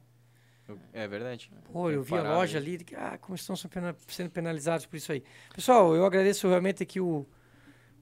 [0.93, 1.51] É verdade.
[1.71, 2.77] Pô, Tem eu vi a loja ali.
[2.79, 5.23] que, ah, como estão sendo pena- sendo penalizados por isso aí.
[5.55, 7.25] Pessoal, eu agradeço realmente aqui o,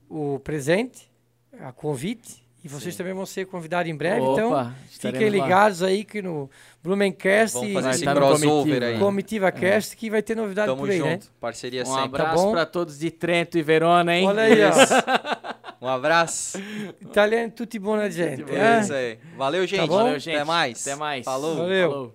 [0.09, 1.11] o presente,
[1.59, 2.98] a convite, e vocês Sim.
[2.98, 5.43] também vão ser convidados em breve, Opa, então fiquem lá.
[5.45, 6.49] ligados aí que no
[6.83, 8.99] Blumencast Vamos e fazer Vai esse tá no crossover aí.
[8.99, 11.07] Comitiva Cast que vai ter novidade Tamo por aí, junto.
[11.09, 11.19] né?
[11.39, 12.22] Parceria Um sempre.
[12.22, 12.51] abraço bom?
[12.51, 14.27] pra todos de Trento e Verona, hein?
[14.27, 15.85] Olha aí, ó.
[15.85, 16.57] Um abraço.
[16.99, 18.43] Italiano tutti buona gente.
[18.53, 19.17] É isso aí.
[19.38, 19.88] Valeu, gente.
[19.88, 19.95] bom?
[19.95, 20.35] Valeu, gente.
[20.35, 20.81] Até mais.
[20.85, 21.23] Até mais.
[21.23, 21.56] Falou.
[21.56, 21.89] Valeu.
[21.89, 22.14] Falou.